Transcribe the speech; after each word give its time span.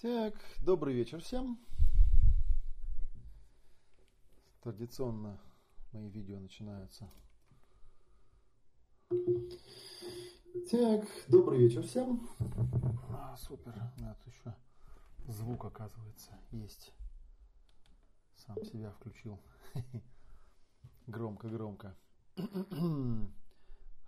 Так, 0.00 0.34
добрый 0.60 0.94
вечер 0.94 1.20
всем. 1.20 1.58
Традиционно 4.62 5.40
мои 5.90 6.08
видео 6.08 6.38
начинаются. 6.38 7.10
Так, 10.70 11.04
добрый 11.26 11.58
вечер 11.58 11.82
всем. 11.82 12.30
А, 13.10 13.36
супер, 13.38 13.74
да, 13.96 14.16
тут 14.22 14.32
еще 14.32 14.54
звук 15.26 15.64
оказывается 15.64 16.30
есть. 16.52 16.92
Сам 18.36 18.62
себя 18.66 18.92
включил. 18.92 19.40
Громко-громко. 21.08 21.96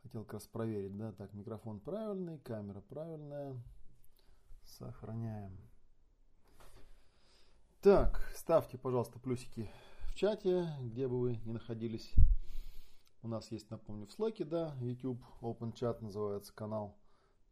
Хотел 0.02 0.22
как 0.22 0.34
раз 0.34 0.46
проверить, 0.46 0.96
да, 0.96 1.10
так, 1.10 1.32
микрофон 1.32 1.80
правильный, 1.80 2.38
камера 2.38 2.80
правильная. 2.80 3.60
Сохраняем. 4.62 5.69
Так, 7.82 8.20
ставьте, 8.36 8.76
пожалуйста, 8.76 9.18
плюсики 9.18 9.70
в 10.08 10.14
чате, 10.14 10.68
где 10.82 11.08
бы 11.08 11.18
вы 11.18 11.36
ни 11.46 11.52
находились. 11.52 12.12
У 13.22 13.28
нас 13.28 13.50
есть, 13.50 13.70
напомню, 13.70 14.06
в 14.06 14.10
Slack, 14.10 14.44
да, 14.44 14.76
YouTube 14.82 15.24
Open 15.40 15.72
Chat 15.72 16.02
называется 16.02 16.52
канал. 16.52 16.98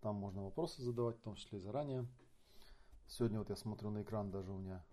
Там 0.02 0.16
можно 0.16 0.44
вопросы 0.44 0.82
задавать, 0.82 1.16
в 1.16 1.22
том 1.22 1.34
числе 1.34 1.58
и 1.58 1.62
заранее. 1.62 2.06
Сегодня 3.06 3.38
вот 3.38 3.48
я 3.48 3.56
смотрю 3.56 3.88
на 3.88 4.02
экран, 4.02 4.30
даже 4.30 4.52
у 4.52 4.58
меня, 4.58 4.84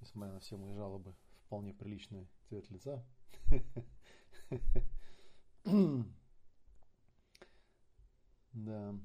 несмотря 0.00 0.34
на 0.34 0.40
все 0.40 0.56
мои 0.56 0.72
жалобы, 0.72 1.14
вполне 1.46 1.72
приличный 1.72 2.28
цвет 2.48 2.68
лица. 2.68 3.06
Да. 8.52 8.98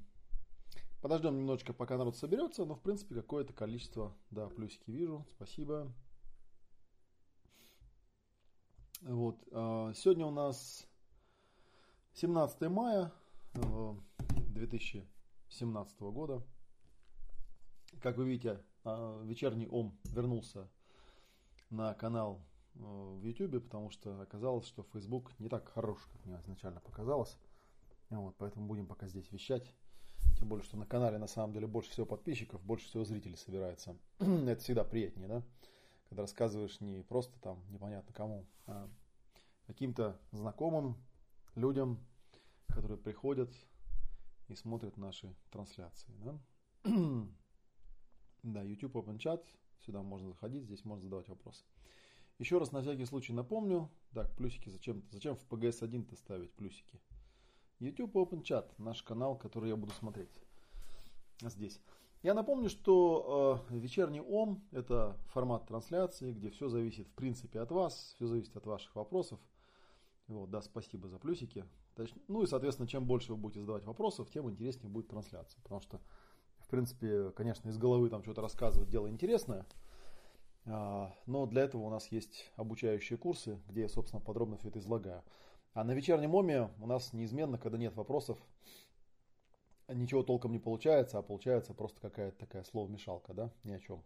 Подождем 1.04 1.36
немножечко, 1.36 1.74
пока 1.74 1.98
народ 1.98 2.16
соберется, 2.16 2.64
но 2.64 2.76
в 2.76 2.80
принципе 2.80 3.14
какое-то 3.14 3.52
количество, 3.52 4.16
да, 4.30 4.48
плюсики 4.48 4.90
вижу. 4.90 5.26
Спасибо. 5.36 5.92
Вот. 9.02 9.36
А, 9.52 9.92
сегодня 9.92 10.24
у 10.24 10.30
нас 10.30 10.88
17 12.14 12.70
мая 12.70 13.12
2017 13.52 16.00
года. 16.00 16.42
Как 18.00 18.16
вы 18.16 18.26
видите, 18.26 18.64
а, 18.82 19.22
вечерний 19.24 19.68
Ом 19.68 19.98
вернулся 20.04 20.70
на 21.68 21.92
канал 21.92 22.40
в 22.72 23.22
YouTube, 23.22 23.62
потому 23.62 23.90
что 23.90 24.22
оказалось, 24.22 24.66
что 24.66 24.86
Facebook 24.94 25.38
не 25.38 25.50
так 25.50 25.68
хорош, 25.68 25.98
как 26.10 26.24
мне 26.24 26.40
изначально 26.40 26.80
показалось. 26.80 27.36
Вот, 28.08 28.36
поэтому 28.38 28.66
будем 28.66 28.86
пока 28.86 29.06
здесь 29.06 29.30
вещать. 29.32 29.70
Тем 30.44 30.50
более, 30.50 30.64
что 30.66 30.76
на 30.76 30.84
канале 30.84 31.16
на 31.16 31.26
самом 31.26 31.54
деле 31.54 31.66
больше 31.66 31.90
всего 31.90 32.04
подписчиков, 32.04 32.62
больше 32.62 32.86
всего 32.86 33.02
зрителей 33.02 33.38
собирается. 33.38 33.96
Это 34.18 34.60
всегда 34.60 34.84
приятнее, 34.84 35.26
да? 35.26 35.42
Когда 36.10 36.20
рассказываешь 36.20 36.82
не 36.82 37.02
просто 37.02 37.40
там 37.40 37.64
непонятно 37.70 38.12
кому, 38.12 38.44
а 38.66 38.90
каким-то 39.66 40.20
знакомым 40.32 41.02
людям, 41.54 41.98
которые 42.68 42.98
приходят 42.98 43.50
и 44.48 44.54
смотрят 44.54 44.98
наши 44.98 45.34
трансляции. 45.50 46.12
Да, 46.22 46.38
да 48.42 48.62
YouTube 48.62 48.96
Open 48.96 49.16
Chat, 49.16 49.42
сюда 49.86 50.02
можно 50.02 50.28
заходить, 50.28 50.64
здесь 50.64 50.84
можно 50.84 51.04
задавать 51.04 51.30
вопросы. 51.30 51.64
Еще 52.38 52.58
раз 52.58 52.70
на 52.70 52.82
всякий 52.82 53.06
случай 53.06 53.32
напомню, 53.32 53.90
так, 54.12 54.30
плюсики 54.36 54.68
зачем, 54.68 55.04
зачем 55.10 55.36
в 55.36 55.48
PGS-1-то 55.48 56.14
ставить 56.16 56.52
плюсики? 56.52 57.00
YouTube 57.80 58.14
Open 58.16 58.42
Chat, 58.42 58.66
наш 58.78 59.02
канал, 59.02 59.36
который 59.36 59.70
я 59.70 59.76
буду 59.76 59.92
смотреть 59.92 60.30
здесь. 61.40 61.80
Я 62.22 62.32
напомню, 62.32 62.70
что 62.70 63.66
э, 63.70 63.74
вечерний 63.76 64.20
ОМ– 64.20 64.62
это 64.72 65.18
формат 65.26 65.66
трансляции, 65.66 66.32
где 66.32 66.48
все 66.48 66.68
зависит 66.68 67.06
в 67.08 67.12
принципе 67.12 67.60
от 67.60 67.70
вас, 67.70 68.14
все 68.16 68.26
зависит 68.26 68.56
от 68.56 68.64
ваших 68.64 68.96
вопросов. 68.96 69.38
Вот, 70.26 70.50
да, 70.50 70.62
спасибо 70.62 71.08
за 71.08 71.18
плюсики. 71.18 71.66
Ну 72.28 72.42
и, 72.42 72.46
соответственно, 72.46 72.88
чем 72.88 73.06
больше 73.06 73.32
вы 73.32 73.36
будете 73.36 73.60
задавать 73.60 73.84
вопросов, 73.84 74.30
тем 74.30 74.50
интереснее 74.50 74.88
будет 74.88 75.08
трансляция. 75.08 75.60
Потому 75.62 75.82
что, 75.82 76.00
в 76.60 76.68
принципе, 76.68 77.30
конечно, 77.32 77.68
из 77.68 77.76
головы 77.76 78.08
там 78.08 78.22
что-то 78.22 78.40
рассказывать 78.40 78.88
дело 78.88 79.10
интересное. 79.10 79.66
А, 80.66 81.14
но 81.26 81.44
для 81.44 81.62
этого 81.64 81.82
у 81.82 81.90
нас 81.90 82.10
есть 82.10 82.50
обучающие 82.56 83.18
курсы, 83.18 83.60
где 83.68 83.82
я, 83.82 83.88
собственно, 83.88 84.20
подробно 84.20 84.56
все 84.56 84.68
это 84.68 84.78
излагаю. 84.78 85.22
А 85.74 85.82
на 85.82 85.90
вечернем 85.92 86.34
ОМе 86.34 86.70
у 86.80 86.86
нас 86.86 87.12
неизменно, 87.12 87.58
когда 87.58 87.76
нет 87.76 87.96
вопросов, 87.96 88.38
ничего 89.88 90.22
толком 90.22 90.52
не 90.52 90.60
получается, 90.60 91.18
а 91.18 91.22
получается 91.22 91.74
просто 91.74 92.00
какая-то 92.00 92.38
такая 92.38 92.62
слово-мешалка, 92.62 93.34
да, 93.34 93.50
ни 93.64 93.72
о 93.72 93.80
чем. 93.80 94.04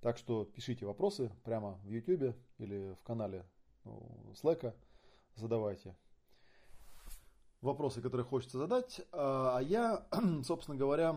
Так 0.00 0.18
что 0.18 0.44
пишите 0.44 0.84
вопросы 0.84 1.32
прямо 1.42 1.80
в 1.84 1.90
YouTube 1.90 2.36
или 2.58 2.94
в 3.00 3.02
канале 3.02 3.46
ну, 3.84 4.34
Slack, 4.34 4.74
задавайте 5.36 5.96
вопросы, 7.62 8.02
которые 8.02 8.26
хочется 8.26 8.58
задать. 8.58 9.00
А, 9.12 9.56
а 9.56 9.62
я, 9.62 10.06
собственно 10.44 10.76
говоря, 10.76 11.14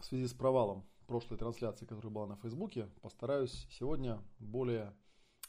в 0.00 0.04
связи 0.04 0.26
с 0.26 0.34
провалом 0.34 0.84
прошлой 1.06 1.38
трансляции, 1.38 1.86
которая 1.86 2.12
была 2.12 2.26
на 2.26 2.36
Фейсбуке, 2.36 2.86
постараюсь 3.00 3.66
сегодня 3.70 4.22
более 4.38 4.94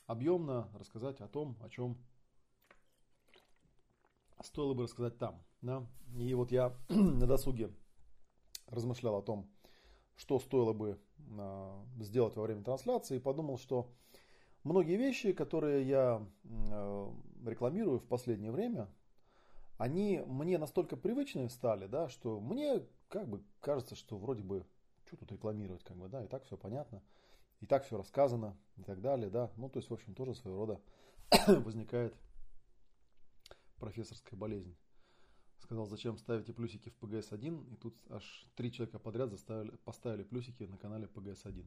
объемно 0.08 0.70
рассказать 0.74 1.20
о 1.22 1.28
том, 1.28 1.58
о 1.62 1.70
чем 1.70 1.98
стоило 4.44 4.74
бы 4.74 4.84
рассказать 4.84 5.18
там. 5.18 5.44
Да? 5.62 5.86
И 6.18 6.34
вот 6.34 6.52
я 6.52 6.76
на 6.90 7.26
досуге 7.26 7.72
размышлял 8.68 9.16
о 9.16 9.22
том, 9.22 9.50
что 10.16 10.40
стоило 10.40 10.74
бы 10.74 11.00
э, 11.18 11.84
сделать 12.00 12.36
во 12.36 12.44
время 12.44 12.64
трансляции, 12.64 13.18
и 13.18 13.20
подумал, 13.20 13.58
что 13.58 13.92
многие 14.64 14.98
вещи, 14.98 15.34
которые 15.34 15.88
я 15.88 16.26
э, 16.44 17.12
рекламирую 17.46 18.00
в 18.00 18.06
последнее 18.06 18.52
время, 18.52 18.88
они 19.78 20.22
мне 20.28 20.58
настолько 20.58 20.96
привычны 20.96 21.50
стали, 21.50 21.88
да, 21.88 22.08
что 22.08 22.40
мне 22.40 22.84
как 23.10 23.28
бы 23.28 23.44
кажется, 23.60 23.96
что 23.96 24.18
вроде 24.18 24.44
бы 24.44 24.66
что 25.08 25.18
тут 25.18 25.32
рекламировать, 25.32 25.84
как 25.84 25.98
бы, 25.98 26.08
да, 26.08 26.24
и 26.24 26.28
так 26.28 26.46
все 26.46 26.56
понятно, 26.56 27.02
и 27.60 27.66
так 27.66 27.84
все 27.86 27.98
рассказано, 27.98 28.56
и 28.78 28.84
так 28.84 29.02
далее, 29.02 29.30
да. 29.30 29.52
Ну, 29.58 29.70
то 29.70 29.78
есть, 29.78 29.90
в 29.90 29.94
общем, 29.94 30.14
тоже 30.14 30.36
своего 30.36 30.66
рода 30.66 30.82
возникает 31.48 32.16
профессорская 33.82 34.40
болезнь. 34.40 34.78
Сказал, 35.58 35.86
зачем 35.88 36.18
ставите 36.18 36.54
плюсики 36.54 36.90
в 36.90 37.04
PGS-1, 37.04 37.74
и 37.74 37.76
тут 37.76 37.96
аж 38.10 38.46
три 38.56 38.72
человека 38.72 39.00
подряд 39.00 39.32
заставили, 39.32 39.72
поставили 39.84 40.24
плюсики 40.24 40.64
на 40.64 40.78
канале 40.78 41.08
PGS-1. 41.08 41.66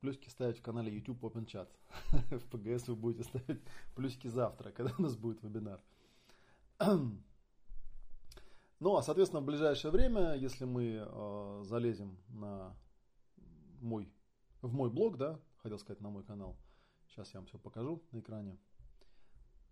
Плюсики 0.00 0.28
ставить 0.28 0.58
в 0.58 0.62
канале 0.62 0.94
YouTube 0.94 1.22
Open 1.24 1.44
Chat. 1.44 1.68
в 2.38 2.54
PGS 2.54 2.84
вы 2.88 2.96
будете 2.96 3.24
ставить 3.24 3.60
плюсики 3.94 4.28
завтра, 4.28 4.70
когда 4.70 4.92
у 4.96 5.02
нас 5.02 5.16
будет 5.16 5.42
вебинар. 5.42 5.82
ну, 8.80 8.96
а, 8.96 9.02
соответственно, 9.02 9.42
в 9.42 9.46
ближайшее 9.46 9.90
время, 9.90 10.34
если 10.34 10.64
мы 10.64 11.04
э, 11.04 11.62
залезем 11.64 12.16
на 12.28 12.76
мой, 13.80 14.12
в 14.62 14.72
мой 14.72 14.90
блог, 14.90 15.16
да, 15.16 15.40
хотел 15.56 15.78
сказать, 15.78 16.00
на 16.00 16.10
мой 16.10 16.22
канал, 16.22 16.56
сейчас 17.08 17.34
я 17.34 17.40
вам 17.40 17.46
все 17.46 17.58
покажу 17.58 18.02
на 18.12 18.20
экране 18.20 18.58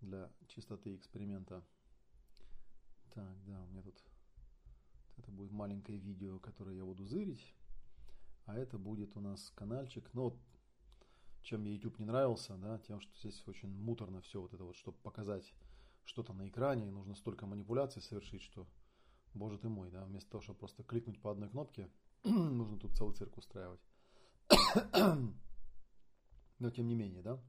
для 0.03 0.31
чистоты 0.47 0.95
эксперимента. 0.95 1.63
Так, 3.13 3.43
да, 3.45 3.63
у 3.63 3.67
меня 3.67 3.81
тут 3.81 4.03
это 5.17 5.31
будет 5.31 5.51
маленькое 5.51 5.97
видео, 5.99 6.39
которое 6.39 6.75
я 6.75 6.85
буду 6.85 7.05
зырить. 7.05 7.53
А 8.45 8.55
это 8.55 8.77
будет 8.77 9.15
у 9.15 9.21
нас 9.21 9.51
каналчик. 9.55 10.09
Ну 10.13 10.23
вот, 10.23 10.37
чем 11.41 11.61
мне 11.61 11.73
YouTube 11.73 11.99
не 11.99 12.05
нравился, 12.05 12.55
да, 12.57 12.79
тем, 12.79 12.99
что 12.99 13.15
здесь 13.17 13.47
очень 13.47 13.69
муторно 13.69 14.21
все 14.21 14.41
вот 14.41 14.53
это 14.53 14.63
вот, 14.63 14.75
чтобы 14.75 14.97
показать 14.99 15.53
что-то 16.05 16.33
на 16.33 16.47
экране, 16.47 16.91
нужно 16.91 17.15
столько 17.15 17.45
манипуляций 17.45 18.01
совершить, 18.01 18.41
что, 18.41 18.67
боже 19.33 19.57
ты 19.57 19.69
мой, 19.69 19.89
да, 19.91 20.03
вместо 20.05 20.29
того, 20.31 20.41
чтобы 20.41 20.59
просто 20.59 20.83
кликнуть 20.83 21.21
по 21.21 21.31
одной 21.31 21.49
кнопке, 21.49 21.89
нужно 22.23 22.77
тут 22.79 22.97
целый 22.97 23.15
цирк 23.15 23.37
устраивать. 23.37 23.81
Но 26.59 26.69
тем 26.71 26.87
не 26.87 26.95
менее, 26.95 27.21
да. 27.21 27.39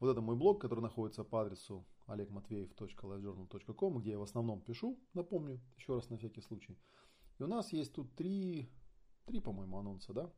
Вот 0.00 0.10
это 0.10 0.20
мой 0.20 0.36
блог, 0.36 0.60
который 0.60 0.80
находится 0.80 1.24
по 1.24 1.42
адресу 1.42 1.84
olegmatveev.livejournal.com, 2.06 3.98
где 3.98 4.10
я 4.12 4.18
в 4.18 4.22
основном 4.22 4.60
пишу, 4.60 4.98
напомню, 5.14 5.60
еще 5.76 5.94
раз 5.94 6.10
на 6.10 6.18
всякий 6.18 6.40
случай. 6.40 6.78
И 7.38 7.42
у 7.42 7.46
нас 7.46 7.72
есть 7.72 7.92
тут 7.92 8.14
три, 8.14 8.68
три 9.26 9.40
по-моему, 9.40 9.78
анонса, 9.78 10.12
да? 10.12 10.30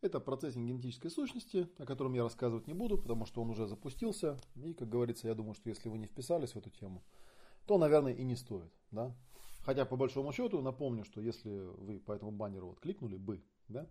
Это 0.00 0.20
процессинг 0.20 0.68
генетической 0.68 1.08
сущности, 1.08 1.68
о 1.78 1.86
котором 1.86 2.12
я 2.12 2.22
рассказывать 2.24 2.66
не 2.66 2.74
буду, 2.74 2.98
потому 2.98 3.24
что 3.24 3.40
он 3.40 3.48
уже 3.50 3.66
запустился. 3.66 4.38
И, 4.56 4.74
как 4.74 4.88
говорится, 4.90 5.28
я 5.28 5.34
думаю, 5.34 5.54
что 5.54 5.70
если 5.70 5.88
вы 5.88 5.96
не 5.96 6.06
вписались 6.06 6.52
в 6.52 6.58
эту 6.58 6.68
тему, 6.68 7.02
то, 7.64 7.78
наверное, 7.78 8.12
и 8.12 8.22
не 8.22 8.36
стоит. 8.36 8.70
Да? 8.90 9.16
Хотя, 9.64 9.86
по 9.86 9.96
большому 9.96 10.30
счету, 10.32 10.60
напомню, 10.60 11.04
что 11.04 11.22
если 11.22 11.50
вы 11.78 11.98
по 12.00 12.12
этому 12.12 12.32
баннеру 12.32 12.68
вот 12.68 12.80
кликнули 12.80 13.16
бы, 13.16 13.42
да, 13.68 13.88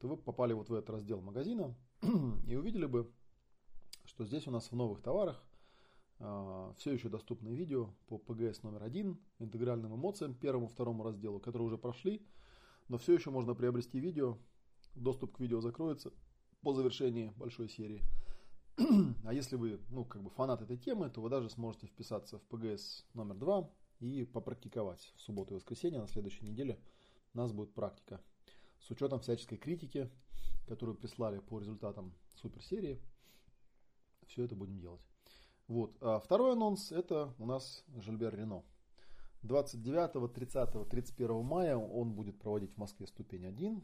то 0.00 0.08
вы 0.08 0.16
попали 0.16 0.54
вот 0.54 0.70
в 0.70 0.74
этот 0.74 0.88
раздел 0.88 1.20
магазина 1.20 1.74
и 2.46 2.56
увидели 2.56 2.86
бы 2.86 3.12
что 4.14 4.24
здесь 4.24 4.46
у 4.46 4.52
нас 4.52 4.70
в 4.70 4.76
новых 4.76 5.02
товарах 5.02 5.44
э, 6.20 6.72
все 6.78 6.92
еще 6.92 7.08
доступны 7.08 7.48
видео 7.48 7.90
по 8.06 8.16
PGS 8.16 8.60
номер 8.62 8.84
один, 8.84 9.20
интегральным 9.40 9.96
эмоциям, 9.96 10.34
первому, 10.34 10.68
второму 10.68 11.02
разделу, 11.02 11.40
которые 11.40 11.66
уже 11.66 11.78
прошли, 11.78 12.24
но 12.86 12.96
все 12.96 13.14
еще 13.14 13.30
можно 13.30 13.56
приобрести 13.56 13.98
видео 13.98 14.38
доступ 14.94 15.36
к 15.36 15.40
видео 15.40 15.60
закроется 15.60 16.12
по 16.62 16.72
завершении 16.74 17.32
большой 17.36 17.68
серии. 17.68 18.02
А 19.24 19.32
если 19.32 19.56
вы, 19.56 19.80
ну, 19.90 20.04
как 20.04 20.22
бы 20.22 20.30
фанат 20.30 20.62
этой 20.62 20.76
темы, 20.76 21.10
то 21.10 21.20
вы 21.20 21.28
даже 21.28 21.50
сможете 21.50 21.88
вписаться 21.88 22.38
в 22.38 22.42
ПГС 22.44 23.04
номер 23.14 23.34
два 23.34 23.70
и 23.98 24.24
попрактиковать 24.24 25.12
в 25.16 25.22
субботу 25.22 25.54
и 25.54 25.56
воскресенье 25.56 26.00
на 26.00 26.06
следующей 26.06 26.44
неделе. 26.44 26.80
У 27.32 27.38
нас 27.38 27.52
будет 27.52 27.74
практика 27.74 28.20
с 28.78 28.90
учетом 28.90 29.18
всяческой 29.18 29.58
критики, 29.58 30.08
которую 30.68 30.96
прислали 30.96 31.40
по 31.40 31.58
результатам 31.58 32.14
суперсерии. 32.36 33.00
Все 34.34 34.42
это 34.42 34.56
будем 34.56 34.80
делать. 34.80 35.00
Вот. 35.68 35.96
А 36.00 36.18
второй 36.18 36.54
анонс 36.54 36.90
это 36.90 37.32
у 37.38 37.46
нас 37.46 37.84
Жильбер 37.94 38.34
Рено. 38.34 38.64
29, 39.42 40.32
30, 40.34 40.88
31 40.88 41.44
мая 41.44 41.76
он 41.76 42.14
будет 42.14 42.36
проводить 42.40 42.74
в 42.74 42.76
Москве 42.76 43.06
ступень 43.06 43.46
1. 43.46 43.80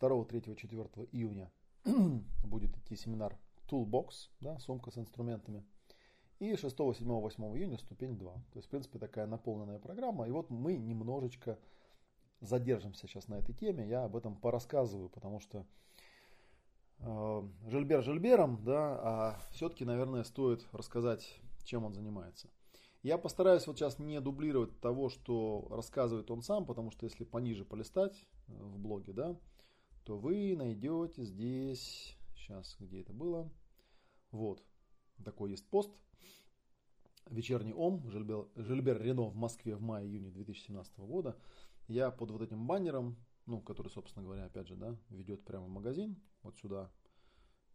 2, 0.00 0.24
3, 0.24 0.56
4 0.56 0.82
июня 1.12 1.52
будет 2.44 2.74
идти 2.78 2.96
семинар 2.96 3.38
Toolbox, 3.68 4.30
да, 4.40 4.58
сумка 4.58 4.90
с 4.90 4.96
инструментами. 4.96 5.66
И 6.38 6.56
6, 6.56 6.74
7, 6.74 7.06
8 7.06 7.44
июня 7.58 7.76
ступень 7.76 8.16
2. 8.16 8.32
То 8.32 8.40
есть, 8.54 8.68
в 8.68 8.70
принципе, 8.70 8.98
такая 8.98 9.26
наполненная 9.26 9.80
программа. 9.80 10.26
И 10.26 10.30
вот 10.30 10.48
мы 10.48 10.78
немножечко 10.78 11.58
задержимся 12.40 13.06
сейчас 13.06 13.28
на 13.28 13.34
этой 13.34 13.54
теме. 13.54 13.86
Я 13.86 14.04
об 14.04 14.16
этом 14.16 14.34
порассказываю, 14.34 15.10
потому 15.10 15.40
что 15.40 15.66
Жильбер 17.02 18.02
Жильбером, 18.02 18.62
да, 18.64 19.00
а 19.02 19.40
все-таки, 19.52 19.84
наверное, 19.84 20.24
стоит 20.24 20.66
рассказать, 20.72 21.40
чем 21.64 21.84
он 21.84 21.94
занимается. 21.94 22.48
Я 23.02 23.18
постараюсь 23.18 23.66
вот 23.66 23.76
сейчас 23.76 23.98
не 23.98 24.20
дублировать 24.20 24.78
того, 24.80 25.08
что 25.08 25.66
рассказывает 25.70 26.30
он 26.30 26.42
сам, 26.42 26.64
потому 26.64 26.92
что 26.92 27.04
если 27.04 27.24
пониже 27.24 27.64
полистать 27.64 28.24
э, 28.46 28.52
в 28.52 28.78
блоге, 28.78 29.12
да, 29.12 29.36
то 30.04 30.16
вы 30.16 30.54
найдете 30.56 31.24
здесь, 31.24 32.16
сейчас, 32.36 32.76
где 32.78 33.00
это 33.00 33.12
было, 33.12 33.50
вот, 34.30 34.62
такой 35.24 35.50
есть 35.50 35.68
пост, 35.68 35.90
вечерний 37.28 37.72
ОМ, 37.72 38.08
Жильбер, 38.08 38.46
Жильбер 38.54 39.02
Рено 39.02 39.24
в 39.24 39.34
Москве 39.34 39.74
в 39.74 39.82
мае-июне 39.82 40.30
2017 40.30 40.98
года. 41.00 41.36
Я 41.88 42.12
под 42.12 42.30
вот 42.30 42.42
этим 42.42 42.66
баннером, 42.66 43.16
ну, 43.52 43.60
который, 43.60 43.88
собственно 43.88 44.24
говоря, 44.24 44.46
опять 44.46 44.66
же, 44.66 44.76
да, 44.76 44.96
ведет 45.10 45.44
прямо 45.44 45.66
в 45.66 45.68
магазин, 45.68 46.16
вот 46.42 46.56
сюда, 46.56 46.90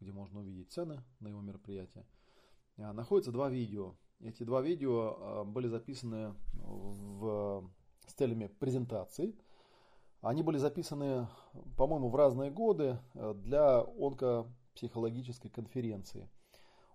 где 0.00 0.10
можно 0.10 0.40
увидеть 0.40 0.72
цены 0.72 1.04
на 1.20 1.28
его 1.28 1.40
мероприятие, 1.40 2.04
а, 2.78 2.92
находится 2.92 3.30
два 3.30 3.48
видео. 3.48 3.94
Эти 4.18 4.42
два 4.42 4.60
видео 4.60 5.16
а, 5.20 5.44
были 5.44 5.68
записаны 5.68 6.34
в, 6.54 7.70
с 8.06 8.12
целями 8.14 8.48
презентации– 8.48 9.34
они 10.20 10.42
были 10.42 10.58
записаны, 10.58 11.28
по-моему, 11.76 12.08
в 12.08 12.16
разные 12.16 12.50
годы 12.50 12.98
э, 13.14 13.34
для 13.34 13.82
онкопсихологической 13.82 15.48
конференции. 15.48 16.28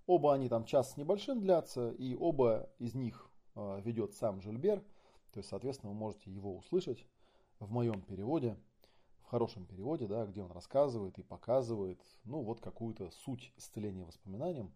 Оба 0.07 0.33
они 0.33 0.49
там 0.49 0.65
час 0.65 0.91
с 0.91 0.97
небольшим 0.97 1.39
длятся, 1.39 1.91
и 1.91 2.15
оба 2.15 2.69
из 2.79 2.93
них 2.95 3.29
ведет 3.55 4.13
сам 4.15 4.41
Жильбер. 4.41 4.83
То 5.31 5.37
есть, 5.37 5.47
соответственно, 5.47 5.93
вы 5.93 5.97
можете 5.97 6.31
его 6.31 6.57
услышать 6.57 7.05
в 7.59 7.71
моем 7.71 8.01
переводе, 8.01 8.57
хорошем 9.33 9.65
переводе, 9.65 10.05
да, 10.05 10.27
где 10.27 10.43
он 10.43 10.51
рассказывает 10.51 11.17
и 11.17 11.23
показывает, 11.23 11.99
ну, 12.23 12.43
вот 12.43 12.61
какую-то 12.61 13.09
суть 13.25 13.51
исцеления 13.57 14.05
воспоминаниям. 14.05 14.71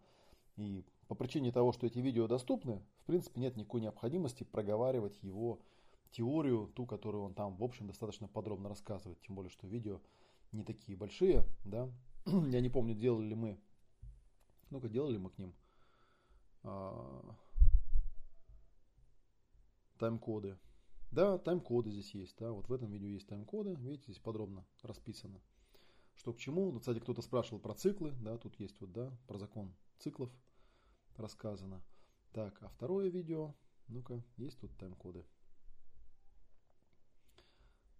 И 0.56 0.84
по 1.06 1.14
причине 1.14 1.52
того, 1.52 1.70
что 1.70 1.86
эти 1.86 2.00
видео 2.00 2.26
доступны, 2.26 2.82
в 3.04 3.06
принципе, 3.06 3.40
нет 3.40 3.56
никакой 3.56 3.82
необходимости 3.82 4.42
проговаривать 4.42 5.22
его 5.22 5.60
теорию, 6.10 6.72
ту, 6.74 6.86
которую 6.86 7.22
он 7.22 7.34
там, 7.34 7.54
в 7.54 7.62
общем, 7.62 7.86
достаточно 7.86 8.26
подробно 8.26 8.68
рассказывает. 8.68 9.20
Тем 9.20 9.36
более, 9.36 9.50
что 9.50 9.68
видео 9.68 10.00
не 10.50 10.64
такие 10.64 10.98
большие, 10.98 11.44
да. 11.64 11.88
Я 12.26 12.60
не 12.60 12.68
помню, 12.68 12.96
делали 12.96 13.26
ли 13.26 13.34
мы, 13.36 13.60
ну-ка, 14.70 14.88
делали 14.88 15.18
мы 15.18 15.30
к 15.30 15.38
ним 15.38 15.54
а, 16.64 17.36
тайм-коды. 19.98 20.58
Да, 21.10 21.38
тайм-коды 21.38 21.90
здесь 21.90 22.14
есть, 22.14 22.36
да, 22.38 22.52
вот 22.52 22.68
в 22.68 22.72
этом 22.72 22.90
видео 22.90 23.08
есть 23.08 23.26
тайм-коды, 23.28 23.74
видите, 23.76 24.04
здесь 24.04 24.18
подробно 24.18 24.66
расписано. 24.82 25.40
Что 26.14 26.32
к 26.32 26.38
чему, 26.38 26.70
ну, 26.72 26.80
кстати, 26.80 26.98
кто-то 26.98 27.22
спрашивал 27.22 27.60
про 27.60 27.74
циклы, 27.74 28.12
да, 28.20 28.36
тут 28.36 28.58
есть 28.60 28.80
вот, 28.80 28.92
да, 28.92 29.10
про 29.26 29.38
закон 29.38 29.74
циклов 29.98 30.30
рассказано. 31.16 31.82
Так, 32.32 32.62
а 32.62 32.68
второе 32.68 33.08
видео, 33.08 33.54
ну-ка, 33.88 34.22
есть 34.36 34.58
тут 34.58 34.76
тайм-коды. 34.76 35.24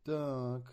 Так, 0.05 0.65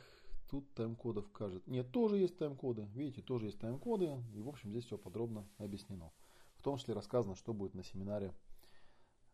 тут 0.50 0.74
тайм-кодов 0.74 1.32
кажет. 1.32 1.66
Нет, 1.68 1.92
тоже 1.92 2.18
есть 2.18 2.38
тайм-коды. 2.38 2.88
Видите, 2.94 3.22
тоже 3.22 3.48
есть 3.48 3.60
тайм-коды. 3.60 4.24
И, 4.34 4.42
в 4.42 4.48
общем, 4.48 4.72
здесь 4.72 4.86
все 4.86 4.98
подробно 4.98 5.48
объяснено. 5.58 6.12
В 6.58 6.64
том 6.64 6.78
числе 6.78 6.94
рассказано, 6.94 7.36
что 7.36 7.54
будет 7.54 7.74
на 7.74 7.84
семинаре 7.84 8.34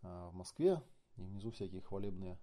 а, 0.01 0.29
в 0.29 0.33
Москве. 0.33 0.81
И 1.17 1.21
внизу 1.21 1.51
всякие 1.51 1.81
хвалебные 1.81 2.39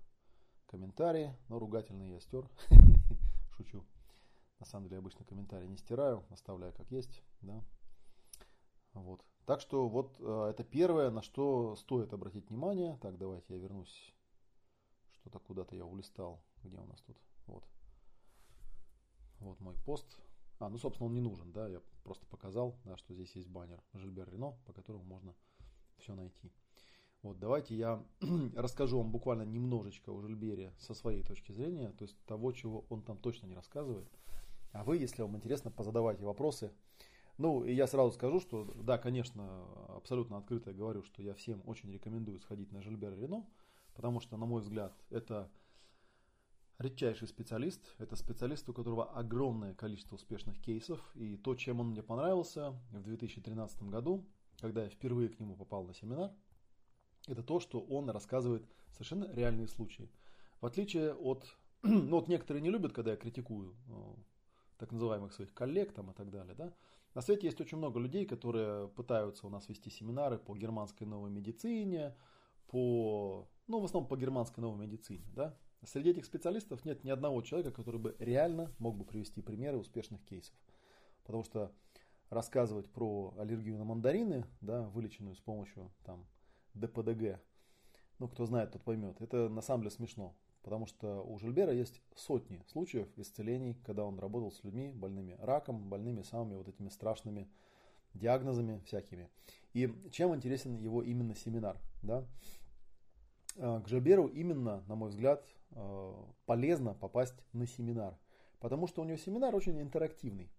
комментарии. 0.69 1.35
Но 1.49 1.59
ругательные 1.59 2.13
я 2.13 2.21
стер. 2.21 2.49
Шучу. 3.57 3.85
На 4.61 4.67
самом 4.67 4.89
деле, 4.89 4.99
обычно 4.99 5.25
комментарии 5.25 5.67
не 5.67 5.77
стираю. 5.77 6.25
Оставляю 6.31 6.73
как 6.73 6.91
есть. 6.91 7.23
Да. 7.41 7.63
Вот. 8.93 9.25
Так 9.47 9.61
что 9.61 9.89
вот 9.89 10.17
а, 10.21 10.51
это 10.51 10.63
первое, 10.63 11.11
на 11.11 11.23
что 11.23 11.75
стоит 11.77 12.13
обратить 12.13 12.49
внимание. 12.49 12.99
Так, 13.03 13.19
давайте 13.19 13.55
я 13.55 13.61
вернусь. 13.61 14.15
Что-то 15.13 15.39
куда-то 15.41 15.75
я 15.75 15.85
улистал. 15.85 16.41
Где 16.63 16.79
у 16.79 16.85
нас 16.87 17.01
тут? 17.03 17.17
Вот. 17.47 17.65
Вот 19.41 19.61
мой 19.61 19.75
пост. 19.85 20.19
А, 20.59 20.69
ну, 20.69 20.79
собственно, 20.79 21.07
он 21.07 21.15
не 21.15 21.21
нужен, 21.21 21.53
да, 21.53 21.69
я 21.69 21.81
просто 22.03 22.27
показал, 22.27 22.77
да, 22.85 22.97
что 22.97 23.15
здесь 23.15 23.31
есть 23.37 23.49
баннер 23.49 23.81
Жильбер 23.95 24.29
Рено, 24.29 24.59
по 24.67 24.73
которому 24.73 25.05
можно 25.05 25.35
все 25.99 26.15
найти. 26.15 26.53
Вот, 27.23 27.39
давайте 27.41 27.75
я 27.75 28.03
расскажу 28.57 28.99
вам 28.99 29.11
буквально 29.11 29.43
немножечко 29.43 30.11
о 30.11 30.21
Жильбере 30.21 30.73
со 30.79 30.95
своей 30.95 31.23
точки 31.23 31.51
зрения, 31.51 31.91
то 31.99 32.05
есть 32.05 32.17
того, 32.27 32.53
чего 32.53 32.85
он 32.89 33.03
там 33.03 33.19
точно 33.19 33.47
не 33.47 33.55
рассказывает. 33.55 34.09
А 34.73 34.85
вы, 34.85 34.99
если 34.99 35.23
вам 35.23 35.37
интересно, 35.37 35.71
позадавайте 35.71 36.25
вопросы. 36.25 36.73
Ну, 37.37 37.65
и 37.65 37.73
я 37.73 37.87
сразу 37.87 38.13
скажу, 38.13 38.41
что, 38.41 38.65
да, 38.83 38.99
конечно, 38.99 39.65
абсолютно 39.89 40.39
открыто 40.39 40.73
говорю, 40.73 41.03
что 41.03 41.23
я 41.23 41.35
всем 41.35 41.63
очень 41.67 41.91
рекомендую 41.93 42.39
сходить 42.41 42.73
на 42.73 42.83
Жильбер 42.83 43.17
Рено, 43.17 43.47
потому 43.95 44.21
что, 44.21 44.37
на 44.37 44.47
мой 44.47 44.61
взгляд, 44.61 44.93
это 45.11 45.51
редчайший 46.79 47.27
специалист. 47.27 47.81
Это 47.99 48.17
специалист, 48.17 48.69
у 48.69 48.73
которого 48.73 49.05
огромное 49.13 49.75
количество 49.75 50.17
успешных 50.17 50.61
кейсов. 50.61 51.01
И 51.15 51.37
то, 51.37 51.55
чем 51.55 51.81
он 51.81 51.91
мне 51.91 52.03
понравился 52.03 52.71
в 52.91 53.03
2013 53.03 53.83
году, 53.85 54.25
когда 54.61 54.85
я 54.85 54.91
впервые 54.91 55.29
к 55.29 55.39
нему 55.39 55.57
попал 55.57 55.85
на 55.85 55.95
семинар, 55.95 56.33
это 57.29 57.43
то, 57.43 57.61
что 57.61 57.81
он 57.81 58.11
рассказывает 58.11 58.65
совершенно 58.93 59.33
реальные 59.33 59.69
случаи. 59.69 60.11
В 60.61 60.67
отличие 60.67 61.15
от... 61.15 61.45
Ну, 61.83 62.17
вот 62.17 62.29
некоторые 62.29 62.61
не 62.61 62.71
любят, 62.71 62.93
когда 62.93 63.13
я 63.13 63.17
критикую 63.17 63.77
ну, 63.87 64.17
так 64.79 64.91
называемых 64.91 65.33
своих 65.33 65.55
коллег 65.55 65.93
там, 65.93 66.11
и 66.11 66.15
так 66.15 66.31
далее. 66.31 66.55
Да? 66.57 66.75
На 67.15 67.21
свете 67.21 67.47
есть 67.47 67.61
очень 67.61 67.79
много 67.79 68.01
людей, 68.01 68.27
которые 68.27 68.89
пытаются 68.89 69.47
у 69.47 69.51
нас 69.51 69.69
вести 69.69 69.89
семинары 69.89 70.39
по 70.39 70.57
германской 70.57 71.07
новой 71.07 71.31
медицине, 71.31 72.17
по, 72.67 73.49
ну, 73.69 73.81
в 73.81 73.85
основном 73.85 74.09
по 74.09 74.17
германской 74.17 74.61
новой 74.61 74.87
медицине, 74.87 75.25
да, 75.35 75.57
Среди 75.85 76.11
этих 76.11 76.25
специалистов 76.25 76.85
нет 76.85 77.05
ни 77.05 77.11
одного 77.11 77.41
человека, 77.43 77.71
который 77.71 78.01
бы 78.01 78.17
реально 78.19 78.73
мог 78.79 78.97
бы 78.97 79.05
привести 79.05 79.43
примеры 79.43 79.79
успешных 79.79 80.25
кейсов. 80.25 80.55
Потому 81.23 81.45
что 81.45 81.73
рассказывать 82.31 82.91
про 82.91 83.33
аллергию 83.39 83.79
на 83.79 83.85
мандарины, 83.85 84.45
да, 84.61 84.89
вылеченную 84.89 85.37
с 85.37 85.41
помощью 85.41 85.93
там, 86.05 86.27
ДПДГ, 86.79 87.41
ну, 88.19 88.29
кто 88.29 88.47
знает, 88.47 88.73
тот 88.73 88.83
поймет, 88.83 89.21
это 89.21 89.49
на 89.49 89.61
самом 89.63 89.83
деле 89.83 89.95
смешно. 89.95 90.35
Потому 90.63 90.87
что 90.87 91.23
у 91.23 91.39
Жильбера 91.39 91.73
есть 91.73 92.03
сотни 92.15 92.63
случаев 92.67 93.09
исцелений, 93.17 93.75
когда 93.85 94.05
он 94.05 94.19
работал 94.19 94.51
с 94.51 94.63
людьми 94.65 94.91
больными 94.93 95.37
раком, 95.41 95.89
больными 95.89 96.23
самыми 96.23 96.57
вот 96.57 96.69
этими 96.69 96.89
страшными 96.89 97.49
диагнозами 98.13 98.81
всякими. 98.85 99.31
И 99.73 99.93
чем 100.11 100.35
интересен 100.35 100.77
его 100.77 101.03
именно 101.03 101.35
семинар? 101.35 101.79
Да? 102.03 102.27
Э, 103.57 103.81
к 103.85 103.89
Жильберу 103.89 104.27
именно, 104.27 104.83
на 104.89 104.95
мой 104.95 105.11
взгляд, 105.11 105.45
э, 105.71 106.15
полезно 106.47 106.95
попасть 106.95 107.37
на 107.53 107.67
семинар. 107.67 108.19
Потому 108.61 108.89
что 108.89 109.03
у 109.03 109.05
него 109.05 109.17
семинар 109.17 109.55
очень 109.55 109.81
интерактивный. 109.81 110.51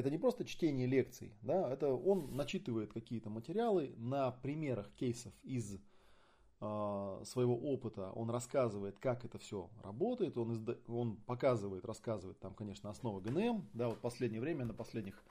Это 0.00 0.10
не 0.10 0.16
просто 0.16 0.46
чтение 0.46 0.86
лекций, 0.86 1.34
да, 1.42 1.70
это 1.70 1.92
он 1.92 2.34
начитывает 2.34 2.90
какие-то 2.90 3.28
материалы 3.28 3.94
на 3.98 4.30
примерах 4.30 4.90
кейсов 4.94 5.34
из 5.42 5.74
э, 5.74 7.22
своего 7.26 7.54
опыта, 7.54 8.10
он 8.12 8.30
рассказывает, 8.30 8.98
как 8.98 9.26
это 9.26 9.38
все 9.38 9.68
работает, 9.82 10.38
он, 10.38 10.54
изда... 10.54 10.78
он 10.88 11.16
показывает, 11.16 11.84
рассказывает 11.84 12.40
там, 12.40 12.54
конечно, 12.54 12.88
основы 12.88 13.20
ГНМ, 13.20 13.68
да, 13.74 13.88
вот 13.88 14.00
последнее 14.00 14.40
время 14.40 14.64
на 14.64 14.72
последних 14.72 15.22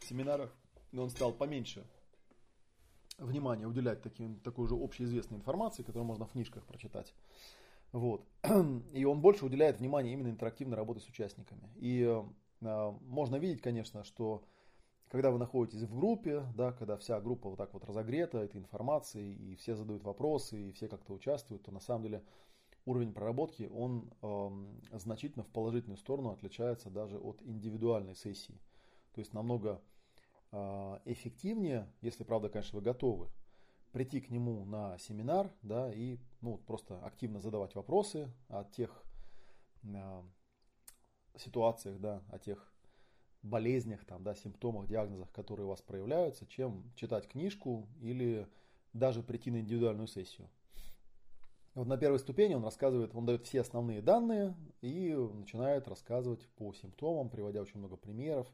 семинарах 0.00 0.54
он 0.92 1.08
стал 1.08 1.32
поменьше 1.32 1.86
внимание 3.16 3.66
уделять 3.66 4.02
таким, 4.02 4.38
такой 4.40 4.68
же 4.68 4.74
общеизвестной 4.74 5.38
информации, 5.38 5.84
которую 5.84 6.04
можно 6.04 6.26
в 6.26 6.32
книжках 6.32 6.66
прочитать. 6.66 7.14
Вот. 7.92 8.28
И 8.92 9.06
он 9.06 9.22
больше 9.22 9.46
уделяет 9.46 9.78
внимание 9.78 10.12
именно 10.12 10.28
интерактивной 10.28 10.76
работе 10.76 11.00
с 11.00 11.08
участниками. 11.08 11.70
И 11.76 12.22
можно 12.60 13.36
видеть, 13.36 13.62
конечно, 13.62 14.04
что 14.04 14.44
когда 15.10 15.30
вы 15.30 15.38
находитесь 15.38 15.82
в 15.82 15.94
группе, 15.94 16.44
да, 16.54 16.72
когда 16.72 16.96
вся 16.96 17.20
группа 17.20 17.48
вот 17.48 17.56
так 17.56 17.72
вот 17.72 17.84
разогрета 17.84 18.38
этой 18.38 18.60
информацией, 18.60 19.34
и 19.34 19.54
все 19.56 19.74
задают 19.74 20.04
вопросы, 20.04 20.68
и 20.68 20.72
все 20.72 20.88
как-то 20.88 21.14
участвуют, 21.14 21.62
то 21.62 21.72
на 21.72 21.80
самом 21.80 22.04
деле 22.04 22.22
уровень 22.84 23.12
проработки, 23.12 23.70
он 23.72 24.10
э, 24.22 24.98
значительно 24.98 25.44
в 25.44 25.48
положительную 25.48 25.98
сторону 25.98 26.30
отличается 26.30 26.90
даже 26.90 27.18
от 27.18 27.42
индивидуальной 27.42 28.14
сессии. 28.14 28.60
То 29.14 29.20
есть 29.20 29.32
намного 29.32 29.80
э, 30.52 30.98
эффективнее, 31.04 31.90
если, 32.00 32.24
правда, 32.24 32.48
конечно, 32.48 32.78
вы 32.78 32.84
готовы, 32.84 33.28
прийти 33.92 34.20
к 34.20 34.30
нему 34.30 34.64
на 34.64 34.98
семинар, 34.98 35.50
да, 35.62 35.92
и 35.92 36.18
ну, 36.40 36.58
просто 36.58 36.98
активно 37.04 37.40
задавать 37.40 37.74
вопросы 37.74 38.30
о 38.48 38.64
тех 38.64 39.02
э, 39.84 40.22
ситуациях, 41.40 42.00
да, 42.00 42.22
о 42.30 42.38
тех 42.38 42.72
болезнях, 43.42 44.04
там, 44.04 44.22
да, 44.22 44.34
симптомах, 44.34 44.88
диагнозах, 44.88 45.30
которые 45.32 45.66
у 45.66 45.70
вас 45.70 45.80
проявляются, 45.80 46.46
чем 46.46 46.90
читать 46.96 47.28
книжку 47.28 47.88
или 48.00 48.48
даже 48.92 49.22
прийти 49.22 49.50
на 49.50 49.60
индивидуальную 49.60 50.08
сессию. 50.08 50.48
Вот 51.74 51.86
на 51.86 51.96
первой 51.96 52.18
ступени 52.18 52.54
он 52.54 52.64
рассказывает, 52.64 53.14
он 53.14 53.26
дает 53.26 53.46
все 53.46 53.60
основные 53.60 54.02
данные 54.02 54.56
и 54.80 55.14
начинает 55.14 55.86
рассказывать 55.86 56.48
по 56.56 56.72
симптомам, 56.72 57.30
приводя 57.30 57.60
очень 57.60 57.78
много 57.78 57.96
примеров, 57.96 58.48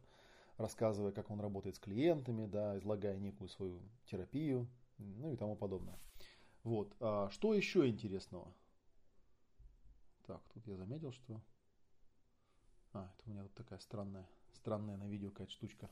рассказывая, 0.58 1.12
как 1.12 1.30
он 1.30 1.40
работает 1.40 1.76
с 1.76 1.78
клиентами, 1.78 2.46
да, 2.46 2.76
излагая 2.76 3.16
некую 3.16 3.48
свою 3.48 3.80
терапию, 4.04 4.68
ну 4.98 5.32
и 5.32 5.36
тому 5.36 5.56
подобное. 5.56 5.98
Вот. 6.64 6.94
А 7.00 7.30
что 7.30 7.54
еще 7.54 7.88
интересного? 7.88 8.52
Так, 10.26 10.42
тут 10.52 10.66
я 10.66 10.76
заметил, 10.76 11.12
что... 11.12 11.40
А, 12.94 13.10
это 13.18 13.28
у 13.28 13.30
меня 13.32 13.42
вот 13.42 13.52
такая 13.54 13.80
странная 13.80 14.26
Странная 14.54 14.96
на 14.96 15.04
видео 15.04 15.30
какая-то 15.30 15.52
штучка 15.52 15.90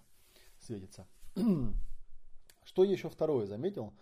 светится. 0.58 1.06
Что 2.64 2.84
еще 2.84 3.10
второе 3.10 3.46
заметил 3.46 3.92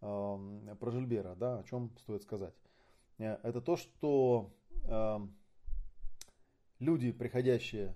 э, 0.00 0.76
про 0.78 0.90
Жильбера, 0.90 1.34
да, 1.34 1.58
о 1.58 1.64
чем 1.64 1.90
стоит 1.98 2.22
сказать? 2.22 2.54
Э, 3.18 3.38
это 3.42 3.60
то, 3.62 3.76
что 3.76 4.52
э, 4.84 5.18
люди, 6.78 7.10
приходящие 7.10 7.94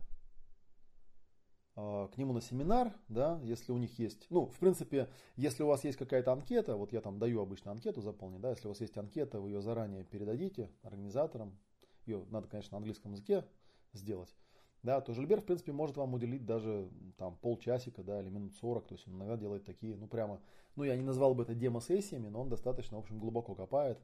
э, 1.76 2.08
к 2.12 2.16
нему 2.16 2.32
на 2.32 2.40
семинар, 2.40 2.92
да, 3.08 3.38
если 3.42 3.72
у 3.72 3.76
них 3.76 3.98
есть, 3.98 4.26
ну, 4.30 4.46
в 4.46 4.58
принципе, 4.58 5.08
если 5.36 5.62
у 5.62 5.66
вас 5.68 5.84
есть 5.84 5.98
какая-то 5.98 6.32
анкета, 6.32 6.76
вот 6.76 6.92
я 6.92 7.02
там 7.02 7.18
даю 7.18 7.42
обычно 7.42 7.72
анкету 7.72 8.00
заполнить, 8.00 8.40
да, 8.40 8.50
если 8.50 8.66
у 8.66 8.70
вас 8.70 8.80
есть 8.80 8.96
анкета, 8.96 9.38
вы 9.38 9.50
ее 9.50 9.60
заранее 9.60 10.02
передадите 10.02 10.72
организаторам, 10.82 11.58
ее 12.06 12.24
надо, 12.30 12.48
конечно, 12.48 12.72
на 12.72 12.78
английском 12.78 13.12
языке 13.12 13.44
сделать, 13.96 14.34
да, 14.82 15.00
то 15.00 15.12
Жильбер, 15.12 15.40
в 15.40 15.44
принципе, 15.44 15.72
может 15.72 15.96
вам 15.96 16.14
уделить 16.14 16.46
даже 16.46 16.88
там 17.16 17.36
полчасика, 17.38 18.02
да, 18.04 18.20
или 18.20 18.28
минут 18.28 18.54
40, 18.54 18.86
то 18.86 18.94
есть 18.94 19.08
он 19.08 19.16
иногда 19.16 19.36
делает 19.36 19.64
такие, 19.64 19.96
ну, 19.96 20.06
прямо, 20.06 20.40
ну, 20.76 20.84
я 20.84 20.96
не 20.96 21.02
назвал 21.02 21.34
бы 21.34 21.42
это 21.42 21.54
демо-сессиями, 21.54 22.28
но 22.28 22.42
он 22.42 22.48
достаточно, 22.48 22.96
в 22.96 23.00
общем, 23.00 23.18
глубоко 23.18 23.54
копает, 23.54 23.98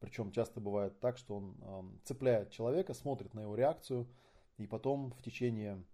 причем 0.00 0.32
часто 0.32 0.60
бывает 0.60 0.98
так, 1.00 1.18
что 1.18 1.36
он 1.36 1.56
э, 1.60 1.82
цепляет 2.04 2.50
человека, 2.50 2.94
смотрит 2.94 3.32
на 3.32 3.40
его 3.40 3.54
реакцию, 3.54 4.08
и 4.58 4.66
потом 4.66 5.12
в 5.12 5.22
течение 5.22 5.84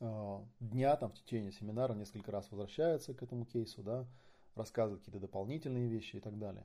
э, 0.00 0.38
дня, 0.60 0.96
там, 0.96 1.10
в 1.10 1.14
течение 1.14 1.52
семинара 1.52 1.94
несколько 1.94 2.30
раз 2.30 2.50
возвращается 2.50 3.14
к 3.14 3.22
этому 3.22 3.46
кейсу, 3.46 3.82
да, 3.82 4.06
рассказывает 4.54 5.00
какие-то 5.00 5.20
дополнительные 5.20 5.88
вещи 5.88 6.16
и 6.16 6.20
так 6.20 6.38
далее. 6.38 6.64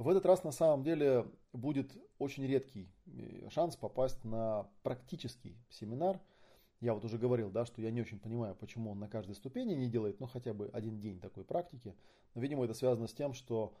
В 0.00 0.08
этот 0.08 0.24
раз 0.24 0.44
на 0.44 0.50
самом 0.50 0.82
деле 0.82 1.26
будет 1.52 1.94
очень 2.18 2.46
редкий 2.46 2.90
э, 3.04 3.50
шанс 3.50 3.76
попасть 3.76 4.24
на 4.24 4.66
практический 4.82 5.58
семинар. 5.68 6.18
Я 6.80 6.94
вот 6.94 7.04
уже 7.04 7.18
говорил, 7.18 7.50
да, 7.50 7.66
что 7.66 7.82
я 7.82 7.90
не 7.90 8.00
очень 8.00 8.18
понимаю, 8.18 8.54
почему 8.54 8.92
он 8.92 8.98
на 8.98 9.08
каждой 9.08 9.34
ступени 9.34 9.74
не 9.74 9.90
делает, 9.90 10.18
ну, 10.18 10.26
хотя 10.26 10.54
бы 10.54 10.70
один 10.72 10.98
день 11.00 11.20
такой 11.20 11.44
практики. 11.44 11.94
Но, 12.34 12.40
видимо, 12.40 12.64
это 12.64 12.72
связано 12.72 13.08
с 13.08 13.12
тем, 13.12 13.34
что 13.34 13.76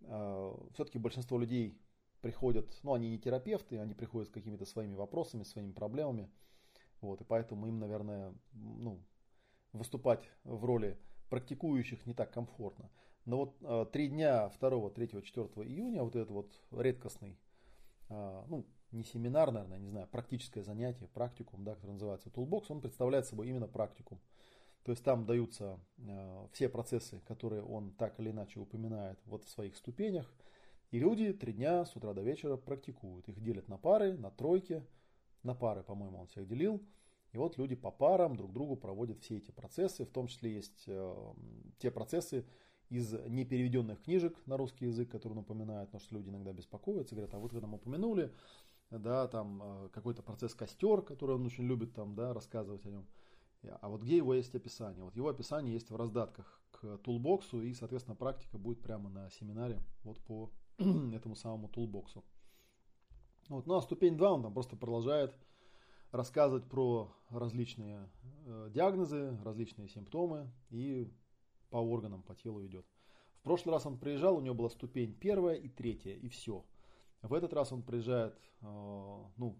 э, 0.00 0.54
все-таки 0.72 0.98
большинство 0.98 1.38
людей 1.38 1.78
приходят, 2.22 2.66
ну, 2.82 2.94
они 2.94 3.10
не 3.10 3.18
терапевты, 3.18 3.78
они 3.78 3.92
приходят 3.92 4.30
с 4.30 4.32
какими-то 4.32 4.64
своими 4.64 4.94
вопросами, 4.94 5.42
своими 5.42 5.72
проблемами. 5.72 6.30
Вот, 7.02 7.20
и 7.20 7.24
поэтому 7.24 7.66
им, 7.66 7.80
наверное, 7.80 8.32
ну, 8.54 8.98
выступать 9.74 10.26
в 10.42 10.64
роли 10.64 10.98
практикующих 11.28 12.06
не 12.06 12.14
так 12.14 12.32
комфортно. 12.32 12.88
Но 13.24 13.38
вот 13.38 13.56
э, 13.62 13.86
три 13.92 14.08
дня 14.08 14.50
2, 14.60 14.90
3, 14.90 15.22
4 15.22 15.46
июня, 15.66 16.02
вот 16.02 16.14
этот 16.14 16.30
вот 16.30 16.52
редкостный, 16.70 17.38
э, 18.10 18.44
ну, 18.48 18.66
не 18.92 19.02
семинар, 19.02 19.50
наверное, 19.50 19.78
не 19.78 19.88
знаю, 19.88 20.06
практическое 20.08 20.62
занятие, 20.62 21.08
практикум, 21.08 21.64
да, 21.64 21.74
который 21.74 21.92
называется 21.92 22.28
Toolbox, 22.28 22.66
он 22.68 22.80
представляет 22.80 23.26
собой 23.26 23.48
именно 23.48 23.66
практикум. 23.66 24.20
То 24.84 24.92
есть 24.92 25.02
там 25.02 25.24
даются 25.24 25.80
э, 25.96 26.46
все 26.52 26.68
процессы, 26.68 27.20
которые 27.26 27.62
он 27.62 27.92
так 27.92 28.20
или 28.20 28.30
иначе 28.30 28.60
упоминает 28.60 29.18
вот 29.24 29.44
в 29.44 29.48
своих 29.48 29.76
ступенях. 29.76 30.30
И 30.90 30.98
люди 30.98 31.32
три 31.32 31.54
дня 31.54 31.86
с 31.86 31.96
утра 31.96 32.12
до 32.12 32.20
вечера 32.20 32.56
практикуют. 32.58 33.28
Их 33.28 33.42
делят 33.42 33.68
на 33.68 33.78
пары, 33.78 34.18
на 34.18 34.30
тройки. 34.30 34.84
На 35.42 35.54
пары, 35.54 35.82
по-моему, 35.82 36.20
он 36.20 36.26
всех 36.26 36.46
делил. 36.46 36.82
И 37.32 37.38
вот 37.38 37.56
люди 37.56 37.74
по 37.74 37.90
парам 37.90 38.36
друг 38.36 38.52
другу 38.52 38.76
проводят 38.76 39.18
все 39.20 39.38
эти 39.38 39.50
процессы. 39.50 40.04
В 40.04 40.10
том 40.10 40.28
числе 40.28 40.54
есть 40.54 40.88
те 41.78 41.90
процессы, 41.90 42.46
из 42.90 43.12
непереведенных 43.12 44.02
книжек 44.02 44.36
на 44.46 44.56
русский 44.56 44.86
язык, 44.86 45.10
которые 45.10 45.36
напоминают, 45.36 45.90
потому 45.90 46.04
что 46.04 46.14
люди 46.14 46.28
иногда 46.28 46.52
беспокоятся, 46.52 47.14
говорят, 47.14 47.34
а 47.34 47.38
вот 47.38 47.52
вы 47.52 47.60
нам 47.60 47.74
упомянули, 47.74 48.32
да, 48.90 49.26
там 49.28 49.62
э, 49.62 49.88
какой-то 49.92 50.22
процесс 50.22 50.54
костер, 50.54 51.02
который 51.02 51.36
он 51.36 51.46
очень 51.46 51.64
любит 51.64 51.94
там, 51.94 52.14
да, 52.14 52.32
рассказывать 52.32 52.84
о 52.86 52.90
нем. 52.90 53.06
А 53.80 53.88
вот 53.88 54.02
где 54.02 54.18
его 54.18 54.34
есть 54.34 54.54
описание? 54.54 55.04
Вот 55.04 55.16
его 55.16 55.28
описание 55.28 55.72
есть 55.72 55.90
в 55.90 55.96
раздатках 55.96 56.60
к 56.70 56.98
тулбоксу, 56.98 57.62
и, 57.62 57.72
соответственно, 57.72 58.14
практика 58.14 58.58
будет 58.58 58.82
прямо 58.82 59.08
на 59.08 59.30
семинаре 59.30 59.80
вот 60.02 60.20
по 60.20 60.50
этому 60.78 61.34
самому 61.34 61.68
тулбоксу. 61.68 62.24
Вот. 63.48 63.66
Ну 63.66 63.74
а 63.74 63.82
ступень 63.82 64.16
2 64.16 64.32
он 64.32 64.42
там 64.42 64.52
просто 64.52 64.76
продолжает 64.76 65.34
рассказывать 66.10 66.64
про 66.68 67.12
различные 67.28 68.08
э, 68.46 68.70
диагнозы, 68.72 69.36
различные 69.42 69.88
симптомы 69.88 70.50
и 70.70 71.12
по 71.74 71.78
органам, 71.78 72.22
по 72.22 72.36
телу 72.36 72.64
идет. 72.64 72.86
В 73.40 73.42
прошлый 73.42 73.72
раз 73.72 73.84
он 73.84 73.98
приезжал, 73.98 74.36
у 74.36 74.40
него 74.40 74.54
была 74.54 74.68
ступень 74.68 75.12
первая 75.12 75.56
и 75.56 75.68
третья, 75.68 76.12
и 76.12 76.28
все. 76.28 76.64
В 77.20 77.34
этот 77.34 77.52
раз 77.52 77.72
он 77.72 77.82
приезжает 77.82 78.38
э, 78.60 78.64
ну, 79.36 79.58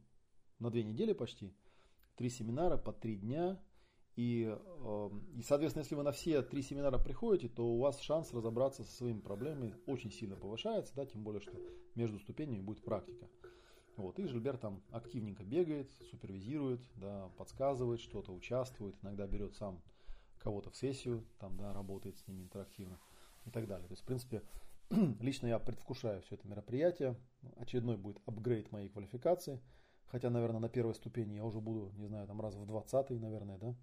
на 0.60 0.70
две 0.70 0.84
недели 0.84 1.12
почти, 1.12 1.52
три 2.14 2.30
семинара 2.30 2.76
по 2.76 2.92
три 2.92 3.16
дня. 3.16 3.60
И, 4.14 4.46
э, 4.48 5.10
и, 5.34 5.42
соответственно, 5.42 5.82
если 5.82 5.96
вы 5.96 6.04
на 6.04 6.12
все 6.12 6.42
три 6.42 6.62
семинара 6.62 6.98
приходите, 6.98 7.48
то 7.48 7.66
у 7.66 7.80
вас 7.80 7.98
шанс 7.98 8.32
разобраться 8.32 8.84
со 8.84 8.92
своими 8.92 9.18
проблемами 9.18 9.74
очень 9.86 10.12
сильно 10.12 10.36
повышается, 10.36 10.94
да, 10.94 11.06
тем 11.06 11.24
более, 11.24 11.40
что 11.40 11.60
между 11.96 12.20
ступенями 12.20 12.60
будет 12.60 12.84
практика. 12.84 13.28
Вот, 13.96 14.20
и 14.20 14.26
Жильбер 14.28 14.56
там 14.56 14.84
активненько 14.92 15.42
бегает, 15.42 15.90
супервизирует, 16.12 16.80
да, 16.94 17.28
подсказывает 17.38 18.00
что-то, 18.00 18.32
участвует, 18.32 18.94
иногда 19.02 19.26
берет 19.26 19.56
сам 19.56 19.82
кого-то 20.44 20.70
в 20.70 20.76
сессию, 20.76 21.24
там, 21.38 21.56
да, 21.56 21.72
работает 21.72 22.18
с 22.18 22.28
ними 22.28 22.42
интерактивно 22.42 23.00
и 23.46 23.50
так 23.50 23.66
далее. 23.66 23.88
То 23.88 23.92
есть, 23.92 24.02
в 24.02 24.06
принципе, 24.06 24.42
лично 25.20 25.46
я 25.46 25.58
предвкушаю 25.58 26.20
все 26.22 26.36
это 26.36 26.46
мероприятие. 26.46 27.16
Очередной 27.56 27.96
будет 27.96 28.20
апгрейд 28.26 28.70
моей 28.70 28.90
квалификации. 28.90 29.60
Хотя, 30.06 30.30
наверное, 30.30 30.60
на 30.60 30.68
первой 30.68 30.94
ступени 30.94 31.34
я 31.34 31.44
уже 31.44 31.60
буду, 31.60 31.90
не 31.96 32.06
знаю, 32.06 32.26
там 32.28 32.40
раз 32.40 32.54
в 32.54 32.66
20 32.66 33.10
наверное, 33.20 33.58
да. 33.58 33.74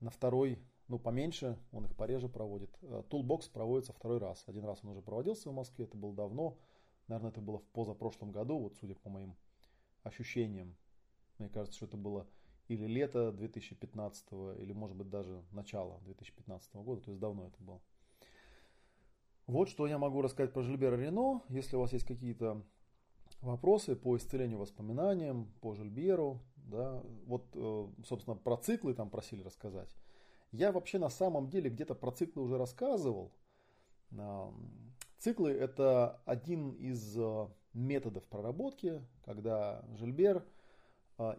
На 0.00 0.10
второй, 0.10 0.62
ну, 0.86 0.98
поменьше, 1.00 1.58
он 1.72 1.84
их 1.84 1.96
пореже 1.96 2.28
проводит. 2.28 2.70
Toolbox 2.80 3.50
проводится 3.50 3.92
второй 3.92 4.18
раз. 4.18 4.44
Один 4.46 4.64
раз 4.64 4.78
он 4.84 4.90
уже 4.90 5.02
проводился 5.02 5.50
в 5.50 5.54
Москве, 5.54 5.84
это 5.84 5.96
было 5.96 6.14
давно. 6.14 6.56
Наверное, 7.08 7.32
это 7.32 7.40
было 7.40 7.58
в 7.58 7.66
позапрошлом 7.66 8.30
году, 8.30 8.58
вот 8.58 8.76
судя 8.76 8.94
по 8.94 9.10
моим 9.10 9.36
ощущениям. 10.04 10.76
Мне 11.38 11.48
кажется, 11.48 11.76
что 11.76 11.86
это 11.86 11.96
было 11.96 12.26
или 12.68 12.86
лето 12.86 13.32
2015, 13.32 14.26
или 14.58 14.72
может 14.72 14.96
быть 14.96 15.08
даже 15.08 15.42
начало 15.52 16.00
2015 16.04 16.74
года, 16.76 17.00
то 17.00 17.10
есть 17.10 17.20
давно 17.20 17.46
это 17.46 17.62
было. 17.62 17.80
Вот 19.46 19.70
что 19.70 19.86
я 19.86 19.98
могу 19.98 20.20
рассказать 20.20 20.52
про 20.52 20.62
Жильбера 20.62 20.96
Рено. 20.96 21.42
Если 21.48 21.76
у 21.76 21.80
вас 21.80 21.94
есть 21.94 22.06
какие-то 22.06 22.62
вопросы 23.40 23.96
по 23.96 24.16
исцелению 24.16 24.58
воспоминаниям, 24.58 25.50
по 25.62 25.74
Жильберу, 25.74 26.42
да, 26.56 27.02
вот, 27.24 27.46
э, 27.54 27.88
собственно, 28.04 28.36
про 28.36 28.58
циклы 28.58 28.92
там 28.92 29.08
просили 29.08 29.42
рассказать. 29.42 29.96
Я 30.52 30.70
вообще 30.70 30.98
на 30.98 31.08
самом 31.08 31.48
деле 31.48 31.70
где-то 31.70 31.94
про 31.94 32.10
циклы 32.10 32.42
уже 32.42 32.58
рассказывал. 32.58 33.32
Циклы 35.18 35.50
это 35.50 36.20
один 36.26 36.72
из 36.72 37.16
э, 37.16 37.48
методов 37.72 38.24
проработки, 38.24 39.02
когда 39.24 39.82
Жильбер– 39.96 40.44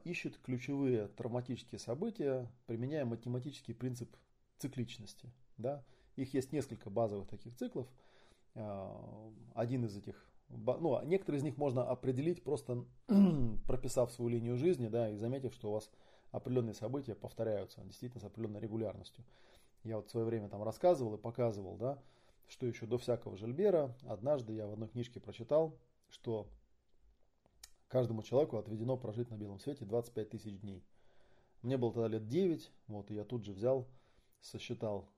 ищет 0.04 0.38
ключевые 0.40 1.08
травматические 1.08 1.80
события, 1.80 2.52
применяя 2.66 3.06
математический 3.06 3.74
принцип 3.74 4.16
цикличности. 4.58 5.32
Да? 5.58 5.84
Их 6.16 6.34
есть 6.34 6.52
несколько 6.52 6.90
базовых 6.90 7.28
таких 7.28 7.56
циклов. 7.56 7.88
А, 8.56 9.32
один 9.54 9.86
из 9.86 9.96
этих, 9.96 10.30
ну, 10.50 11.02
некоторые 11.06 11.40
из 11.40 11.44
них 11.44 11.58
можно 11.58 11.84
определить 11.84 12.44
просто 12.44 12.86
прописав 13.68 14.12
свою 14.12 14.30
линию 14.30 14.58
жизни, 14.58 14.88
да, 14.88 15.10
и 15.10 15.16
заметив, 15.16 15.54
что 15.54 15.70
у 15.70 15.74
вас 15.74 15.90
определенные 16.32 16.74
события 16.74 17.16
повторяются 17.16 17.82
действительно 17.84 18.22
с 18.22 18.26
определенной 18.26 18.60
регулярностью. 18.60 19.24
Я 19.84 19.96
вот 19.96 20.08
в 20.08 20.12
свое 20.12 20.26
время 20.26 20.50
там 20.50 20.62
рассказывал 20.64 21.16
и 21.16 21.18
показывал, 21.18 21.78
да, 21.78 22.00
что 22.48 22.66
еще 22.66 22.86
до 22.86 22.98
всякого 22.98 23.38
Жильбера 23.38 23.96
однажды 24.08 24.54
я 24.54 24.68
в 24.68 24.74
одной 24.74 24.90
книжке 24.90 25.20
прочитал, 25.20 25.78
что 26.10 26.50
каждому 27.90 28.24
человеку 28.24 28.58
отведено 28.58 28.96
прожить 28.96 29.30
на 29.30 29.36
белом 29.36 29.60
свете 29.60 29.84
25 29.84 30.30
тысяч 30.30 30.60
дней. 30.62 30.86
Мне 31.62 31.78
было 31.78 31.92
тогда 31.92 32.08
лет 32.08 32.28
9, 32.28 32.72
вот, 32.88 33.12
и 33.12 33.16
я 33.16 33.26
тут 33.26 33.44
же 33.44 33.52
взял, 33.52 33.88
сосчитал 34.40 35.10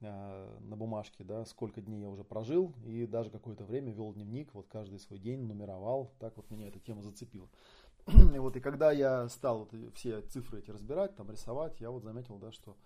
э, 0.00 0.58
на 0.60 0.76
бумажке, 0.76 1.22
да, 1.22 1.44
сколько 1.44 1.82
дней 1.82 2.00
я 2.00 2.08
уже 2.08 2.24
прожил, 2.24 2.74
и 2.86 3.06
даже 3.06 3.30
какое-то 3.30 3.64
время 3.64 3.92
вел 3.92 4.14
дневник, 4.14 4.54
вот 4.54 4.68
каждый 4.68 4.98
свой 4.98 5.18
день 5.18 5.42
нумеровал, 5.42 6.14
так 6.18 6.36
вот 6.38 6.48
меня 6.50 6.68
эта 6.68 6.80
тема 6.80 7.02
зацепила. 7.02 7.50
И 8.34 8.38
вот 8.38 8.56
и 8.56 8.60
когда 8.60 8.92
я 8.92 9.28
стал 9.28 9.66
вот 9.70 9.94
все 9.96 10.22
цифры 10.22 10.60
эти 10.60 10.70
разбирать, 10.70 11.16
там 11.16 11.30
рисовать, 11.30 11.80
я 11.80 11.90
вот 11.90 12.04
заметил, 12.04 12.38
да, 12.38 12.52
что, 12.52 12.76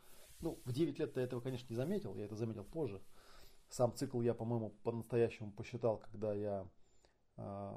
ну, 0.41 0.59
в 0.65 0.73
9 0.73 0.99
лет 0.99 1.17
я 1.17 1.23
этого, 1.23 1.43
конечно, 1.43 1.67
не 1.69 1.77
заметил, 1.77 2.17
я 2.17 2.25
это 2.25 2.37
заметил 2.37 2.65
позже. 2.65 3.03
Сам 3.69 3.95
цикл 3.95 4.23
я, 4.23 4.33
по-моему, 4.35 4.71
по-настоящему 4.83 5.53
посчитал, 5.53 5.99
когда 5.99 6.33
я 6.33 6.67
э, 7.37 7.73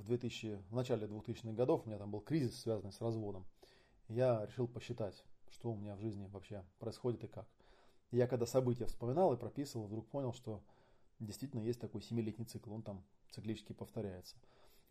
в, 0.00 0.04
2000, 0.04 0.62
в 0.70 0.74
начале 0.74 1.06
2000-х 1.06 1.52
годов, 1.52 1.82
у 1.84 1.88
меня 1.88 1.98
там 1.98 2.10
был 2.10 2.20
кризис, 2.20 2.60
связанный 2.60 2.92
с 2.92 3.00
разводом. 3.00 3.46
Я 4.08 4.46
решил 4.46 4.68
посчитать, 4.68 5.24
что 5.50 5.72
у 5.72 5.76
меня 5.76 5.96
в 5.96 6.00
жизни 6.00 6.26
вообще 6.26 6.64
происходит 6.78 7.24
и 7.24 7.26
как. 7.26 7.48
Я 8.10 8.26
когда 8.26 8.46
события 8.46 8.86
вспоминал 8.86 9.32
и 9.32 9.36
прописывал, 9.36 9.86
вдруг 9.86 10.08
понял, 10.08 10.32
что 10.32 10.62
действительно 11.18 11.60
есть 11.60 11.80
такой 11.80 12.02
семилетний 12.02 12.44
цикл, 12.44 12.72
он 12.72 12.82
там 12.82 13.04
циклически 13.30 13.72
повторяется. 13.72 14.36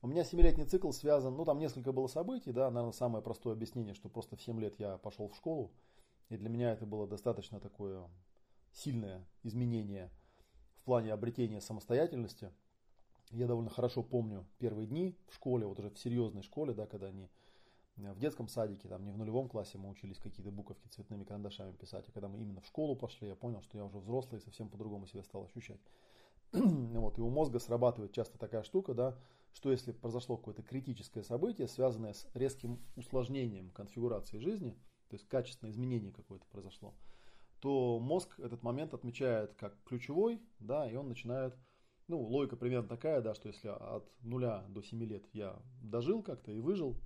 У 0.01 0.07
меня 0.07 0.24
семилетний 0.24 0.65
цикл 0.65 0.91
связан, 0.91 1.35
ну 1.35 1.45
там 1.45 1.57
несколько 1.57 1.91
было 1.91 2.07
событий, 2.07 2.51
да, 2.51 2.69
наверное, 2.69 2.91
самое 2.91 3.24
простое 3.24 3.53
объяснение, 3.53 3.93
что 3.93 4.09
просто 4.09 4.35
в 4.35 4.41
7 4.41 4.59
лет 4.59 4.75
я 4.79 4.97
пошел 4.97 5.29
в 5.29 5.35
школу, 5.35 5.71
и 6.29 6.38
для 6.38 6.50
меня 6.50 6.74
это 6.74 6.85
было 6.85 7.07
достаточно 7.07 7.59
такое 7.59 8.09
сильное 8.74 9.25
изменение 9.43 10.12
в 10.75 10.83
плане 10.83 11.13
обретения 11.13 11.62
самостоятельности. 11.62 12.51
Я 13.32 13.48
довольно 13.48 13.70
хорошо 13.70 14.03
помню 14.03 14.46
первые 14.60 14.88
дни 14.88 15.17
в 15.27 15.36
школе, 15.36 15.65
вот 15.65 15.79
уже 15.79 15.89
в 15.89 15.98
серьезной 15.98 16.44
школе, 16.44 16.74
да, 16.74 16.86
когда 16.86 17.08
они 17.08 17.29
в 17.96 18.20
детском 18.20 18.48
садике, 18.48 18.89
там 18.89 19.05
не 19.05 19.12
в 19.12 19.17
нулевом 19.17 19.48
классе 19.48 19.77
мы 19.77 19.89
учились 19.89 20.20
какие-то 20.20 20.51
буковки 20.51 20.88
цветными 20.88 21.24
карандашами 21.24 21.72
писать, 21.72 22.05
а 22.08 22.12
когда 22.12 22.27
мы 22.27 22.39
именно 22.39 22.62
в 22.62 22.65
школу 22.65 22.96
пошли, 22.96 23.29
я 23.29 23.36
понял, 23.36 23.62
что 23.62 23.77
я 23.77 23.86
уже 23.86 24.00
взрослый 24.00 24.39
и 24.39 24.44
совсем 24.44 24.70
по-другому 24.70 25.08
себя 25.08 25.24
стал 25.24 25.46
ощущать. 25.46 25.79
вот, 26.51 27.17
и 27.17 27.22
у 27.22 27.29
мозга 27.29 27.60
срабатывает 27.60 28.12
часто 28.12 28.38
такая 28.38 28.63
штука, 28.63 28.94
да, 28.94 29.17
что 29.53 29.72
если 29.72 29.94
произошло 29.94 30.36
какое-то 30.36 30.62
критическое 30.62 31.24
событие, 31.24 31.67
связанное 31.67 32.13
с 32.13 32.27
резким 32.34 32.82
усложнением 32.98 33.72
конфигурации 33.72 34.38
жизни, 34.38 34.72
то 35.08 35.15
есть 35.15 35.27
качественное 35.29 35.72
изменение 35.72 36.12
какое-то 36.12 36.46
произошло, 36.48 36.94
то 37.62 38.00
мозг 38.00 38.38
этот 38.39 38.63
момент 38.63 38.94
отмечает 38.94 39.53
как 39.55 39.82
ключевой, 39.86 40.41
да, 40.60 40.89
и 40.89 40.96
он 40.96 41.08
начинает, 41.08 41.55
ну, 42.07 42.21
логика 42.21 42.55
примерно 42.55 42.88
такая, 42.88 43.21
да, 43.21 43.33
что 43.33 43.47
если 43.47 43.67
от 43.67 44.12
нуля 44.21 44.63
до 44.69 44.81
7 44.81 45.03
лет 45.03 45.25
я 45.33 45.59
дожил 45.81 46.21
как-то 46.21 46.51
и 46.51 46.59
выжил, 46.59 46.97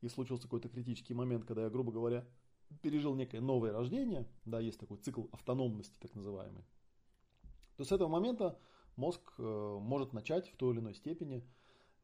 и 0.00 0.08
случился 0.08 0.44
какой-то 0.44 0.68
критический 0.68 1.14
момент, 1.14 1.44
когда 1.44 1.62
я, 1.62 1.70
грубо 1.70 1.90
говоря, 1.90 2.26
пережил 2.82 3.14
некое 3.14 3.40
новое 3.40 3.72
рождение, 3.72 4.28
да, 4.44 4.60
есть 4.60 4.78
такой 4.78 4.98
цикл 4.98 5.24
автономности, 5.32 5.96
так 5.98 6.14
называемый, 6.14 6.64
то 7.76 7.84
с 7.84 7.92
этого 7.92 8.08
момента 8.08 8.58
мозг 8.96 9.20
э, 9.38 9.78
может 9.80 10.12
начать 10.12 10.48
в 10.48 10.56
той 10.56 10.72
или 10.72 10.80
иной 10.80 10.94
степени 10.94 11.44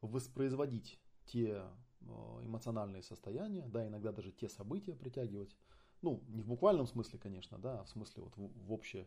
воспроизводить 0.00 0.98
те 1.26 1.62
э, 2.00 2.04
эмоциональные 2.42 3.02
состояния, 3.02 3.68
да, 3.68 3.86
иногда 3.86 4.12
даже 4.12 4.32
те 4.32 4.48
события 4.48 4.94
притягивать. 4.94 5.56
Ну, 6.02 6.24
не 6.28 6.42
в 6.42 6.46
буквальном 6.46 6.86
смысле, 6.86 7.18
конечно, 7.18 7.58
да, 7.58 7.80
а 7.80 7.84
в 7.84 7.88
смысле 7.88 8.22
вот 8.22 8.36
в, 8.36 8.66
в 8.66 8.72
общее, 8.72 9.06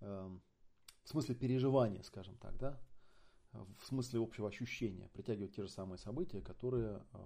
э, 0.00 0.38
в 1.06 1.08
смысле 1.08 1.36
переживания, 1.36 2.02
скажем 2.02 2.36
так, 2.36 2.58
да, 2.58 2.80
в 3.52 3.86
смысле 3.86 4.20
общего 4.20 4.48
ощущения, 4.48 5.08
притягивать 5.12 5.54
те 5.54 5.62
же 5.62 5.68
самые 5.68 5.98
события, 5.98 6.40
которые 6.40 7.00
э, 7.12 7.18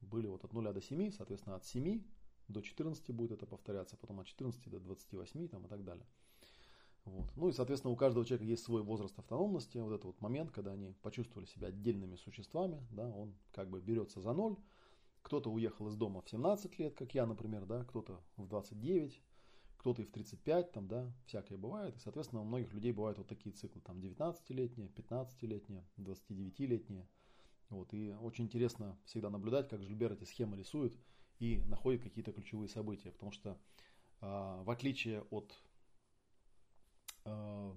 были 0.00 0.26
вот 0.26 0.44
от 0.44 0.52
0 0.52 0.72
до 0.72 0.80
7, 0.80 1.12
соответственно, 1.12 1.54
от 1.54 1.64
7 1.64 2.02
до 2.48 2.60
14 2.60 3.14
будет 3.14 3.30
это 3.30 3.46
повторяться, 3.46 3.96
потом 3.96 4.18
от 4.18 4.26
14 4.26 4.68
до 4.68 4.80
28 4.80 5.48
там, 5.48 5.64
и 5.64 5.68
так 5.68 5.84
далее. 5.84 6.04
Вот. 7.04 7.30
Ну 7.36 7.48
и, 7.48 7.52
соответственно, 7.52 7.92
у 7.92 7.96
каждого 7.96 8.26
человека 8.26 8.44
есть 8.44 8.64
свой 8.64 8.82
возраст 8.82 9.16
автономности. 9.16 9.78
Вот 9.78 9.92
этот 9.92 10.06
вот 10.06 10.20
момент, 10.20 10.50
когда 10.50 10.72
они 10.72 10.92
почувствовали 11.02 11.46
себя 11.46 11.68
отдельными 11.68 12.16
существами, 12.16 12.84
да, 12.90 13.08
он 13.08 13.34
как 13.52 13.70
бы 13.70 13.80
берется 13.80 14.20
за 14.20 14.32
ноль. 14.32 14.56
Кто-то 15.22 15.50
уехал 15.50 15.86
из 15.86 15.94
дома 15.94 16.22
в 16.22 16.28
17 16.28 16.78
лет, 16.80 16.94
как 16.96 17.14
я, 17.14 17.24
например, 17.24 17.66
да, 17.66 17.84
кто-то 17.84 18.20
в 18.36 18.48
29, 18.48 19.22
кто-то 19.82 20.02
и 20.02 20.04
в 20.06 20.10
35, 20.10 20.72
там, 20.72 20.88
да, 20.88 21.12
всякое 21.26 21.58
бывает. 21.58 21.96
И, 21.96 21.98
соответственно, 21.98 22.40
у 22.40 22.44
многих 22.44 22.72
людей 22.72 22.92
бывают 22.92 23.18
вот 23.18 23.28
такие 23.28 23.54
циклы, 23.54 23.82
там, 23.82 23.98
19-летние, 23.98 24.88
15-летние, 24.88 25.84
29-летние. 25.98 27.06
Вот, 27.68 27.92
и 27.92 28.14
очень 28.20 28.44
интересно 28.44 28.98
всегда 29.04 29.28
наблюдать, 29.28 29.68
как 29.68 29.82
Жильбер 29.82 30.12
эти 30.12 30.24
схемы 30.24 30.56
рисует 30.56 30.98
и 31.38 31.62
находит 31.66 32.02
какие-то 32.02 32.32
ключевые 32.32 32.68
события, 32.68 33.10
потому 33.10 33.32
что 33.32 33.58
э, 34.20 34.62
в 34.64 34.70
отличие 34.70 35.22
от 35.30 35.52
Э, 37.24 37.72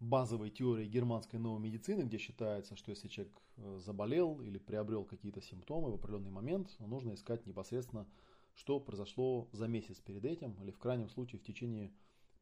базовой 0.00 0.50
теории 0.50 0.86
германской 0.86 1.38
новой 1.38 1.60
медицины, 1.60 2.02
где 2.02 2.18
считается, 2.18 2.76
что 2.76 2.90
если 2.90 3.08
человек 3.08 3.40
э, 3.56 3.78
заболел 3.80 4.38
или 4.42 4.58
приобрел 4.58 5.04
какие-то 5.04 5.40
симптомы 5.40 5.90
в 5.90 5.94
определенный 5.94 6.30
момент, 6.30 6.76
нужно 6.78 7.14
искать 7.14 7.46
непосредственно, 7.46 8.06
что 8.54 8.80
произошло 8.80 9.48
за 9.52 9.66
месяц 9.66 10.00
перед 10.00 10.24
этим, 10.24 10.54
или 10.62 10.70
в 10.70 10.78
крайнем 10.78 11.08
случае 11.08 11.40
в 11.40 11.44
течение 11.44 11.92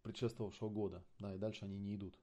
предшествовавшего 0.03 0.69
года, 0.69 1.05
да, 1.19 1.35
и 1.35 1.39
дальше 1.39 1.65
они 1.65 1.79
не 1.79 1.95
идут, 1.95 2.19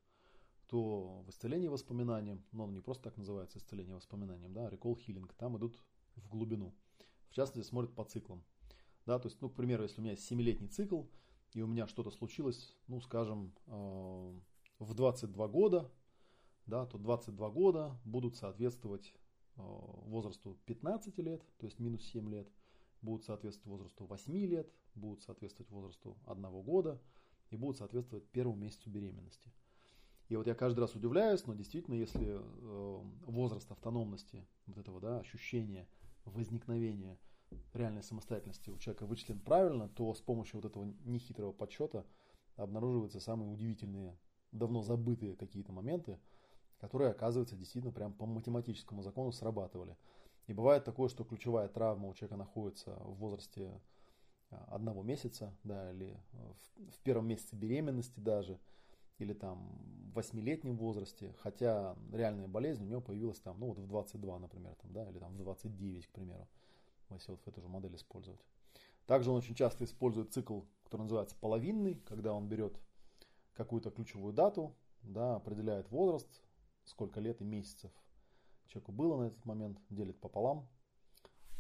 то 0.68 1.24
в 1.26 1.30
исцелении 1.30 1.68
воспоминаниям, 1.68 2.44
но 2.52 2.66
оно 2.66 2.74
не 2.74 2.82
просто 2.82 3.04
так 3.06 3.18
называется 3.18 3.58
исцеление 3.58 3.96
воспоминаниям, 3.96 4.54
да, 4.54 4.70
recall 4.70 4.96
healing, 4.96 5.30
там 5.38 5.58
идут 5.58 5.82
в 6.16 6.30
глубину. 6.30 6.74
В 7.30 7.34
частности, 7.34 7.68
смотрят 7.68 7.96
по 7.96 8.04
циклам. 8.04 8.44
Да, 9.06 9.18
то 9.18 9.28
есть, 9.28 9.42
ну, 9.42 9.50
к 9.50 9.56
примеру, 9.56 9.84
если 9.84 10.00
у 10.00 10.04
меня 10.04 10.12
есть 10.12 10.32
7-летний 10.32 10.68
цикл, 10.68 11.04
и 11.54 11.62
у 11.62 11.68
меня 11.68 11.88
что-то 11.88 12.12
случилось, 12.12 12.78
ну, 12.88 13.02
скажем, 13.02 13.54
э, 13.66 14.40
в 14.80 14.94
22 14.94 15.48
года, 15.48 15.92
да, 16.68 16.86
то 16.86 16.98
22 16.98 17.50
года 17.50 18.00
будут 18.06 18.36
соответствовать 18.36 19.14
э, 19.56 19.62
возрасту 19.62 20.60
15 20.66 21.18
лет, 21.20 21.44
то 21.58 21.66
есть 21.66 21.80
минус 21.80 22.04
7 22.06 22.30
лет, 22.30 22.48
будут 23.02 23.26
соответствовать 23.26 23.68
возрасту 23.68 24.06
8 24.06 24.34
лет, 24.46 24.72
будут 24.96 25.24
соответствовать 25.24 25.72
возрасту 25.72 26.18
1 26.26 26.62
года 26.62 27.02
и 27.50 27.56
будут 27.56 27.78
соответствовать 27.78 28.28
первому 28.30 28.58
месяцу 28.58 28.90
беременности. 28.90 29.52
И 30.28 30.36
вот 30.36 30.46
я 30.46 30.54
каждый 30.54 30.82
раз 30.82 30.96
удивляюсь, 30.96 31.46
но 31.48 31.56
действительно, 31.56 31.96
если 31.96 32.38
э, 32.38 33.02
возраст 33.26 33.72
автономности, 33.72 34.46
вот 34.68 34.78
этого 34.78 35.00
да, 35.00 35.20
ощущения 35.20 35.88
возникновения– 36.26 37.18
реальной 37.74 38.04
самостоятельности 38.04 38.70
у 38.70 38.78
человека 38.78 39.06
вычислен 39.06 39.40
правильно, 39.40 39.90
то 39.90 40.14
с 40.14 40.22
помощью 40.22 40.58
вот 40.58 40.66
этого 40.66 40.94
нехитрого 41.06 41.52
подсчета 41.52 42.06
обнаруживаются 42.56 43.20
самые 43.20 43.52
удивительные, 43.52 44.18
давно 44.52 44.82
забытые 44.82 45.36
какие-то 45.36 45.72
моменты, 45.72 46.20
которые, 46.80 47.12
оказывается, 47.12 47.56
действительно 47.56 47.94
прям 47.94 48.14
по 48.14 48.26
математическому 48.26 49.02
закону 49.02 49.32
срабатывали. 49.32 49.98
И 50.50 50.54
бывает 50.54 50.84
такое, 50.84 51.10
что 51.10 51.24
ключевая 51.24 51.68
травма 51.68 52.10
у 52.10 52.14
человека 52.16 52.36
находится 52.36 52.96
в 53.02 53.18
возрасте 53.20 53.80
а, 54.50 54.66
одного 54.72 55.04
месяца, 55.04 55.56
да, 55.64 55.92
или 55.92 56.20
в, 56.32 56.92
в 56.94 57.00
первом 57.04 57.28
месяце 57.28 57.56
беременности 57.56 58.20
даже, 58.20 58.60
или 59.20 59.34
там 59.34 59.60
в 60.10 60.16
восьмилетнем 60.16 60.76
возрасте, 60.76 61.36
хотя 61.44 61.96
реальная 62.12 62.48
болезнь 62.48 62.84
у 62.84 62.88
него 62.88 63.00
появилась 63.00 63.40
там, 63.40 63.60
ну 63.60 63.68
вот 63.68 63.78
в 63.78 63.86
22, 63.86 64.40
например, 64.40 64.74
там, 64.82 64.92
да, 64.92 65.08
или 65.08 65.20
там 65.20 65.34
в 65.34 65.38
29, 65.38 66.08
к 66.08 66.12
примеру 66.12 66.48
если 67.12 67.32
вот 67.32 67.42
в 67.44 67.48
эту 67.48 67.62
же 67.62 67.68
модель 67.68 67.96
использовать. 67.96 68.42
Также 69.06 69.30
он 69.30 69.38
очень 69.38 69.54
часто 69.54 69.84
использует 69.84 70.34
цикл, 70.34 70.62
который 70.84 71.04
называется 71.04 71.36
половинный, 71.40 72.02
когда 72.08 72.34
он 72.34 72.48
берет 72.48 72.76
какую-то 73.54 73.92
ключевую 73.92 74.34
дату, 74.34 74.76
да, 75.04 75.36
определяет 75.36 75.92
возраст, 75.92 76.42
сколько 76.86 77.20
лет 77.20 77.40
и 77.40 77.44
месяцев 77.44 77.92
человеку 78.70 78.92
было 78.92 79.18
на 79.18 79.28
этот 79.28 79.46
момент, 79.46 79.80
делит 79.90 80.20
пополам. 80.20 80.68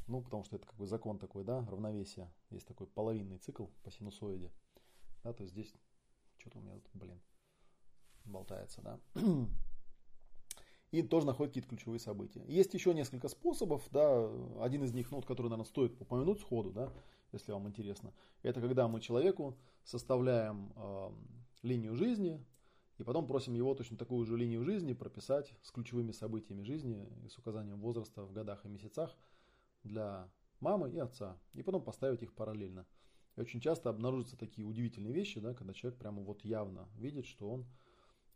Ну, 0.08 0.22
потому 0.22 0.43
что 0.43 0.56
это 0.56 0.65
как 0.65 0.76
бы 0.76 0.88
закон 0.88 1.19
такой, 1.19 1.43
да, 1.43 1.65
равновесия. 1.65 2.32
Есть 2.50 2.67
такой 2.67 2.88
половинный 2.88 3.38
цикл 3.38 3.65
по 3.84 3.91
синусоиде. 3.91 4.52
Да, 5.24 5.34
то 5.34 5.43
есть 5.43 5.54
здесь 5.54 5.76
что-то 6.39 6.60
у 6.60 6.62
меня 6.62 6.80
тут, 6.80 6.95
блин, 6.95 7.22
болтается, 8.26 8.82
да. 8.82 9.00
и 10.91 11.04
тоже 11.04 11.28
находит 11.28 11.52
какие-то 11.52 11.69
ключевые 11.69 12.00
события. 12.00 12.43
Есть 12.48 12.74
еще 12.74 12.93
несколько 12.93 13.28
способов, 13.28 13.88
да, 13.91 14.30
один 14.63 14.84
из 14.84 14.93
них, 14.93 15.12
ну, 15.12 15.17
вот, 15.17 15.26
который, 15.26 15.48
наверное, 15.48 15.65
стоит 15.65 16.00
упомянуть 16.02 16.39
сходу, 16.39 16.72
да, 16.72 16.91
если 17.32 17.52
вам 17.52 17.67
интересно, 17.67 18.13
это 18.41 18.60
когда 18.62 18.88
мы 18.88 19.02
человеку 19.02 19.58
составляем 19.84 20.74
э, 20.76 21.12
линию 21.62 21.95
жизни, 21.95 22.43
и 23.00 23.04
потом 23.04 23.26
просим 23.26 23.56
его 23.56 23.74
точно 23.74 23.98
такую 23.98 24.26
же 24.26 24.36
линию 24.36 24.64
жизни 24.66 24.92
прописать 24.92 25.56
с 25.62 25.72
ключевыми 25.72 26.12
событиями 26.12 26.64
жизни 26.64 27.08
и 27.24 27.30
с 27.30 27.38
указанием 27.38 27.80
возраста 27.80 28.26
в 28.26 28.34
годах 28.34 28.66
и 28.66 28.68
месяцах 28.68 29.18
для 29.84 30.30
мамы 30.60 30.92
и 30.92 31.00
отца, 31.00 31.38
и 31.54 31.64
потом 31.64 31.82
поставить 31.82 32.24
их 32.24 32.34
параллельно. 32.34 32.86
И 33.38 33.42
очень 33.42 33.62
часто 33.62 33.90
обнаружатся 33.90 34.36
такие 34.36 34.68
удивительные 34.68 35.14
вещи, 35.14 35.40
да, 35.40 35.54
когда 35.54 35.74
человек 35.74 35.98
прямо 35.98 36.22
вот 36.22 36.44
явно 36.44 36.90
видит, 36.98 37.26
что 37.26 37.50
он 37.50 37.66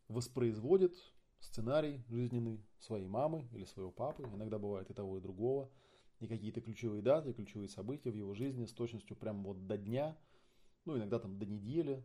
воспроизводит 0.07 0.95
сценарий 1.39 2.01
жизненный 2.07 2.65
своей 2.79 3.07
мамы 3.07 3.49
или 3.51 3.65
своего 3.65 3.91
папы, 3.91 4.23
иногда 4.33 4.59
бывает 4.59 4.89
и 4.89 4.93
того, 4.93 5.17
и 5.17 5.21
другого, 5.21 5.69
и 6.21 6.27
какие-то 6.27 6.61
ключевые 6.61 7.01
даты, 7.01 7.33
ключевые 7.33 7.67
события 7.67 8.11
в 8.11 8.15
его 8.15 8.33
жизни 8.33 8.63
с 8.63 8.71
точностью 8.71 9.17
прямо 9.17 9.43
вот 9.43 9.67
до 9.67 9.77
дня, 9.77 10.17
ну 10.85 10.95
иногда 10.95 11.19
там 11.19 11.37
до 11.37 11.45
недели 11.45 12.01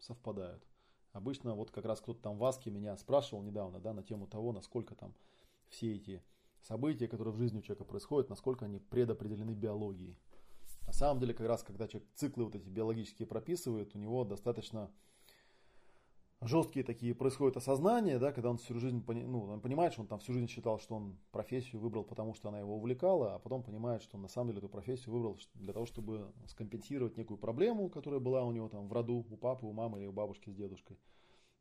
совпадают. 0.00 0.66
Обычно 1.12 1.54
вот 1.54 1.70
как 1.70 1.84
раз 1.84 2.00
кто-то 2.00 2.22
там 2.22 2.38
в 2.38 2.44
Аске 2.44 2.70
меня 2.70 2.96
спрашивал 2.96 3.42
недавно, 3.42 3.80
да, 3.80 3.92
на 3.92 4.02
тему 4.02 4.26
того, 4.26 4.52
насколько 4.52 4.94
там 4.94 5.14
все 5.68 5.94
эти 5.96 6.22
события, 6.62 7.08
которые 7.08 7.34
в 7.34 7.38
жизни 7.38 7.58
у 7.58 7.62
человека 7.62 7.84
происходят, 7.84 8.28
насколько 8.28 8.64
они 8.64 8.78
предопределены 8.78 9.52
биологией. 9.52 10.18
На 10.86 10.92
самом 10.92 11.20
деле, 11.20 11.34
как 11.34 11.46
раз 11.46 11.62
когда 11.62 11.88
человек 11.88 12.08
циклы 12.14 12.44
вот 12.44 12.54
эти 12.54 12.68
биологические 12.68 13.26
прописывает, 13.26 13.94
у 13.94 13.98
него 13.98 14.24
достаточно 14.24 14.90
жесткие 16.42 16.84
такие 16.84 17.14
происходят 17.14 17.56
осознания, 17.56 18.18
да, 18.18 18.32
когда 18.32 18.50
он 18.50 18.56
всю 18.56 18.78
жизнь, 18.78 19.04
ну, 19.06 19.44
он 19.44 19.60
понимает, 19.60 19.92
что 19.92 20.02
он 20.02 20.08
там 20.08 20.18
всю 20.20 20.32
жизнь 20.32 20.48
считал, 20.48 20.78
что 20.78 20.96
он 20.96 21.18
профессию 21.32 21.80
выбрал, 21.80 22.02
потому 22.04 22.34
что 22.34 22.48
она 22.48 22.60
его 22.60 22.76
увлекала, 22.76 23.34
а 23.34 23.38
потом 23.38 23.62
понимает, 23.62 24.02
что 24.02 24.16
он 24.16 24.22
на 24.22 24.28
самом 24.28 24.48
деле 24.48 24.58
эту 24.58 24.68
профессию 24.68 25.12
выбрал 25.12 25.38
для 25.54 25.72
того, 25.72 25.86
чтобы 25.86 26.32
скомпенсировать 26.46 27.16
некую 27.16 27.36
проблему, 27.36 27.90
которая 27.90 28.20
была 28.20 28.44
у 28.44 28.52
него 28.52 28.68
там 28.68 28.88
в 28.88 28.92
роду, 28.92 29.26
у 29.28 29.36
папы, 29.36 29.66
у 29.66 29.72
мамы 29.72 30.00
или 30.00 30.06
у 30.06 30.12
бабушки 30.12 30.48
с 30.48 30.54
дедушкой. 30.54 30.98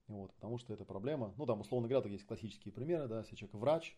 Вот, 0.08 0.34
потому 0.34 0.58
что 0.58 0.74
эта 0.74 0.86
проблема, 0.86 1.34
ну 1.38 1.46
там 1.46 1.62
условно 1.62 1.88
говоря, 1.88 2.02
так 2.02 2.12
есть 2.12 2.26
классические 2.26 2.74
примеры, 2.74 3.08
да, 3.08 3.20
если 3.20 3.36
человек 3.36 3.56
врач, 3.56 3.98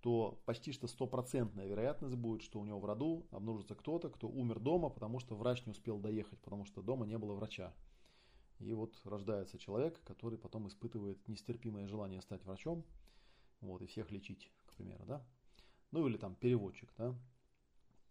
то 0.00 0.40
почти 0.44 0.72
что 0.72 0.86
стопроцентная 0.86 1.66
вероятность 1.66 2.16
будет, 2.16 2.42
что 2.42 2.58
у 2.58 2.64
него 2.64 2.80
в 2.80 2.84
роду 2.84 3.26
обнаружится 3.30 3.74
кто-то, 3.74 4.10
кто 4.10 4.28
умер 4.28 4.58
дома, 4.58 4.90
потому 4.90 5.20
что 5.20 5.36
врач 5.36 5.64
не 5.66 5.72
успел 5.72 5.98
доехать, 5.98 6.40
потому 6.40 6.64
что 6.64 6.82
дома 6.82 7.06
не 7.06 7.16
было 7.16 7.34
врача. 7.34 7.72
И 8.60 8.72
вот 8.74 8.94
рождается 9.04 9.58
человек, 9.58 10.00
который 10.04 10.38
потом 10.38 10.68
испытывает 10.68 11.26
нестерпимое 11.28 11.86
желание 11.86 12.20
стать 12.20 12.44
врачом, 12.44 12.84
вот, 13.60 13.82
и 13.82 13.86
всех 13.86 14.10
лечить, 14.10 14.50
к 14.66 14.74
примеру, 14.74 15.04
да. 15.06 15.24
Ну 15.90 16.06
или 16.06 16.16
там 16.16 16.34
переводчик, 16.34 16.92
да. 16.96 17.14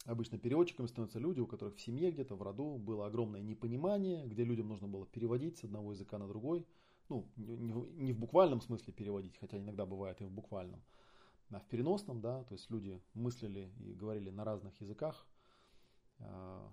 Обычно 0.06 0.38
переводчиками 0.38 0.88
становятся 0.88 1.20
люди, 1.20 1.40
у 1.40 1.48
которых 1.48 1.76
в 1.76 1.82
семье 1.82 2.12
где-то 2.12 2.36
в 2.36 2.42
роду 2.42 2.78
было 2.78 3.06
огромное 3.06 3.42
непонимание, 3.42 4.26
где 4.28 4.44
людям 4.44 4.68
нужно 4.68 4.88
было 4.88 5.06
переводить 5.06 5.58
с 5.60 5.64
одного 5.66 5.92
языка 5.92 6.18
на 6.18 6.28
другой. 6.28 6.66
Ну, 7.10 7.28
не 7.36 8.14
в 8.14 8.20
буквальном 8.20 8.62
смысле 8.62 8.94
переводить, 8.94 9.38
хотя 9.38 9.58
иногда 9.58 9.86
бывает 9.86 10.22
и 10.22 10.26
в 10.26 10.32
буквальном, 10.32 10.82
а 11.50 11.60
в 11.60 11.66
переносном, 11.66 12.22
да, 12.22 12.44
то 12.44 12.54
есть 12.54 12.70
люди 12.70 13.02
мыслили 13.16 13.72
и 13.80 13.94
говорили 13.94 14.30
на 14.30 14.44
разных 14.44 14.80
языках, 14.80 15.26
а, 16.20 16.72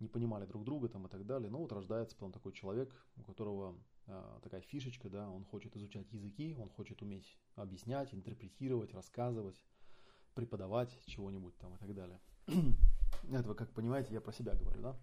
не 0.00 0.08
понимали 0.08 0.46
друг 0.46 0.64
друга 0.64 0.88
там 0.88 1.06
и 1.06 1.08
так 1.08 1.26
далее. 1.26 1.50
Ну 1.50 1.58
вот 1.58 1.72
рождается 1.72 2.16
потом 2.16 2.32
такой 2.32 2.52
человек, 2.52 2.94
у 3.16 3.22
которого 3.22 3.76
э, 4.06 4.38
такая 4.42 4.60
фишечка, 4.60 5.08
да, 5.08 5.28
он 5.28 5.44
хочет 5.44 5.76
изучать 5.76 6.10
языки, 6.12 6.56
он 6.58 6.68
хочет 6.70 7.02
уметь 7.02 7.38
объяснять, 7.56 8.14
интерпретировать, 8.14 8.94
рассказывать, 8.94 9.62
преподавать 10.34 10.96
чего-нибудь 11.06 11.56
там 11.58 11.74
и 11.74 11.78
так 11.78 11.94
далее. 11.94 12.20
Это 13.32 13.48
вы 13.48 13.54
как 13.54 13.72
понимаете, 13.72 14.14
я 14.14 14.20
про 14.20 14.32
себя 14.32 14.54
говорю, 14.54 14.80
да. 14.80 14.96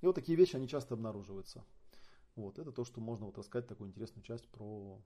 И 0.00 0.06
вот 0.06 0.14
такие 0.14 0.36
вещи, 0.36 0.56
они 0.56 0.66
часто 0.66 0.94
обнаруживаются. 0.94 1.64
Вот, 2.34 2.58
это 2.58 2.72
то, 2.72 2.84
что 2.84 3.00
можно 3.00 3.26
вот 3.26 3.36
рассказать 3.38 3.68
такую 3.68 3.90
интересную 3.90 4.24
часть 4.24 4.48
про 4.48 5.00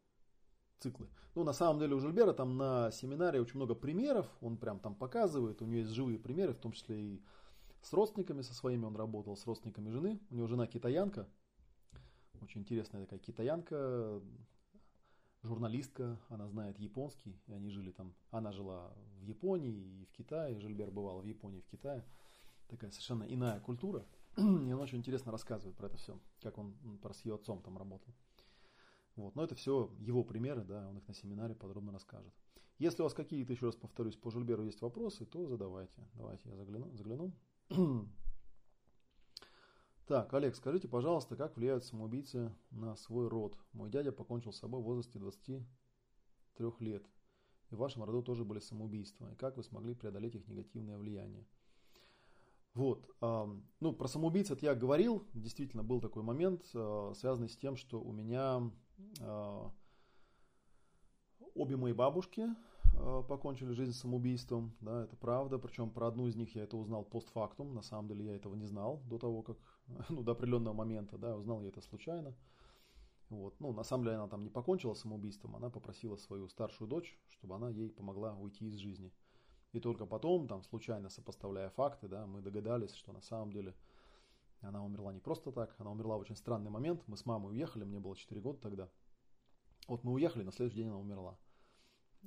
циклы. 0.78 1.08
Ну, 1.34 1.44
на 1.44 1.52
самом 1.52 1.80
деле 1.80 1.94
у 1.94 2.00
Жильбера 2.00 2.32
там 2.32 2.56
на 2.56 2.90
семинаре 2.92 3.40
очень 3.40 3.56
много 3.56 3.74
примеров, 3.74 4.26
он 4.40 4.56
прям 4.56 4.78
там 4.78 4.94
показывает, 4.94 5.60
у 5.60 5.66
него 5.66 5.80
есть 5.80 5.90
живые 5.90 6.18
примеры, 6.18 6.52
в 6.52 6.58
том 6.58 6.72
числе 6.72 7.00
и 7.00 7.24
с 7.86 7.92
родственниками 7.92 8.42
со 8.42 8.52
своими 8.52 8.84
он 8.84 8.96
работал, 8.96 9.36
с 9.36 9.46
родственниками 9.46 9.90
жены. 9.90 10.20
У 10.30 10.34
него 10.34 10.48
жена 10.48 10.66
китаянка. 10.66 11.28
Очень 12.42 12.62
интересная 12.62 13.02
такая 13.02 13.20
китаянка, 13.20 14.20
журналистка, 15.44 16.18
она 16.28 16.48
знает 16.48 16.80
японский, 16.80 17.40
и 17.46 17.52
они 17.52 17.70
жили 17.70 17.92
там, 17.92 18.12
она 18.32 18.50
жила 18.50 18.92
в 19.20 19.22
Японии 19.22 20.00
и 20.00 20.04
в 20.04 20.10
Китае, 20.10 20.58
Жильбер 20.58 20.90
бывал 20.90 21.20
в 21.20 21.24
Японии 21.24 21.60
и 21.60 21.62
в 21.62 21.66
Китае. 21.66 22.04
Такая 22.66 22.90
совершенно 22.90 23.22
иная 23.22 23.60
культура. 23.60 24.04
И 24.36 24.40
он 24.40 24.80
очень 24.80 24.98
интересно 24.98 25.30
рассказывает 25.30 25.76
про 25.76 25.86
это 25.86 25.96
все, 25.96 26.20
как 26.42 26.58
он 26.58 26.74
про 27.00 27.14
с 27.14 27.24
ее 27.24 27.36
отцом 27.36 27.62
там 27.62 27.78
работал. 27.78 28.12
Вот. 29.14 29.36
Но 29.36 29.44
это 29.44 29.54
все 29.54 29.92
его 30.00 30.24
примеры, 30.24 30.64
да, 30.64 30.88
он 30.88 30.98
их 30.98 31.06
на 31.06 31.14
семинаре 31.14 31.54
подробно 31.54 31.92
расскажет. 31.92 32.34
Если 32.78 33.02
у 33.02 33.04
вас 33.04 33.14
какие-то, 33.14 33.52
еще 33.52 33.66
раз 33.66 33.76
повторюсь, 33.76 34.16
по 34.16 34.32
Жильберу 34.32 34.64
есть 34.64 34.82
вопросы, 34.82 35.24
то 35.24 35.46
задавайте. 35.46 36.02
Давайте 36.14 36.48
я 36.48 36.56
загляну. 36.56 36.90
загляну. 36.96 37.32
Так, 40.06 40.32
Олег, 40.34 40.54
скажите, 40.54 40.86
пожалуйста, 40.86 41.34
как 41.34 41.56
влияют 41.56 41.84
самоубийцы 41.84 42.54
на 42.70 42.94
свой 42.94 43.26
род? 43.26 43.58
Мой 43.72 43.90
дядя 43.90 44.12
покончил 44.12 44.52
с 44.52 44.58
собой 44.58 44.80
в 44.80 44.84
возрасте 44.84 45.18
23 45.18 46.72
лет. 46.78 47.04
И 47.70 47.74
в 47.74 47.78
вашем 47.78 48.04
роду 48.04 48.22
тоже 48.22 48.44
были 48.44 48.60
самоубийства. 48.60 49.32
И 49.32 49.34
как 49.34 49.56
вы 49.56 49.64
смогли 49.64 49.94
преодолеть 49.94 50.36
их 50.36 50.46
негативное 50.46 50.96
влияние? 50.96 51.44
Вот, 52.74 53.10
ну, 53.20 53.92
про 53.94 54.06
самоубийц 54.06 54.50
это 54.50 54.66
я 54.66 54.74
говорил. 54.76 55.26
Действительно, 55.32 55.82
был 55.82 56.00
такой 56.00 56.22
момент, 56.22 56.62
э, 56.74 57.12
связанный 57.16 57.48
с 57.48 57.56
тем, 57.56 57.74
что 57.74 58.00
у 58.00 58.12
меня 58.12 58.70
э, 59.18 59.70
обе 61.54 61.76
мои 61.76 61.94
бабушки 61.94 62.48
покончили 63.28 63.72
жизнь 63.72 63.92
самоубийством, 63.92 64.74
да, 64.80 65.04
это 65.04 65.16
правда, 65.16 65.58
причем 65.58 65.90
про 65.90 66.08
одну 66.08 66.26
из 66.26 66.36
них 66.36 66.54
я 66.54 66.64
это 66.64 66.76
узнал 66.76 67.04
постфактум, 67.04 67.74
на 67.74 67.82
самом 67.82 68.08
деле 68.08 68.26
я 68.26 68.36
этого 68.36 68.54
не 68.54 68.66
знал 68.66 69.00
до 69.04 69.18
того, 69.18 69.42
как, 69.42 69.56
ну, 70.08 70.22
до 70.22 70.32
определенного 70.32 70.74
момента, 70.74 71.18
да, 71.18 71.36
узнал 71.36 71.62
я 71.62 71.68
это 71.68 71.80
случайно. 71.80 72.34
Вот. 73.28 73.58
Ну, 73.58 73.72
на 73.72 73.82
самом 73.82 74.04
деле 74.04 74.16
она 74.16 74.28
там 74.28 74.44
не 74.44 74.50
покончила 74.50 74.94
самоубийством, 74.94 75.56
она 75.56 75.68
попросила 75.68 76.16
свою 76.16 76.48
старшую 76.48 76.88
дочь, 76.88 77.18
чтобы 77.28 77.56
она 77.56 77.70
ей 77.70 77.90
помогла 77.90 78.34
уйти 78.34 78.66
из 78.66 78.76
жизни. 78.76 79.12
И 79.72 79.80
только 79.80 80.06
потом, 80.06 80.46
там, 80.46 80.62
случайно 80.62 81.08
сопоставляя 81.08 81.70
факты, 81.70 82.08
да, 82.08 82.26
мы 82.26 82.40
догадались, 82.40 82.94
что 82.94 83.12
на 83.12 83.20
самом 83.20 83.52
деле 83.52 83.74
она 84.60 84.84
умерла 84.84 85.12
не 85.12 85.20
просто 85.20 85.52
так, 85.52 85.74
она 85.78 85.90
умерла 85.90 86.16
в 86.16 86.20
очень 86.20 86.36
странный 86.36 86.70
момент. 86.70 87.02
Мы 87.06 87.16
с 87.16 87.26
мамой 87.26 87.52
уехали, 87.52 87.84
мне 87.84 87.98
было 87.98 88.16
4 88.16 88.40
года 88.40 88.58
тогда. 88.60 88.88
Вот 89.88 90.02
мы 90.04 90.12
уехали, 90.12 90.44
на 90.44 90.52
следующий 90.52 90.78
день 90.78 90.88
она 90.88 90.98
умерла. 90.98 91.36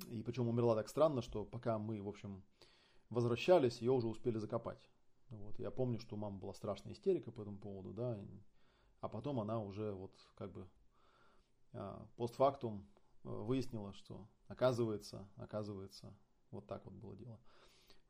И 0.08 0.22
причем 0.22 0.48
умерла 0.48 0.74
так 0.74 0.88
странно, 0.88 1.22
что 1.22 1.44
пока 1.44 1.78
мы, 1.78 2.02
в 2.02 2.08
общем, 2.08 2.42
возвращались, 3.10 3.80
ее 3.80 3.92
уже 3.92 4.08
успели 4.08 4.38
закопать. 4.38 4.90
Вот. 5.28 5.58
Я 5.58 5.70
помню, 5.70 5.98
что 5.98 6.16
у 6.16 6.18
мамы 6.18 6.38
была 6.38 6.54
страшная 6.54 6.92
истерика 6.92 7.30
по 7.30 7.42
этому 7.42 7.58
поводу, 7.58 7.92
да, 7.92 8.18
а 9.00 9.08
потом 9.08 9.40
она 9.40 9.60
уже 9.60 9.92
вот 9.92 10.12
как 10.34 10.52
бы 10.52 10.68
а, 11.72 12.06
постфактум 12.16 12.86
э, 13.24 13.28
выяснила, 13.28 13.92
что 13.92 14.28
оказывается, 14.48 15.28
оказывается, 15.36 16.14
вот 16.50 16.66
так 16.66 16.84
вот 16.84 16.94
было 16.94 17.16
дело. 17.16 17.38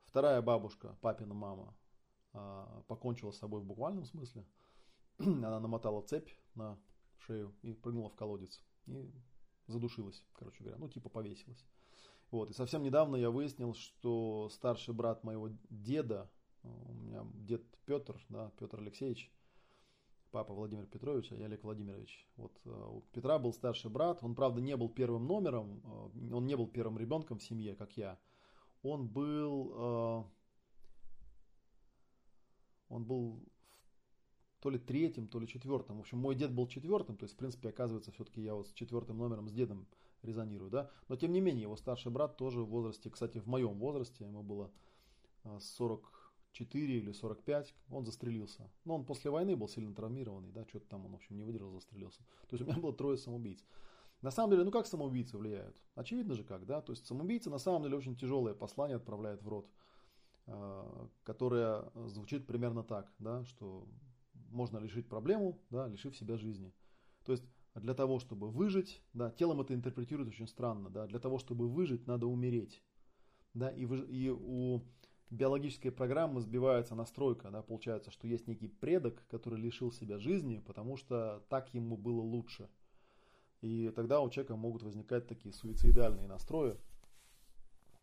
Вторая 0.05 0.43
бабушка, 0.43 0.97
папина 1.01 1.35
мама, 1.35 1.75
а, 2.33 2.83
покончила 2.89 3.33
с 3.33 3.39
собой 3.39 3.61
в 3.61 3.65
буквальном 3.65 4.05
смысле. 4.05 4.47
Она 5.19 5.61
намотала 5.61 6.03
цепь 6.03 6.31
на 6.55 6.79
шею 7.19 7.55
и 7.63 7.73
прыгнула 7.73 8.09
в 8.09 8.17
колодец. 8.17 8.63
И 8.87 9.13
задушилась, 9.67 10.25
короче 10.33 10.65
говоря, 10.65 10.79
ну 10.79 10.89
типа 10.89 11.09
повесилась. 11.09 11.65
Вот, 12.31 12.51
и 12.51 12.53
совсем 12.53 12.83
недавно 12.83 13.17
я 13.17 13.31
выяснил, 13.31 13.75
что 13.75 14.49
старший 14.51 14.95
брат 14.95 15.25
моего 15.25 15.51
деда, 15.69 16.31
у 16.63 16.93
меня 16.93 17.27
дед 17.35 17.65
Петр, 17.87 18.25
да, 18.29 18.53
Петр 18.57 18.79
Алексеевич, 18.79 19.33
папа 20.31 20.55
Владимир 20.55 20.87
Петрович, 20.87 21.33
а 21.33 21.37
я 21.37 21.47
Олег 21.47 21.65
Владимирович. 21.65 22.29
Вот 22.37 22.53
э, 22.65 22.71
у 22.71 23.01
Петра 23.13 23.39
был 23.39 23.53
старший 23.53 23.91
брат, 23.91 24.23
он, 24.23 24.35
правда, 24.35 24.61
не 24.61 24.77
был 24.77 24.89
первым 24.89 25.27
номером, 25.27 25.83
э, 25.85 26.35
он 26.35 26.47
не 26.47 26.57
был 26.57 26.69
первым 26.69 26.99
ребенком 26.99 27.39
в 27.39 27.43
семье, 27.43 27.75
как 27.75 27.97
я. 27.97 28.19
Он 28.83 29.09
был, 29.09 29.73
э, 29.75 30.25
он 32.89 33.05
был 33.05 33.43
то 34.61 34.71
ли 34.71 34.79
третьим, 34.79 35.27
то 35.27 35.41
ли 35.41 35.49
четвертым. 35.49 35.97
В 35.97 36.01
общем, 36.01 36.19
мой 36.19 36.35
дед 36.35 36.53
был 36.53 36.69
четвертым, 36.69 37.17
то 37.17 37.25
есть, 37.25 37.35
в 37.35 37.39
принципе, 37.39 37.71
оказывается, 37.71 38.13
все-таки 38.13 38.41
я 38.41 38.55
вот 38.55 38.69
с 38.69 38.73
четвертым 38.73 39.19
номером 39.19 39.49
с 39.49 39.53
дедом 39.53 39.89
резонирую, 40.23 40.71
да. 40.71 40.91
Но, 41.09 41.17
тем 41.17 41.33
не 41.33 41.41
менее, 41.41 41.63
его 41.63 41.77
старший 41.77 42.13
брат 42.13 42.37
тоже 42.37 42.63
в 42.63 42.69
возрасте, 42.69 43.11
кстати, 43.11 43.39
в 43.39 43.47
моем 43.47 43.79
возрасте, 43.79 44.25
ему 44.25 44.43
было 44.43 44.71
44 45.59 46.93
а, 46.93 46.97
или 46.97 47.13
45, 47.13 47.75
он 47.91 48.05
застрелился. 48.05 48.71
Но 48.85 48.97
он 48.97 49.05
после 49.05 49.31
войны 49.31 49.57
был 49.57 49.69
сильно 49.69 49.95
травмированный, 49.95 50.53
да, 50.53 50.65
что-то 50.67 50.87
там 50.89 51.07
он, 51.07 51.13
в 51.13 51.17
общем, 51.17 51.37
не 51.37 51.45
выдержал, 51.45 51.73
застрелился. 51.73 52.21
То 52.49 52.57
есть, 52.57 52.63
у 52.63 52.67
меня 52.67 52.81
было 52.81 52.93
трое 52.93 53.17
самоубийц. 53.17 53.65
На 54.23 54.31
самом 54.31 54.51
деле, 54.51 54.65
ну 54.65 54.71
как 54.71 54.87
самоубийцы 54.87 55.39
влияют? 55.39 55.81
Очевидно 55.95 56.35
же 56.35 56.45
как, 56.45 56.67
да. 56.67 56.83
То 56.83 56.93
есть, 56.93 57.07
самоубийца 57.07 57.49
на 57.49 57.59
самом 57.59 57.83
деле 57.83 57.97
очень 57.97 58.17
тяжелое 58.17 58.55
послание 58.55 58.97
отправляет 58.97 59.43
в 59.43 59.49
рот, 59.49 59.71
а, 60.47 61.09
которое 61.25 61.91
звучит 62.09 62.47
примерно 62.47 62.83
так, 62.83 63.11
да, 63.19 63.45
что 63.45 63.87
можно 64.51 64.79
решить 64.79 65.09
проблему, 65.09 65.59
да, 65.71 65.87
лишив 65.87 66.17
себя 66.17 66.37
жизни. 66.37 66.73
То 67.25 67.33
есть 67.33 67.45
для 67.75 67.95
того, 67.95 68.19
чтобы 68.19 68.51
выжить, 68.51 69.03
да, 69.13 69.31
телом 69.31 69.61
это 69.61 69.75
интерпретируют 69.75 70.29
очень 70.29 70.49
странно, 70.49 70.91
да, 70.91 71.07
для 71.07 71.19
того, 71.19 71.39
чтобы 71.39 71.69
выжить, 71.69 72.07
надо 72.07 72.27
умереть. 72.27 72.83
Да, 73.55 73.71
и, 73.71 73.85
вы, 73.85 73.99
и 74.07 74.29
у 74.29 74.83
биологической 75.31 75.91
программы 75.91 76.41
сбивается 76.41 76.95
настройка. 76.95 77.51
Да, 77.51 77.63
получается, 77.63 78.11
что 78.11 78.27
есть 78.27 78.47
некий 78.47 78.69
предок, 78.69 79.25
который 79.29 79.59
лишил 79.59 79.93
себя 79.93 80.19
жизни, 80.19 80.59
потому 80.59 80.97
что 80.97 81.45
так 81.49 81.73
ему 81.75 81.97
было 81.97 82.21
лучше. 82.21 82.69
И 83.61 83.91
тогда 83.91 84.21
у 84.21 84.31
человека 84.31 84.57
могут 84.57 84.83
возникать 84.83 85.27
такие 85.27 85.53
суицидальные 85.53 86.27
настрои. 86.27 86.77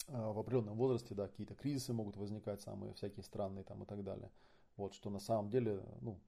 А, 0.08 0.32
в 0.32 0.40
определенном 0.40 0.78
возрасте, 0.78 1.16
да, 1.16 1.28
какие-то 1.28 1.56
кризисы 1.56 1.94
могут 1.94 2.16
возникать, 2.16 2.62
самые 2.62 2.94
всякие 2.94 3.24
странные 3.24 3.64
там 3.64 3.84
и 3.84 3.86
так 3.86 4.04
далее. 4.04 4.32
Вот, 4.78 4.94
что 4.94 5.10
на 5.10 5.20
самом 5.20 5.50
деле, 5.50 5.84
ну, 6.02 6.20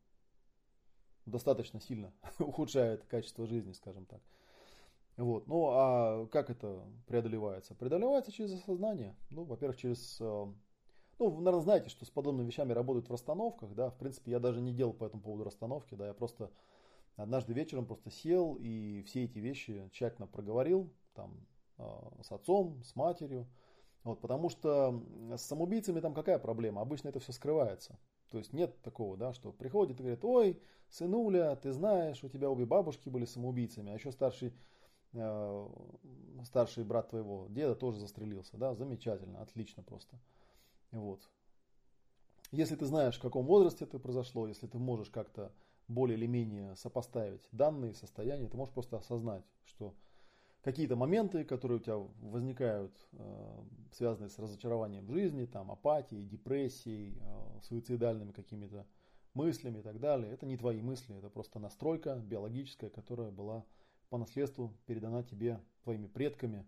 достаточно 1.30 1.80
сильно 1.80 2.14
ухудшает 2.40 3.06
качество 3.06 3.46
жизни, 3.46 3.74
скажем 3.74 4.06
так. 4.06 4.22
Вот. 5.18 5.48
Ну, 5.48 5.68
а 5.72 6.28
как 6.28 6.50
это 6.50 6.82
преодолевается? 7.06 7.76
Преодолевается 7.76 8.32
через 8.32 8.54
осознание. 8.54 9.16
Ну, 9.30 9.44
во-первых, 9.44 9.78
через... 9.78 10.20
Э, 10.22 10.48
ну, 11.20 11.30
вы, 11.30 11.42
наверное, 11.42 11.62
знаете, 11.62 11.90
что 11.90 12.06
с 12.06 12.10
подобными 12.10 12.48
вещами 12.48 12.72
работают 12.72 13.10
в 13.10 13.12
расстановках, 13.12 13.74
да. 13.76 13.90
В 13.90 13.98
принципе, 13.98 14.32
я 14.32 14.40
даже 14.40 14.62
не 14.62 14.74
делал 14.74 14.94
по 14.94 15.04
этому 15.04 15.22
поводу 15.22 15.44
расстановки, 15.44 15.96
да. 15.96 16.08
Я 16.08 16.14
просто 16.14 16.52
однажды 17.18 17.54
вечером 17.54 17.86
просто 17.86 18.10
сел 18.10 18.56
и 18.60 19.04
все 19.04 19.26
эти 19.26 19.40
вещи 19.40 19.90
тщательно 19.92 20.26
проговорил, 20.26 20.90
там, 21.14 21.46
э, 21.78 21.84
с 22.24 22.32
отцом, 22.32 22.82
с 22.86 22.96
матерью. 22.96 23.46
Вот, 24.06 24.22
потому 24.22 24.48
что 24.50 25.04
с 25.36 25.42
самоубийцами 25.42 26.00
там 26.00 26.14
какая 26.14 26.40
проблема? 26.40 26.82
Обычно 26.82 27.10
это 27.10 27.20
все 27.20 27.34
скрывается. 27.34 28.00
То 28.30 28.38
есть 28.38 28.54
нет 28.54 28.82
такого, 28.82 29.18
да, 29.18 29.34
что 29.34 29.52
приходит 29.52 30.00
и 30.00 30.04
говорит, 30.04 30.24
ой, 30.24 30.62
сынуля, 30.90 31.56
ты 31.56 31.72
знаешь, 31.72 32.24
у 32.24 32.30
тебя 32.30 32.50
обе 32.50 32.66
бабушки 32.66 33.10
были 33.10 33.26
самоубийцами, 33.26 33.92
а 33.92 33.96
еще 33.96 34.12
старший 34.12 34.54
Э, 35.14 35.68
старший 36.46 36.84
брат 36.84 37.10
твоего 37.10 37.48
деда 37.50 37.76
тоже 37.76 38.00
застрелился, 38.00 38.58
да, 38.58 38.76
замечательно, 38.76 39.42
отлично 39.42 39.82
просто. 39.82 40.20
Вот. 40.92 41.28
Если 42.52 42.76
ты 42.76 42.86
знаешь, 42.86 43.18
в 43.18 43.22
каком 43.22 43.46
возрасте 43.46 43.86
это 43.86 44.00
произошло, 44.00 44.48
если 44.48 44.68
ты 44.68 44.78
можешь 44.78 45.10
как-то 45.10 45.52
более 45.88 46.18
или 46.18 46.28
менее 46.28 46.76
сопоставить 46.76 47.48
данные, 47.52 47.94
состояния, 47.94 48.48
ты 48.48 48.58
можешь 48.58 48.74
просто 48.74 48.98
осознать, 48.98 49.44
что 49.66 49.96
какие-то 50.62 50.96
моменты, 50.96 51.44
которые 51.44 51.78
у 51.80 51.82
тебя 51.82 51.98
возникают, 52.22 52.94
э, 53.14 53.62
связанные 53.94 54.30
с 54.30 54.38
разочарованием 54.38 55.06
в 55.06 55.12
жизни, 55.12 55.46
там, 55.46 55.72
апатией, 55.72 56.26
депрессией, 56.26 57.18
э, 57.20 57.62
суицидальными 57.64 58.32
какими-то 58.32 58.86
мыслями 59.34 59.80
и 59.80 59.82
так 59.82 60.00
далее, 60.00 60.32
это 60.32 60.46
не 60.46 60.58
твои 60.58 60.82
мысли, 60.82 61.18
это 61.18 61.30
просто 61.30 61.60
настройка 61.60 62.16
биологическая, 62.16 62.90
которая 62.90 63.32
была 63.32 63.64
по 64.10 64.18
наследству 64.18 64.74
передана 64.86 65.24
тебе 65.24 65.60
твоими 65.84 66.08
предками. 66.08 66.66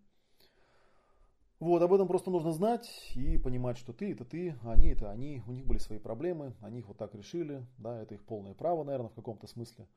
Вот, 1.60 1.82
об 1.82 1.94
этом 1.94 2.08
просто 2.08 2.32
нужно 2.32 2.54
знать 2.54 3.12
и 3.14 3.38
понимать, 3.38 3.78
что 3.78 3.94
ты 3.94 4.14
это 4.14 4.26
ты, 4.26 4.56
они 4.64 4.90
это 4.90 5.12
они, 5.12 5.44
у 5.46 5.52
них 5.52 5.66
были 5.66 5.78
свои 5.78 6.00
проблемы, 6.00 6.56
они 6.62 6.80
их 6.80 6.88
вот 6.88 6.98
так 6.98 7.14
решили, 7.14 7.66
да, 7.78 8.02
это 8.02 8.16
их 8.16 8.24
полное 8.24 8.56
право, 8.56 8.84
наверное, 8.84 9.10
в 9.10 9.14
каком-то 9.14 9.46
смысле. 9.48 9.88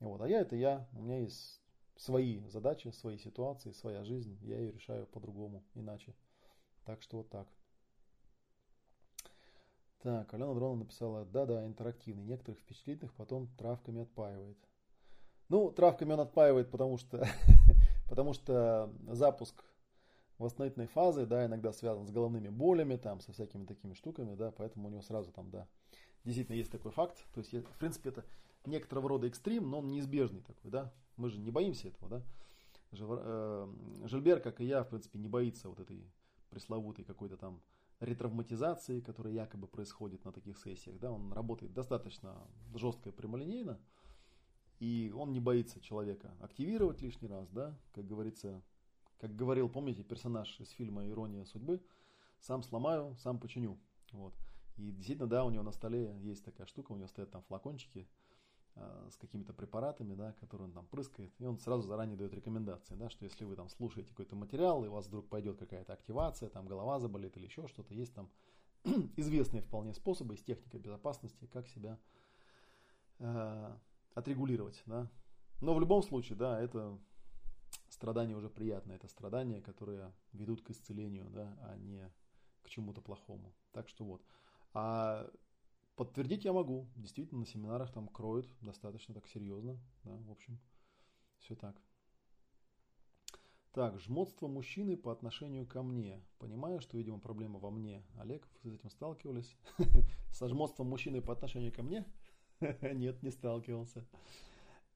Вот, 0.00 0.20
а 0.22 0.28
я 0.28 0.40
это 0.40 0.56
я, 0.56 0.88
у 0.92 1.02
меня 1.02 1.20
есть 1.20 1.63
свои 1.96 2.40
задачи, 2.48 2.88
свои 2.88 3.18
ситуации, 3.18 3.72
своя 3.72 4.04
жизнь, 4.04 4.38
я 4.42 4.58
ее 4.58 4.72
решаю 4.72 5.06
по-другому, 5.06 5.64
иначе. 5.74 6.14
Так 6.84 7.02
что 7.02 7.18
вот 7.18 7.30
так. 7.30 7.48
Так, 10.00 10.34
Алена 10.34 10.52
Дрона 10.52 10.80
написала, 10.80 11.24
да-да, 11.24 11.64
интерактивный, 11.64 12.24
некоторых 12.24 12.60
впечатлительных 12.60 13.14
потом 13.14 13.48
травками 13.56 14.02
отпаивает. 14.02 14.58
Ну, 15.48 15.70
травками 15.70 16.12
он 16.12 16.20
отпаивает, 16.20 16.70
потому 16.70 16.98
что, 16.98 17.26
потому 18.08 18.34
что 18.34 18.92
запуск 19.08 19.64
восстановительной 20.38 20.88
фазы, 20.88 21.26
да, 21.26 21.46
иногда 21.46 21.72
связан 21.72 22.06
с 22.06 22.10
головными 22.10 22.48
болями, 22.48 22.96
там, 22.96 23.20
со 23.20 23.32
всякими 23.32 23.64
такими 23.64 23.94
штуками, 23.94 24.34
да, 24.34 24.50
поэтому 24.50 24.88
у 24.88 24.90
него 24.90 25.00
сразу 25.00 25.32
там, 25.32 25.50
да, 25.50 25.66
действительно 26.24 26.56
есть 26.56 26.70
такой 26.70 26.92
факт. 26.92 27.24
То 27.32 27.40
есть, 27.40 27.52
в 27.52 27.78
принципе, 27.78 28.10
это 28.10 28.24
некоторого 28.66 29.08
рода 29.08 29.26
экстрим, 29.26 29.70
но 29.70 29.78
он 29.78 29.88
неизбежный 29.88 30.42
такой, 30.42 30.70
да. 30.70 30.92
Мы 31.16 31.30
же 31.30 31.38
не 31.38 31.50
боимся 31.50 31.88
этого, 31.88 32.08
да. 32.08 32.22
Э, 32.92 33.72
Жильбер, 34.04 34.40
как 34.40 34.60
и 34.60 34.64
я, 34.64 34.84
в 34.84 34.88
принципе, 34.88 35.18
не 35.18 35.28
боится 35.28 35.68
вот 35.68 35.80
этой 35.80 36.10
пресловутой 36.50 37.04
какой-то 37.04 37.36
там 37.36 37.62
ретравматизации, 38.00 39.00
которая 39.00 39.32
якобы 39.32 39.66
происходит 39.66 40.24
на 40.24 40.32
таких 40.32 40.58
сессиях, 40.58 40.98
да. 40.98 41.12
Он 41.12 41.32
работает 41.32 41.72
достаточно 41.72 42.46
жестко 42.74 43.10
и 43.10 43.12
прямолинейно. 43.12 43.80
И 44.80 45.12
он 45.16 45.32
не 45.32 45.40
боится 45.40 45.80
человека 45.80 46.34
активировать 46.40 47.00
лишний 47.00 47.28
раз, 47.28 47.48
да, 47.50 47.78
как 47.92 48.06
говорится, 48.06 48.62
как 49.18 49.34
говорил, 49.34 49.68
помните, 49.68 50.02
персонаж 50.02 50.58
из 50.60 50.70
фильма 50.70 51.08
«Ирония 51.08 51.44
судьбы», 51.44 51.80
сам 52.40 52.62
сломаю, 52.62 53.16
сам 53.16 53.38
починю. 53.38 53.78
Вот. 54.12 54.34
И 54.76 54.90
действительно, 54.90 55.28
да, 55.28 55.44
у 55.44 55.50
него 55.50 55.62
на 55.62 55.70
столе 55.70 56.18
есть 56.20 56.44
такая 56.44 56.66
штука, 56.66 56.92
у 56.92 56.96
него 56.96 57.08
стоят 57.08 57.30
там 57.30 57.42
флакончики 57.44 58.08
с 58.76 59.16
какими-то 59.16 59.52
препаратами, 59.52 60.14
да, 60.14 60.32
которые 60.40 60.66
он 60.66 60.72
там 60.72 60.86
прыскает, 60.86 61.32
и 61.38 61.46
он 61.46 61.58
сразу 61.58 61.86
заранее 61.86 62.16
дает 62.16 62.34
рекомендации, 62.34 62.94
да, 62.96 63.08
что 63.08 63.24
если 63.24 63.44
вы 63.44 63.54
там 63.54 63.68
слушаете 63.68 64.10
какой-то 64.10 64.34
материал, 64.34 64.84
и 64.84 64.88
у 64.88 64.92
вас 64.92 65.06
вдруг 65.06 65.28
пойдет 65.28 65.58
какая-то 65.58 65.92
активация, 65.92 66.48
там 66.48 66.66
голова 66.66 66.98
заболит 66.98 67.36
или 67.36 67.46
еще 67.46 67.68
что-то, 67.68 67.94
есть 67.94 68.14
там 68.14 68.30
известные 69.16 69.62
вполне 69.62 69.94
способы 69.94 70.34
из 70.34 70.42
техники 70.42 70.76
безопасности, 70.76 71.46
как 71.52 71.68
себя 71.68 71.98
э, 73.20 73.76
отрегулировать, 74.14 74.82
да. 74.86 75.08
Но 75.60 75.74
в 75.74 75.80
любом 75.80 76.02
случае, 76.02 76.36
да, 76.36 76.60
это 76.60 76.98
страдания 77.88 78.34
уже 78.34 78.50
приятные, 78.50 78.96
это 78.96 79.06
страдания, 79.06 79.60
которые 79.60 80.12
ведут 80.32 80.62
к 80.62 80.70
исцелению, 80.70 81.30
да, 81.30 81.56
а 81.62 81.76
не 81.76 82.10
к 82.62 82.70
чему-то 82.70 83.00
плохому. 83.00 83.54
Так 83.72 83.88
что 83.88 84.04
вот. 84.04 84.22
А 84.72 85.30
подтвердить 85.96 86.44
я 86.44 86.52
могу. 86.52 86.86
Действительно, 86.96 87.40
на 87.40 87.46
семинарах 87.46 87.92
там 87.92 88.08
кроют 88.08 88.48
достаточно 88.60 89.14
так 89.14 89.26
серьезно. 89.26 89.78
Да, 90.04 90.16
в 90.16 90.30
общем, 90.30 90.58
все 91.38 91.54
так. 91.54 91.76
Так, 93.72 93.98
жмотство 93.98 94.46
мужчины 94.46 94.96
по 94.96 95.10
отношению 95.10 95.66
ко 95.66 95.82
мне. 95.82 96.22
Понимаю, 96.38 96.80
что, 96.80 96.96
видимо, 96.96 97.18
проблема 97.18 97.58
во 97.58 97.72
мне. 97.72 98.04
Олег, 98.18 98.46
вы 98.62 98.70
с 98.70 98.74
этим 98.74 98.88
сталкивались? 98.88 99.56
Со 100.32 100.48
жмотством 100.48 100.88
мужчины 100.88 101.20
по 101.20 101.32
отношению 101.32 101.72
ко 101.72 101.82
мне? 101.82 102.04
Нет, 102.60 103.20
не 103.24 103.32
сталкивался. 103.32 104.06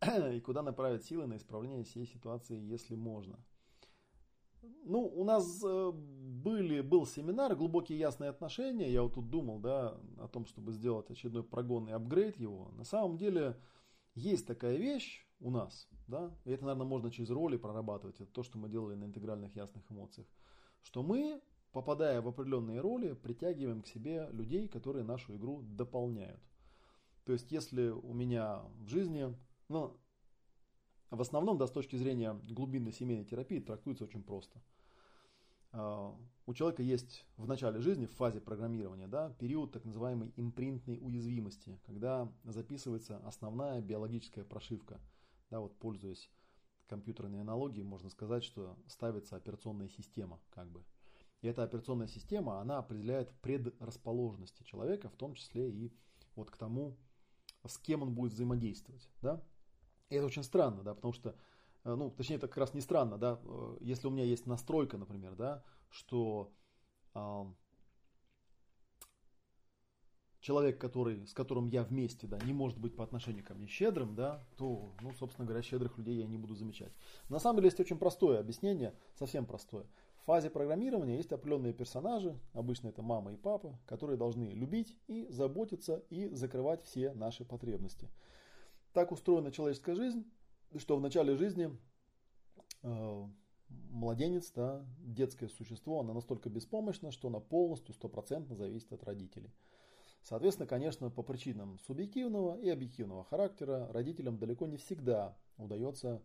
И 0.32 0.40
куда 0.40 0.62
направить 0.62 1.04
силы 1.04 1.26
на 1.26 1.38
исправление 1.38 1.82
всей 1.82 2.06
ситуации, 2.06 2.56
если 2.56 2.94
можно? 2.94 3.36
Ну, 4.84 5.06
у 5.06 5.24
нас 5.24 5.62
э, 5.64 5.92
были, 5.92 6.80
был 6.80 7.06
семинар 7.06 7.54
«Глубокие 7.54 7.98
ясные 7.98 8.30
отношения». 8.30 8.90
Я 8.90 9.02
вот 9.02 9.14
тут 9.14 9.30
думал, 9.30 9.58
да, 9.60 9.98
о 10.18 10.28
том, 10.28 10.46
чтобы 10.46 10.72
сделать 10.72 11.10
очередной 11.10 11.42
прогон 11.42 11.88
и 11.88 11.92
апгрейд 11.92 12.36
его. 12.38 12.70
На 12.76 12.84
самом 12.84 13.18
деле, 13.18 13.56
есть 14.14 14.46
такая 14.46 14.76
вещь 14.76 15.26
у 15.40 15.50
нас, 15.50 15.88
да, 16.06 16.34
и 16.44 16.50
это, 16.50 16.64
наверное, 16.64 16.86
можно 16.86 17.10
через 17.10 17.30
роли 17.30 17.56
прорабатывать. 17.56 18.20
Это 18.20 18.32
то, 18.32 18.42
что 18.42 18.58
мы 18.58 18.68
делали 18.68 18.94
на 18.94 19.04
интегральных 19.04 19.54
ясных 19.54 19.90
эмоциях. 19.90 20.26
Что 20.82 21.02
мы, 21.02 21.40
попадая 21.72 22.20
в 22.20 22.28
определенные 22.28 22.80
роли, 22.80 23.12
притягиваем 23.12 23.82
к 23.82 23.86
себе 23.86 24.28
людей, 24.32 24.68
которые 24.68 25.04
нашу 25.04 25.36
игру 25.36 25.62
дополняют. 25.62 26.40
То 27.24 27.32
есть, 27.32 27.52
если 27.52 27.88
у 27.90 28.12
меня 28.14 28.62
в 28.80 28.88
жизни, 28.88 29.36
ну, 29.68 29.96
в 31.10 31.20
основном, 31.20 31.58
да, 31.58 31.66
с 31.66 31.70
точки 31.70 31.96
зрения 31.96 32.34
глубинной 32.48 32.92
семейной 32.92 33.24
терапии, 33.24 33.60
трактуется 33.60 34.04
очень 34.04 34.22
просто. 34.22 34.60
А, 35.72 36.14
у 36.46 36.54
человека 36.54 36.82
есть 36.82 37.24
в 37.36 37.46
начале 37.46 37.80
жизни, 37.80 38.06
в 38.06 38.12
фазе 38.12 38.40
программирования, 38.40 39.06
да, 39.06 39.30
период 39.38 39.72
так 39.72 39.84
называемой 39.84 40.32
импринтной 40.36 40.98
уязвимости, 41.00 41.78
когда 41.84 42.32
записывается 42.44 43.18
основная 43.26 43.80
биологическая 43.80 44.44
прошивка. 44.44 45.00
Да, 45.50 45.60
вот 45.60 45.76
пользуясь 45.78 46.30
компьютерной 46.88 47.40
аналогией, 47.40 47.84
можно 47.84 48.10
сказать, 48.10 48.44
что 48.44 48.76
ставится 48.86 49.36
операционная 49.36 49.88
система, 49.88 50.40
как 50.50 50.70
бы. 50.70 50.84
И 51.40 51.46
эта 51.46 51.62
операционная 51.62 52.08
система, 52.08 52.60
она 52.60 52.78
определяет 52.78 53.30
предрасположенности 53.40 54.64
человека, 54.64 55.08
в 55.08 55.16
том 55.16 55.34
числе 55.34 55.70
и 55.70 55.92
вот 56.34 56.50
к 56.50 56.56
тому, 56.56 56.96
с 57.64 57.78
кем 57.78 58.02
он 58.02 58.14
будет 58.14 58.32
взаимодействовать, 58.32 59.08
да. 59.22 59.42
И 60.08 60.14
это 60.14 60.26
очень 60.26 60.42
странно, 60.42 60.82
да, 60.82 60.94
потому 60.94 61.12
что, 61.12 61.34
э, 61.84 61.94
ну, 61.94 62.10
точнее, 62.10 62.36
это 62.36 62.48
как 62.48 62.58
раз 62.58 62.74
не 62.74 62.80
странно, 62.80 63.18
да, 63.18 63.40
э, 63.42 63.76
если 63.80 64.06
у 64.06 64.10
меня 64.10 64.24
есть 64.24 64.46
настройка, 64.46 64.96
например, 64.96 65.34
да, 65.36 65.62
что 65.90 66.52
э, 67.14 67.44
человек, 70.40 70.80
который, 70.80 71.26
с 71.26 71.34
которым 71.34 71.68
я 71.68 71.82
вместе, 71.82 72.26
да, 72.26 72.38
не 72.44 72.52
может 72.52 72.78
быть 72.78 72.96
по 72.96 73.04
отношению 73.04 73.44
ко 73.44 73.54
мне 73.54 73.66
щедрым, 73.66 74.14
да, 74.14 74.46
то, 74.56 74.94
ну, 75.00 75.12
собственно 75.12 75.46
говоря, 75.46 75.62
щедрых 75.62 75.98
людей 75.98 76.16
я 76.16 76.26
не 76.26 76.38
буду 76.38 76.54
замечать. 76.54 76.92
На 77.28 77.38
самом 77.38 77.56
деле 77.56 77.68
есть 77.68 77.80
очень 77.80 77.98
простое 77.98 78.40
объяснение, 78.40 78.94
совсем 79.14 79.44
простое 79.44 79.86
фазе 80.28 80.50
программирования 80.50 81.16
есть 81.16 81.32
определенные 81.32 81.72
персонажи, 81.72 82.38
обычно 82.52 82.88
это 82.88 83.00
мама 83.00 83.32
и 83.32 83.36
папа, 83.36 83.78
которые 83.86 84.18
должны 84.18 84.50
любить 84.50 84.94
и 85.06 85.26
заботиться 85.30 86.02
и 86.10 86.28
закрывать 86.28 86.84
все 86.84 87.14
наши 87.14 87.46
потребности. 87.46 88.10
Так 88.92 89.12
устроена 89.12 89.52
человеческая 89.52 89.94
жизнь, 89.94 90.24
что 90.76 90.96
в 90.96 91.00
начале 91.00 91.36
жизни 91.36 91.76
э, 92.82 93.28
младенец, 93.90 94.50
да, 94.52 94.84
детское 94.98 95.48
существо, 95.48 96.00
оно 96.00 96.14
настолько 96.14 96.48
беспомощно, 96.48 97.10
что 97.10 97.28
оно 97.28 97.40
полностью, 97.40 97.94
стопроцентно 97.94 98.56
зависит 98.56 98.92
от 98.92 99.04
родителей. 99.04 99.52
Соответственно, 100.22 100.66
конечно, 100.66 101.10
по 101.10 101.22
причинам 101.22 101.78
субъективного 101.78 102.58
и 102.58 102.68
объективного 102.68 103.24
характера 103.24 103.90
родителям 103.92 104.38
далеко 104.38 104.66
не 104.66 104.76
всегда 104.76 105.36
удается 105.56 106.22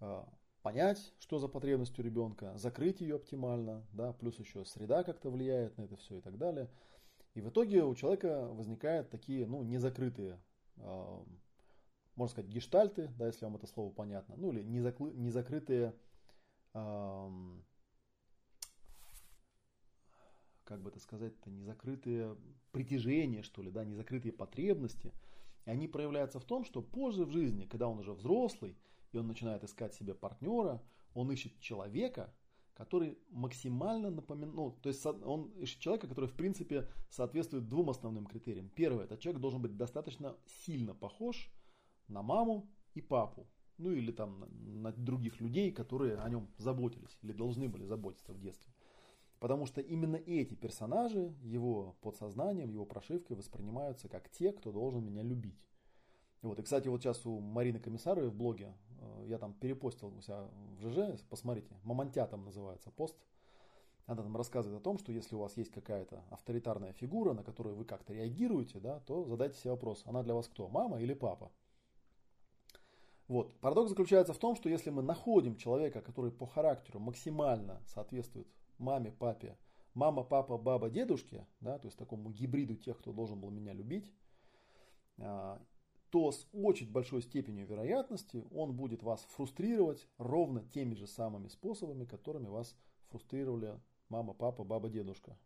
э, 0.00 0.24
понять, 0.62 1.12
что 1.18 1.38
за 1.38 1.48
потребность 1.48 1.98
у 1.98 2.02
ребенка, 2.02 2.56
закрыть 2.56 3.00
ее 3.00 3.16
оптимально, 3.16 3.86
да, 3.92 4.12
плюс 4.12 4.38
еще 4.38 4.64
среда 4.64 5.04
как-то 5.04 5.30
влияет 5.30 5.78
на 5.78 5.82
это 5.82 5.96
все 5.96 6.18
и 6.18 6.20
так 6.20 6.36
далее. 6.36 6.68
И 7.34 7.40
в 7.40 7.48
итоге 7.48 7.84
у 7.84 7.94
человека 7.94 8.48
возникают 8.48 9.08
такие, 9.10 9.46
ну, 9.46 9.62
незакрытые, 9.62 10.38
э, 10.76 11.24
можно 12.22 12.32
сказать, 12.32 12.50
гештальты, 12.50 13.08
да, 13.18 13.26
если 13.26 13.44
вам 13.44 13.56
это 13.56 13.66
слово 13.66 13.92
понятно, 13.92 14.36
ну, 14.36 14.52
или 14.52 14.62
незаклы, 14.62 15.12
незакрытые, 15.12 15.92
э, 16.72 17.30
как 20.62 20.82
бы 20.82 20.90
это 20.90 21.00
сказать-то, 21.00 21.50
незакрытые 21.50 22.36
притяжения, 22.70 23.42
что 23.42 23.60
ли, 23.60 23.72
да, 23.72 23.84
незакрытые 23.84 24.32
потребности. 24.32 25.12
И 25.66 25.70
они 25.70 25.88
проявляются 25.88 26.38
в 26.38 26.44
том, 26.44 26.64
что 26.64 26.80
позже 26.80 27.24
в 27.24 27.32
жизни, 27.32 27.66
когда 27.66 27.88
он 27.88 27.98
уже 27.98 28.12
взрослый, 28.12 28.76
и 29.10 29.18
он 29.18 29.26
начинает 29.26 29.64
искать 29.64 29.92
себе 29.92 30.14
партнера, 30.14 30.80
он 31.14 31.30
ищет 31.32 31.58
человека, 31.58 32.32
который 32.74 33.18
максимально 33.30 34.10
напоминает, 34.10 34.54
ну, 34.54 34.70
то 34.80 34.88
есть 34.88 35.04
он 35.04 35.50
ищет 35.58 35.80
человека, 35.80 36.06
который 36.06 36.26
в 36.26 36.34
принципе 36.34 36.88
соответствует 37.10 37.68
двум 37.68 37.90
основным 37.90 38.26
критериям. 38.26 38.68
Первое, 38.68 39.06
это 39.06 39.18
человек 39.18 39.40
должен 39.42 39.60
быть 39.60 39.76
достаточно 39.76 40.36
сильно 40.46 40.94
похож 40.94 41.50
на 42.08 42.22
маму 42.22 42.68
и 42.94 43.00
папу, 43.00 43.46
ну 43.78 43.90
или 43.90 44.12
там 44.12 44.46
на, 44.82 44.92
других 44.92 45.40
людей, 45.40 45.72
которые 45.72 46.16
о 46.16 46.28
нем 46.28 46.48
заботились 46.58 47.18
или 47.22 47.32
должны 47.32 47.68
были 47.68 47.84
заботиться 47.84 48.32
в 48.32 48.38
детстве. 48.38 48.72
Потому 49.38 49.66
что 49.66 49.80
именно 49.80 50.16
эти 50.16 50.54
персонажи 50.54 51.34
его 51.42 51.96
подсознанием, 52.00 52.70
его 52.70 52.84
прошивкой 52.84 53.36
воспринимаются 53.36 54.08
как 54.08 54.30
те, 54.30 54.52
кто 54.52 54.70
должен 54.70 55.04
меня 55.04 55.22
любить. 55.22 55.58
Вот, 56.42 56.58
и, 56.58 56.62
кстати, 56.62 56.88
вот 56.88 57.02
сейчас 57.02 57.24
у 57.24 57.40
Марины 57.40 57.78
Комиссаровой 57.78 58.30
в 58.30 58.34
блоге, 58.34 58.74
э, 59.00 59.24
я 59.28 59.38
там 59.38 59.54
перепостил 59.54 60.08
у 60.08 60.20
себя 60.20 60.48
в 60.78 60.80
ЖЖ, 60.80 61.20
посмотрите, 61.28 61.74
Мамонтя 61.84 62.26
там 62.26 62.44
называется 62.44 62.90
пост. 62.90 63.16
Она 64.06 64.22
там 64.22 64.36
рассказывает 64.36 64.80
о 64.80 64.82
том, 64.82 64.98
что 64.98 65.12
если 65.12 65.36
у 65.36 65.38
вас 65.38 65.56
есть 65.56 65.70
какая-то 65.70 66.24
авторитарная 66.30 66.92
фигура, 66.92 67.32
на 67.32 67.44
которую 67.44 67.76
вы 67.76 67.84
как-то 67.84 68.12
реагируете, 68.12 68.80
да, 68.80 68.98
то 69.00 69.24
задайте 69.24 69.56
себе 69.58 69.70
вопрос, 69.70 70.02
она 70.06 70.24
для 70.24 70.34
вас 70.34 70.48
кто, 70.48 70.68
мама 70.68 71.00
или 71.00 71.14
папа? 71.14 71.52
Вот. 73.32 73.58
Парадокс 73.60 73.88
заключается 73.88 74.34
в 74.34 74.38
том, 74.38 74.56
что 74.56 74.68
если 74.68 74.90
мы 74.90 75.00
находим 75.00 75.56
человека, 75.56 76.02
который 76.02 76.30
по 76.30 76.46
характеру 76.46 77.00
максимально 77.00 77.80
соответствует 77.86 78.46
маме, 78.76 79.10
папе, 79.10 79.56
мама, 79.94 80.22
папа, 80.22 80.58
баба, 80.58 80.90
дедушке, 80.90 81.46
да, 81.60 81.78
то 81.78 81.86
есть 81.86 81.96
такому 81.96 82.30
гибриду 82.30 82.76
тех, 82.76 82.98
кто 82.98 83.10
должен 83.10 83.40
был 83.40 83.48
меня 83.48 83.72
любить, 83.72 84.12
а, 85.16 85.62
то 86.10 86.30
с 86.30 86.46
очень 86.52 86.92
большой 86.92 87.22
степенью 87.22 87.66
вероятности 87.66 88.44
он 88.50 88.76
будет 88.76 89.02
вас 89.02 89.22
фрустрировать 89.30 90.06
ровно 90.18 90.62
теми 90.62 90.92
же 90.92 91.06
самыми 91.06 91.48
способами, 91.48 92.04
которыми 92.04 92.48
вас 92.48 92.76
фрустрировали 93.08 93.80
мама, 94.10 94.34
папа, 94.34 94.62
баба, 94.62 94.90
дедушка. 94.90 95.38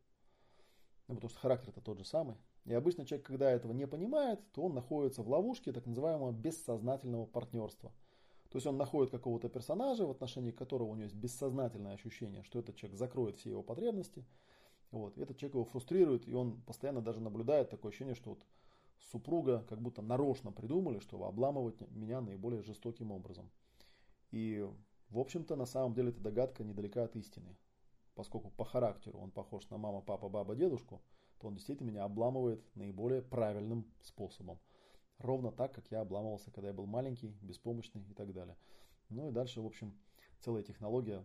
Ну, 1.06 1.14
потому 1.14 1.30
что 1.30 1.38
характер 1.38 1.68
это 1.68 1.80
тот 1.80 1.98
же 1.98 2.04
самый. 2.04 2.34
И 2.66 2.74
обычно 2.74 3.06
человек, 3.06 3.26
когда 3.26 3.50
этого 3.50 3.72
не 3.72 3.86
понимает, 3.86 4.40
то 4.52 4.62
он 4.62 4.74
находится 4.74 5.22
в 5.22 5.28
ловушке 5.28 5.72
так 5.72 5.86
называемого 5.86 6.32
бессознательного 6.32 7.24
партнерства. 7.24 7.92
То 8.50 8.56
есть 8.56 8.66
он 8.66 8.76
находит 8.76 9.12
какого-то 9.12 9.48
персонажа, 9.48 10.04
в 10.04 10.10
отношении 10.10 10.50
которого 10.50 10.88
у 10.88 10.94
него 10.94 11.04
есть 11.04 11.14
бессознательное 11.14 11.94
ощущение, 11.94 12.42
что 12.42 12.58
этот 12.58 12.74
человек 12.76 12.98
закроет 12.98 13.36
все 13.36 13.50
его 13.50 13.62
потребности. 13.62 14.24
Вот. 14.90 15.16
Этот 15.16 15.36
человек 15.36 15.54
его 15.54 15.64
фрустрирует, 15.64 16.26
и 16.26 16.34
он 16.34 16.60
постоянно 16.62 17.00
даже 17.00 17.20
наблюдает 17.20 17.70
такое 17.70 17.90
ощущение, 17.90 18.14
что 18.14 18.30
вот 18.30 18.44
супруга 19.10 19.64
как 19.68 19.80
будто 19.80 20.02
нарочно 20.02 20.50
придумали, 20.50 20.98
чтобы 20.98 21.26
обламывать 21.26 21.80
меня 21.90 22.20
наиболее 22.20 22.62
жестоким 22.62 23.12
образом. 23.12 23.48
И, 24.32 24.68
в 25.10 25.18
общем-то, 25.18 25.54
на 25.54 25.66
самом 25.66 25.94
деле 25.94 26.10
эта 26.10 26.20
догадка 26.20 26.64
недалека 26.64 27.04
от 27.04 27.14
истины. 27.14 27.56
Поскольку 28.14 28.50
по 28.50 28.64
характеру 28.64 29.18
он 29.20 29.30
похож 29.30 29.68
на 29.70 29.76
мама, 29.76 30.00
папа, 30.00 30.28
баба, 30.28 30.56
дедушку, 30.56 31.00
то 31.38 31.48
он 31.48 31.54
действительно 31.54 31.90
меня 31.90 32.04
обламывает 32.04 32.62
наиболее 32.74 33.22
правильным 33.22 33.86
способом. 34.02 34.58
Ровно 35.18 35.50
так, 35.50 35.74
как 35.74 35.90
я 35.90 36.00
обламывался, 36.00 36.50
когда 36.50 36.68
я 36.68 36.74
был 36.74 36.86
маленький, 36.86 37.28
беспомощный 37.40 38.02
и 38.02 38.14
так 38.14 38.32
далее. 38.32 38.56
Ну 39.08 39.28
и 39.28 39.32
дальше, 39.32 39.60
в 39.60 39.66
общем, 39.66 39.98
целая 40.40 40.62
технология, 40.62 41.24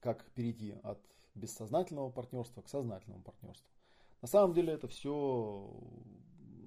как 0.00 0.24
перейти 0.32 0.74
от 0.82 1.00
бессознательного 1.34 2.10
партнерства 2.10 2.62
к 2.62 2.68
сознательному 2.68 3.22
партнерству. 3.22 3.68
На 4.22 4.28
самом 4.28 4.54
деле 4.54 4.72
это 4.72 4.88
все 4.88 5.70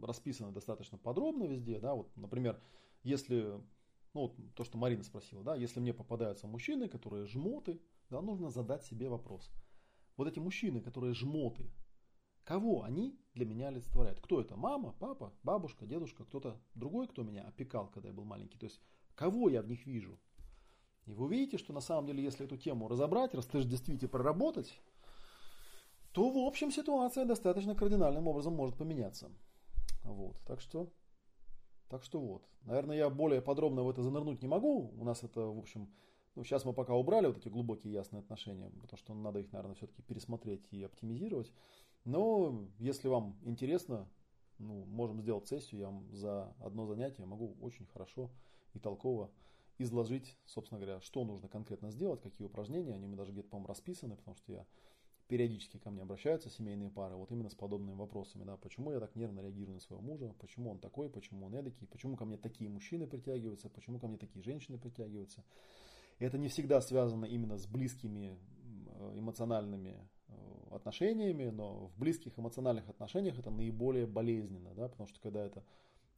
расписано 0.02 0.52
достаточно 0.52 0.98
подробно 0.98 1.46
везде, 1.46 1.80
да, 1.80 1.96
вот, 1.96 2.16
например, 2.16 2.62
если, 3.04 3.60
ну, 4.14 4.36
то, 4.56 4.64
что 4.64 4.78
Марина 4.78 5.04
спросила, 5.04 5.44
да, 5.44 5.56
если 5.56 5.80
мне 5.80 5.94
попадаются 5.94 6.48
мужчины, 6.48 6.88
которые 6.88 7.26
жмоты, 7.26 7.82
да, 8.10 8.22
нужно 8.22 8.50
задать 8.50 8.84
себе 8.84 9.10
вопрос. 9.10 9.50
Вот 10.16 10.28
эти 10.28 10.40
мужчины, 10.40 10.82
которые 10.82 11.14
жмоты, 11.14 11.70
кого 12.50 12.82
они 12.82 13.16
для 13.36 13.46
меня 13.46 13.68
олицетворяют? 13.68 14.20
Кто 14.22 14.42
это? 14.42 14.56
Мама, 14.56 14.96
папа, 14.98 15.32
бабушка, 15.44 15.86
дедушка, 15.86 16.26
кто-то 16.26 16.60
другой, 16.74 17.08
кто 17.08 17.22
меня 17.22 17.44
опекал, 17.44 17.92
когда 17.94 18.10
я 18.10 18.14
был 18.14 18.26
маленький? 18.26 18.58
То 18.58 18.66
есть, 18.66 18.82
кого 19.14 19.50
я 19.50 19.62
в 19.62 19.68
них 19.68 19.86
вижу? 19.86 20.18
И 21.06 21.12
вы 21.12 21.26
увидите, 21.26 21.60
что 21.60 21.74
на 21.74 21.80
самом 21.80 22.08
деле, 22.08 22.24
если 22.24 22.48
эту 22.48 22.58
тему 22.58 22.88
разобрать, 22.88 23.34
действительно 23.34 24.10
проработать, 24.10 24.82
то 26.12 26.28
в 26.32 26.40
общем 26.40 26.72
ситуация 26.72 27.24
достаточно 27.24 27.76
кардинальным 27.76 28.28
образом 28.28 28.56
может 28.56 28.76
поменяться. 28.76 29.30
Вот, 30.04 30.36
так 30.48 30.60
что, 30.60 30.92
так 31.88 32.04
что 32.04 32.20
вот. 32.20 32.50
Наверное, 32.64 32.98
я 32.98 33.12
более 33.12 33.44
подробно 33.44 33.84
в 33.84 33.90
это 33.92 34.02
занырнуть 34.02 34.42
не 34.42 34.48
могу. 34.48 34.92
У 34.98 35.06
нас 35.06 35.24
это, 35.24 35.42
в 35.42 35.60
общем, 35.60 35.94
ну, 36.34 36.44
сейчас 36.44 36.66
мы 36.66 36.74
пока 36.74 36.96
убрали 36.96 37.28
вот 37.28 37.38
эти 37.38 37.50
глубокие 37.50 37.94
ясные 37.94 38.22
отношения, 38.22 38.72
потому 38.82 38.98
что 38.98 39.14
надо 39.14 39.40
их, 39.40 39.52
наверное, 39.52 39.76
все-таки 39.76 40.02
пересмотреть 40.02 40.66
и 40.72 40.84
оптимизировать. 40.84 41.52
Но 42.06 42.68
если 42.80 43.08
вам 43.08 43.38
интересно, 43.44 44.08
ну, 44.58 44.86
можем 44.86 45.22
сделать 45.22 45.48
сессию, 45.48 45.82
я 45.82 45.88
вам 45.88 46.12
за 46.12 46.54
одно 46.60 46.86
занятие 46.86 47.26
могу 47.26 47.56
очень 47.62 47.86
хорошо 47.88 48.30
и 48.74 48.80
толково 48.80 49.32
изложить, 49.78 50.38
собственно 50.46 50.80
говоря, 50.80 51.00
что 51.02 51.24
нужно 51.24 51.48
конкретно 51.48 51.92
сделать, 51.92 52.22
какие 52.22 52.46
упражнения, 52.46 52.94
они 52.94 53.06
у 53.06 53.08
меня 53.08 53.18
даже 53.18 53.32
где-то, 53.32 53.50
по-моему, 53.50 53.68
расписаны, 53.68 54.18
потому 54.18 54.36
что 54.36 54.52
я 54.52 54.66
периодически 55.30 55.78
ко 55.78 55.92
мне 55.92 56.02
обращаются 56.02 56.50
семейные 56.50 56.90
пары 56.90 57.16
вот 57.16 57.32
именно 57.32 57.50
с 57.50 57.56
подобными 57.56 57.96
вопросами, 57.96 58.44
да, 58.44 58.58
почему 58.58 58.92
я 58.92 59.00
так 59.00 59.16
нервно 59.16 59.42
реагирую 59.42 59.76
на 59.76 59.80
своего 59.80 60.02
мужа, 60.04 60.34
почему 60.40 60.72
он 60.72 60.80
такой, 60.80 61.08
почему 61.10 61.46
он 61.46 61.56
эдакий, 61.56 61.88
почему 61.88 62.18
ко 62.18 62.26
мне 62.26 62.36
такие 62.36 62.70
мужчины 62.70 63.08
притягиваются, 63.08 63.70
почему 63.70 64.00
ко 64.00 64.08
мне 64.08 64.18
такие 64.18 64.44
женщины 64.44 64.78
притягиваются. 64.80 65.46
Это 66.18 66.38
не 66.38 66.50
всегда 66.50 66.82
связано 66.82 67.26
именно 67.26 67.58
с 67.58 67.68
близкими 67.68 68.38
эмоциональными 69.14 70.10
отношениями, 70.72 71.50
но 71.50 71.88
в 71.88 71.98
близких 71.98 72.38
эмоциональных 72.38 72.88
отношениях 72.90 73.38
это 73.40 73.50
наиболее 73.50 74.06
болезненно, 74.06 74.74
да, 74.76 74.88
потому 74.88 75.08
что 75.08 75.20
когда 75.20 75.46
это 75.46 75.64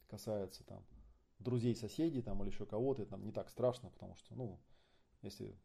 касается 0.08 0.64
там 0.64 0.84
друзей, 1.38 1.74
соседей 1.74 2.22
там 2.22 2.42
или 2.42 2.50
еще 2.50 2.66
кого-то, 2.66 3.02
это 3.02 3.12
там 3.12 3.24
не 3.24 3.32
так 3.32 3.48
страшно, 3.48 3.90
потому 3.90 4.14
что, 4.16 4.34
ну, 4.34 4.60
если 5.22 5.56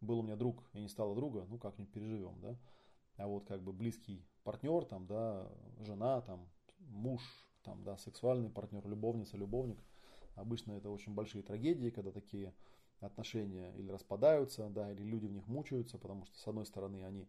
был 0.00 0.20
у 0.20 0.22
меня 0.22 0.36
друг 0.36 0.68
и 0.72 0.80
не 0.80 0.88
стало 0.88 1.14
друга, 1.14 1.44
ну 1.48 1.58
как-нибудь 1.58 1.92
переживем, 1.92 2.40
да 2.40 2.58
а 3.18 3.26
вот 3.26 3.44
как 3.46 3.62
бы 3.62 3.72
близкий 3.72 4.24
партнер, 4.44 4.84
там, 4.84 5.06
да, 5.06 5.50
жена, 5.80 6.20
там, 6.22 6.48
муж, 6.78 7.20
там, 7.62 7.82
да, 7.82 7.98
сексуальный 7.98 8.48
партнер, 8.48 8.86
любовница, 8.88 9.36
любовник. 9.36 9.78
Обычно 10.36 10.72
это 10.72 10.88
очень 10.88 11.14
большие 11.14 11.42
трагедии, 11.42 11.90
когда 11.90 12.12
такие 12.12 12.54
отношения 13.00 13.74
или 13.74 13.90
распадаются, 13.90 14.68
да, 14.70 14.92
или 14.92 15.02
люди 15.02 15.26
в 15.26 15.32
них 15.32 15.48
мучаются, 15.48 15.98
потому 15.98 16.24
что, 16.24 16.38
с 16.38 16.46
одной 16.46 16.64
стороны, 16.64 17.04
они 17.04 17.28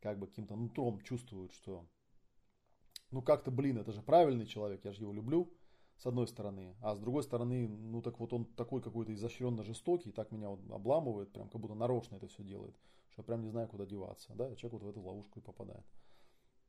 как 0.00 0.18
бы 0.18 0.26
каким-то 0.26 0.56
нутром 0.56 1.00
чувствуют, 1.00 1.52
что 1.52 1.86
ну 3.10 3.22
как-то, 3.22 3.50
блин, 3.50 3.78
это 3.78 3.92
же 3.92 4.02
правильный 4.02 4.46
человек, 4.46 4.84
я 4.84 4.92
же 4.92 5.02
его 5.02 5.12
люблю, 5.12 5.52
с 5.98 6.06
одной 6.06 6.26
стороны, 6.28 6.76
а 6.80 6.94
с 6.94 6.98
другой 7.00 7.22
стороны, 7.22 7.68
ну 7.68 8.02
так 8.02 8.18
вот 8.20 8.32
он 8.32 8.44
такой 8.44 8.82
какой-то 8.82 9.12
изощренно 9.14 9.62
жестокий, 9.62 10.12
так 10.12 10.30
меня 10.30 10.48
вот 10.48 10.60
обламывает, 10.70 11.32
прям 11.32 11.48
как 11.48 11.60
будто 11.60 11.74
нарочно 11.74 12.16
это 12.16 12.26
все 12.28 12.42
делает 12.42 12.76
что 13.10 13.22
я 13.22 13.24
прям 13.24 13.42
не 13.42 13.48
знаю, 13.48 13.68
куда 13.68 13.86
деваться, 13.86 14.32
да, 14.34 14.54
человек 14.56 14.80
вот 14.80 14.82
в 14.82 14.88
эту 14.88 15.00
ловушку 15.00 15.40
и 15.40 15.42
попадает. 15.42 15.84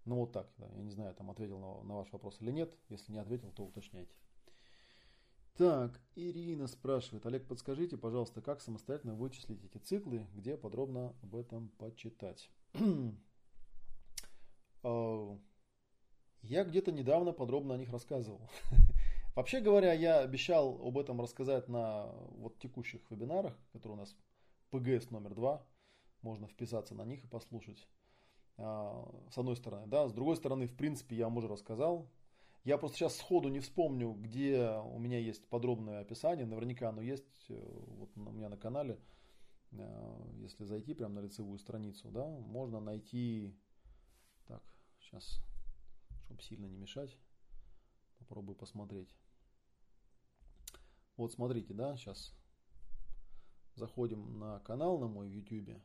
Ну 0.06 0.16
вот 0.16 0.32
так, 0.32 0.52
да, 0.58 0.68
я 0.76 0.82
не 0.82 0.90
знаю, 0.90 1.14
там 1.14 1.30
ответил 1.30 1.60
на, 1.60 1.84
на 1.84 1.98
ваш 1.98 2.12
вопрос 2.12 2.38
или 2.42 2.52
нет, 2.52 2.76
если 2.90 3.12
не 3.12 3.20
ответил, 3.20 3.52
то 3.52 3.64
уточняйте. 3.64 4.14
Так, 5.56 6.00
Ирина 6.16 6.66
спрашивает, 6.68 7.26
Олег, 7.26 7.48
подскажите, 7.48 7.98
пожалуйста, 7.98 8.42
как 8.42 8.62
самостоятельно 8.62 9.14
вычислить 9.14 9.64
эти 9.64 9.78
циклы, 9.78 10.26
где 10.34 10.58
подробно 10.58 11.16
об 11.22 11.36
этом 11.36 11.70
почитать? 11.78 12.50
А, 14.84 15.38
я 16.42 16.64
где-то 16.64 16.92
недавно 16.92 17.32
подробно 17.32 17.76
о 17.76 17.78
них 17.78 17.92
рассказывал. 17.92 18.42
Вообще 19.36 19.62
говоря, 19.62 19.94
я 19.94 20.20
обещал 20.20 20.82
об 20.86 20.98
этом 20.98 21.22
рассказать 21.22 21.70
на 21.70 22.08
вот 22.38 22.60
текущих 22.60 23.02
вебинарах, 23.10 23.58
которые 23.72 23.98
у 23.98 24.00
нас 24.00 24.16
ПГС 24.72 25.10
номер 25.10 25.34
два. 25.34 25.66
Можно 26.22 26.48
вписаться 26.48 26.96
на 26.96 27.06
них 27.06 27.24
и 27.24 27.28
послушать. 27.28 27.88
А, 28.58 29.10
с 29.32 29.38
одной 29.38 29.56
стороны, 29.56 29.88
да. 29.88 30.08
С 30.08 30.14
другой 30.14 30.36
стороны, 30.36 30.68
в 30.68 30.76
принципе, 30.76 31.16
я 31.16 31.26
вам 31.26 31.38
уже 31.38 31.48
рассказал. 31.48 32.10
Я 32.64 32.78
просто 32.78 32.98
сейчас 32.98 33.18
сходу 33.18 33.50
не 33.50 33.60
вспомню, 33.60 34.14
где 34.14 34.70
у 34.86 35.00
меня 35.00 35.18
есть 35.18 35.48
подробное 35.48 36.02
описание. 36.02 36.46
Наверняка 36.46 36.90
оно 36.90 37.02
есть 37.02 37.50
э, 37.50 37.56
вот 37.88 38.12
у 38.16 38.20
меня 38.20 38.50
на 38.50 38.58
канале. 38.58 39.00
Э, 39.72 40.32
если 40.36 40.66
зайти 40.66 40.94
прямо 40.94 41.16
на 41.16 41.20
лицевую 41.20 41.60
страницу, 41.60 42.10
да, 42.12 42.26
можно 42.28 42.80
найти... 42.80 43.56
Так, 44.48 44.64
сейчас, 45.00 45.42
чтобы 46.26 46.42
сильно 46.42 46.66
не 46.66 46.78
мешать, 46.78 47.18
попробую 48.18 48.56
посмотреть. 48.56 49.16
Вот 51.18 51.34
смотрите, 51.34 51.74
да, 51.74 51.96
сейчас 51.96 52.34
заходим 53.76 54.40
на 54.40 54.60
канал 54.60 55.00
на 55.00 55.08
мой 55.08 55.28
в 55.28 55.32
YouTube. 55.32 55.82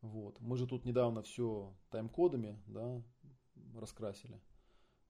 Вот. 0.00 0.40
Мы 0.40 0.56
же 0.56 0.66
тут 0.66 0.84
недавно 0.84 1.22
все 1.22 1.74
тайм-кодами 1.90 2.62
да, 2.66 3.02
раскрасили. 3.74 4.40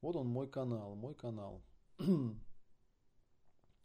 Вот 0.00 0.16
он 0.16 0.28
мой 0.28 0.48
канал, 0.48 0.94
мой 0.94 1.14
канал. 1.14 1.64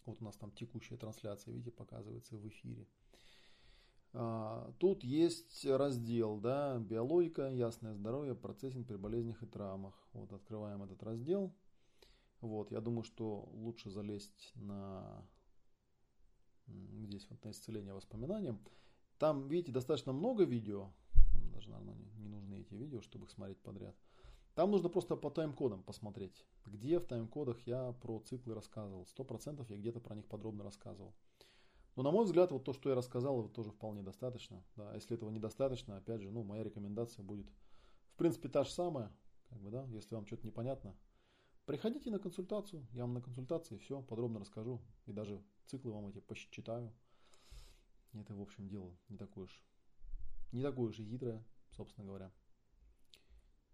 вот 0.10 0.22
у 0.22 0.26
нас 0.26 0.36
там 0.36 0.52
текущая 0.52 0.98
трансляция, 0.98 1.54
видите, 1.54 1.72
показывается 1.72 2.38
в 2.38 2.48
эфире. 2.48 2.88
А, 4.14 4.74
тут 4.80 5.04
есть 5.04 5.66
раздел, 5.66 6.40
да, 6.40 6.78
биологика, 6.80 7.50
ясное 7.50 7.94
здоровье, 7.94 8.36
процессинг 8.36 8.88
при 8.88 8.98
болезнях 8.98 9.42
и 9.44 9.46
травмах. 9.46 9.96
Вот 10.14 10.32
открываем 10.34 10.84
этот 10.84 11.02
раздел. 11.04 11.54
Вот, 12.42 12.72
я 12.72 12.82
думаю, 12.82 13.04
что 13.04 13.50
лучше 13.54 13.90
залезть 13.90 14.52
на 14.56 15.26
здесь 16.68 17.28
вот 17.30 17.44
на 17.44 17.52
исцеление 17.52 17.94
воспоминаниям. 17.94 18.60
Там, 19.18 19.48
видите, 19.48 19.72
достаточно 19.72 20.14
много 20.14 20.44
видео. 20.44 20.92
Нам 21.34 21.52
даже, 21.52 21.70
наверное, 21.70 21.96
не 22.18 22.30
нужны 22.30 22.62
эти 22.62 22.76
видео, 22.76 23.02
чтобы 23.02 23.26
их 23.26 23.32
смотреть 23.32 23.60
подряд. 23.60 23.96
Там 24.56 24.72
нужно 24.72 24.90
просто 24.90 25.16
по 25.16 25.30
тайм-кодам 25.30 25.84
посмотреть, 25.84 26.46
где 26.66 27.00
в 27.00 27.06
тайм-кодах 27.06 27.60
я 27.66 27.94
про 27.94 28.20
циклы 28.20 28.56
рассказывал. 28.56 29.06
Сто 29.06 29.24
процентов 29.24 29.70
я 29.70 29.78
где-то 29.78 30.00
про 30.00 30.16
них 30.16 30.28
подробно 30.28 30.64
рассказывал. 30.64 31.14
Но 31.96 32.04
на 32.04 32.12
мой 32.12 32.26
взгляд, 32.26 32.52
вот 32.52 32.64
то, 32.64 32.74
что 32.74 32.90
я 32.90 32.96
рассказал, 32.96 33.42
это 33.42 33.50
тоже 33.50 33.72
вполне 33.72 34.02
достаточно. 34.02 34.64
Да, 34.76 34.94
если 34.96 35.16
этого 35.16 35.30
недостаточно, 35.30 35.98
опять 35.98 36.22
же, 36.22 36.32
ну, 36.32 36.44
моя 36.44 36.64
рекомендация 36.64 37.24
будет, 37.24 37.50
в 38.14 38.16
принципе, 38.18 38.50
та 38.50 38.64
же 38.64 38.72
самая. 38.72 39.12
Как 39.50 39.60
бы, 39.60 39.70
да, 39.72 39.86
если 39.88 40.16
вам 40.16 40.26
что-то 40.26 40.46
непонятно, 40.46 40.96
приходите 41.66 42.10
на 42.12 42.20
консультацию, 42.20 42.88
я 42.92 43.02
вам 43.02 43.14
на 43.14 43.22
консультации 43.22 43.78
все 43.78 44.02
подробно 44.02 44.40
расскажу. 44.40 44.82
И 45.06 45.12
даже 45.12 45.42
циклы 45.66 45.92
вам 45.92 46.08
эти 46.08 46.20
посчитаю. 46.20 46.94
Это, 48.14 48.34
в 48.34 48.42
общем, 48.42 48.68
дело 48.68 48.96
не 49.10 49.18
такое 49.18 49.46
уж, 49.46 49.64
не 50.52 50.62
такое 50.62 50.90
уж 50.90 51.00
и 51.00 51.06
хитрое, 51.06 51.44
собственно 51.72 52.08
говоря. 52.08 52.32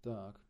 Так. 0.02 0.45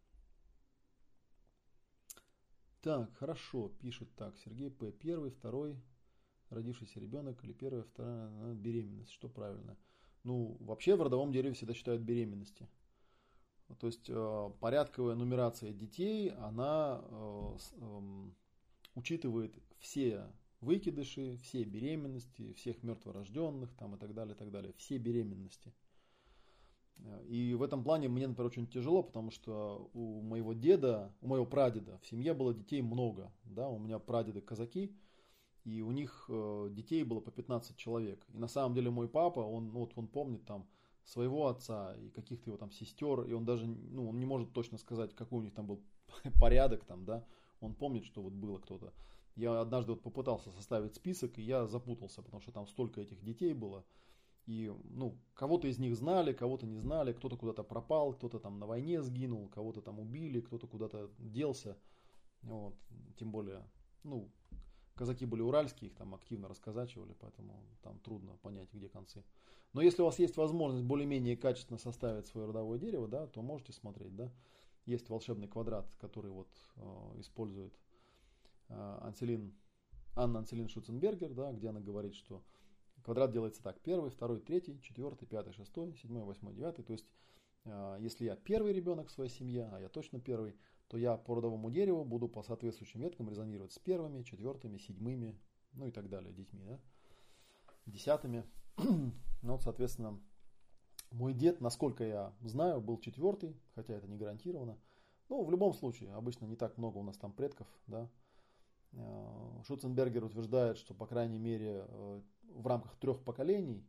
Так, 2.86 3.18
хорошо, 3.18 3.70
пишет 3.82 4.16
так, 4.16 4.38
Сергей 4.38 4.70
П. 4.70 4.92
Первый, 4.92 5.32
второй, 5.32 5.76
родившийся 6.52 7.00
ребенок 7.00 7.44
или 7.44 7.52
первая, 7.52 7.82
вторая 7.82 8.30
ну, 8.30 8.54
беременность. 8.54 9.10
Что 9.10 9.28
правильно? 9.28 9.76
Ну, 10.24 10.56
вообще 10.60 10.96
в 10.96 11.02
родовом 11.02 11.32
дереве 11.32 11.56
всегда 11.56 11.74
считают 11.74 12.04
беременности. 12.04 12.70
То 13.80 13.88
есть 13.88 14.08
э, 14.08 14.52
порядковая 14.60 15.16
нумерация 15.16 15.74
детей, 15.74 16.30
она 16.30 17.02
э, 17.04 17.58
э, 17.72 18.30
учитывает 18.94 19.58
все 19.80 20.32
выкидыши, 20.62 21.38
все 21.38 21.64
беременности, 21.64 22.54
всех 22.54 22.84
мертворожденных 22.84 23.74
там, 23.74 23.96
и 23.96 23.98
так 23.98 24.14
далее, 24.14 24.36
и 24.36 24.38
так 24.38 24.52
далее. 24.52 24.74
Все 24.78 25.00
беременности. 25.00 25.74
И 27.28 27.54
в 27.54 27.64
этом 27.64 27.84
плане 27.84 28.08
мне, 28.08 28.28
например, 28.28 28.48
очень 28.48 28.68
тяжело, 28.68 29.04
потому 29.04 29.32
что 29.32 29.90
у 29.94 30.22
моего 30.22 30.54
деда, 30.54 31.14
у 31.22 31.28
моего 31.28 31.46
прадеда 31.46 32.00
в 32.00 32.08
семье 32.08 32.34
было 32.34 32.54
детей 32.54 32.82
много. 32.82 33.32
Да? 33.44 33.70
У 33.70 33.78
меня 33.78 34.00
прадеды 34.00 34.42
казаки, 34.42 34.96
и 35.64 35.82
у 35.82 35.92
них 35.92 36.26
э, 36.30 36.70
детей 36.72 37.04
было 37.04 37.20
по 37.20 37.32
15 37.32 37.76
человек. 37.76 38.26
И 38.30 38.38
на 38.38 38.48
самом 38.48 38.76
деле 38.76 38.92
мой 38.92 39.08
папа, 39.10 39.40
он, 39.40 39.72
ну, 39.72 39.80
вот 39.82 39.94
он 39.96 40.08
помнит 40.08 40.46
там 40.46 40.68
своего 41.04 41.48
отца 41.48 41.96
и 41.96 42.10
каких-то 42.10 42.50
его 42.50 42.58
там 42.58 42.72
сестер, 42.72 43.22
и 43.22 43.34
он 43.34 43.46
даже, 43.46 43.66
ну, 43.66 44.10
он 44.10 44.20
не 44.20 44.26
может 44.26 44.54
точно 44.54 44.78
сказать, 44.78 45.16
какой 45.16 45.40
у 45.40 45.44
них 45.44 45.54
там 45.54 45.68
был 45.68 45.82
порядок 46.40 46.84
там, 46.86 47.06
да, 47.06 47.26
он 47.62 47.74
помнит, 47.74 48.06
что 48.06 48.22
вот 48.22 48.34
было 48.34 48.60
кто-то. 48.60 48.94
Я 49.36 49.60
однажды 49.60 49.92
вот 49.92 50.02
попытался 50.02 50.52
составить 50.52 50.96
список, 50.96 51.38
и 51.38 51.42
я 51.42 51.68
запутался, 51.68 52.22
потому 52.22 52.42
что 52.42 52.52
там 52.52 52.68
столько 52.68 53.02
этих 53.02 53.22
детей 53.24 53.54
было. 53.54 53.84
И, 54.46 54.72
ну, 54.90 55.18
кого-то 55.34 55.68
из 55.68 55.80
них 55.80 55.96
знали, 55.96 56.32
кого-то 56.32 56.68
не 56.68 56.78
знали, 56.78 57.14
кто-то 57.14 57.36
куда-то 57.36 57.64
пропал, 57.64 58.14
кто-то 58.14 58.40
там 58.40 58.60
на 58.60 58.68
войне 58.68 59.02
сгинул, 59.02 59.48
кого-то 59.50 59.82
там 59.82 60.00
убили, 60.00 60.40
кто-то 60.40 60.68
куда-то 60.68 61.10
делся. 61.18 61.78
Вот, 62.44 62.76
тем 63.18 63.32
более, 63.32 63.68
ну, 64.04 64.30
казаки 64.94 65.26
были 65.26 65.42
уральские, 65.42 65.90
их 65.90 65.96
там 65.96 66.14
активно 66.14 66.48
расказачивали, 66.48 67.16
поэтому 67.20 67.64
там 67.82 68.00
трудно 68.00 68.38
понять, 68.44 68.72
где 68.72 68.88
концы. 68.88 69.24
Но 69.74 69.82
если 69.82 70.04
у 70.04 70.06
вас 70.06 70.20
есть 70.20 70.38
возможность 70.38 70.86
более-менее 70.86 71.36
качественно 71.36 71.80
составить 71.80 72.28
свое 72.28 72.48
родовое 72.48 72.80
дерево, 72.80 73.08
да, 73.08 73.28
то 73.28 73.42
можете 73.42 73.74
смотреть, 73.74 74.16
да. 74.16 74.32
Есть 74.86 75.10
волшебный 75.10 75.48
квадрат, 75.48 75.92
который 76.00 76.30
вот 76.30 76.48
э, 76.76 77.20
использует 77.20 77.74
э, 78.70 78.98
Анселин, 79.02 79.54
Анна 80.16 80.40
Анселин 80.40 80.70
Шуценбергер, 80.70 81.34
да, 81.34 81.52
где 81.52 81.70
она 81.70 81.82
говорит, 81.82 82.14
что 82.14 82.44
квадрат 83.06 83.32
делается 83.32 83.62
так. 83.62 83.80
Первый, 83.82 84.10
второй, 84.10 84.40
третий, 84.40 84.82
четвертый, 84.82 85.28
пятый, 85.28 85.54
шестой, 85.54 85.94
седьмой, 85.94 86.24
восьмой, 86.24 86.56
девятый. 86.56 86.84
То 86.84 86.94
есть, 86.94 87.06
э, 87.66 87.98
если 88.00 88.26
я 88.26 88.36
первый 88.36 88.74
ребенок 88.74 89.08
в 89.08 89.12
своей 89.12 89.30
семье, 89.30 89.70
а 89.72 89.80
я 89.80 89.90
точно 89.90 90.20
первый, 90.20 90.56
то 90.88 90.98
я 90.98 91.16
по 91.16 91.36
родовому 91.36 91.70
дереву 91.70 92.04
буду 92.04 92.28
по 92.28 92.42
соответствующим 92.42 93.02
веткам 93.02 93.30
резонировать 93.30 93.74
с 93.74 93.80
первыми, 93.80 94.24
четвертыми, 94.24 94.80
седьмыми, 94.80 95.40
ну 95.74 95.86
и 95.86 95.92
так 95.92 96.10
далее, 96.10 96.34
детьми, 96.34 96.64
да, 96.66 96.80
десятыми. 97.86 98.44
ну 98.78 99.14
вот, 99.42 99.62
соответственно, 99.62 100.20
мой 101.12 101.34
дед, 101.34 101.62
насколько 101.62 102.04
я 102.04 102.34
знаю, 102.42 102.82
был 102.82 103.00
четвертый, 103.00 103.56
хотя 103.76 103.94
это 103.94 104.08
не 104.08 104.18
гарантированно. 104.18 104.80
Ну, 105.30 105.44
в 105.44 105.52
любом 105.52 105.74
случае, 105.74 106.12
обычно 106.14 106.46
не 106.46 106.56
так 106.56 106.78
много 106.78 106.98
у 106.98 107.04
нас 107.04 107.18
там 107.18 107.34
предков, 107.34 107.68
да. 107.86 108.10
Э, 108.94 109.62
Шуценбергер 109.68 110.24
утверждает, 110.24 110.78
что, 110.78 110.94
по 110.94 111.06
крайней 111.06 111.40
мере, 111.40 111.86
э, 111.88 112.22
в 112.50 112.68
рамках 112.68 112.96
трех 112.98 113.24
поколений 113.24 113.86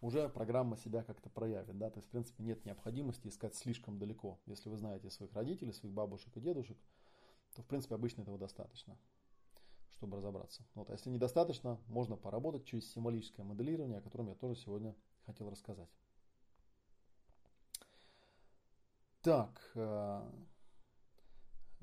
уже 0.00 0.28
программа 0.28 0.76
себя 0.76 1.02
как-то 1.02 1.28
проявит. 1.30 1.76
Да? 1.78 1.90
То 1.90 1.98
есть, 1.98 2.08
в 2.08 2.10
принципе, 2.10 2.42
нет 2.44 2.64
необходимости 2.64 3.28
искать 3.28 3.54
слишком 3.54 3.98
далеко. 3.98 4.38
Если 4.46 4.68
вы 4.68 4.76
знаете 4.76 5.10
своих 5.10 5.32
родителей, 5.32 5.72
своих 5.72 5.94
бабушек 5.94 6.36
и 6.36 6.40
дедушек, 6.40 6.76
то, 7.54 7.62
в 7.62 7.66
принципе, 7.66 7.94
обычно 7.94 8.22
этого 8.22 8.38
достаточно, 8.38 8.96
чтобы 9.90 10.18
разобраться. 10.18 10.64
Вот. 10.74 10.90
А 10.90 10.92
если 10.92 11.10
недостаточно, 11.10 11.80
можно 11.86 12.16
поработать 12.16 12.64
через 12.64 12.90
символическое 12.92 13.44
моделирование, 13.44 13.98
о 13.98 14.02
котором 14.02 14.28
я 14.28 14.34
тоже 14.34 14.56
сегодня 14.56 14.94
хотел 15.24 15.50
рассказать. 15.50 15.88
Так, 19.22 19.72
э, 19.74 20.30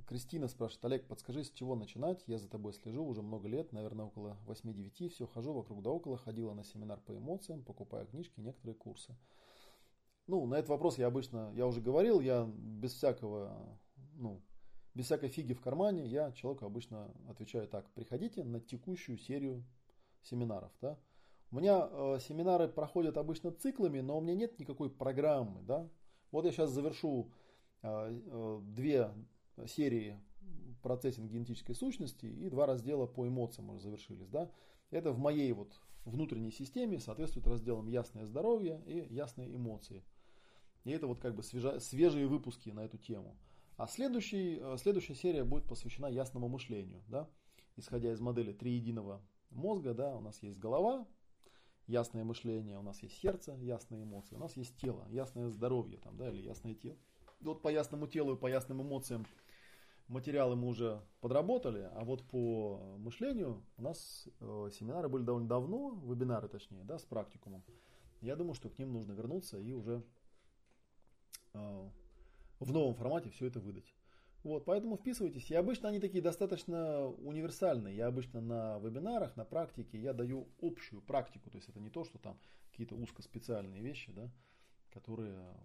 Кристина 0.06 0.48
спрашивает, 0.48 0.86
Олег, 0.86 1.08
подскажи, 1.08 1.44
с 1.44 1.52
чего 1.52 1.76
начинать? 1.76 2.24
Я 2.28 2.38
за 2.38 2.50
тобой 2.50 2.74
слежу 2.74 3.06
уже 3.06 3.22
много 3.22 3.48
лет, 3.48 3.72
наверное, 3.72 4.06
около 4.06 4.38
8-9. 4.48 5.10
Все 5.10 5.28
хожу 5.28 5.54
вокруг 5.54 5.82
да 5.82 5.92
около, 5.92 6.18
ходила 6.18 6.54
на 6.54 6.64
семинар 6.64 7.00
по 7.00 7.16
эмоциям, 7.16 7.64
покупаю 7.64 8.08
книжки, 8.08 8.40
некоторые 8.40 8.76
курсы. 8.76 9.16
Ну, 10.28 10.46
на 10.46 10.56
этот 10.56 10.70
вопрос 10.70 10.98
я 10.98 11.08
обычно, 11.08 11.52
я 11.56 11.68
уже 11.68 11.82
говорил, 11.82 12.20
я 12.20 12.46
без 12.46 12.94
всякого, 12.94 13.78
ну, 14.16 14.42
без 14.94 15.06
всякой 15.06 15.30
фиги 15.30 15.54
в 15.54 15.62
кармане, 15.62 16.06
я 16.06 16.32
человеку 16.32 16.66
обычно 16.66 17.12
отвечаю 17.28 17.68
так, 17.68 17.90
приходите 17.92 18.44
на 18.44 18.60
текущую 18.60 19.18
серию 19.18 19.66
семинаров, 20.22 20.72
да. 20.82 20.98
У 21.52 21.58
меня 21.58 21.88
э, 21.92 22.20
семинары 22.22 22.68
проходят 22.68 23.18
обычно 23.18 23.52
циклами, 23.52 24.00
но 24.00 24.18
у 24.18 24.22
меня 24.22 24.36
нет 24.36 24.60
никакой 24.60 24.90
программы, 24.90 25.62
да. 25.62 25.88
Вот 26.32 26.46
я 26.46 26.52
сейчас 26.52 26.72
завершу 26.72 27.32
э, 27.82 28.22
э, 28.26 28.60
две 28.64 29.12
серии 29.68 30.20
процессинг 30.82 31.32
генетической 31.32 31.74
сущности 31.74 32.26
и 32.26 32.50
два 32.50 32.66
раздела 32.66 33.08
по 33.08 33.28
эмоциям 33.28 33.70
уже 33.70 33.80
завершились. 33.80 34.28
Да? 34.28 34.52
Это 34.92 35.12
в 35.12 35.18
моей 35.18 35.52
вот 35.54 35.74
внутренней 36.06 36.52
системе 36.52 37.00
соответствует 37.00 37.48
разделам 37.48 37.88
ясное 37.88 38.26
здоровье 38.26 38.82
и 38.86 39.14
ясные 39.14 39.56
эмоции. 39.56 40.04
И 40.84 40.92
это 40.92 41.08
вот 41.08 41.20
как 41.20 41.36
бы 41.36 41.44
свежие 41.44 42.28
выпуски 42.28 42.70
на 42.70 42.84
эту 42.84 42.98
тему. 42.98 43.38
А 43.78 43.88
следующий, 43.88 44.60
э, 44.62 44.78
следующая 44.78 45.16
серия 45.16 45.44
будет 45.44 45.68
посвящена 45.68 46.08
ясному 46.08 46.48
мышлению. 46.48 47.02
Да? 47.08 47.30
Исходя 47.78 48.12
из 48.12 48.20
модели 48.20 48.52
триединого 48.52 49.22
мозга, 49.50 49.94
да, 49.94 50.16
у 50.16 50.22
нас 50.22 50.44
есть 50.44 50.60
голова, 50.60 51.08
ясное 51.88 52.24
мышление, 52.24 52.78
у 52.78 52.82
нас 52.82 53.02
есть 53.02 53.18
сердце, 53.18 53.56
ясные 53.56 54.04
эмоции, 54.04 54.36
у 54.36 54.40
нас 54.40 54.56
есть 54.58 54.78
тело, 54.78 55.08
ясное 55.10 55.50
здоровье 55.50 55.98
там, 55.98 56.18
да, 56.18 56.30
или 56.30 56.42
ясное 56.42 56.76
тело. 56.76 56.98
И 57.40 57.46
вот 57.46 57.62
по 57.62 57.70
ясному 57.70 58.08
телу 58.08 58.36
и 58.36 58.40
по 58.40 58.48
ясным 58.48 58.82
эмоциям 58.82 59.26
материалы 60.08 60.56
мы 60.56 60.68
уже 60.68 61.02
подработали, 61.22 61.90
а 61.94 62.04
вот 62.04 62.24
по 62.24 62.96
мышлению 62.98 63.64
у 63.78 63.82
нас 63.82 64.28
э, 64.40 64.70
семинары 64.72 65.10
были 65.10 65.24
довольно 65.24 65.48
давно, 65.48 65.92
вебинары 66.04 66.48
точнее, 66.48 66.84
да, 66.84 67.00
с 67.00 67.06
практикумом. 67.06 67.64
Я 68.22 68.36
думаю, 68.36 68.54
что 68.54 68.70
к 68.70 68.78
ним 68.78 68.94
нужно 68.94 69.14
вернуться 69.14 69.60
и 69.60 69.72
уже 69.74 70.04
э, 71.54 71.90
в 72.60 72.72
новом 72.72 72.96
формате 72.96 73.30
все 73.30 73.48
это 73.48 73.60
выдать. 73.60 73.94
Вот, 74.44 74.66
поэтому 74.66 74.98
вписывайтесь. 74.98 75.50
И 75.52 75.56
обычно 75.56 75.90
они 75.90 76.00
такие 76.00 76.22
достаточно 76.22 77.08
универсальные. 77.08 77.96
Я 77.96 78.08
обычно 78.08 78.42
на 78.42 78.78
вебинарах, 78.80 79.38
на 79.38 79.46
практике, 79.46 79.98
я 79.98 80.14
даю 80.14 80.50
общую 80.62 81.02
практику. 81.02 81.50
То 81.50 81.58
есть 81.58 81.70
это 81.70 81.80
не 81.80 81.90
то, 81.90 82.04
что 82.04 82.18
там 82.18 82.38
какие-то 82.72 82.96
узкоспециальные 82.96 83.82
вещи, 83.82 84.12
да, 84.12 84.30
которые 84.92 85.56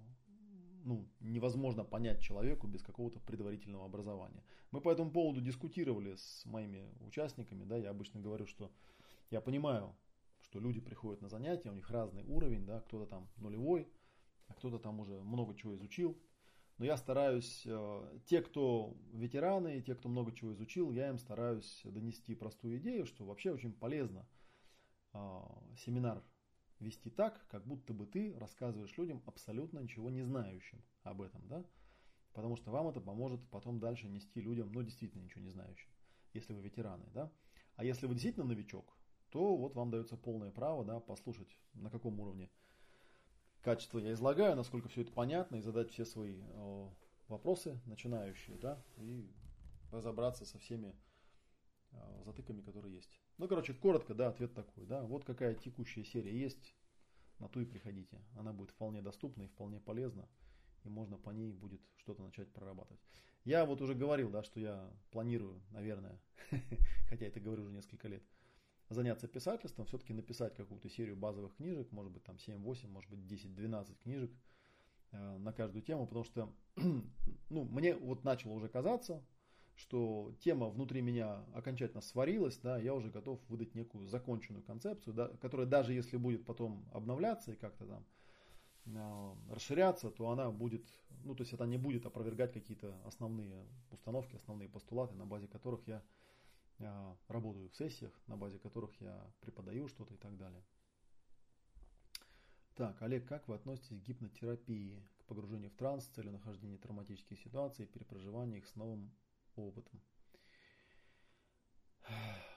ну, 0.88 1.06
невозможно 1.20 1.84
понять 1.84 2.22
человеку 2.22 2.66
без 2.66 2.82
какого-то 2.82 3.20
предварительного 3.20 3.84
образования. 3.84 4.42
Мы 4.70 4.80
по 4.80 4.90
этому 4.90 5.10
поводу 5.10 5.42
дискутировали 5.42 6.16
с 6.16 6.46
моими 6.46 6.90
участниками, 7.00 7.64
да, 7.64 7.76
я 7.76 7.90
обычно 7.90 8.20
говорю, 8.20 8.46
что 8.46 8.72
я 9.30 9.42
понимаю, 9.42 9.94
что 10.40 10.60
люди 10.60 10.80
приходят 10.80 11.20
на 11.20 11.28
занятия, 11.28 11.70
у 11.70 11.74
них 11.74 11.90
разный 11.90 12.24
уровень, 12.24 12.64
да, 12.64 12.80
кто-то 12.80 13.04
там 13.04 13.28
нулевой, 13.36 13.86
а 14.46 14.54
кто-то 14.54 14.78
там 14.78 14.98
уже 15.00 15.20
много 15.20 15.54
чего 15.54 15.74
изучил. 15.74 16.18
Но 16.78 16.86
я 16.86 16.96
стараюсь, 16.96 17.64
э, 17.66 18.20
те, 18.24 18.40
кто 18.40 18.96
ветераны, 19.12 19.82
те, 19.82 19.94
кто 19.94 20.08
много 20.08 20.32
чего 20.32 20.54
изучил, 20.54 20.90
я 20.90 21.10
им 21.10 21.18
стараюсь 21.18 21.82
донести 21.84 22.34
простую 22.34 22.78
идею, 22.78 23.04
что 23.04 23.26
вообще 23.26 23.50
очень 23.50 23.74
полезно 23.74 24.26
э, 25.12 25.18
семинар 25.76 26.22
вести 26.80 27.10
так, 27.10 27.46
как 27.48 27.66
будто 27.66 27.92
бы 27.92 28.06
ты 28.06 28.36
рассказываешь 28.38 28.96
людям 28.96 29.22
абсолютно 29.26 29.80
ничего 29.80 30.10
не 30.10 30.22
знающим 30.22 30.82
об 31.02 31.22
этом, 31.22 31.46
да? 31.48 31.64
Потому 32.32 32.56
что 32.56 32.70
вам 32.70 32.88
это 32.88 33.00
поможет 33.00 33.40
потом 33.50 33.80
дальше 33.80 34.08
нести 34.08 34.40
людям, 34.40 34.70
ну, 34.72 34.82
действительно 34.82 35.22
ничего 35.22 35.42
не 35.42 35.50
знающим, 35.50 35.90
если 36.34 36.52
вы 36.52 36.62
ветераны, 36.62 37.06
да? 37.12 37.32
А 37.76 37.84
если 37.84 38.06
вы 38.06 38.14
действительно 38.14 38.46
новичок, 38.46 38.96
то 39.30 39.56
вот 39.56 39.74
вам 39.74 39.90
дается 39.90 40.16
полное 40.16 40.50
право, 40.50 40.84
да, 40.84 41.00
послушать, 41.00 41.56
на 41.74 41.90
каком 41.90 42.18
уровне 42.20 42.50
качества 43.62 43.98
я 43.98 44.12
излагаю, 44.12 44.56
насколько 44.56 44.88
все 44.88 45.02
это 45.02 45.12
понятно, 45.12 45.56
и 45.56 45.60
задать 45.60 45.90
все 45.90 46.04
свои 46.04 46.40
э, 46.40 46.88
вопросы 47.28 47.80
начинающие, 47.86 48.56
да, 48.56 48.82
и 48.96 49.30
разобраться 49.90 50.44
со 50.44 50.58
всеми 50.58 50.94
э, 51.92 52.22
затыками, 52.24 52.62
которые 52.62 52.94
есть. 52.94 53.20
Ну, 53.38 53.46
короче, 53.46 53.72
коротко, 53.72 54.14
да, 54.14 54.28
ответ 54.28 54.52
такой, 54.54 54.84
да. 54.86 55.02
Вот 55.04 55.24
какая 55.24 55.54
текущая 55.54 56.04
серия 56.04 56.36
есть, 56.36 56.74
на 57.38 57.48
ту 57.48 57.60
и 57.60 57.64
приходите. 57.64 58.20
Она 58.36 58.52
будет 58.52 58.70
вполне 58.70 59.00
доступна 59.00 59.44
и 59.44 59.46
вполне 59.46 59.78
полезна, 59.78 60.28
и 60.84 60.88
можно 60.88 61.16
по 61.16 61.30
ней 61.30 61.52
будет 61.52 61.80
что-то 61.96 62.22
начать 62.22 62.52
прорабатывать. 62.52 63.00
Я 63.44 63.64
вот 63.64 63.80
уже 63.80 63.94
говорил, 63.94 64.30
да, 64.30 64.42
что 64.42 64.58
я 64.58 64.92
планирую, 65.10 65.62
наверное, 65.70 66.20
хотя 67.08 67.26
это 67.26 67.40
говорю 67.40 67.62
уже 67.62 67.72
несколько 67.72 68.08
лет, 68.08 68.22
заняться 68.88 69.28
писательством, 69.28 69.86
все-таки 69.86 70.12
написать 70.12 70.54
какую-то 70.56 70.88
серию 70.88 71.16
базовых 71.16 71.54
книжек, 71.56 71.92
может 71.92 72.12
быть 72.12 72.24
там 72.24 72.36
7-8, 72.36 72.88
может 72.88 73.10
быть 73.10 73.20
10-12 73.20 73.96
книжек 74.02 74.32
э, 75.12 75.38
на 75.38 75.52
каждую 75.52 75.82
тему, 75.82 76.06
потому 76.06 76.24
что 76.24 76.52
ну, 76.76 77.64
мне 77.64 77.94
вот 77.94 78.24
начало 78.24 78.52
уже 78.54 78.68
казаться, 78.68 79.24
что 79.78 80.34
тема 80.40 80.68
внутри 80.68 81.00
меня 81.00 81.44
окончательно 81.54 82.02
сварилась, 82.02 82.58
да, 82.58 82.78
я 82.78 82.94
уже 82.94 83.10
готов 83.10 83.40
выдать 83.48 83.74
некую 83.76 84.08
законченную 84.08 84.64
концепцию, 84.64 85.14
да, 85.14 85.28
которая 85.40 85.66
даже 85.66 85.92
если 85.92 86.16
будет 86.16 86.44
потом 86.44 86.84
обновляться 86.92 87.52
и 87.52 87.56
как-то 87.56 87.86
там 87.86 88.04
э, 88.86 89.34
расширяться, 89.54 90.10
то 90.10 90.30
она 90.30 90.50
будет, 90.50 90.84
ну 91.22 91.34
то 91.36 91.42
есть 91.42 91.52
это 91.52 91.64
не 91.64 91.78
будет 91.78 92.06
опровергать 92.06 92.52
какие-то 92.52 93.00
основные 93.06 93.64
установки, 93.92 94.34
основные 94.34 94.68
постулаты, 94.68 95.14
на 95.14 95.26
базе 95.26 95.46
которых 95.46 95.86
я 95.86 96.02
э, 96.80 97.14
работаю 97.28 97.68
в 97.68 97.76
сессиях, 97.76 98.12
на 98.26 98.36
базе 98.36 98.58
которых 98.58 98.90
я 99.00 99.24
преподаю 99.40 99.86
что-то 99.86 100.12
и 100.12 100.18
так 100.18 100.36
далее. 100.36 100.64
Так, 102.74 103.00
Олег, 103.02 103.28
как 103.28 103.46
вы 103.46 103.54
относитесь 103.54 104.00
к 104.00 104.04
гипнотерапии, 104.04 105.00
к 105.18 105.24
погружению 105.24 105.70
в 105.70 105.74
транс 105.74 106.04
с 106.04 106.08
целью 106.08 106.32
нахождения 106.32 106.78
травматических 106.78 107.38
ситуаций 107.38 107.84
и 107.84 107.88
перепроживания 107.88 108.58
их 108.58 108.66
с 108.66 108.74
новым 108.74 109.12
опытом. 109.62 110.00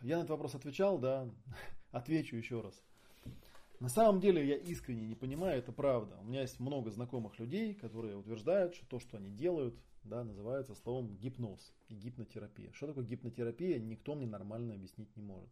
Я 0.02 0.18
на 0.18 0.22
этот 0.22 0.32
вопрос 0.32 0.56
отвечал, 0.56 0.98
да, 0.98 1.30
отвечу 1.92 2.36
еще 2.36 2.62
раз. 2.62 2.82
На 3.80 3.90
самом 3.90 4.20
деле 4.20 4.48
я 4.48 4.58
искренне 4.58 5.08
не 5.08 5.16
понимаю, 5.16 5.58
это 5.58 5.72
правда. 5.72 6.18
У 6.22 6.26
меня 6.26 6.42
есть 6.42 6.60
много 6.60 6.92
знакомых 6.92 7.40
людей, 7.40 7.74
которые 7.74 8.16
утверждают, 8.16 8.76
что 8.76 8.86
то, 8.86 9.00
что 9.00 9.18
они 9.18 9.32
делают, 9.32 9.76
да, 10.04 10.24
называется 10.24 10.76
словом 10.76 11.18
гипноз 11.18 11.74
и 11.88 11.96
гипнотерапия. 11.96 12.72
Что 12.74 12.88
такое 12.88 13.06
гипнотерапия, 13.06 13.80
никто 13.80 14.16
мне 14.16 14.28
нормально 14.28 14.76
объяснить 14.76 15.16
не 15.16 15.24
может. 15.24 15.50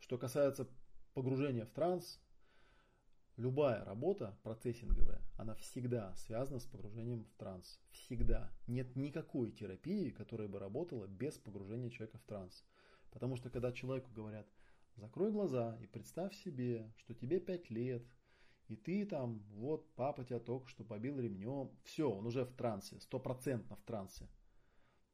Что 0.00 0.18
касается 0.18 0.68
погружения 1.14 1.64
в 1.64 1.70
транс, 1.70 2.20
Любая 3.38 3.84
работа 3.84 4.36
процессинговая, 4.42 5.22
она 5.36 5.54
всегда 5.54 6.12
связана 6.16 6.58
с 6.58 6.66
погружением 6.66 7.22
в 7.22 7.32
транс. 7.34 7.80
Всегда. 7.92 8.50
Нет 8.66 8.96
никакой 8.96 9.52
терапии, 9.52 10.10
которая 10.10 10.48
бы 10.48 10.58
работала 10.58 11.06
без 11.06 11.38
погружения 11.38 11.88
человека 11.88 12.18
в 12.18 12.24
транс. 12.24 12.64
Потому 13.12 13.36
что 13.36 13.48
когда 13.48 13.70
человеку 13.70 14.10
говорят, 14.12 14.48
закрой 14.96 15.30
глаза 15.30 15.78
и 15.80 15.86
представь 15.86 16.34
себе, 16.34 16.92
что 16.96 17.14
тебе 17.14 17.38
5 17.38 17.70
лет, 17.70 18.02
и 18.66 18.74
ты 18.74 19.06
там, 19.06 19.38
вот 19.50 19.88
папа 19.94 20.24
тебя 20.24 20.40
только 20.40 20.68
что 20.68 20.82
побил 20.82 21.20
ремнем, 21.20 21.70
все, 21.84 22.10
он 22.10 22.26
уже 22.26 22.44
в 22.44 22.52
трансе, 22.54 22.98
стопроцентно 22.98 23.76
в 23.76 23.82
трансе. 23.84 24.28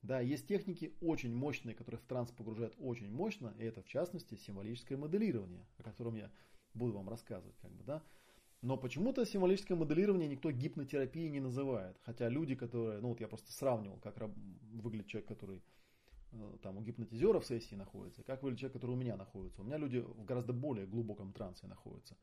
Да, 0.00 0.20
есть 0.20 0.46
техники 0.46 0.96
очень 1.02 1.34
мощные, 1.34 1.74
которые 1.74 2.00
в 2.00 2.06
транс 2.06 2.30
погружают 2.30 2.74
очень 2.78 3.10
мощно, 3.10 3.54
и 3.58 3.64
это 3.64 3.82
в 3.82 3.86
частности 3.86 4.34
символическое 4.34 4.96
моделирование, 4.96 5.66
о 5.76 5.82
котором 5.82 6.14
я 6.14 6.32
буду 6.72 6.94
вам 6.94 7.10
рассказывать, 7.10 7.56
как 7.58 7.70
бы, 7.70 7.84
да. 7.84 8.02
Но 8.64 8.78
почему-то 8.78 9.26
символическое 9.26 9.76
моделирование 9.76 10.26
никто 10.26 10.50
гипнотерапией 10.50 11.28
не 11.28 11.40
называет. 11.40 11.98
Хотя 12.02 12.30
люди, 12.30 12.54
которые, 12.54 12.98
ну 13.02 13.08
вот 13.08 13.20
я 13.20 13.28
просто 13.28 13.52
сравнивал, 13.52 13.98
как 13.98 14.16
выглядит 14.72 15.06
человек, 15.06 15.28
который 15.28 15.62
э, 16.32 16.56
там 16.62 16.78
у 16.78 16.80
гипнотизера 16.80 17.40
в 17.40 17.46
сессии 17.46 17.74
находится, 17.74 18.22
как 18.22 18.42
выглядит 18.42 18.60
человек, 18.60 18.72
который 18.72 18.92
у 18.92 18.96
меня 18.96 19.18
находится. 19.18 19.60
У 19.60 19.66
меня 19.66 19.76
люди 19.76 19.98
в 19.98 20.24
гораздо 20.24 20.54
более 20.54 20.86
глубоком 20.86 21.34
трансе 21.34 21.66
находятся. 21.66 22.16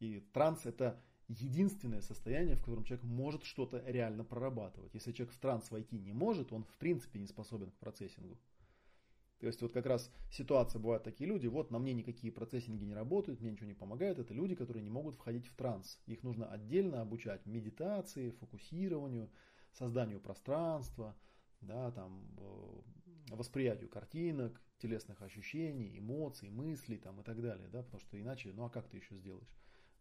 И 0.00 0.20
транс 0.32 0.64
это 0.64 0.98
единственное 1.28 2.00
состояние, 2.00 2.56
в 2.56 2.62
котором 2.62 2.84
человек 2.84 3.04
может 3.04 3.44
что-то 3.44 3.84
реально 3.86 4.24
прорабатывать. 4.24 4.94
Если 4.94 5.12
человек 5.12 5.34
в 5.34 5.38
транс 5.38 5.70
войти 5.70 5.98
не 5.98 6.14
может, 6.14 6.54
он 6.54 6.64
в 6.64 6.78
принципе 6.78 7.18
не 7.18 7.26
способен 7.26 7.70
к 7.70 7.76
процессингу. 7.76 8.38
То 9.42 9.48
есть 9.48 9.60
вот 9.60 9.72
как 9.72 9.86
раз 9.86 10.08
ситуация 10.30 10.78
бывает 10.78 11.02
такие 11.02 11.28
люди, 11.28 11.48
вот 11.48 11.72
на 11.72 11.80
мне 11.80 11.92
никакие 11.94 12.32
процессинги 12.32 12.84
не 12.84 12.94
работают, 12.94 13.40
мне 13.40 13.50
ничего 13.50 13.66
не 13.66 13.74
помогает. 13.74 14.20
Это 14.20 14.32
люди, 14.32 14.54
которые 14.54 14.84
не 14.84 14.88
могут 14.88 15.16
входить 15.16 15.48
в 15.48 15.56
транс. 15.56 15.98
Их 16.06 16.22
нужно 16.22 16.46
отдельно 16.46 17.00
обучать 17.00 17.44
медитации, 17.44 18.30
фокусированию, 18.30 19.32
созданию 19.72 20.20
пространства, 20.20 21.16
да, 21.60 21.90
там, 21.90 22.24
э, 22.38 23.34
восприятию 23.34 23.90
картинок, 23.90 24.62
телесных 24.78 25.20
ощущений, 25.22 25.98
эмоций, 25.98 26.48
мыслей 26.48 26.98
там, 26.98 27.20
и 27.20 27.24
так 27.24 27.42
далее. 27.42 27.66
Да, 27.66 27.82
потому 27.82 27.98
что 27.98 28.20
иначе, 28.20 28.52
ну 28.52 28.66
а 28.66 28.70
как 28.70 28.88
ты 28.88 28.98
еще 28.98 29.16
сделаешь? 29.16 29.50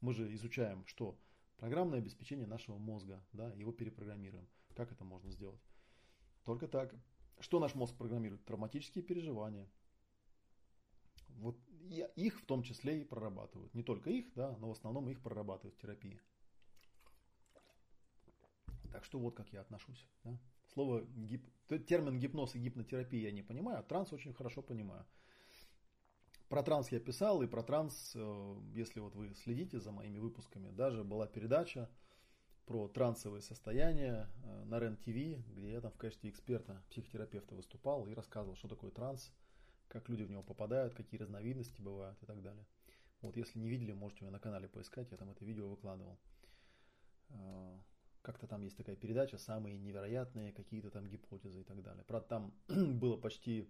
Мы 0.01 0.13
же 0.13 0.31
изучаем 0.35 0.85
что? 0.85 1.17
Программное 1.57 1.97
обеспечение 1.97 2.45
нашего 2.45 2.77
мозга, 2.77 3.25
да, 3.33 3.51
его 3.53 3.71
перепрограммируем. 3.71 4.47
Как 4.75 4.91
это 4.91 5.03
можно 5.03 5.31
сделать? 5.31 5.63
Только 6.45 6.67
так. 6.67 6.93
Что 7.41 7.59
наш 7.59 7.75
мозг 7.75 7.95
программирует? 7.95 8.45
Травматические 8.45 9.03
переживания. 9.03 9.67
Вот 11.29 11.57
их 11.89 12.39
в 12.39 12.45
том 12.45 12.63
числе 12.63 13.01
и 13.01 13.03
прорабатывают. 13.03 13.73
Не 13.73 13.83
только 13.83 14.09
их, 14.11 14.31
да, 14.35 14.55
но 14.57 14.69
в 14.69 14.71
основном 14.71 15.09
их 15.09 15.21
прорабатывают 15.21 15.75
в 15.75 15.81
терапии. 15.81 16.21
Так 18.91 19.03
что 19.05 19.19
вот 19.19 19.35
как 19.35 19.51
я 19.51 19.61
отношусь. 19.61 20.07
Да. 20.23 20.37
Слово 20.73 21.01
гип... 21.01 21.45
термин 21.87 22.19
гипноз 22.19 22.55
и 22.55 22.59
гипнотерапия 22.59 23.23
я 23.23 23.31
не 23.31 23.41
понимаю, 23.41 23.79
а 23.79 23.83
транс 23.83 24.13
очень 24.13 24.33
хорошо 24.33 24.61
понимаю. 24.61 25.05
Про 26.47 26.63
транс 26.63 26.91
я 26.91 26.99
писал, 26.99 27.41
и 27.41 27.47
про 27.47 27.63
транс, 27.63 28.11
э, 28.13 28.55
если 28.73 28.99
вот 28.99 29.15
вы 29.15 29.33
следите 29.35 29.79
за 29.79 29.91
моими 29.91 30.19
выпусками, 30.19 30.69
даже 30.69 31.03
была 31.03 31.25
передача 31.25 31.89
про 32.71 32.87
трансовые 32.87 33.41
состояния 33.41 34.29
э, 34.45 34.63
на 34.63 34.79
РЕН-ТВ, 34.79 35.45
где 35.57 35.73
я 35.73 35.81
там 35.81 35.91
в 35.91 35.97
качестве 35.97 36.29
эксперта, 36.29 36.81
психотерапевта 36.89 37.53
выступал 37.53 38.07
и 38.07 38.13
рассказывал, 38.13 38.55
что 38.55 38.69
такое 38.69 38.91
транс, 38.91 39.29
как 39.89 40.07
люди 40.07 40.23
в 40.23 40.31
него 40.31 40.41
попадают, 40.41 40.93
какие 40.93 41.19
разновидности 41.19 41.81
бывают 41.81 42.17
и 42.23 42.25
так 42.25 42.41
далее. 42.41 42.65
Вот 43.21 43.35
если 43.35 43.59
не 43.59 43.67
видели, 43.67 43.91
можете 43.91 44.21
у 44.21 44.23
меня 44.23 44.31
на 44.31 44.39
канале 44.39 44.69
поискать, 44.69 45.11
я 45.11 45.17
там 45.17 45.31
это 45.31 45.43
видео 45.43 45.67
выкладывал. 45.67 46.17
Э, 47.31 47.77
как-то 48.21 48.47
там 48.47 48.61
есть 48.61 48.77
такая 48.77 48.95
передача, 48.95 49.37
самые 49.37 49.77
невероятные 49.77 50.53
какие-то 50.53 50.91
там 50.91 51.09
гипотезы 51.09 51.59
и 51.59 51.63
так 51.65 51.83
далее. 51.83 52.05
Правда, 52.07 52.29
там 52.29 52.53
было 52.99 53.17
почти 53.17 53.69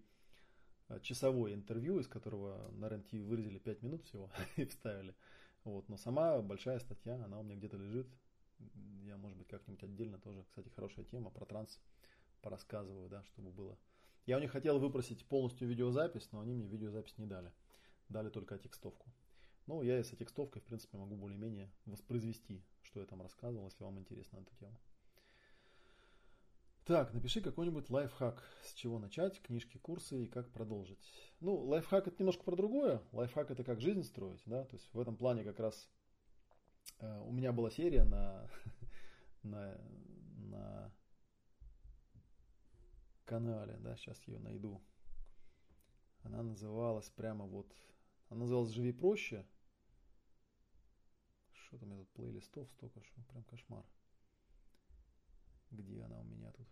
э, 0.90 1.00
часовое 1.00 1.54
интервью, 1.54 1.98
из 1.98 2.06
которого 2.06 2.70
на 2.70 2.88
РЕН-ТВ 2.88 3.14
выразили 3.14 3.58
5 3.58 3.82
минут 3.82 4.04
всего 4.04 4.30
и 4.56 4.64
вставили. 4.64 5.16
Вот, 5.64 5.88
но 5.88 5.96
сама 5.96 6.40
большая 6.40 6.78
статья, 6.78 7.16
она 7.24 7.40
у 7.40 7.42
меня 7.42 7.56
где-то 7.56 7.76
лежит, 7.76 8.06
я, 9.04 9.16
может 9.16 9.38
быть, 9.38 9.48
как-нибудь 9.48 9.82
отдельно 9.82 10.18
тоже, 10.18 10.44
кстати, 10.44 10.68
хорошая 10.68 11.04
тема 11.04 11.30
про 11.30 11.44
транс 11.44 11.80
порассказываю, 12.40 13.08
да, 13.08 13.24
чтобы 13.24 13.50
было 13.50 13.78
Я 14.26 14.36
у 14.36 14.40
них 14.40 14.50
хотел 14.50 14.78
выпросить 14.78 15.24
полностью 15.26 15.68
видеозапись, 15.68 16.30
но 16.32 16.40
они 16.40 16.54
мне 16.54 16.66
видеозапись 16.66 17.18
не 17.18 17.26
дали. 17.26 17.52
Дали 18.08 18.30
только 18.30 18.58
текстовку. 18.58 19.10
Ну, 19.66 19.82
я 19.82 19.98
и 19.98 20.02
с 20.02 20.10
текстовкой, 20.10 20.60
в 20.60 20.64
принципе, 20.64 20.98
могу 20.98 21.14
более-менее 21.16 21.72
воспроизвести, 21.86 22.64
что 22.82 23.00
я 23.00 23.06
там 23.06 23.22
рассказывал, 23.22 23.66
если 23.66 23.84
вам 23.84 23.98
интересна 23.98 24.38
эта 24.38 24.54
тема. 24.56 24.78
Так, 26.84 27.14
напиши 27.14 27.40
какой-нибудь 27.40 27.90
лайфхак, 27.90 28.42
с 28.64 28.74
чего 28.74 28.98
начать, 28.98 29.40
книжки, 29.40 29.78
курсы 29.78 30.24
и 30.24 30.26
как 30.26 30.50
продолжить. 30.50 30.98
Ну, 31.38 31.54
лайфхак 31.54 32.08
это 32.08 32.16
немножко 32.18 32.42
про 32.42 32.56
другое. 32.56 33.00
Лайфхак 33.12 33.52
это 33.52 33.62
как 33.62 33.80
жизнь 33.80 34.02
строить, 34.02 34.42
да, 34.46 34.64
то 34.64 34.74
есть 34.74 34.92
в 34.92 34.98
этом 34.98 35.16
плане 35.16 35.44
как 35.44 35.60
раз 35.60 35.88
у 37.00 37.32
меня 37.32 37.52
была 37.52 37.70
серия 37.70 38.04
на, 38.04 38.48
на, 39.42 39.78
на 40.36 40.92
канале, 43.24 43.76
да, 43.78 43.96
сейчас 43.96 44.22
ее 44.28 44.38
найду. 44.38 44.82
Она 46.22 46.42
называлась 46.42 47.08
прямо 47.10 47.46
вот, 47.46 47.74
она 48.28 48.40
называлась 48.40 48.70
«Живи 48.70 48.92
проще». 48.92 49.46
Что 51.52 51.78
там, 51.78 51.94
этот 51.94 52.08
плейлистов 52.10 52.70
столько, 52.72 53.02
что 53.02 53.22
прям 53.22 53.44
кошмар. 53.44 53.84
Где 55.70 56.02
она 56.02 56.20
у 56.20 56.24
меня 56.24 56.52
тут? 56.52 56.68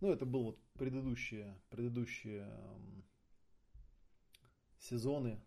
Ну, 0.00 0.12
это 0.12 0.26
был 0.26 0.44
вот 0.44 0.62
предыдущие, 0.74 1.58
предыдущие 1.70 2.42
эм, 2.42 3.04
сезоны 4.78 5.40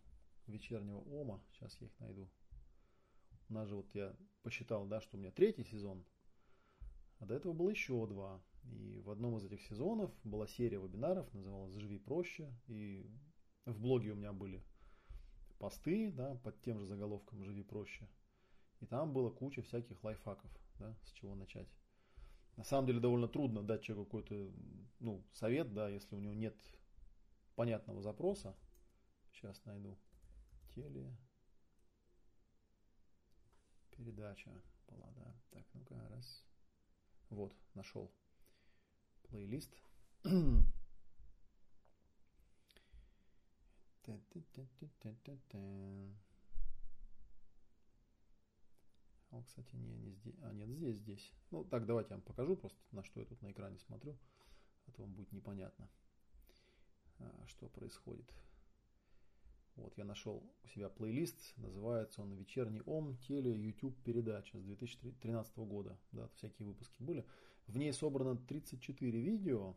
вечернего 0.50 1.00
Ома. 1.00 1.42
Сейчас 1.52 1.76
я 1.80 1.88
их 1.88 2.00
найду. 2.00 2.30
У 3.50 3.54
нас 3.54 3.68
же 3.68 3.76
вот 3.76 3.94
я 3.96 4.16
посчитал, 4.44 4.86
да, 4.86 5.02
что 5.02 5.18
у 5.18 5.20
меня 5.20 5.32
третий 5.32 5.64
сезон, 5.64 6.06
а 7.20 7.26
до 7.26 7.36
этого 7.36 7.54
было 7.54 7.70
еще 7.70 8.06
два. 8.08 8.42
И 8.64 9.02
в 9.02 9.10
одном 9.10 9.38
из 9.38 9.46
этих 9.46 9.62
сезонов 9.62 10.12
была 10.24 10.48
серия 10.48 10.80
вебинаров, 10.80 11.34
называлась 11.34 11.74
«Живи 11.74 11.98
проще». 11.98 12.54
И 12.68 13.10
в 13.66 13.80
блоге 13.80 14.12
у 14.12 14.16
меня 14.16 14.34
были 14.34 14.64
посты 15.58 16.12
да, 16.12 16.36
под 16.36 16.62
тем 16.62 16.80
же 16.80 16.86
заголовком 16.86 17.44
«Живи 17.44 17.64
проще». 17.64 18.08
И 18.80 18.86
там 18.86 19.12
было 19.12 19.30
куча 19.30 19.62
всяких 19.62 20.04
лайфхаков, 20.04 20.52
да, 20.78 20.96
с 21.04 21.12
чего 21.12 21.36
начать. 21.36 21.68
На 22.56 22.64
самом 22.64 22.88
деле 22.88 23.00
довольно 23.00 23.28
трудно 23.28 23.64
дать 23.64 23.84
человеку 23.84 24.06
какой-то 24.06 24.52
ну, 25.00 25.24
совет, 25.32 25.74
да, 25.74 25.90
если 25.90 26.16
у 26.16 26.20
него 26.20 26.34
нет 26.34 26.56
понятного 27.56 28.02
запроса. 28.02 28.56
Сейчас 29.32 29.64
найду. 29.66 29.98
Теле. 30.80 31.14
Передача 33.92 34.50
была, 34.88 35.12
да. 35.12 35.36
Так, 35.52 35.66
ну-ка, 35.74 36.08
раз. 36.08 36.46
Вот, 37.30 37.54
нашел. 37.74 38.10
Плейлист. 39.24 39.76
Он, 49.32 49.44
кстати, 49.44 49.76
не, 49.76 49.98
не 49.98 50.14
здесь. 50.14 50.36
А, 50.44 50.54
нет, 50.54 50.70
здесь, 50.70 50.98
здесь. 50.98 51.34
Ну, 51.52 51.66
так, 51.66 51.86
давайте 51.86 52.12
я 52.12 52.16
вам 52.16 52.24
покажу 52.24 52.56
просто, 52.56 52.80
на 52.92 53.04
что 53.04 53.20
я 53.20 53.26
тут 53.26 53.42
на 53.42 53.52
экране 53.52 53.78
смотрю. 53.80 54.18
А 54.88 54.92
то 54.92 55.02
вам 55.02 55.14
будет 55.14 55.34
непонятно, 55.34 55.90
а, 57.20 57.46
что 57.48 57.68
происходит. 57.68 58.34
Вот, 59.76 59.98
я 59.98 60.04
нашел 60.04 60.44
у 60.64 60.68
себя 60.68 60.90
плейлист, 60.90 61.54
называется 61.58 62.22
он 62.22 62.34
«Вечерний 62.34 62.82
ом. 62.86 63.18
Теле 63.28 63.56
YouTube 63.56 63.96
передача» 64.04 64.58
с 64.58 64.64
2013 64.64 65.58
года. 65.60 65.98
Да, 66.12 66.28
всякие 66.36 66.68
выпуски 66.68 67.02
были. 67.02 67.26
В 67.68 67.78
ней 67.78 67.94
собрано 67.94 68.36
34 68.36 69.20
видео. 69.22 69.76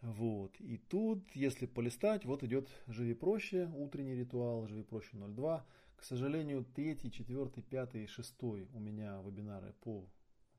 Вот, 0.00 0.58
и 0.60 0.78
тут, 0.78 1.30
если 1.36 1.66
полистать, 1.66 2.24
вот 2.24 2.42
идет 2.42 2.68
«Живи 2.86 3.14
проще», 3.14 3.70
утренний 3.76 4.14
ритуал, 4.14 4.66
«Живи 4.66 4.82
проще 4.82 5.16
02». 5.16 5.62
К 5.96 6.02
сожалению, 6.02 6.64
третий, 6.64 7.12
четвертый, 7.12 7.62
пятый 7.62 8.04
и 8.04 8.06
шестой 8.06 8.66
у 8.72 8.80
меня 8.80 9.20
вебинары 9.20 9.74
по 9.82 10.08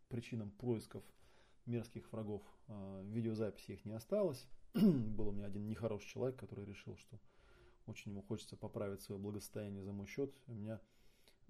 причинам 0.08 0.52
поисков 0.52 1.04
мерзких 1.66 2.12
врагов. 2.12 2.44
А, 2.68 3.02
видеозаписи 3.04 3.72
их 3.72 3.86
не 3.86 3.94
осталось. 3.94 4.48
Был 4.76 5.30
у 5.30 5.32
меня 5.32 5.48
один 5.48 5.68
нехороший 5.68 6.08
человек, 6.08 6.38
который 6.40 6.66
решил, 6.66 6.96
что 6.98 7.20
очень 7.88 8.12
ему 8.12 8.22
хочется 8.22 8.56
поправить 8.56 9.02
свое 9.02 9.20
благосостояние 9.20 9.84
за 9.84 9.92
мой 9.92 10.08
счет. 10.08 10.34
У 10.48 10.54
меня 10.54 10.80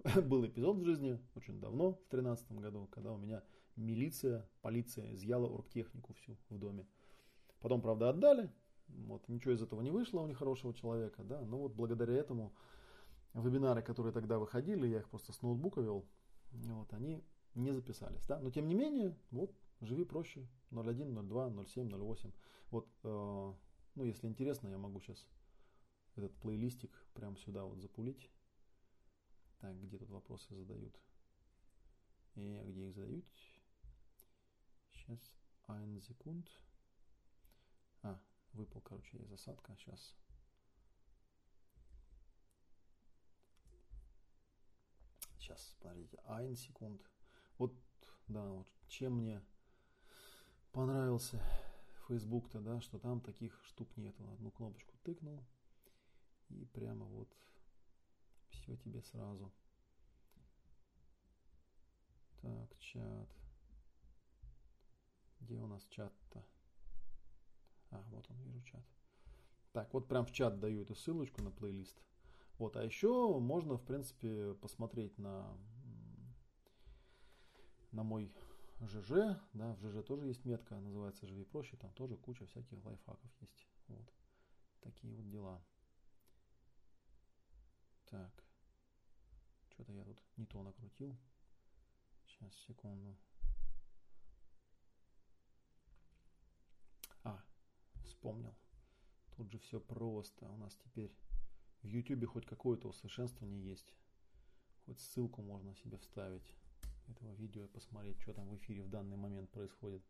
был 0.24 0.44
эпизод 0.46 0.78
в 0.78 0.84
жизни 0.84 1.20
очень 1.34 1.60
давно, 1.60 1.92
в 1.92 2.10
2013 2.10 2.52
году, 2.52 2.88
когда 2.90 3.12
у 3.12 3.18
меня 3.18 3.42
милиция, 3.76 4.48
полиция 4.60 5.12
изъяла 5.14 5.48
оргтехнику 5.48 6.14
всю 6.14 6.36
в 6.48 6.58
доме. 6.58 6.86
Потом, 7.60 7.80
правда, 7.80 8.10
отдали. 8.10 8.50
Вот, 8.88 9.26
ничего 9.28 9.54
из 9.54 9.62
этого 9.62 9.80
не 9.80 9.90
вышло 9.90 10.20
у 10.20 10.26
нехорошего 10.26 10.74
человека, 10.74 11.22
да, 11.22 11.40
но 11.40 11.58
вот 11.58 11.72
благодаря 11.72 12.14
этому 12.14 12.52
вебинары, 13.32 13.80
которые 13.80 14.12
тогда 14.12 14.38
выходили, 14.38 14.86
я 14.86 14.98
их 14.98 15.08
просто 15.08 15.32
с 15.32 15.40
ноутбука 15.40 15.80
вел, 15.80 16.04
вот, 16.50 16.92
они 16.92 17.24
не 17.54 17.72
записались. 17.72 18.26
Да? 18.26 18.38
Но 18.40 18.50
тем 18.50 18.68
не 18.68 18.74
менее, 18.74 19.16
вот, 19.30 19.54
живи 19.80 20.04
проще, 20.04 20.46
01, 20.70 21.26
02, 21.26 21.64
07, 21.64 21.90
08. 21.90 22.32
Вот, 22.70 22.88
э, 23.04 23.52
ну, 23.94 24.04
если 24.04 24.26
интересно, 24.26 24.68
я 24.68 24.78
могу 24.78 25.00
сейчас 25.00 25.26
этот 26.16 26.34
плейлистик 26.38 26.90
прямо 27.14 27.36
сюда 27.36 27.64
вот 27.64 27.80
запулить. 27.80 28.30
Так, 29.58 29.80
где 29.80 29.98
тут 29.98 30.10
вопросы 30.10 30.54
задают? 30.54 30.98
И 32.34 32.58
где 32.66 32.88
их 32.88 32.94
задают? 32.94 33.24
Сейчас, 34.92 35.18
один 35.66 36.00
секунд. 36.00 36.48
А, 38.02 38.20
выпал, 38.52 38.80
короче, 38.80 39.18
из 39.18 39.32
осадка. 39.32 39.76
Сейчас 39.76 40.14
Сейчас, 45.52 45.76
смотрите, 45.80 46.18
один 46.24 46.56
секунд. 46.56 47.02
Вот, 47.58 47.74
да, 48.28 48.48
вот 48.48 48.68
чем 48.86 49.18
мне 49.18 49.42
понравился 50.70 51.42
Facebook-то, 52.08 52.60
да, 52.60 52.80
что 52.80 52.98
там 52.98 53.20
таких 53.20 53.60
штук 53.64 53.96
нету. 53.96 54.22
Одну 54.32 54.50
кнопочку 54.50 54.94
тыкнул, 55.02 55.44
и 56.60 56.64
прямо 56.66 57.04
вот 57.06 57.28
все 58.50 58.76
тебе 58.76 59.02
сразу. 59.02 59.52
Так, 62.40 62.78
чат. 62.78 63.28
Где 65.40 65.58
у 65.58 65.66
нас 65.66 65.84
чат-то? 65.86 66.44
А, 67.90 68.02
вот 68.10 68.28
он, 68.30 68.36
вижу 68.42 68.62
чат. 68.62 68.84
Так, 69.72 69.92
вот 69.94 70.08
прям 70.08 70.26
в 70.26 70.32
чат 70.32 70.60
даю 70.60 70.82
эту 70.82 70.94
ссылочку 70.94 71.42
на 71.42 71.50
плейлист. 71.50 72.02
Вот, 72.58 72.76
а 72.76 72.84
еще 72.84 73.38
можно, 73.40 73.76
в 73.76 73.84
принципе, 73.84 74.54
посмотреть 74.54 75.18
на, 75.18 75.56
на 77.90 78.02
мой 78.02 78.32
ЖЖ, 78.80 79.38
да, 79.52 79.74
в 79.74 79.80
ЖЖ 79.80 80.04
тоже 80.04 80.26
есть 80.26 80.44
метка, 80.44 80.78
называется 80.78 81.26
«Живи 81.26 81.44
проще», 81.44 81.76
там 81.76 81.92
тоже 81.92 82.16
куча 82.16 82.46
всяких 82.46 82.84
лайфхаков 82.84 83.30
есть. 83.40 83.66
Вот, 83.88 84.12
такие 84.80 85.14
вот 85.14 85.28
дела. 85.30 85.62
Так, 88.12 88.44
что-то 89.70 89.90
я 89.94 90.04
тут 90.04 90.20
не 90.36 90.44
то 90.44 90.62
накрутил. 90.62 91.16
Сейчас, 92.26 92.54
секунду. 92.66 93.16
А, 97.24 97.42
вспомнил. 98.04 98.54
Тут 99.34 99.50
же 99.50 99.58
все 99.60 99.80
просто. 99.80 100.46
У 100.46 100.58
нас 100.58 100.76
теперь 100.76 101.16
в 101.80 101.86
YouTube 101.86 102.26
хоть 102.26 102.44
какое-то 102.44 102.88
усовершенствование 102.88 103.64
есть. 103.64 103.94
Хоть 104.84 105.00
ссылку 105.00 105.40
можно 105.40 105.74
себе 105.74 105.96
вставить 105.96 106.54
этого 107.08 107.32
видео 107.32 107.64
и 107.64 107.68
посмотреть, 107.68 108.20
что 108.20 108.34
там 108.34 108.46
в 108.50 108.56
эфире 108.58 108.82
в 108.82 108.90
данный 108.90 109.16
момент 109.16 109.50
происходит. 109.50 110.02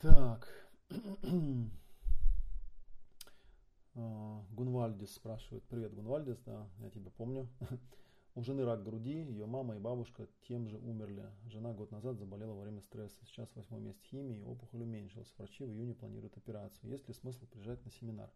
Так. 0.00 0.68
А, 3.94 4.44
Гунвальдис 4.50 5.14
спрашивает. 5.14 5.64
Привет, 5.64 5.94
Гунвальдис, 5.94 6.38
да, 6.46 6.68
я 6.78 6.90
тебя 6.90 7.10
помню. 7.10 7.48
У 8.34 8.42
жены 8.42 8.64
рак 8.64 8.82
груди, 8.82 9.22
ее 9.22 9.44
мама 9.44 9.76
и 9.76 9.78
бабушка 9.78 10.26
тем 10.48 10.66
же 10.66 10.78
умерли. 10.78 11.26
Жена 11.44 11.74
год 11.74 11.90
назад 11.90 12.18
заболела 12.18 12.54
во 12.54 12.62
время 12.62 12.80
стресса. 12.80 13.18
Сейчас 13.26 13.54
восьмой 13.54 13.80
месяц 13.80 14.00
химии, 14.04 14.42
опухоль 14.42 14.82
уменьшилась. 14.82 15.30
Врачи 15.36 15.64
в 15.64 15.70
июне 15.70 15.94
планируют 15.94 16.38
операцию. 16.38 16.90
Есть 16.90 17.06
ли 17.08 17.12
смысл 17.12 17.46
приезжать 17.46 17.84
на 17.84 17.90
семинар? 17.90 18.30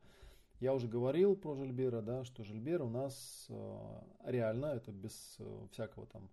Я 0.61 0.75
уже 0.75 0.89
говорил 0.89 1.37
про 1.37 1.55
Жильбера, 1.55 2.03
да, 2.03 2.25
что 2.25 2.45
Жильбер 2.45 2.83
у 2.83 2.91
нас 2.91 3.47
э, 3.49 4.01
реально, 4.25 4.67
это 4.67 4.93
без 4.93 5.37
э, 5.39 5.67
всякого 5.71 6.07
там 6.07 6.31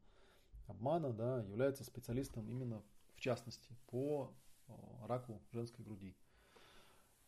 обмана, 0.67 1.11
да, 1.13 1.43
является 1.43 1.84
специалистом 1.84 2.49
именно 2.49 2.82
в 3.15 3.19
частности 3.21 3.74
по 3.88 4.34
э, 4.67 4.74
раку 5.07 5.41
женской 5.51 5.84
груди. 5.84 6.15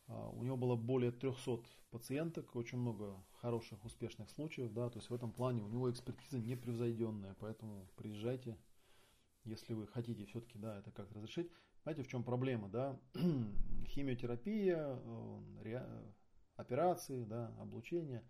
Uh, 0.08 0.38
у 0.38 0.44
него 0.44 0.56
было 0.56 0.76
более 0.76 1.10
300 1.10 1.62
пациенток, 1.90 2.54
очень 2.54 2.78
много 2.78 3.16
хороших, 3.40 3.84
успешных 3.84 4.30
случаев, 4.30 4.72
да, 4.72 4.88
то 4.88 4.98
есть 4.98 5.10
в 5.10 5.14
этом 5.14 5.32
плане 5.32 5.62
у 5.62 5.68
него 5.68 5.90
экспертиза 5.90 6.38
непревзойденная, 6.38 7.34
поэтому 7.40 7.88
приезжайте, 7.96 8.56
если 9.44 9.74
вы 9.74 9.86
хотите 9.88 10.24
все-таки, 10.26 10.58
да, 10.58 10.78
это 10.78 10.92
как-то 10.92 11.14
разрешить. 11.14 11.50
Знаете, 11.82 12.02
в 12.02 12.08
чем 12.08 12.22
проблема, 12.22 12.68
да? 12.68 13.00
Химиотерапия, 13.86 14.98
э, 15.64 16.12
операции, 16.56 17.24
да, 17.24 17.48
облучение, 17.58 18.22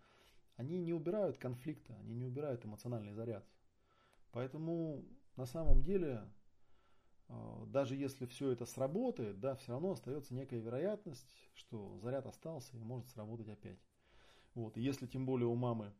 они 0.55 0.79
не 0.79 0.93
убирают 0.93 1.37
конфликта, 1.37 1.95
они 1.99 2.15
не 2.15 2.25
убирают 2.25 2.65
эмоциональный 2.65 3.13
заряд. 3.13 3.47
Поэтому 4.31 5.05
на 5.35 5.45
самом 5.45 5.83
деле, 5.83 6.23
даже 7.67 7.95
если 7.95 8.25
все 8.25 8.51
это 8.51 8.65
сработает, 8.65 9.39
да, 9.39 9.55
все 9.55 9.73
равно 9.73 9.91
остается 9.91 10.33
некая 10.33 10.59
вероятность, 10.59 11.27
что 11.53 11.99
заряд 11.99 12.25
остался 12.25 12.77
и 12.77 12.83
может 12.83 13.09
сработать 13.09 13.49
опять. 13.49 13.79
Вот. 14.53 14.77
И 14.77 14.81
если 14.81 15.07
тем 15.07 15.25
более 15.25 15.47
у 15.47 15.55
мамы, 15.55 15.93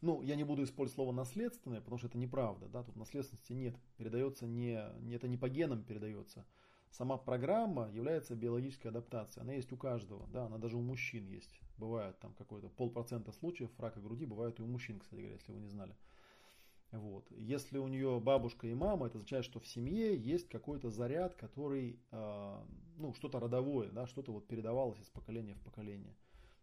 ну, 0.00 0.22
я 0.22 0.34
не 0.34 0.44
буду 0.44 0.64
использовать 0.64 0.94
слово 0.94 1.12
наследственное, 1.12 1.80
потому 1.80 1.98
что 1.98 2.08
это 2.08 2.18
неправда, 2.18 2.68
да, 2.68 2.82
тут 2.82 2.96
наследственности 2.96 3.52
нет, 3.52 3.76
передается 3.98 4.46
не, 4.46 4.82
это 5.14 5.28
не 5.28 5.36
по 5.36 5.48
генам 5.48 5.84
передается. 5.84 6.46
Сама 6.90 7.18
программа 7.18 7.88
является 7.90 8.34
биологической 8.34 8.88
адаптацией, 8.88 9.44
она 9.44 9.52
есть 9.52 9.70
у 9.72 9.76
каждого, 9.76 10.26
да, 10.28 10.46
она 10.46 10.58
даже 10.58 10.76
у 10.76 10.82
мужчин 10.82 11.26
есть. 11.26 11.60
Бывает 11.76 12.18
там 12.18 12.34
какой-то 12.34 12.68
полпроцента 12.68 13.30
случаев 13.30 13.70
рака 13.78 14.00
груди, 14.00 14.26
бывает 14.26 14.58
и 14.58 14.62
у 14.62 14.66
мужчин, 14.66 14.98
кстати 14.98 15.20
говоря, 15.20 15.36
если 15.36 15.52
вы 15.52 15.60
не 15.60 15.68
знали. 15.68 15.94
Вот. 16.92 17.30
Если 17.30 17.78
у 17.78 17.86
нее 17.86 18.18
бабушка 18.20 18.66
и 18.66 18.74
мама, 18.74 19.06
это 19.06 19.18
означает, 19.18 19.44
что 19.44 19.60
в 19.60 19.66
семье 19.66 20.16
есть 20.16 20.48
какой-то 20.48 20.90
заряд, 20.90 21.36
который, 21.36 22.00
э, 22.10 22.64
ну, 22.96 23.14
что-то 23.14 23.38
родовое, 23.38 23.90
да, 23.90 24.06
что-то 24.06 24.32
вот 24.32 24.48
передавалось 24.48 24.98
из 25.00 25.08
поколения 25.08 25.54
в 25.54 25.60
поколение. 25.60 26.16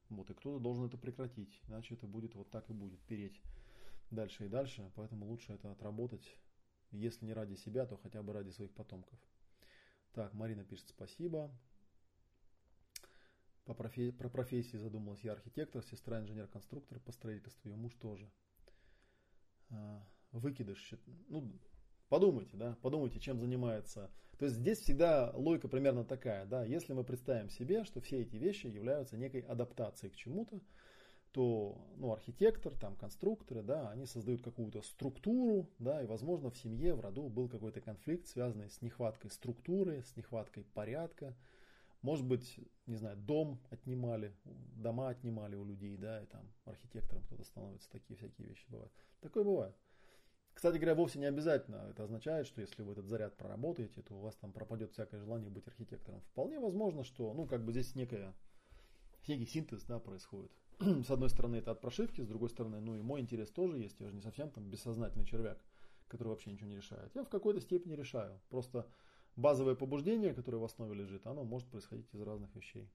Вот, 0.09 0.29
и 0.29 0.33
кто-то 0.33 0.59
должен 0.59 0.85
это 0.85 0.97
прекратить, 0.97 1.61
иначе 1.67 1.95
это 1.95 2.07
будет 2.07 2.35
вот 2.35 2.49
так 2.49 2.69
и 2.69 2.73
будет, 2.73 2.99
переть 3.01 3.41
дальше 4.09 4.45
и 4.45 4.49
дальше, 4.49 4.89
поэтому 4.95 5.25
лучше 5.25 5.53
это 5.53 5.71
отработать, 5.71 6.37
если 6.91 7.25
не 7.25 7.33
ради 7.33 7.55
себя, 7.55 7.85
то 7.85 7.97
хотя 7.97 8.23
бы 8.23 8.33
ради 8.33 8.49
своих 8.49 8.73
потомков. 8.73 9.19
Так, 10.13 10.33
Марина 10.33 10.63
пишет 10.63 10.87
спасибо. 10.89 11.51
По 13.65 13.73
профи... 13.73 14.11
Про 14.11 14.29
профессии 14.29 14.77
задумалась 14.77 15.23
я 15.23 15.33
архитектор, 15.33 15.83
сестра 15.83 16.19
инженер-конструктор 16.19 16.99
по 16.99 17.11
строительству, 17.11 17.69
ее 17.69 17.75
муж 17.75 17.93
тоже. 17.95 18.31
Выкидыш. 20.31 20.93
Ну, 21.29 21.51
подумайте, 22.09 22.57
да, 22.57 22.77
подумайте, 22.81 23.19
чем 23.19 23.39
занимается. 23.39 24.11
То 24.37 24.45
есть 24.45 24.57
здесь 24.57 24.79
всегда 24.79 25.31
логика 25.33 25.67
примерно 25.67 26.03
такая, 26.03 26.45
да, 26.45 26.63
если 26.63 26.93
мы 26.93 27.03
представим 27.03 27.49
себе, 27.49 27.83
что 27.83 28.01
все 28.01 28.21
эти 28.21 28.35
вещи 28.35 28.67
являются 28.67 29.17
некой 29.17 29.41
адаптацией 29.41 30.11
к 30.11 30.15
чему-то, 30.15 30.61
то 31.31 31.77
ну, 31.97 32.13
архитектор, 32.13 32.73
там, 32.73 32.95
конструкторы, 32.95 33.61
да, 33.61 33.89
они 33.89 34.05
создают 34.05 34.41
какую-то 34.41 34.81
структуру, 34.81 35.69
да, 35.79 36.01
и, 36.01 36.05
возможно, 36.05 36.49
в 36.49 36.57
семье, 36.57 36.93
в 36.93 37.01
роду 37.01 37.29
был 37.29 37.49
какой-то 37.49 37.81
конфликт, 37.81 38.27
связанный 38.27 38.69
с 38.69 38.81
нехваткой 38.81 39.31
структуры, 39.31 40.03
с 40.03 40.15
нехваткой 40.15 40.63
порядка. 40.63 41.35
Может 42.01 42.25
быть, 42.25 42.59
не 42.85 42.95
знаю, 42.95 43.17
дом 43.17 43.59
отнимали, 43.69 44.35
дома 44.45 45.09
отнимали 45.09 45.55
у 45.55 45.65
людей, 45.65 45.97
да, 45.97 46.21
и 46.21 46.25
там 46.27 46.47
архитектором 46.65 47.23
кто-то 47.23 47.43
становится, 47.43 47.89
такие 47.91 48.17
всякие 48.17 48.47
вещи 48.47 48.65
бывают. 48.69 48.93
Такое 49.19 49.43
бывает. 49.43 49.75
Кстати 50.57 50.77
говоря, 50.77 50.95
вовсе 50.95 51.19
не 51.19 51.25
обязательно 51.25 51.85
это 51.91 52.05
означает, 52.05 52.47
что 52.47 52.61
если 52.61 52.81
вы 52.81 52.93
этот 52.93 53.05
заряд 53.05 53.37
проработаете, 53.37 54.01
то 54.01 54.15
у 54.15 54.21
вас 54.21 54.35
там 54.37 54.51
пропадет 54.51 54.91
всякое 54.91 55.19
желание 55.19 55.51
быть 55.51 55.67
архитектором. 55.67 56.19
Вполне 56.31 56.59
возможно, 56.59 57.03
что, 57.03 57.31
ну, 57.35 57.45
как 57.45 57.63
бы 57.63 57.71
здесь 57.73 57.93
некая, 57.93 58.33
некий 59.27 59.45
синтез, 59.45 59.83
да, 59.83 59.99
происходит. 59.99 60.51
с 60.79 61.11
одной 61.11 61.29
стороны, 61.29 61.57
это 61.57 61.69
от 61.69 61.79
прошивки, 61.79 62.21
с 62.21 62.27
другой 62.27 62.49
стороны, 62.49 62.79
ну, 62.79 62.95
и 62.95 63.03
мой 63.03 63.21
интерес 63.21 63.51
тоже 63.51 63.77
есть. 63.77 63.99
Я 63.99 64.09
же 64.09 64.15
не 64.15 64.21
совсем 64.23 64.49
там 64.49 64.67
бессознательный 64.67 65.27
червяк, 65.27 65.59
который 66.07 66.29
вообще 66.29 66.51
ничего 66.51 66.69
не 66.69 66.77
решает. 66.77 67.13
Я 67.13 67.23
в 67.23 67.29
какой-то 67.29 67.61
степени 67.61 67.93
решаю. 67.93 68.41
Просто 68.49 68.87
базовое 69.35 69.75
побуждение, 69.75 70.33
которое 70.33 70.57
в 70.57 70.63
основе 70.63 70.95
лежит, 70.95 71.27
оно 71.27 71.43
может 71.43 71.67
происходить 71.67 72.11
из 72.15 72.21
разных 72.21 72.55
вещей. 72.55 72.89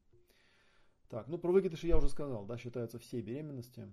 Так, 1.08 1.28
ну 1.28 1.38
про 1.38 1.52
выкидыши 1.52 1.86
я 1.86 1.96
уже 1.96 2.08
сказал, 2.08 2.44
да, 2.44 2.58
считаются 2.58 2.98
все 2.98 3.20
беременности. 3.20 3.88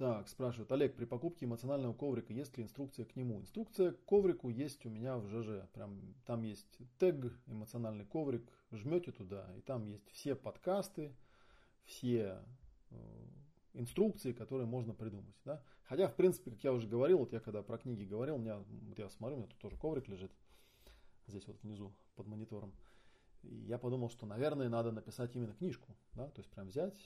Так, 0.00 0.28
спрашивают, 0.28 0.72
Олег, 0.72 0.96
при 0.96 1.04
покупке 1.04 1.44
эмоционального 1.44 1.92
коврика 1.92 2.32
есть 2.32 2.56
ли 2.56 2.64
инструкция 2.64 3.04
к 3.04 3.16
нему? 3.16 3.38
Инструкция 3.38 3.92
к 3.92 4.02
коврику 4.06 4.48
есть 4.48 4.86
у 4.86 4.88
меня 4.88 5.18
в 5.18 5.26
ЖЖ. 5.26 5.68
Прям 5.74 6.14
там 6.24 6.42
есть 6.42 6.78
тег, 6.98 7.30
эмоциональный 7.46 8.06
коврик. 8.06 8.50
Жмете 8.70 9.12
туда, 9.12 9.54
и 9.58 9.60
там 9.60 9.84
есть 9.84 10.08
все 10.08 10.34
подкасты, 10.34 11.14
все 11.84 12.42
э, 12.88 12.96
инструкции, 13.74 14.32
которые 14.32 14.66
можно 14.66 14.94
придумать. 14.94 15.36
Да? 15.44 15.62
Хотя, 15.84 16.08
в 16.08 16.14
принципе, 16.14 16.52
как 16.52 16.64
я 16.64 16.72
уже 16.72 16.88
говорил, 16.88 17.18
вот 17.18 17.34
я 17.34 17.40
когда 17.40 17.62
про 17.62 17.76
книги 17.76 18.04
говорил, 18.04 18.36
у 18.36 18.38
меня, 18.38 18.56
вот 18.56 18.98
я 18.98 19.10
смотрю, 19.10 19.36
у 19.36 19.40
меня 19.40 19.48
тут 19.48 19.58
тоже 19.58 19.76
коврик 19.76 20.08
лежит, 20.08 20.32
здесь 21.26 21.46
вот 21.46 21.62
внизу 21.62 21.92
под 22.16 22.26
монитором. 22.26 22.72
И 23.42 23.54
я 23.54 23.76
подумал, 23.76 24.08
что, 24.08 24.24
наверное, 24.24 24.70
надо 24.70 24.92
написать 24.92 25.36
именно 25.36 25.52
книжку. 25.52 25.94
Да? 26.14 26.30
То 26.30 26.40
есть 26.40 26.50
прям 26.50 26.68
взять 26.68 26.96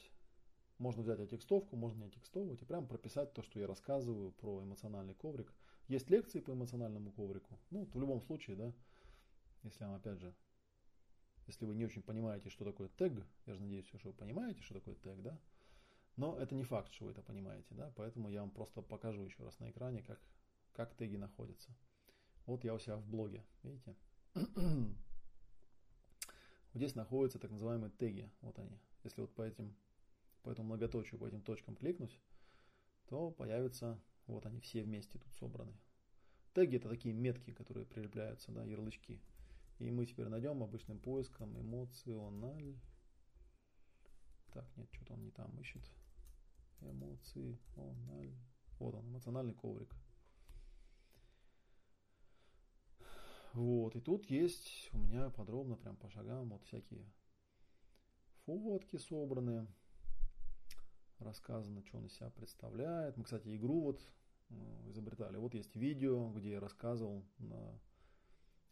можно 0.84 1.02
взять 1.02 1.18
отекстовку, 1.18 1.76
можно 1.76 2.00
не 2.00 2.08
отекстовывать 2.08 2.60
и 2.60 2.66
прямо 2.66 2.86
прописать 2.86 3.32
то, 3.32 3.42
что 3.42 3.58
я 3.58 3.66
рассказываю 3.66 4.32
про 4.32 4.62
эмоциональный 4.62 5.14
коврик. 5.14 5.50
Есть 5.88 6.10
лекции 6.10 6.40
по 6.40 6.52
эмоциональному 6.52 7.10
коврику. 7.10 7.58
Ну, 7.70 7.88
в 7.94 7.98
любом 7.98 8.20
случае, 8.20 8.56
да, 8.56 8.70
если 9.62 9.84
вам, 9.84 9.94
опять 9.94 10.18
же, 10.18 10.34
если 11.46 11.64
вы 11.64 11.74
не 11.74 11.86
очень 11.86 12.02
понимаете, 12.02 12.50
что 12.50 12.66
такое 12.66 12.90
тег, 12.90 13.14
я 13.46 13.54
же 13.54 13.62
надеюсь, 13.62 13.86
что 13.86 14.08
вы 14.08 14.12
понимаете, 14.12 14.60
что 14.60 14.74
такое 14.74 14.94
тег, 14.96 15.22
да, 15.22 15.40
но 16.16 16.38
это 16.38 16.54
не 16.54 16.64
факт, 16.64 16.92
что 16.92 17.06
вы 17.06 17.12
это 17.12 17.22
понимаете, 17.22 17.74
да, 17.74 17.90
поэтому 17.96 18.28
я 18.28 18.40
вам 18.42 18.50
просто 18.50 18.82
покажу 18.82 19.22
еще 19.22 19.42
раз 19.42 19.58
на 19.60 19.70
экране, 19.70 20.02
как, 20.02 20.20
как 20.74 20.94
теги 20.94 21.16
находятся. 21.16 21.74
Вот 22.44 22.62
я 22.62 22.74
у 22.74 22.78
себя 22.78 22.96
в 22.96 23.06
блоге, 23.06 23.42
видите? 23.62 23.96
вот 24.34 24.44
здесь 26.74 26.94
находятся 26.94 27.38
так 27.38 27.50
называемые 27.50 27.90
теги, 27.90 28.30
вот 28.42 28.58
они. 28.58 28.78
Если 29.02 29.22
вот 29.22 29.34
по 29.34 29.40
этим 29.40 29.74
по 30.44 30.50
этому 30.50 30.68
многоточию, 30.68 31.18
по 31.18 31.26
этим 31.26 31.40
точкам 31.40 31.74
кликнуть, 31.74 32.20
то 33.06 33.30
появятся, 33.30 34.00
вот 34.26 34.46
они 34.46 34.60
все 34.60 34.82
вместе 34.82 35.18
тут 35.18 35.34
собраны. 35.34 35.74
Теги 36.52 36.76
это 36.76 36.88
такие 36.88 37.14
метки, 37.14 37.50
которые 37.52 37.86
прилепляются, 37.86 38.52
да, 38.52 38.64
ярлычки. 38.64 39.20
И 39.78 39.90
мы 39.90 40.06
теперь 40.06 40.28
найдем 40.28 40.62
обычным 40.62 41.00
поиском 41.00 41.60
эмоциональ. 41.60 42.78
Так, 44.52 44.64
нет, 44.76 44.88
что-то 44.92 45.14
он 45.14 45.24
не 45.24 45.30
там 45.32 45.58
ищет. 45.58 45.82
Эмоциональ. 46.80 48.36
Вот 48.78 48.94
он, 48.94 49.08
эмоциональный 49.08 49.54
коврик. 49.54 49.92
Вот, 53.54 53.96
и 53.96 54.00
тут 54.00 54.28
есть 54.30 54.90
у 54.92 54.98
меня 54.98 55.30
подробно, 55.30 55.76
прям 55.76 55.96
по 55.96 56.08
шагам, 56.10 56.50
вот 56.50 56.64
всякие 56.64 57.04
фотки 58.44 58.96
собраны 58.96 59.66
рассказано, 61.20 61.82
что 61.82 61.98
он 61.98 62.06
из 62.06 62.14
себя 62.14 62.30
представляет. 62.30 63.16
Мы, 63.16 63.24
кстати, 63.24 63.54
игру 63.56 63.80
вот 63.80 64.00
э, 64.50 64.54
изобретали. 64.90 65.36
Вот 65.36 65.54
есть 65.54 65.74
видео, 65.76 66.30
где 66.30 66.52
я 66.52 66.60
рассказывал 66.60 67.24
на 67.38 67.78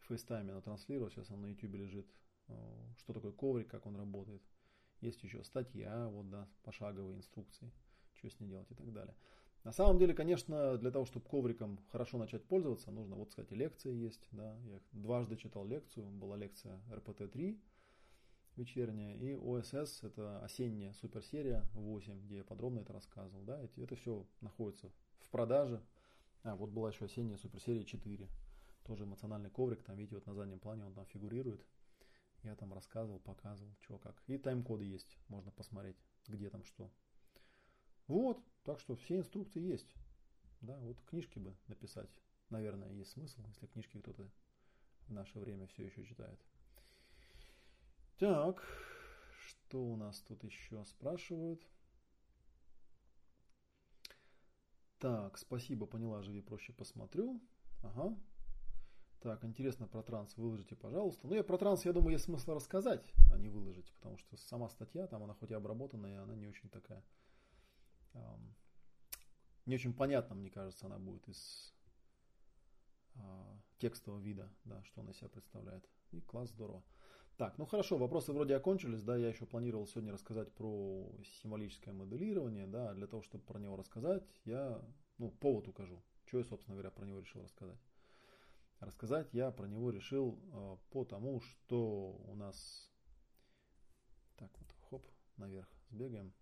FaceTime, 0.07 0.53
на 0.53 0.61
транслировал, 0.61 1.09
сейчас 1.09 1.31
он 1.31 1.41
на 1.41 1.47
YouTube 1.47 1.75
лежит, 1.75 2.07
э, 2.47 2.53
что 2.97 3.13
такое 3.13 3.31
коврик, 3.31 3.69
как 3.69 3.85
он 3.85 3.95
работает. 3.95 4.41
Есть 5.01 5.23
еще 5.23 5.43
статья, 5.43 6.07
вот, 6.09 6.29
да, 6.29 6.47
пошаговые 6.63 7.17
инструкции, 7.17 7.71
что 8.13 8.29
с 8.29 8.39
ней 8.39 8.47
делать 8.47 8.71
и 8.71 8.75
так 8.75 8.91
далее. 8.93 9.15
На 9.63 9.71
самом 9.71 9.97
деле, 9.97 10.13
конечно, 10.13 10.77
для 10.77 10.91
того, 10.91 11.05
чтобы 11.05 11.25
ковриком 11.25 11.79
хорошо 11.89 12.17
начать 12.17 12.45
пользоваться, 12.45 12.91
нужно, 12.91 13.15
вот, 13.15 13.29
кстати, 13.29 13.53
лекции 13.53 13.93
есть, 13.93 14.27
да, 14.31 14.57
я 14.65 14.79
дважды 14.91 15.37
читал 15.37 15.65
лекцию, 15.65 16.09
была 16.09 16.35
лекция 16.35 16.81
РПТ-3, 16.91 17.59
вечерняя, 18.55 19.15
и 19.15 19.35
ОСС 19.35 20.03
это 20.03 20.43
осенняя 20.43 20.93
суперсерия 20.93 21.65
8, 21.73 22.21
где 22.21 22.37
я 22.37 22.43
подробно 22.43 22.79
это 22.79 22.93
рассказывал. 22.93 23.43
Да, 23.43 23.61
это, 23.61 23.81
это 23.81 23.95
все 23.95 24.25
находится 24.41 24.91
в 25.19 25.29
продаже. 25.29 25.81
А, 26.43 26.55
вот 26.55 26.69
была 26.69 26.89
еще 26.89 27.05
осенняя 27.05 27.37
суперсерия 27.37 27.83
4. 27.83 28.27
Тоже 28.83 29.05
эмоциональный 29.05 29.49
коврик, 29.49 29.81
там 29.83 29.95
видите, 29.95 30.15
вот 30.15 30.25
на 30.25 30.33
заднем 30.33 30.59
плане 30.59 30.85
он 30.85 30.93
там 30.93 31.05
фигурирует. 31.05 31.65
Я 32.43 32.55
там 32.55 32.73
рассказывал, 32.73 33.19
показывал, 33.19 33.73
что 33.79 33.97
как. 33.97 34.21
И 34.27 34.37
тайм-коды 34.37 34.83
есть, 34.83 35.17
можно 35.29 35.51
посмотреть, 35.51 35.95
где 36.27 36.49
там 36.49 36.63
что. 36.65 36.91
Вот, 38.07 38.37
так 38.63 38.81
что 38.81 38.95
все 38.95 39.17
инструкции 39.17 39.61
есть. 39.61 39.95
Да, 40.59 40.77
вот 40.79 41.01
книжки 41.05 41.39
бы 41.39 41.55
написать, 41.67 42.09
наверное, 42.49 42.91
есть 42.91 43.11
смысл, 43.11 43.41
если 43.47 43.67
книжки 43.67 43.99
кто-то 43.99 44.29
в 45.07 45.13
наше 45.13 45.39
время 45.39 45.67
все 45.67 45.85
еще 45.85 46.03
читает. 46.05 46.39
Так, 48.17 48.63
что 49.47 49.83
у 49.83 49.95
нас 49.95 50.21
тут 50.21 50.43
еще 50.43 50.83
спрашивают? 50.85 51.61
Так, 54.99 55.37
спасибо, 55.37 55.85
поняла, 55.85 56.21
живи 56.21 56.41
проще 56.41 56.71
посмотрю. 56.73 57.41
Ага. 57.81 58.17
Так, 59.19 59.43
интересно 59.43 59.87
про 59.87 60.03
транс, 60.03 60.37
выложите, 60.37 60.75
пожалуйста. 60.75 61.27
Ну, 61.27 61.35
я 61.35 61.43
про 61.43 61.57
транс, 61.57 61.85
я 61.85 61.93
думаю, 61.93 62.13
есть 62.13 62.25
смысл 62.25 62.53
рассказать, 62.53 63.13
а 63.31 63.37
не 63.37 63.49
выложить, 63.49 63.91
потому 63.93 64.17
что 64.17 64.37
сама 64.37 64.69
статья, 64.69 65.07
там 65.07 65.23
она 65.23 65.33
хоть 65.33 65.51
и 65.51 65.53
обработанная, 65.53 66.21
она 66.21 66.35
не 66.35 66.47
очень 66.47 66.69
такая, 66.69 67.03
эм, 68.13 68.55
не 69.65 69.75
очень 69.75 69.93
понятна, 69.93 70.35
мне 70.35 70.49
кажется, 70.49 70.85
она 70.85 70.99
будет 70.99 71.27
из 71.27 71.73
текстового 73.77 74.19
вида, 74.21 74.49
да, 74.65 74.81
что 74.83 75.01
он 75.01 75.09
из 75.09 75.17
себя 75.17 75.29
представляет. 75.29 75.87
И 76.11 76.21
класс 76.21 76.49
здорово. 76.49 76.83
Так, 77.37 77.57
ну 77.57 77.65
хорошо, 77.65 77.97
вопросы 77.97 78.31
вроде 78.31 78.55
окончились, 78.55 79.01
да, 79.01 79.17
я 79.17 79.29
еще 79.29 79.47
планировал 79.47 79.87
сегодня 79.87 80.13
рассказать 80.13 80.53
про 80.53 81.11
символическое 81.41 81.91
моделирование, 81.91 82.67
да, 82.67 82.93
для 82.93 83.07
того, 83.07 83.23
чтобы 83.23 83.43
про 83.43 83.57
него 83.57 83.75
рассказать, 83.75 84.23
я, 84.45 84.79
ну, 85.17 85.31
повод 85.31 85.67
укажу, 85.67 86.03
что 86.27 86.37
я, 86.37 86.43
собственно 86.43 86.75
говоря, 86.75 86.91
про 86.91 87.05
него 87.05 87.19
решил 87.19 87.41
рассказать. 87.41 87.79
Рассказать 88.79 89.33
я 89.33 89.49
про 89.49 89.65
него 89.65 89.89
решил 89.89 90.39
э, 90.51 90.77
потому, 90.91 91.41
что 91.41 92.21
у 92.27 92.35
нас, 92.35 92.91
так 94.35 94.51
вот, 94.59 94.71
хоп, 94.89 95.07
наверх 95.37 95.67
сбегаем. 95.89 96.33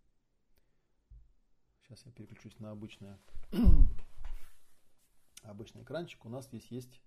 Сейчас 1.84 2.06
я 2.06 2.12
переключусь 2.12 2.60
на 2.60 2.72
обычное, 2.72 3.18
обычный 5.44 5.84
экранчик. 5.84 6.26
У 6.26 6.30
нас 6.30 6.48
здесь 6.48 6.66
есть 6.68 7.02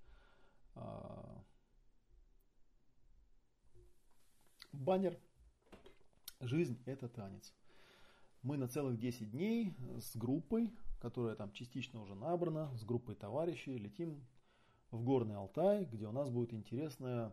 э, 0.74 1.42
баннер 4.74 5.18
«Жизнь– 6.40 6.82
это 6.86 7.08
танец». 7.08 7.54
Мы 8.42 8.56
на 8.58 8.68
целых 8.68 8.98
10 8.98 9.30
дней 9.30 9.74
с 9.98 10.14
группой, 10.16 10.70
которая 11.00 11.34
там 11.34 11.50
частично 11.52 12.02
уже 12.02 12.14
набрана, 12.14 12.70
с 12.76 12.84
группой 12.84 13.14
товарищей 13.14 13.78
летим 13.78 14.22
в 14.90 15.02
Горный 15.02 15.36
Алтай, 15.36 15.86
где 15.86 16.06
у 16.06 16.12
нас 16.12 16.28
будет 16.28 16.52
интересная 16.52 17.32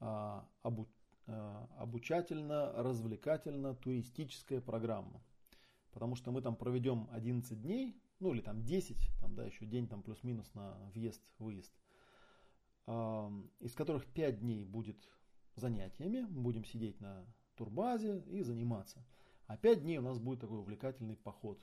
а, 0.00 0.44
обу, 0.62 0.88
а, 1.26 1.68
обучательно-развлекательно-туристическая 1.78 4.60
программа. 4.60 5.22
Потому 5.92 6.16
что 6.16 6.32
мы 6.32 6.42
там 6.42 6.56
проведем 6.56 7.08
11 7.12 7.62
дней, 7.62 7.96
ну 8.18 8.34
или 8.34 8.40
там 8.40 8.64
10, 8.64 8.96
там 9.20 9.36
да, 9.36 9.44
еще 9.44 9.64
день 9.64 9.86
там 9.86 10.02
плюс-минус 10.02 10.52
на 10.54 10.74
въезд-выезд, 10.92 11.72
а, 12.86 13.30
из 13.60 13.74
которых 13.74 14.06
5 14.06 14.40
дней 14.40 14.64
будет 14.64 15.08
занятиями, 15.56 16.22
будем 16.22 16.64
сидеть 16.64 17.00
на 17.00 17.26
турбазе 17.56 18.20
и 18.26 18.42
заниматься. 18.42 19.04
А 19.46 19.56
5 19.56 19.82
дней 19.82 19.98
у 19.98 20.02
нас 20.02 20.18
будет 20.18 20.40
такой 20.40 20.58
увлекательный 20.58 21.16
поход. 21.16 21.58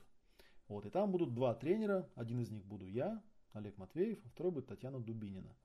Вот, 0.68 0.86
и 0.86 0.90
там 0.90 1.10
будут 1.10 1.34
два 1.34 1.54
тренера, 1.54 2.08
один 2.14 2.40
из 2.40 2.50
них 2.50 2.64
буду 2.64 2.86
я, 2.86 3.22
Олег 3.52 3.76
Матвеев, 3.78 4.18
а 4.24 4.28
второй 4.28 4.52
будет 4.52 4.68
Татьяна 4.68 5.00
Дубинина. 5.00 5.56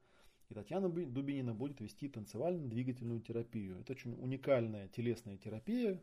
И 0.49 0.53
Татьяна 0.53 0.89
Дубинина 0.89 1.53
будет 1.53 1.80
вести 1.82 2.09
танцевально-двигательную 2.09 3.21
терапию. 3.21 3.80
Это 3.80 3.93
очень 3.93 4.13
уникальная 4.19 4.88
телесная 4.88 5.38
терапия, 5.38 6.01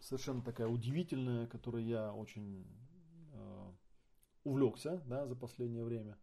совершенно 0.00 0.42
такая 0.42 0.68
удивительная, 0.68 1.46
которой 1.46 1.84
я 1.84 2.12
очень 2.12 2.66
э, 3.32 3.72
увлекся 4.44 5.02
да, 5.06 5.26
за 5.26 5.36
последнее 5.36 5.84
время. 5.84 6.18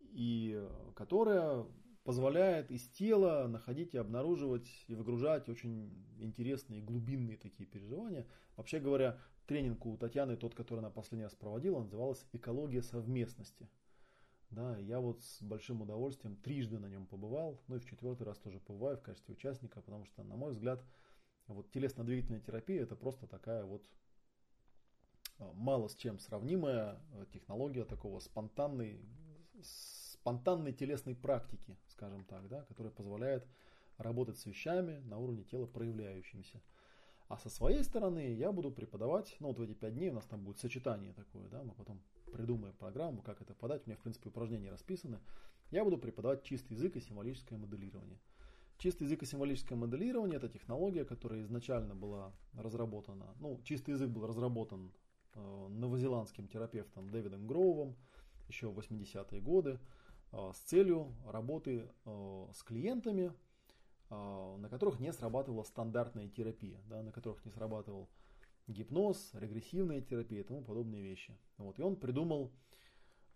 И 0.00 0.64
которая 0.94 1.66
позволяет 2.08 2.70
из 2.70 2.88
тела 2.88 3.46
находить 3.48 3.92
и 3.92 3.98
обнаруживать 3.98 4.66
и 4.86 4.94
выгружать 4.94 5.46
очень 5.50 5.92
интересные 6.16 6.80
глубинные 6.80 7.36
такие 7.36 7.68
переживания. 7.68 8.26
Вообще 8.56 8.80
говоря, 8.80 9.18
тренинг 9.44 9.84
у 9.84 9.94
Татьяны, 9.98 10.38
тот, 10.38 10.54
который 10.54 10.78
она 10.78 10.88
последний 10.88 11.24
раз 11.24 11.34
проводила, 11.34 11.80
назывался 11.80 12.24
«Экология 12.32 12.80
совместности». 12.80 13.68
Да, 14.48 14.78
я 14.78 15.00
вот 15.00 15.22
с 15.22 15.42
большим 15.42 15.82
удовольствием 15.82 16.36
трижды 16.36 16.78
на 16.78 16.86
нем 16.86 17.04
побывал, 17.04 17.60
ну 17.68 17.76
и 17.76 17.78
в 17.78 17.84
четвертый 17.84 18.22
раз 18.22 18.38
тоже 18.38 18.58
побываю 18.58 18.96
в 18.96 19.02
качестве 19.02 19.34
участника, 19.34 19.82
потому 19.82 20.06
что, 20.06 20.22
на 20.22 20.34
мой 20.34 20.52
взгляд, 20.52 20.82
вот 21.46 21.70
телесно-двигательная 21.72 22.40
терапия 22.40 22.84
это 22.84 22.96
просто 22.96 23.26
такая 23.26 23.66
вот 23.66 23.86
а, 25.36 25.52
мало 25.52 25.88
с 25.88 25.94
чем 25.94 26.18
сравнимая 26.18 27.02
э, 27.12 27.26
технология 27.34 27.84
такого 27.84 28.18
спонтанной, 28.20 28.98
спонтанной 30.20 30.72
телесной 30.72 31.14
практики, 31.14 31.76
скажем 31.88 32.24
так, 32.24 32.48
да, 32.48 32.62
которая 32.62 32.92
позволяет 32.92 33.46
работать 33.96 34.38
с 34.38 34.46
вещами 34.46 34.98
на 35.04 35.18
уровне 35.18 35.44
тела 35.44 35.66
проявляющимися. 35.66 36.60
А 37.28 37.36
со 37.38 37.50
своей 37.50 37.84
стороны 37.84 38.34
я 38.34 38.52
буду 38.52 38.70
преподавать, 38.70 39.36
ну 39.40 39.48
вот 39.48 39.58
в 39.58 39.62
эти 39.62 39.74
пять 39.74 39.94
дней 39.94 40.10
у 40.10 40.14
нас 40.14 40.24
там 40.24 40.44
будет 40.44 40.58
сочетание 40.58 41.12
такое, 41.12 41.48
да, 41.48 41.62
мы 41.62 41.74
потом 41.74 42.00
придумаем 42.32 42.74
программу, 42.74 43.22
как 43.22 43.42
это 43.42 43.54
подать. 43.54 43.82
У 43.84 43.90
меня, 43.90 43.96
в 43.96 44.02
принципе, 44.02 44.28
упражнения 44.28 44.70
расписаны. 44.70 45.20
Я 45.70 45.84
буду 45.84 45.98
преподавать 45.98 46.42
чистый 46.42 46.74
язык 46.74 46.96
и 46.96 47.00
символическое 47.00 47.58
моделирование. 47.58 48.18
Чистый 48.78 49.04
язык 49.04 49.22
и 49.22 49.26
символическое 49.26 49.76
моделирование– 49.76 50.36
это 50.38 50.48
технология, 50.48 51.04
которая 51.04 51.42
изначально 51.42 51.94
была 51.94 52.32
разработана. 52.54 53.34
Ну, 53.40 53.60
чистый 53.64 53.90
язык 53.90 54.08
был 54.08 54.26
разработан 54.26 54.92
э, 55.34 55.68
новозеландским 55.68 56.48
терапевтом 56.48 57.10
Дэвидом 57.10 57.46
Гроувом 57.46 57.96
еще 58.48 58.68
в 58.68 58.78
80-е 58.78 59.40
годы 59.40 59.78
с 60.32 60.58
целью 60.66 61.14
работы 61.26 61.88
э, 62.04 62.46
с 62.54 62.62
клиентами, 62.62 63.32
э, 64.10 64.56
на 64.58 64.68
которых 64.68 65.00
не 65.00 65.12
срабатывала 65.12 65.62
стандартная 65.62 66.28
терапия, 66.28 66.80
да, 66.88 67.02
на 67.02 67.12
которых 67.12 67.44
не 67.44 67.50
срабатывал 67.50 68.08
гипноз, 68.66 69.30
регрессивная 69.32 70.02
терапия 70.02 70.40
и 70.40 70.44
тому 70.44 70.62
подобные 70.62 71.02
вещи. 71.02 71.36
Вот. 71.56 71.78
И 71.78 71.82
он 71.82 71.96
придумал 71.96 72.52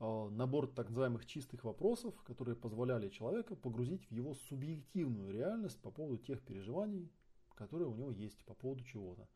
э, 0.00 0.28
набор 0.30 0.66
так 0.66 0.88
называемых 0.90 1.26
чистых 1.26 1.64
вопросов, 1.64 2.14
которые 2.22 2.56
позволяли 2.56 3.08
человеку 3.08 3.56
погрузить 3.56 4.06
в 4.08 4.12
его 4.12 4.34
субъективную 4.34 5.32
реальность 5.32 5.80
по 5.80 5.90
поводу 5.90 6.18
тех 6.18 6.42
переживаний, 6.42 7.10
которые 7.54 7.88
у 7.88 7.94
него 7.94 8.10
есть 8.10 8.44
по 8.44 8.54
поводу 8.54 8.84
чего-то. 8.84 9.26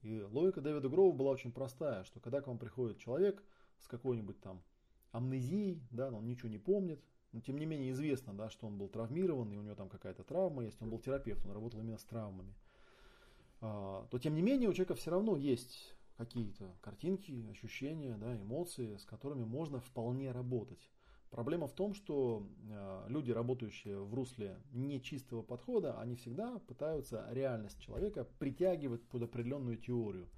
И 0.00 0.20
логика 0.20 0.60
Дэвида 0.60 0.88
Гроува 0.88 1.14
была 1.14 1.30
очень 1.30 1.52
простая, 1.52 2.04
что 2.04 2.20
когда 2.20 2.40
к 2.40 2.48
вам 2.48 2.58
приходит 2.58 2.98
человек 2.98 3.42
с 3.78 3.86
какой-нибудь 3.86 4.40
там 4.40 4.62
амнезией, 5.12 5.82
да, 5.90 6.10
он 6.10 6.26
ничего 6.26 6.48
не 6.48 6.58
помнит, 6.58 7.00
но 7.32 7.40
тем 7.40 7.58
не 7.58 7.66
менее 7.66 7.92
известно, 7.92 8.34
да, 8.34 8.50
что 8.50 8.66
он 8.66 8.76
был 8.76 8.88
травмирован, 8.88 9.52
и 9.52 9.56
у 9.56 9.62
него 9.62 9.74
там 9.74 9.88
какая-то 9.88 10.24
травма 10.24 10.64
есть, 10.64 10.80
он 10.82 10.90
был 10.90 10.98
терапевт, 10.98 11.44
он 11.46 11.52
работал 11.52 11.80
именно 11.80 11.98
с 11.98 12.04
травмами. 12.04 12.54
А, 13.60 14.06
то 14.10 14.18
тем 14.18 14.34
не 14.34 14.42
менее 14.42 14.68
у 14.68 14.72
человека 14.72 14.94
все 14.94 15.10
равно 15.10 15.36
есть 15.36 15.94
какие-то 16.16 16.74
картинки, 16.80 17.46
ощущения, 17.50 18.16
да, 18.16 18.36
эмоции, 18.36 18.96
с 18.96 19.04
которыми 19.04 19.44
можно 19.44 19.80
вполне 19.80 20.30
работать. 20.32 20.90
Проблема 21.30 21.66
в 21.66 21.72
том, 21.72 21.94
что 21.94 22.46
э, 22.68 23.06
люди, 23.08 23.30
работающие 23.30 23.98
в 23.98 24.12
русле 24.12 24.58
нечистого 24.72 25.40
подхода, 25.40 25.98
они 25.98 26.14
всегда 26.14 26.58
пытаются 26.58 27.26
реальность 27.30 27.80
человека 27.80 28.28
притягивать 28.38 29.02
под 29.04 29.22
определенную 29.22 29.78
теорию, 29.78 30.28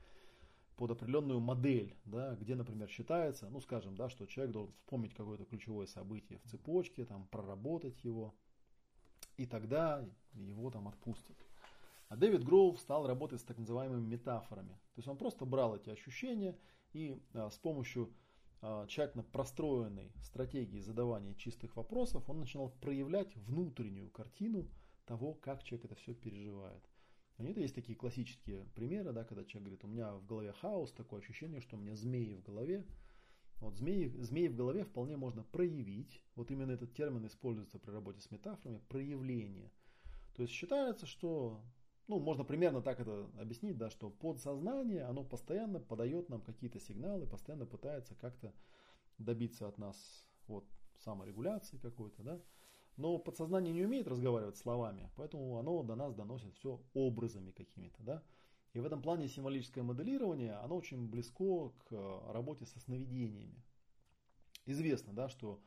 под 0.77 0.91
определенную 0.91 1.41
модель, 1.41 1.97
да, 2.05 2.35
где, 2.35 2.55
например, 2.55 2.89
считается, 2.89 3.49
ну, 3.49 3.61
скажем, 3.61 3.97
да, 3.97 4.09
что 4.09 4.27
человек 4.27 4.53
должен 4.53 4.75
вспомнить 4.75 5.15
какое-то 5.15 5.45
ключевое 5.45 5.87
событие 5.87 6.39
в 6.39 6.51
цепочке, 6.51 7.05
там, 7.05 7.27
проработать 7.29 8.03
его, 8.05 8.35
и 9.37 9.47
тогда 9.47 10.05
его 10.35 10.71
там 10.71 10.89
отпустят. 10.89 11.37
А 12.09 12.17
Дэвид 12.17 12.45
Гроув 12.45 12.79
стал 12.81 13.07
работать 13.07 13.41
с 13.41 13.45
так 13.45 13.59
называемыми 13.59 14.07
метафорами. 14.07 14.75
То 14.95 14.99
есть 14.99 15.09
он 15.09 15.17
просто 15.17 15.45
брал 15.45 15.77
эти 15.77 15.91
ощущения 15.91 16.57
и 16.93 17.21
а, 17.33 17.51
с 17.51 17.59
помощью 17.59 18.13
а, 18.61 18.87
тщательно 18.87 19.25
простроенной 19.25 20.13
стратегии 20.23 20.79
задавания 20.81 21.35
чистых 21.35 21.77
вопросов 21.77 22.29
он 22.29 22.41
начинал 22.41 22.71
проявлять 22.81 23.35
внутреннюю 23.37 24.11
картину 24.11 24.69
того, 25.07 25.35
как 25.35 25.65
человек 25.65 25.87
это 25.87 25.95
все 25.97 26.15
переживает. 26.15 26.83
У 27.37 27.43
него 27.43 27.61
есть 27.61 27.75
такие 27.75 27.97
классические 27.97 28.65
примеры, 28.75 29.13
да, 29.13 29.25
когда 29.25 29.45
человек 29.45 29.65
говорит, 29.65 29.85
у 29.85 29.89
меня 29.89 30.15
в 30.15 30.27
голове 30.27 30.53
хаос, 30.53 30.93
такое 30.93 31.21
ощущение, 31.21 31.61
что 31.61 31.77
у 31.77 31.81
меня 31.81 31.97
змеи 31.97 32.35
в 32.35 32.43
голове. 32.43 32.85
Вот 33.61 33.77
змеи, 33.77 34.09
змеи 34.21 34.49
в 34.49 34.55
голове 34.55 34.85
вполне 34.85 35.17
можно 35.17 35.43
проявить. 35.43 36.23
Вот 36.37 36.51
именно 36.51 36.73
этот 36.73 36.95
термин 36.95 37.27
используется 37.27 37.79
при 37.79 37.91
работе 37.91 38.21
с 38.21 38.31
метафорами, 38.31 38.81
проявление. 38.89 39.71
То 40.35 40.43
есть 40.43 40.55
считается, 40.55 41.07
что 41.07 41.61
ну, 42.07 42.21
можно 42.21 42.45
примерно 42.45 42.83
так 42.83 43.01
это 43.01 43.31
объяснить, 43.39 43.79
да, 43.79 43.91
что 43.91 44.11
подсознание, 44.11 45.03
оно 45.05 45.25
постоянно 45.25 45.81
подает 45.81 46.29
нам 46.29 46.41
какие-то 46.43 46.79
сигналы, 46.79 47.27
постоянно 47.27 47.67
пытается 47.67 48.15
как-то 48.15 48.53
добиться 49.19 49.67
от 49.67 49.79
нас 49.79 49.97
вот 50.47 50.67
саморегуляции 50.99 51.79
какой-то, 51.79 52.23
да. 52.23 52.41
Но 52.97 53.19
подсознание 53.19 53.73
не 53.73 53.83
умеет 53.85 54.07
разговаривать 54.07 54.57
словами, 54.57 55.11
поэтому 55.17 55.59
оно 55.59 55.83
до 55.83 55.97
нас 55.97 56.15
доносит 56.15 56.55
все 56.55 56.81
образами 56.95 57.51
какими-то, 57.51 58.03
да. 58.03 58.23
И 58.73 58.81
в 58.81 58.85
этом 58.85 59.03
плане 59.03 59.29
символическое 59.29 59.85
моделирование, 59.85 60.55
оно 60.55 60.77
очень 60.77 61.09
близко 61.09 61.71
к 61.71 61.93
э, 61.93 62.33
работе 62.33 62.67
со 62.67 62.81
сновидениями. 62.81 63.63
Известно, 64.67 65.13
да, 65.13 65.29
что 65.29 65.61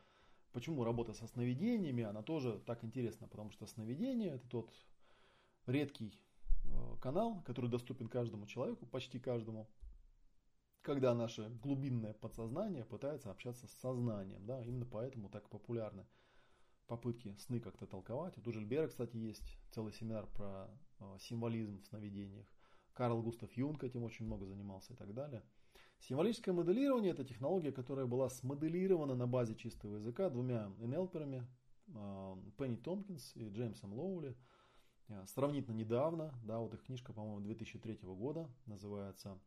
почему 0.52 0.84
работа 0.84 1.14
со 1.14 1.28
сновидениями, 1.28 2.04
она 2.04 2.22
тоже 2.22 2.62
так 2.66 2.84
интересна, 2.84 3.28
потому 3.28 3.52
что 3.52 3.68
сновидение 3.68 4.32
это 4.32 4.48
тот 4.50 4.74
редкий 5.66 6.20
Э, 6.70 6.98
канал, 7.00 7.42
который 7.46 7.70
доступен 7.70 8.08
каждому 8.08 8.46
человеку, 8.46 8.86
почти 8.86 9.20
каждому, 9.20 9.70
когда 10.82 11.14
наше 11.14 11.50
глубинное 11.62 12.14
подсознание 12.14 12.86
пытается 12.86 13.32
общаться 13.32 13.68
с 13.68 13.74
сознанием. 13.80 14.46
Да? 14.46 14.64
Именно 14.64 14.86
поэтому 14.86 15.30
так 15.30 15.50
популярны 15.50 16.06
попытки 16.88 17.36
сны 17.40 17.60
как-то 17.60 17.86
толковать. 17.86 18.38
У 18.38 18.52
Жильбера, 18.52 18.88
кстати, 18.88 19.18
есть 19.18 19.44
целый 19.72 19.94
семинар 19.94 20.26
про 20.28 20.70
э, 21.00 21.18
символизм 21.20 21.80
в 21.82 21.86
сновидениях. 21.86 22.48
Карл 22.94 23.22
Густав 23.22 23.52
Юнг 23.54 23.84
этим 23.84 24.04
очень 24.04 24.26
много 24.26 24.46
занимался 24.46 24.94
и 24.94 24.96
так 24.96 25.14
далее. 25.14 25.44
Символическое 26.00 26.54
моделирование– 26.54 27.12
это 27.14 27.24
технология, 27.24 27.72
которая 27.72 28.06
была 28.06 28.30
смоделирована 28.30 29.16
на 29.16 29.28
базе 29.28 29.56
чистого 29.56 29.96
языка 29.96 30.30
двумя 30.30 30.72
энелперами, 30.80 31.46
Пенни 32.58 32.76
Томпкинс 32.76 33.36
и 33.36 33.50
Джеймсом 33.50 33.94
Лоули 33.94 34.36
сравнительно 35.26 35.76
недавно, 35.76 36.34
да, 36.44 36.60
вот 36.60 36.74
их 36.74 36.84
книжка, 36.84 37.14
по-моему, 37.14 37.40
2003 37.42 38.00
года, 38.04 38.50
называется 38.66 39.40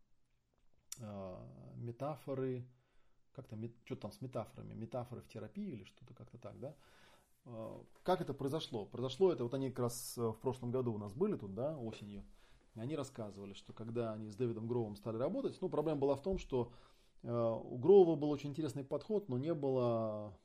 «Метафоры», 1.76 2.66
как-то, 3.32 3.56
что 3.84 3.96
там 3.96 4.12
с 4.12 4.20
метафорами, 4.20 4.74
метафоры 4.74 5.22
в 5.22 5.28
терапии 5.28 5.70
или 5.70 5.84
что-то 5.84 6.14
как-то 6.14 6.38
так, 6.38 6.58
да, 6.58 6.74
как 8.02 8.20
это 8.20 8.34
произошло? 8.34 8.86
Произошло 8.86 9.32
это, 9.32 9.44
вот 9.44 9.54
они 9.54 9.70
как 9.70 9.80
раз 9.80 10.14
в 10.16 10.38
прошлом 10.40 10.70
году 10.70 10.94
у 10.94 10.98
нас 10.98 11.12
были 11.12 11.36
тут, 11.36 11.54
да, 11.54 11.76
осенью, 11.78 12.24
и 12.74 12.80
они 12.80 12.96
рассказывали, 12.96 13.52
что 13.52 13.72
когда 13.72 14.12
они 14.12 14.30
с 14.30 14.36
Дэвидом 14.36 14.68
Гровом 14.68 14.96
стали 14.96 15.16
работать, 15.16 15.56
ну, 15.60 15.68
проблема 15.68 16.00
была 16.00 16.16
в 16.16 16.22
том, 16.22 16.38
что 16.38 16.72
э, 17.22 17.30
у 17.30 17.78
Грова 17.78 18.16
был 18.16 18.30
очень 18.30 18.50
интересный 18.50 18.84
подход, 18.84 19.28
но 19.28 19.38
не 19.38 19.54
было 19.54 20.38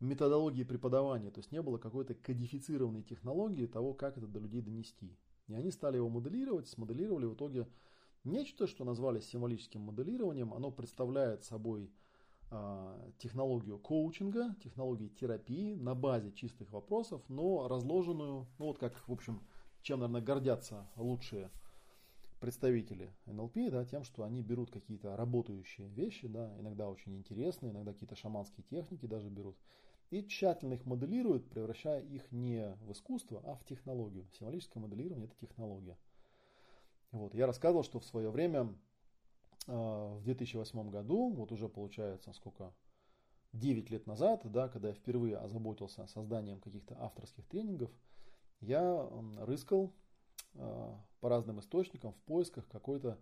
методологии 0.00 0.64
преподавания, 0.64 1.30
то 1.30 1.38
есть 1.38 1.52
не 1.52 1.62
было 1.62 1.78
какой-то 1.78 2.14
кодифицированной 2.14 3.02
технологии 3.02 3.66
того, 3.66 3.94
как 3.94 4.16
это 4.16 4.26
до 4.26 4.40
людей 4.40 4.62
донести. 4.62 5.16
И 5.46 5.54
они 5.54 5.70
стали 5.70 5.96
его 5.96 6.08
моделировать, 6.08 6.68
смоделировали 6.68 7.26
в 7.26 7.34
итоге 7.34 7.68
нечто, 8.24 8.66
что 8.66 8.84
назвали 8.84 9.20
символическим 9.20 9.82
моделированием. 9.82 10.54
Оно 10.54 10.70
представляет 10.70 11.44
собой 11.44 11.84
э, 11.84 11.90
технологию 13.18 13.78
коучинга, 13.78 14.56
технологию 14.62 15.10
терапии 15.10 15.74
на 15.74 15.94
базе 15.94 16.32
чистых 16.32 16.72
вопросов, 16.72 17.22
но 17.28 17.68
разложенную, 17.68 18.48
ну 18.58 18.64
вот 18.66 18.78
как, 18.78 18.96
в 19.08 19.12
общем, 19.12 19.40
чем, 19.82 20.00
наверное, 20.00 20.20
гордятся 20.20 20.90
лучшие 20.96 21.50
представители 22.40 23.12
НЛП, 23.26 23.56
да, 23.70 23.84
тем, 23.84 24.02
что 24.02 24.24
они 24.24 24.42
берут 24.42 24.70
какие-то 24.70 25.14
работающие 25.16 25.88
вещи, 25.88 26.26
да, 26.26 26.52
иногда 26.58 26.88
очень 26.88 27.16
интересные, 27.16 27.70
иногда 27.70 27.92
какие-то 27.92 28.16
шаманские 28.16 28.64
техники 28.64 29.06
даже 29.06 29.28
берут, 29.28 29.56
и 30.10 30.26
тщательно 30.26 30.74
их 30.74 30.86
моделируют, 30.86 31.48
превращая 31.50 32.02
их 32.02 32.32
не 32.32 32.74
в 32.80 32.92
искусство, 32.92 33.42
а 33.44 33.54
в 33.54 33.64
технологию. 33.64 34.26
Символическое 34.32 34.82
моделирование– 34.82 35.26
это 35.28 35.36
технология. 35.38 35.96
Вот. 37.12 37.34
Я 37.34 37.46
рассказывал, 37.46 37.84
что 37.84 38.00
в 38.00 38.04
свое 38.04 38.30
время, 38.30 38.74
в 39.72 40.22
2008 40.24 40.90
году, 40.90 41.30
вот 41.30 41.52
уже 41.52 41.68
получается 41.68 42.32
сколько, 42.32 42.72
9 43.52 43.90
лет 43.90 44.06
назад, 44.06 44.42
да, 44.44 44.68
когда 44.68 44.88
я 44.88 44.94
впервые 44.94 45.36
озаботился 45.36 46.06
созданием 46.06 46.60
каких-то 46.60 46.96
авторских 47.00 47.46
тренингов– 47.46 47.90
я 48.60 49.08
рыскал 49.38 49.92
э, 50.54 50.94
по 51.20 51.28
разным 51.28 51.60
источникам 51.60 52.12
в 52.12 52.20
поисках 52.22 52.68
какой-то 52.68 53.18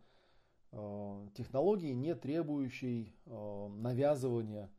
э, 0.72 1.28
технологии, 1.34 1.92
не 1.92 2.14
требующей 2.14 3.14
навязывания 3.26 4.70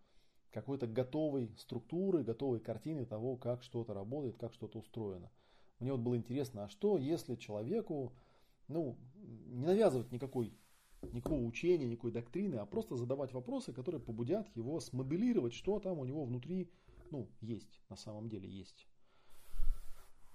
какой-то 0.51 0.87
готовой 0.87 1.53
структуры, 1.57 2.23
готовой 2.23 2.59
картины 2.59 3.05
того, 3.05 3.37
как 3.37 3.63
что-то 3.63 3.93
работает, 3.93 4.37
как 4.37 4.53
что-то 4.53 4.79
устроено. 4.79 5.31
Мне 5.79 5.91
вот 5.91 6.01
было 6.01 6.17
интересно, 6.17 6.65
а 6.65 6.69
что 6.69 6.97
если 6.97 7.35
человеку 7.35 8.13
ну, 8.67 8.97
не 9.15 9.65
навязывать 9.65 10.11
никакой, 10.11 10.53
никакого 11.13 11.41
учения, 11.41 11.87
никакой 11.87 12.11
доктрины, 12.11 12.55
а 12.55 12.65
просто 12.65 12.95
задавать 12.95 13.33
вопросы, 13.33 13.73
которые 13.73 14.01
побудят 14.01 14.47
его 14.55 14.79
смоделировать, 14.79 15.53
что 15.53 15.79
там 15.79 15.99
у 15.99 16.05
него 16.05 16.25
внутри 16.25 16.69
ну, 17.11 17.27
есть, 17.41 17.79
на 17.89 17.95
самом 17.95 18.29
деле 18.29 18.49
есть. 18.49 18.87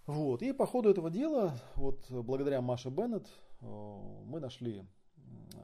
Вот. 0.07 0.43
И 0.43 0.53
по 0.53 0.67
ходу 0.67 0.91
этого 0.91 1.11
дела, 1.11 1.59
вот 1.77 2.11
благодаря 2.11 2.61
Маше 2.61 2.91
Беннет, 2.91 3.27
э, 3.61 3.67
мы 4.27 4.41
нашли 4.41 4.85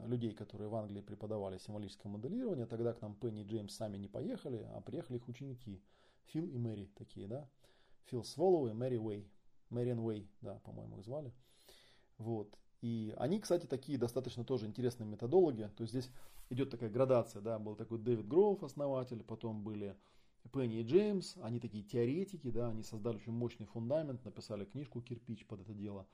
людей, 0.05 0.33
которые 0.33 0.69
в 0.69 0.75
Англии 0.75 1.01
преподавали 1.01 1.57
символическое 1.57 2.11
моделирование. 2.11 2.65
Тогда 2.65 2.93
к 2.93 3.01
нам 3.01 3.15
Пенни 3.15 3.41
и 3.41 3.45
Джеймс 3.45 3.75
сами 3.75 3.97
не 3.97 4.07
поехали, 4.07 4.67
а 4.73 4.81
приехали 4.81 5.17
их 5.17 5.27
ученики. 5.27 5.81
Фил 6.25 6.47
и 6.47 6.57
Мэри 6.57 6.91
такие, 6.95 7.27
да. 7.27 7.47
Фил 8.05 8.23
Своллоу 8.23 8.67
и 8.67 8.73
Мэри 8.73 8.97
Уэй. 8.97 9.31
Мэриан 9.69 9.99
Уэй, 9.99 10.29
да, 10.41 10.59
по-моему, 10.59 10.97
их 10.97 11.05
звали. 11.05 11.33
Вот. 12.17 12.57
И 12.81 13.13
они, 13.17 13.39
кстати, 13.39 13.67
такие 13.67 13.97
достаточно 13.97 14.43
тоже 14.43 14.65
интересные 14.65 15.07
методологи. 15.07 15.69
То 15.77 15.83
есть 15.83 15.93
здесь 15.93 16.09
идет 16.49 16.71
такая 16.71 16.89
градация, 16.89 17.41
да, 17.41 17.59
был 17.59 17.75
такой 17.75 17.99
Дэвид 17.99 18.27
Гроув, 18.27 18.63
основатель, 18.63 19.23
потом 19.23 19.63
были 19.63 19.95
Пенни 20.51 20.79
и 20.79 20.83
Джеймс, 20.83 21.37
они 21.41 21.59
такие 21.59 21.83
теоретики, 21.83 22.49
да, 22.49 22.69
они 22.69 22.83
создали 22.83 23.17
очень 23.17 23.31
мощный 23.31 23.67
фундамент, 23.67 24.25
написали 24.25 24.65
книжку 24.65 25.01
«Кирпич» 25.01 25.45
под 25.45 25.61
это 25.61 25.73
дело. 25.73 26.07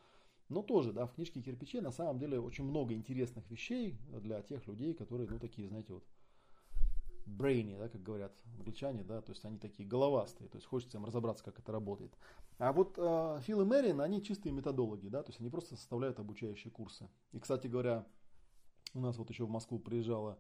Но 0.50 0.62
тоже, 0.62 0.94
да, 0.94 1.06
в 1.06 1.14
книжке 1.14 1.42
«Кирпиче» 1.42 1.82
на 1.82 1.92
самом 1.92 2.20
деле 2.20 2.40
очень 2.40 2.66
много 2.66 2.94
интересных 2.94 3.50
вещей 3.50 3.98
для 4.22 4.42
тех 4.42 4.68
людей, 4.68 4.94
которые, 4.94 5.30
ну, 5.30 5.40
такие, 5.40 5.68
знаете, 5.70 5.94
вот, 5.94 6.04
brainy, 7.28 7.78
да, 7.78 7.90
как 7.90 8.02
говорят 8.02 8.34
англичане, 8.58 9.04
да, 9.04 9.22
то 9.22 9.32
есть 9.32 9.46
они 9.46 9.58
такие 9.58 9.88
головастые, 9.88 10.50
то 10.50 10.58
есть 10.58 10.68
хочется 10.68 10.98
им 10.98 11.06
разобраться, 11.06 11.44
как 11.44 11.60
это 11.60 11.72
работает. 11.72 12.14
А 12.58 12.74
вот 12.74 12.96
э, 12.98 13.40
Фил 13.44 13.62
и 13.62 13.66
Мэрин, 13.66 14.02
они 14.02 14.24
чистые 14.24 14.54
методологи, 14.54 15.08
да, 15.10 15.24
то 15.24 15.30
есть 15.30 15.40
они 15.40 15.50
просто 15.50 15.76
составляют 15.76 16.20
обучающие 16.20 16.72
курсы. 16.72 17.10
И, 17.32 17.40
кстати 17.40 17.68
говоря, 17.68 18.06
у 18.94 19.00
нас 19.00 19.18
вот 19.18 19.30
еще 19.30 19.46
в 19.46 19.50
Москву 19.50 19.80
приезжала 19.80 20.40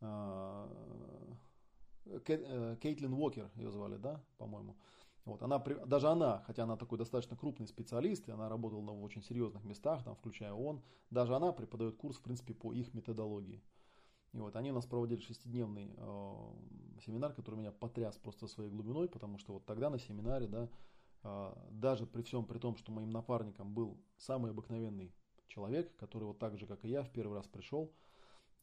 э, 0.00 0.66
Э, 2.06 2.76
Кейтлин 2.80 3.12
Уокер 3.12 3.50
ее 3.54 3.70
звали, 3.70 3.96
да, 3.96 4.20
по-моему. 4.38 4.76
Вот, 5.24 5.42
она, 5.42 5.58
даже 5.58 6.08
она, 6.08 6.44
хотя 6.46 6.62
она 6.62 6.76
такой 6.76 6.98
достаточно 6.98 7.36
крупный 7.36 7.66
специалист, 7.66 8.28
и 8.28 8.32
она 8.32 8.48
работала 8.48 8.80
в 8.80 9.02
очень 9.02 9.22
серьезных 9.22 9.64
местах, 9.64 10.04
там, 10.04 10.14
включая 10.14 10.52
ООН, 10.52 10.82
даже 11.10 11.34
она 11.34 11.50
преподает 11.50 11.96
курс, 11.96 12.18
в 12.18 12.22
принципе, 12.22 12.54
по 12.54 12.72
их 12.72 12.94
методологии. 12.94 13.60
И 14.32 14.38
вот 14.38 14.56
они 14.56 14.70
у 14.70 14.74
нас 14.74 14.86
проводили 14.86 15.20
шестидневный 15.20 15.94
э, 15.96 16.34
семинар, 17.04 17.32
который 17.32 17.56
меня 17.56 17.72
потряс 17.72 18.16
просто 18.16 18.46
своей 18.46 18.70
глубиной, 18.70 19.08
потому 19.08 19.38
что 19.38 19.54
вот 19.54 19.66
тогда 19.66 19.88
на 19.88 19.98
семинаре, 19.98 20.46
да, 20.46 20.68
э, 21.22 21.54
даже 21.70 22.06
при 22.06 22.22
всем 22.22 22.44
при 22.44 22.58
том, 22.58 22.76
что 22.76 22.92
моим 22.92 23.10
напарником 23.10 23.72
был 23.72 23.98
самый 24.18 24.50
обыкновенный 24.50 25.14
человек, 25.46 25.96
который 25.96 26.24
вот 26.24 26.38
так 26.38 26.58
же, 26.58 26.66
как 26.66 26.84
и 26.84 26.88
я, 26.88 27.02
в 27.02 27.10
первый 27.10 27.36
раз 27.36 27.46
пришел, 27.46 27.92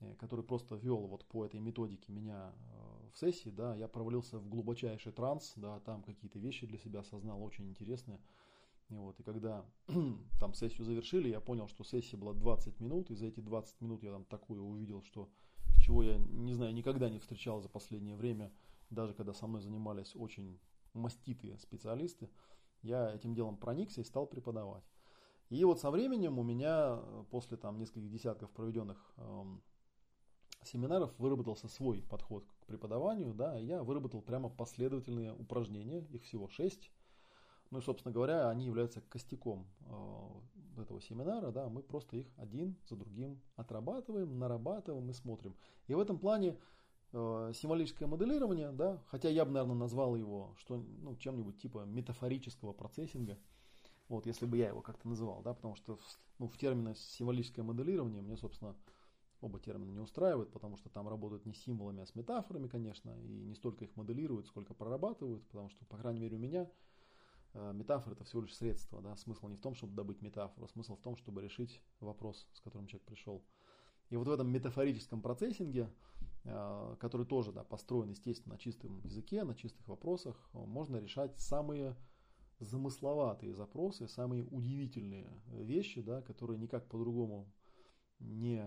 Э, 0.03 0.15
который 0.19 0.43
просто 0.43 0.75
вел 0.75 1.07
вот 1.07 1.25
по 1.25 1.45
этой 1.45 1.59
методике 1.59 2.11
меня 2.11 2.53
э, 2.53 3.09
в 3.13 3.17
сессии, 3.17 3.49
да, 3.49 3.75
я 3.75 3.87
провалился 3.87 4.39
в 4.39 4.47
глубочайший 4.47 5.11
транс, 5.11 5.53
да, 5.55 5.79
там 5.81 6.03
какие-то 6.03 6.39
вещи 6.39 6.65
для 6.67 6.77
себя 6.77 7.01
осознал 7.01 7.41
очень 7.43 7.69
интересные. 7.69 8.19
И 8.89 8.95
вот, 8.95 9.19
и 9.19 9.23
когда 9.23 9.65
там 10.39 10.53
сессию 10.53 10.85
завершили, 10.85 11.29
я 11.29 11.39
понял, 11.39 11.67
что 11.67 11.83
сессия 11.83 12.17
была 12.17 12.33
20 12.33 12.79
минут, 12.79 13.11
и 13.11 13.15
за 13.15 13.27
эти 13.27 13.39
20 13.39 13.81
минут 13.81 14.03
я 14.03 14.11
там 14.11 14.25
такое 14.25 14.59
увидел, 14.59 15.03
что 15.03 15.29
чего 15.83 16.01
я, 16.01 16.17
не 16.17 16.53
знаю, 16.53 16.73
никогда 16.73 17.09
не 17.09 17.19
встречал 17.19 17.61
за 17.61 17.69
последнее 17.69 18.15
время, 18.15 18.51
даже 18.89 19.13
когда 19.13 19.33
со 19.33 19.47
мной 19.47 19.61
занимались 19.61 20.15
очень 20.15 20.59
маститые 20.93 21.57
специалисты, 21.59 22.29
я 22.81 23.13
этим 23.13 23.35
делом 23.35 23.57
проникся 23.57 24.01
и 24.01 24.05
стал 24.05 24.25
преподавать. 24.25 24.83
И 25.49 25.63
вот 25.65 25.79
со 25.79 25.91
временем 25.91 26.39
у 26.39 26.43
меня 26.43 26.99
э, 26.99 27.23
после 27.29 27.57
там 27.57 27.77
нескольких 27.77 28.09
десятков 28.09 28.49
проведенных 28.51 29.13
эм, 29.17 29.61
семинаров 30.63 31.13
выработался 31.19 31.67
свой 31.67 32.01
подход 32.01 32.45
к 32.61 32.65
преподаванию, 32.65 33.33
да, 33.33 33.59
и 33.59 33.65
я 33.65 33.83
выработал 33.83 34.21
прямо 34.21 34.49
последовательные 34.49 35.33
упражнения, 35.33 35.99
их 36.11 36.23
всего 36.23 36.47
шесть. 36.47 36.91
Ну 37.71 37.79
и, 37.79 37.81
собственно 37.81 38.13
говоря, 38.13 38.49
они 38.49 38.65
являются 38.65 39.01
костяком 39.01 39.67
э, 39.81 40.52
этого 40.79 41.01
семинара, 41.01 41.51
да, 41.51 41.69
мы 41.69 41.81
просто 41.81 42.17
их 42.17 42.27
один 42.37 42.75
за 42.87 42.95
другим 42.95 43.41
отрабатываем, 43.55 44.37
нарабатываем 44.37 45.09
и 45.09 45.13
смотрим. 45.13 45.55
И 45.87 45.93
в 45.93 45.99
этом 45.99 46.19
плане 46.19 46.57
э, 47.11 47.51
символическое 47.53 48.07
моделирование, 48.07 48.71
да, 48.71 49.01
хотя 49.07 49.29
я 49.29 49.45
бы, 49.45 49.51
наверное, 49.51 49.75
назвал 49.75 50.15
его 50.15 50.55
что, 50.57 50.77
ну, 50.77 51.15
чем-нибудь 51.15 51.57
типа 51.59 51.85
метафорического 51.85 52.73
процессинга, 52.73 53.37
вот, 54.09 54.25
если 54.25 54.45
бы 54.45 54.57
я 54.57 54.67
его 54.67 54.81
как-то 54.81 55.07
называл, 55.07 55.41
да, 55.41 55.53
потому 55.53 55.75
что 55.75 55.97
ну, 56.39 56.47
в 56.47 56.57
термины 56.57 56.95
символическое 56.95 57.63
моделирование 57.63 58.21
мне, 58.21 58.37
собственно, 58.37 58.75
Оба 59.43 59.59
термина 59.59 59.91
не 59.91 59.99
устраивают, 59.99 60.53
потому 60.53 60.77
что 60.77 60.89
там 60.89 61.09
работают 61.09 61.45
не 61.45 61.53
символами, 61.53 62.01
а 62.01 62.05
с 62.05 62.15
метафорами, 62.15 62.69
конечно, 62.69 63.11
и 63.19 63.43
не 63.43 63.55
столько 63.55 63.83
их 63.83 63.93
моделируют, 63.97 64.47
сколько 64.47 64.73
прорабатывают, 64.73 65.45
потому 65.49 65.67
что, 65.67 65.83
по 65.83 65.97
крайней 65.97 66.21
мере, 66.21 66.37
у 66.37 66.39
меня 66.39 66.69
метафора 67.53 68.13
это 68.13 68.23
всего 68.23 68.41
лишь 68.41 68.55
средство. 68.55 69.01
Да? 69.01 69.15
Смысл 69.15 69.47
не 69.47 69.55
в 69.55 69.61
том, 69.61 69.75
чтобы 69.75 69.95
добыть 69.95 70.21
метафору, 70.21 70.65
а 70.65 70.69
смысл 70.69 70.95
в 70.95 71.01
том, 71.01 71.15
чтобы 71.17 71.41
решить 71.41 71.81
вопрос, 71.99 72.47
с 72.53 72.61
которым 72.61 72.87
человек 72.87 73.05
пришел. 73.05 73.43
И 74.09 74.15
вот 74.15 74.27
в 74.27 74.31
этом 74.31 74.51
метафорическом 74.51 75.21
процессинге, 75.21 75.89
э, 76.43 76.95
который 76.99 77.25
тоже 77.25 77.51
да, 77.51 77.63
построен, 77.63 78.09
естественно, 78.09 78.55
на 78.55 78.59
чистом 78.59 78.99
языке, 79.01 79.43
на 79.43 79.55
чистых 79.55 79.87
вопросах, 79.87 80.49
можно 80.53 80.97
решать 80.97 81.39
самые 81.39 81.95
замысловатые 82.59 83.53
запросы, 83.53 84.07
самые 84.07 84.45
удивительные 84.45 85.29
вещи, 85.47 86.01
да, 86.01 86.21
которые 86.21 86.57
никак 86.59 86.87
по-другому 86.87 87.51
не 88.19 88.63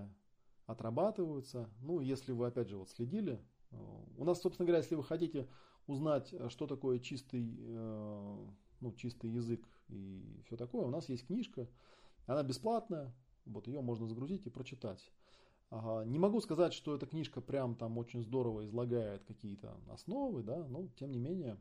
отрабатываются. 0.66 1.70
Ну, 1.80 2.00
если 2.00 2.32
вы, 2.32 2.46
опять 2.46 2.68
же, 2.68 2.76
вот 2.76 2.90
следили, 2.90 3.40
э, 3.70 3.76
у 4.16 4.24
нас, 4.24 4.40
собственно 4.40 4.66
говоря, 4.66 4.82
если 4.82 4.94
вы 4.94 5.04
хотите 5.04 5.48
узнать, 5.86 6.32
э, 6.32 6.48
что 6.48 6.66
такое 6.66 6.98
чистый, 6.98 7.56
э, 7.58 8.46
ну, 8.80 8.92
чистый 8.92 9.30
язык 9.30 9.66
и 9.88 10.42
все 10.46 10.56
такое, 10.56 10.84
у 10.84 10.90
нас 10.90 11.08
есть 11.08 11.26
книжка, 11.26 11.68
она 12.26 12.42
бесплатная, 12.42 13.14
вот 13.44 13.66
ее 13.68 13.80
можно 13.80 14.06
загрузить 14.06 14.46
и 14.46 14.50
прочитать. 14.50 15.12
Не 15.70 16.18
могу 16.18 16.40
сказать, 16.40 16.72
что 16.72 16.94
эта 16.94 17.06
книжка 17.06 17.40
прям 17.40 17.74
там 17.74 17.98
очень 17.98 18.22
здорово 18.22 18.64
излагает 18.64 19.24
какие-то 19.24 19.76
основы, 19.88 20.42
да, 20.44 20.66
но 20.68 20.86
тем 20.96 21.10
не 21.10 21.18
менее 21.18 21.58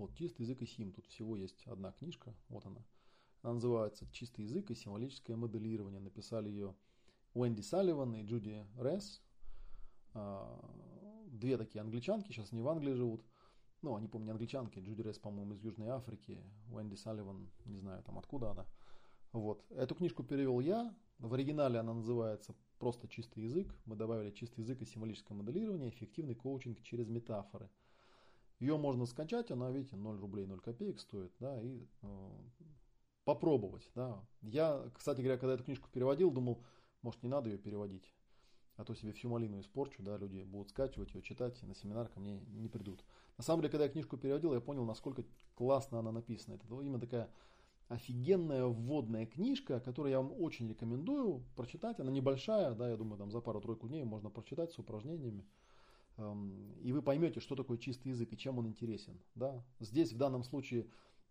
Вот 0.00 0.14
чистый 0.14 0.42
язык 0.42 0.62
и 0.62 0.66
сим. 0.66 0.92
Тут 0.92 1.06
всего 1.08 1.36
есть 1.36 1.66
одна 1.66 1.92
книжка. 1.92 2.34
Вот 2.48 2.64
она. 2.64 2.82
Она 3.42 3.54
называется 3.54 4.06
«Чистый 4.12 4.46
язык 4.46 4.70
и 4.70 4.74
символическое 4.74 5.36
моделирование». 5.36 6.00
Написали 6.00 6.48
ее 6.48 6.74
Уэнди 7.34 7.60
Салливан 7.60 8.14
и 8.14 8.22
Джуди 8.22 8.64
Ресс. 8.78 9.20
А, 10.14 10.58
две 11.26 11.58
такие 11.58 11.82
англичанки, 11.82 12.32
сейчас 12.32 12.50
не 12.52 12.62
в 12.62 12.68
Англии 12.68 12.94
живут. 12.94 13.22
Ну, 13.82 13.94
они, 13.94 14.08
помню, 14.08 14.32
англичанки. 14.32 14.78
Джуди 14.78 15.02
Ресс, 15.02 15.18
по-моему, 15.18 15.54
из 15.54 15.62
Южной 15.62 15.88
Африки. 15.88 16.38
Уэнди 16.70 16.94
Салливан, 16.94 17.50
не 17.64 17.78
знаю, 17.78 18.02
там 18.02 18.18
откуда 18.18 18.50
она. 18.50 18.66
Вот. 19.32 19.64
Эту 19.70 19.94
книжку 19.94 20.22
перевел 20.22 20.60
я. 20.60 20.94
В 21.18 21.34
оригинале 21.34 21.78
она 21.78 21.94
называется 21.94 22.54
просто 22.78 23.08
чистый 23.08 23.44
язык. 23.44 23.74
Мы 23.84 23.96
добавили 23.96 24.30
чистый 24.30 24.60
язык 24.60 24.80
и 24.82 24.86
символическое 24.86 25.36
моделирование, 25.36 25.90
эффективный 25.90 26.34
коучинг 26.34 26.82
через 26.82 27.08
метафоры. 27.08 27.70
Ее 28.58 28.76
можно 28.76 29.06
скачать, 29.06 29.50
она, 29.50 29.70
видите, 29.70 29.96
0 29.96 30.18
рублей 30.18 30.46
0 30.46 30.60
копеек 30.60 31.00
стоит, 31.00 31.32
да, 31.40 31.62
и 31.62 31.86
э, 32.02 32.30
попробовать, 33.24 33.88
да. 33.94 34.22
Я, 34.42 34.90
кстати 34.94 35.22
говоря, 35.22 35.38
когда 35.38 35.54
эту 35.54 35.64
книжку 35.64 35.88
переводил, 35.90 36.30
думал, 36.30 36.62
может, 37.00 37.22
не 37.22 37.30
надо 37.30 37.48
ее 37.48 37.56
переводить, 37.56 38.14
а 38.76 38.84
то 38.84 38.94
себе 38.94 39.12
всю 39.12 39.28
малину 39.28 39.60
испорчу, 39.60 40.02
да, 40.02 40.16
люди 40.16 40.42
будут 40.42 40.70
скачивать 40.70 41.14
ее, 41.14 41.22
читать, 41.22 41.62
на 41.62 41.74
семинар 41.74 42.08
ко 42.08 42.20
мне 42.20 42.40
не 42.52 42.68
придут. 42.68 43.04
На 43.36 43.44
самом 43.44 43.60
деле, 43.60 43.70
когда 43.70 43.84
я 43.84 43.90
книжку 43.90 44.16
переводил, 44.16 44.54
я 44.54 44.60
понял, 44.60 44.84
насколько 44.84 45.24
классно 45.54 45.98
она 45.98 46.12
написана. 46.12 46.54
Это 46.54 46.66
именно 46.68 47.00
такая 47.00 47.30
офигенная 47.88 48.66
вводная 48.66 49.26
книжка, 49.26 49.80
которую 49.80 50.12
я 50.12 50.20
вам 50.20 50.32
очень 50.40 50.68
рекомендую 50.68 51.42
прочитать. 51.56 51.98
Она 51.98 52.10
небольшая, 52.12 52.74
да, 52.74 52.88
я 52.88 52.96
думаю, 52.96 53.18
там 53.18 53.30
за 53.30 53.40
пару-тройку 53.40 53.88
дней 53.88 54.04
можно 54.04 54.30
прочитать 54.30 54.72
с 54.72 54.78
упражнениями. 54.78 55.44
Эм, 56.16 56.72
и 56.82 56.92
вы 56.92 57.02
поймете, 57.02 57.40
что 57.40 57.56
такое 57.56 57.78
чистый 57.78 58.08
язык 58.08 58.32
и 58.32 58.36
чем 58.36 58.58
он 58.58 58.68
интересен. 58.68 59.20
Да? 59.34 59.64
Здесь 59.80 60.12
в 60.12 60.18
данном 60.18 60.44
случае 60.44 60.86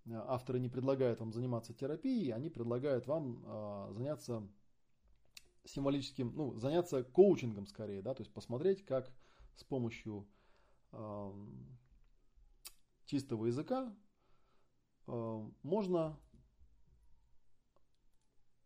э, 0.05 0.11
авторы 0.13 0.59
не 0.59 0.67
предлагают 0.67 1.21
вам 1.21 1.31
заниматься 1.31 1.73
терапией, 1.73 2.33
они 2.33 2.49
предлагают 2.49 3.07
вам 3.07 3.41
э, 3.45 3.93
заняться 3.93 4.43
символическим, 5.65 6.33
ну, 6.35 6.57
заняться 6.57 7.03
коучингом 7.03 7.67
скорее, 7.67 8.01
да, 8.01 8.13
то 8.13 8.21
есть 8.21 8.33
посмотреть, 8.33 8.85
как 8.85 9.11
с 9.55 9.63
помощью 9.63 10.27
э, 10.91 11.47
чистого 13.05 13.45
языка 13.45 13.95
э, 15.07 15.49
можно 15.63 16.19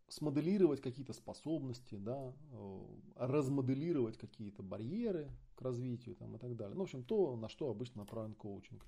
смоделировать 0.08 0.80
какие-то 0.80 1.12
способности, 1.12 1.96
да, 1.96 2.34
э, 2.52 2.80
размоделировать 3.16 4.16
какие-то 4.16 4.62
барьеры 4.62 5.30
к 5.56 5.62
развитию 5.62 6.14
там, 6.14 6.36
и 6.36 6.38
так 6.38 6.56
далее. 6.56 6.74
Ну, 6.74 6.80
в 6.80 6.84
общем, 6.84 7.04
то, 7.04 7.36
на 7.36 7.48
что 7.48 7.70
обычно 7.70 8.02
направлен 8.02 8.34
коучинг. 8.34 8.84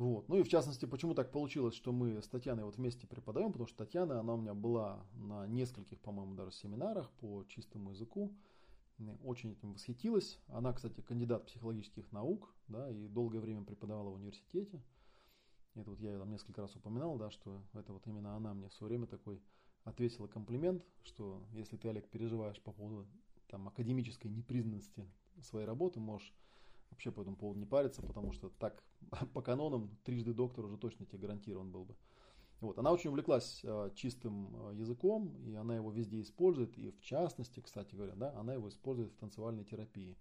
Вот. 0.00 0.30
Ну 0.30 0.38
и 0.38 0.42
в 0.42 0.48
частности, 0.48 0.86
почему 0.86 1.12
так 1.12 1.30
получилось, 1.30 1.74
что 1.74 1.92
мы 1.92 2.22
с 2.22 2.26
Татьяной 2.26 2.64
вот 2.64 2.78
вместе 2.78 3.06
преподаем, 3.06 3.52
потому 3.52 3.68
что 3.68 3.84
Татьяна, 3.84 4.18
она 4.18 4.32
у 4.32 4.38
меня 4.38 4.54
была 4.54 5.04
на 5.12 5.46
нескольких, 5.46 6.00
по-моему, 6.00 6.34
даже 6.36 6.52
семинарах 6.52 7.10
по 7.20 7.44
чистому 7.44 7.90
языку, 7.90 8.34
очень 9.22 9.52
этим 9.52 9.74
восхитилась. 9.74 10.38
Она, 10.48 10.72
кстати, 10.72 11.02
кандидат 11.02 11.44
психологических 11.44 12.10
наук, 12.12 12.50
да, 12.66 12.90
и 12.90 13.08
долгое 13.08 13.40
время 13.40 13.62
преподавала 13.62 14.08
в 14.08 14.14
университете. 14.14 14.82
Это 15.74 15.90
вот 15.90 16.00
я 16.00 16.18
там 16.18 16.30
несколько 16.30 16.62
раз 16.62 16.74
упоминал, 16.74 17.18
да, 17.18 17.30
что 17.30 17.62
это 17.74 17.92
вот 17.92 18.06
именно 18.06 18.34
она 18.36 18.54
мне 18.54 18.70
все 18.70 18.86
время 18.86 19.06
такой 19.06 19.42
ответила 19.84 20.28
комплимент, 20.28 20.82
что 21.02 21.42
если 21.52 21.76
ты, 21.76 21.88
Олег, 21.88 22.08
переживаешь 22.08 22.62
по 22.62 22.72
поводу 22.72 23.06
там, 23.48 23.68
академической 23.68 24.28
непризнанности 24.28 25.06
своей 25.42 25.66
работы, 25.66 26.00
можешь 26.00 26.32
вообще 26.90 27.10
по 27.10 27.22
этому 27.22 27.36
поводу 27.36 27.58
не 27.58 27.66
париться, 27.66 28.02
потому 28.02 28.32
что 28.32 28.50
так 28.58 28.82
по 29.34 29.42
канонам 29.42 29.96
трижды 30.04 30.32
доктор 30.32 30.64
уже 30.64 30.76
точно 30.76 31.06
тебе 31.06 31.18
гарантирован 31.18 31.70
был 31.70 31.84
бы. 31.84 31.96
Вот. 32.60 32.78
Она 32.78 32.92
очень 32.92 33.08
увлеклась 33.10 33.60
э, 33.62 33.90
чистым 33.94 34.70
э, 34.70 34.74
языком, 34.74 35.34
и 35.46 35.54
она 35.54 35.76
его 35.76 35.90
везде 35.90 36.20
использует, 36.20 36.76
и 36.76 36.90
в 36.90 37.00
частности, 37.00 37.60
кстати 37.60 37.94
говоря, 37.94 38.14
да, 38.14 38.38
она 38.38 38.52
его 38.52 38.68
использует 38.68 39.12
в 39.12 39.16
танцевальной 39.16 39.64
терапии. 39.64 40.18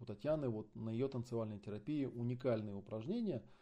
У 0.00 0.04
Татьяны 0.06 0.48
вот 0.48 0.74
на 0.74 0.90
ее 0.90 1.08
танцевальной 1.08 1.58
терапии 1.58 2.06
уникальные 2.06 2.74
упражнения– 2.74 3.42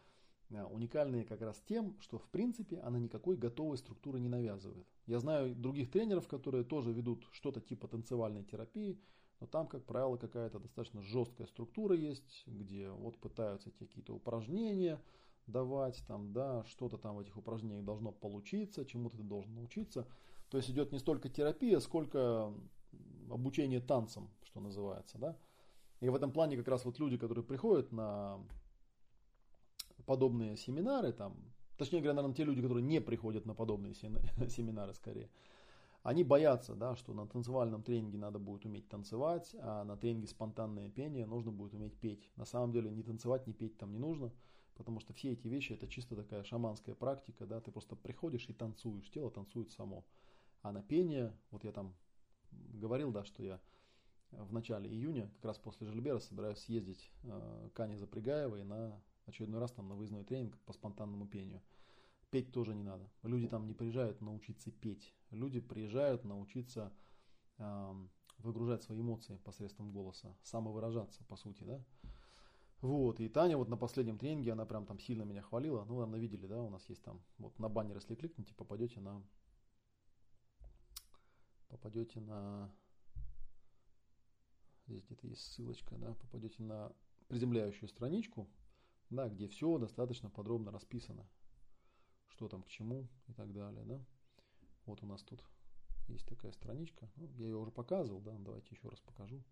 Э, 0.51 0.65
уникальные 0.65 1.23
как 1.23 1.41
раз 1.41 1.61
тем, 1.67 1.95
что 2.01 2.17
в 2.17 2.27
принципе 2.29 2.79
она 2.79 2.99
никакой 2.99 3.37
готовой 3.37 3.77
структуры 3.77 4.19
не 4.19 4.27
навязывает. 4.27 4.85
Я 5.05 5.19
знаю 5.19 5.55
других 5.55 5.89
тренеров, 5.91 6.27
которые 6.27 6.63
тоже 6.63 6.91
ведут 6.91 7.25
что-то 7.31 7.61
типа 7.61 7.87
танцевальной 7.87 8.43
терапии, 8.43 8.99
но 9.41 9.47
там, 9.47 9.67
как 9.67 9.83
правило, 9.85 10.17
какая-то 10.17 10.59
достаточно 10.59 11.01
жесткая 11.01 11.47
структура 11.47 11.95
есть, 11.95 12.43
где 12.45 12.89
вот 12.91 13.17
пытаются 13.17 13.71
тебе 13.71 13.87
какие-то 13.87 14.13
упражнения 14.13 15.01
давать, 15.47 16.03
там, 16.07 16.31
да, 16.31 16.63
что-то 16.65 16.99
там 16.99 17.15
в 17.15 17.19
этих 17.19 17.35
упражнениях 17.35 17.83
должно 17.83 18.11
получиться, 18.11 18.85
чему-то 18.85 19.17
ты 19.17 19.23
должен 19.23 19.55
научиться. 19.55 20.07
То 20.49 20.57
есть 20.57 20.69
идет 20.69 20.91
не 20.91 20.99
столько 20.99 21.27
терапия, 21.27 21.79
сколько 21.79 22.53
обучение 23.31 23.79
танцам, 23.79 24.29
что 24.43 24.59
называется, 24.59 25.17
да. 25.17 25.35
И 26.01 26.09
в 26.09 26.15
этом 26.15 26.31
плане 26.31 26.55
как 26.55 26.67
раз 26.67 26.85
вот 26.85 26.99
люди, 26.99 27.17
которые 27.17 27.43
приходят 27.43 27.91
на 27.91 28.39
подобные 30.05 30.55
семинары, 30.55 31.13
там, 31.13 31.35
точнее 31.77 32.01
говоря, 32.01 32.13
наверное, 32.13 32.35
те 32.35 32.43
люди, 32.43 32.61
которые 32.61 32.83
не 32.83 33.01
приходят 33.01 33.47
на 33.47 33.55
подобные 33.55 33.93
семинары 33.95 34.93
скорее, 34.93 35.31
они 36.03 36.23
боятся, 36.23 36.73
да, 36.75 36.95
что 36.95 37.13
на 37.13 37.27
танцевальном 37.27 37.83
тренинге 37.83 38.17
надо 38.17 38.39
будет 38.39 38.65
уметь 38.65 38.89
танцевать, 38.89 39.55
а 39.59 39.83
на 39.83 39.97
тренинге 39.97 40.27
спонтанное 40.27 40.89
пение 40.89 41.25
нужно 41.25 41.51
будет 41.51 41.73
уметь 41.73 41.97
петь. 41.99 42.31
На 42.35 42.45
самом 42.45 42.71
деле 42.71 42.89
ни 42.89 43.03
танцевать, 43.03 43.45
ни 43.45 43.53
петь 43.53 43.77
там 43.77 43.91
не 43.91 43.99
нужно, 43.99 44.31
потому 44.75 44.99
что 44.99 45.13
все 45.13 45.33
эти 45.33 45.47
вещи 45.47 45.73
это 45.73 45.87
чисто 45.87 46.15
такая 46.15 46.43
шаманская 46.43 46.95
практика, 46.95 47.45
да, 47.45 47.61
ты 47.61 47.71
просто 47.71 47.95
приходишь 47.95 48.49
и 48.49 48.53
танцуешь, 48.53 49.11
тело 49.11 49.29
танцует 49.29 49.71
само. 49.71 50.03
А 50.63 50.71
на 50.71 50.81
пение, 50.81 51.37
вот 51.51 51.63
я 51.63 51.71
там 51.71 51.93
говорил, 52.51 53.11
да, 53.11 53.23
что 53.23 53.43
я 53.43 53.59
в 54.31 54.53
начале 54.53 54.89
июня, 54.89 55.29
как 55.35 55.45
раз 55.45 55.59
после 55.59 55.87
Жильбера, 55.87 56.19
собираюсь 56.19 56.59
съездить 56.59 57.11
э, 57.23 57.69
к 57.73 57.79
Ане 57.79 57.97
Запрягаевой 57.97 58.63
на 58.63 58.99
очередной 59.25 59.59
раз 59.59 59.71
там 59.71 59.87
на 59.87 59.95
выездной 59.95 60.23
тренинг 60.23 60.57
по 60.59 60.73
спонтанному 60.73 61.27
пению. 61.27 61.61
Петь 62.31 62.51
тоже 62.51 62.73
не 62.73 62.83
надо. 62.83 63.09
Люди 63.23 63.47
там 63.47 63.67
не 63.67 63.73
приезжают 63.73 64.21
научиться 64.21 64.71
петь. 64.71 65.13
Люди 65.31 65.59
приезжают 65.59 66.23
научиться 66.23 66.93
э, 67.57 68.07
выгружать 68.37 68.83
свои 68.83 69.01
эмоции 69.01 69.37
посредством 69.37 69.91
голоса, 69.91 70.35
самовыражаться, 70.41 71.23
по 71.25 71.35
сути, 71.35 71.63
да. 71.63 71.83
Вот, 72.81 73.19
и 73.19 73.29
Таня 73.29 73.57
вот 73.57 73.67
на 73.67 73.77
последнем 73.77 74.17
тренинге, 74.17 74.53
она 74.53 74.65
прям 74.65 74.85
там 74.85 74.97
сильно 74.99 75.23
меня 75.23 75.41
хвалила. 75.41 75.83
Ну, 75.83 75.95
наверное, 75.95 76.19
видели, 76.19 76.47
да, 76.47 76.63
у 76.63 76.69
нас 76.69 76.87
есть 76.89 77.03
там, 77.03 77.21
вот 77.37 77.59
на 77.59 77.69
баннер, 77.69 77.95
если 77.97 78.15
кликните, 78.15 78.55
попадете 78.55 78.99
на, 79.01 79.21
попадете 81.67 82.19
на, 82.21 82.73
здесь 84.87 85.03
где-то 85.03 85.27
есть 85.27 85.43
ссылочка, 85.51 85.95
да, 85.97 86.15
попадете 86.15 86.63
на 86.63 86.91
приземляющую 87.27 87.87
страничку, 87.87 88.49
да, 89.09 89.29
где 89.29 89.47
все 89.47 89.77
достаточно 89.77 90.29
подробно 90.29 90.71
расписано, 90.71 91.27
что 92.31 92.47
там 92.47 92.63
к 92.63 92.69
чему 92.69 93.07
и 93.27 93.33
так 93.33 93.53
далее, 93.53 93.83
да. 93.85 94.03
Вот 94.85 95.03
у 95.03 95.05
нас 95.05 95.21
тут 95.23 95.43
есть 96.07 96.25
такая 96.27 96.51
страничка, 96.51 97.09
ну, 97.15 97.29
я 97.37 97.45
ее 97.45 97.57
уже 97.57 97.71
показывал, 97.71 98.21
да, 98.21 98.35
давайте 98.39 98.67
еще 98.71 98.89
раз 98.89 98.99
покажу. 98.99 99.43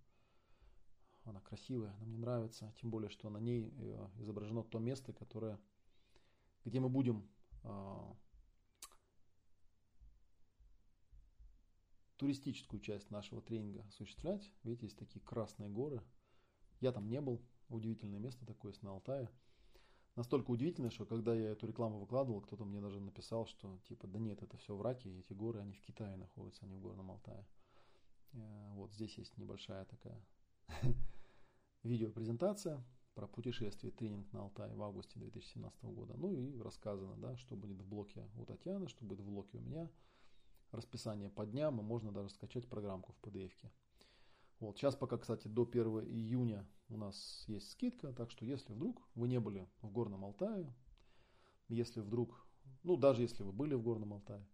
Она 1.23 1.41
красивая, 1.41 1.91
она 1.91 2.05
мне 2.05 2.17
нравится, 2.17 2.73
тем 2.81 2.89
более, 2.89 3.09
что 3.09 3.29
на 3.29 3.37
ней 3.37 3.71
э, 3.77 4.09
изображено 4.19 4.63
то 4.63 4.79
место, 4.79 5.13
которое, 5.13 5.59
где 6.65 6.79
мы 6.79 6.89
будем 6.89 7.29
э, 7.63 8.13
туристическую 12.17 12.81
часть 12.81 13.11
нашего 13.11 13.41
тренинга 13.41 13.83
осуществлять. 13.83 14.51
Видите, 14.63 14.87
есть 14.87 14.97
такие 14.97 15.21
красные 15.21 15.69
горы. 15.69 16.01
Я 16.79 16.91
там 16.91 17.07
не 17.07 17.21
был, 17.21 17.41
удивительное 17.67 18.19
место 18.19 18.45
такое 18.45 18.71
есть 18.71 18.81
на 18.81 18.91
Алтае 18.91 19.29
настолько 20.19 20.51
удивительно, 20.51 20.91
что 20.91 21.05
когда 21.05 21.33
я 21.33 21.51
эту 21.51 21.65
рекламу 21.65 21.97
выкладывал, 21.97 22.41
кто-то 22.41 22.65
мне 22.65 22.81
даже 22.81 22.99
написал, 22.99 23.45
что 23.45 23.79
типа, 23.87 24.05
да 24.05 24.19
нет, 24.19 24.43
это 24.43 24.57
все 24.57 24.75
враки, 24.75 25.07
эти 25.07 25.31
горы, 25.31 25.61
они 25.61 25.71
в 25.71 25.81
Китае 25.81 26.17
находятся, 26.17 26.65
они 26.65 26.75
в 26.75 26.81
Горном 26.81 27.11
Алтае. 27.11 27.47
Э, 28.33 28.71
вот 28.73 28.91
здесь 28.93 29.17
есть 29.17 29.37
небольшая 29.37 29.85
такая 29.85 30.21
видеопрезентация 31.83 32.83
про 33.13 33.27
путешествие 33.27 33.93
тренинг 33.93 34.29
на 34.33 34.41
Алтае 34.41 34.75
в 34.75 34.83
августе 34.83 35.17
2017 35.17 35.83
года. 35.85 36.15
Ну 36.17 36.33
и 36.33 36.59
рассказано, 36.59 37.15
да, 37.15 37.37
что 37.37 37.55
будет 37.55 37.79
в 37.79 37.87
блоке 37.87 38.29
у 38.35 38.43
Татьяны, 38.43 38.89
что 38.89 39.05
будет 39.05 39.21
в 39.21 39.25
блоке 39.25 39.57
у 39.57 39.61
меня. 39.61 39.89
Расписание 40.71 41.29
по 41.29 41.45
дням, 41.45 41.79
и 41.79 41.83
можно 41.83 42.11
даже 42.11 42.29
скачать 42.29 42.67
программку 42.67 43.13
в 43.13 43.25
PDF. 43.25 43.51
-ке. 43.51 43.69
Вот. 44.59 44.77
Сейчас 44.77 44.97
пока, 44.97 45.17
кстати, 45.17 45.47
до 45.47 45.63
1 45.63 46.01
июня 46.09 46.67
у 46.89 46.97
нас 46.97 47.43
есть 47.47 47.71
скидка, 47.71 48.13
так 48.13 48.31
что 48.31 48.45
если 48.45 48.73
вдруг 48.73 49.01
вы 49.15 49.27
не 49.27 49.39
были 49.39 49.67
в 49.81 49.91
Горном 49.91 50.25
Алтае, 50.25 50.73
если 51.67 52.01
вдруг, 52.01 52.45
ну 52.83 52.97
даже 52.97 53.21
если 53.21 53.43
вы 53.43 53.51
были 53.51 53.75
в 53.75 53.81
Горном 53.81 54.13
Алтае, 54.13 54.45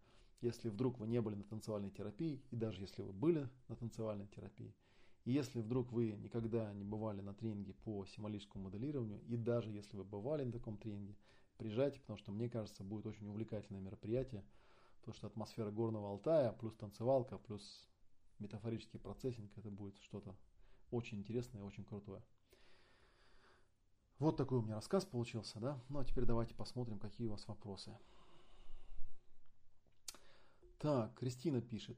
если 0.41 0.69
вдруг 0.69 0.99
вы 0.99 1.07
не 1.07 1.21
были 1.21 1.35
на 1.35 1.43
танцевальной 1.43 1.91
терапии, 1.91 2.43
и 2.51 2.55
даже 2.55 2.81
если 2.81 3.01
вы 3.01 3.13
были 3.13 3.49
на 3.67 3.75
танцевальной 3.75 4.27
терапии, 4.27 4.75
и 5.23 5.31
если 5.31 5.59
вдруг 5.59 5.91
вы 5.91 6.11
никогда 6.11 6.71
не 6.73 6.83
бывали 6.83 7.21
на 7.21 7.33
тренинге 7.33 7.73
по 7.73 8.05
символическому 8.05 8.65
моделированию, 8.65 9.21
и 9.25 9.37
даже 9.37 9.71
если 9.71 9.97
вы 9.97 10.03
бывали 10.03 10.43
на 10.43 10.51
таком 10.51 10.77
тренинге, 10.77 11.15
приезжайте, 11.57 11.99
потому 11.99 12.17
что, 12.17 12.31
мне 12.31 12.47
кажется, 12.47 12.83
будет 12.83 13.07
очень 13.07 13.27
увлекательное 13.27 13.81
мероприятие. 13.81 14.45
Потому 14.99 15.15
что 15.15 15.27
атмосфера 15.27 15.71
горного 15.71 16.09
Алтая, 16.09 16.51
плюс 16.51 16.75
танцевалка, 16.75 17.37
плюс 17.37 17.87
метафорический 18.39 18.99
процессинг, 18.99 19.51
это 19.57 19.69
будет 19.69 19.97
что-то 19.99 20.35
очень 20.91 21.19
интересное 21.19 21.61
и 21.61 21.65
очень 21.65 21.85
крутое. 21.85 22.23
Вот 24.19 24.37
такой 24.37 24.59
у 24.59 24.61
меня 24.61 24.75
рассказ 24.75 25.05
получился, 25.05 25.59
да? 25.59 25.83
Ну 25.89 25.99
а 25.99 26.05
теперь 26.05 26.25
давайте 26.25 26.55
посмотрим, 26.55 26.99
какие 26.99 27.27
у 27.27 27.31
вас 27.31 27.47
вопросы. 27.47 27.97
Так, 30.79 31.15
Кристина 31.15 31.61
пишет. 31.61 31.97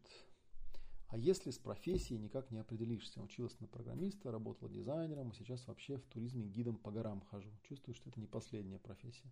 А 1.10 1.18
если 1.18 1.52
с 1.52 1.58
профессией 1.58 2.20
никак 2.20 2.52
не 2.52 2.60
определишься? 2.60 3.22
Училась 3.22 3.58
на 3.60 3.68
программиста, 3.68 4.32
работала 4.32 4.70
дизайнером, 4.70 5.32
а 5.32 5.34
сейчас 5.34 5.66
вообще 5.68 5.98
в 5.98 6.06
туризме 6.08 6.48
гидом 6.48 6.78
по 6.78 6.92
горам 6.92 7.22
хожу. 7.22 7.50
Чувствую, 7.64 7.96
что 7.96 8.10
это 8.10 8.20
не 8.20 8.28
последняя 8.28 8.80
профессия. 8.80 9.32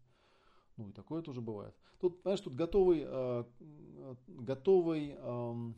Ну 0.78 0.90
и 0.90 0.92
такое 0.92 1.22
тоже 1.22 1.42
бывает. 1.42 1.76
Тут, 2.00 2.22
понимаешь, 2.22 2.42
тут 2.42 2.56
готовый, 2.56 3.04
э, 3.06 3.44
готовый, 4.28 5.16
э, 5.18 5.74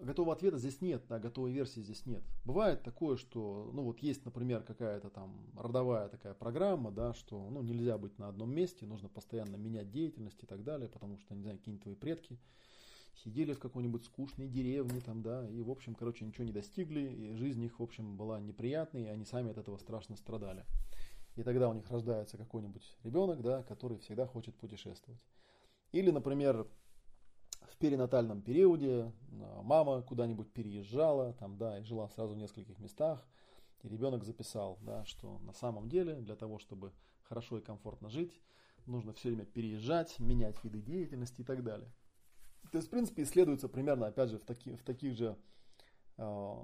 готового 0.00 0.34
ответа 0.34 0.58
здесь 0.58 0.80
нет, 0.80 1.04
да, 1.08 1.18
готовой 1.18 1.52
версии 1.52 1.80
здесь 1.80 2.06
нет. 2.06 2.22
Бывает 2.44 2.82
такое, 2.82 3.16
что, 3.16 3.70
ну 3.72 3.82
вот 3.82 4.00
есть, 4.00 4.24
например, 4.24 4.62
какая-то 4.62 5.10
там 5.10 5.50
родовая 5.56 6.08
такая 6.08 6.34
программа, 6.34 6.90
да, 6.90 7.14
что, 7.14 7.48
ну, 7.50 7.62
нельзя 7.62 7.98
быть 7.98 8.18
на 8.18 8.28
одном 8.28 8.54
месте, 8.54 8.86
нужно 8.86 9.08
постоянно 9.08 9.56
менять 9.56 9.90
деятельность 9.90 10.42
и 10.42 10.46
так 10.46 10.64
далее, 10.64 10.88
потому 10.88 11.18
что, 11.18 11.34
не 11.34 11.42
знаю, 11.42 11.58
какие-нибудь 11.58 11.82
твои 11.82 11.94
предки– 11.94 12.38
сидели 13.22 13.52
в 13.52 13.58
какой-нибудь 13.58 14.04
скучной 14.04 14.48
деревне 14.48 15.00
там, 15.00 15.22
да, 15.22 15.48
и, 15.48 15.62
в 15.62 15.70
общем, 15.70 15.94
короче, 15.94 16.24
ничего 16.24 16.44
не 16.44 16.52
достигли, 16.52 17.00
и 17.00 17.34
жизнь 17.34 17.62
их, 17.62 17.78
в 17.78 17.82
общем, 17.82 18.16
была 18.16 18.40
неприятной, 18.40 19.04
и 19.04 19.08
они 19.08 19.24
сами 19.24 19.50
от 19.50 19.58
этого 19.58 19.76
страшно 19.78 20.16
страдали. 20.16 20.64
И 21.36 21.42
тогда 21.42 21.68
у 21.68 21.74
них 21.74 21.90
рождается 21.90 22.36
какой-нибудь 22.36 22.96
ребенок, 23.02 23.42
да, 23.42 23.62
который 23.62 23.98
всегда 23.98 24.26
хочет 24.26 24.54
путешествовать. 24.54 25.20
Или, 25.92 26.10
например, 26.10 26.66
в 27.74 27.76
перинатальном 27.78 28.40
периоде 28.40 29.12
а, 29.32 29.62
мама 29.62 30.02
куда-нибудь 30.02 30.52
переезжала, 30.52 31.32
там, 31.34 31.58
да, 31.58 31.78
и 31.78 31.82
жила 31.82 32.08
сразу 32.08 32.34
в 32.34 32.38
нескольких 32.38 32.78
местах, 32.78 33.26
и 33.82 33.88
ребенок 33.88 34.24
записал, 34.24 34.78
да, 34.80 35.04
что 35.04 35.38
на 35.40 35.52
самом 35.52 35.88
деле 35.88 36.14
для 36.14 36.36
того, 36.36 36.58
чтобы 36.58 36.92
хорошо 37.24 37.58
и 37.58 37.62
комфортно 37.62 38.08
жить, 38.08 38.40
нужно 38.86 39.12
все 39.12 39.28
время 39.28 39.44
переезжать, 39.44 40.18
менять 40.20 40.62
виды 40.62 40.80
деятельности 40.80 41.40
и 41.40 41.44
так 41.44 41.64
далее. 41.64 41.90
То 42.70 42.78
есть, 42.78 42.88
в 42.88 42.90
принципе, 42.90 43.22
исследуется 43.22 43.68
примерно, 43.68 44.06
опять 44.06 44.30
же, 44.30 44.38
в, 44.38 44.44
таки, 44.44 44.74
в 44.76 44.82
таких 44.82 45.14
же 45.14 45.36
э, 46.16 46.56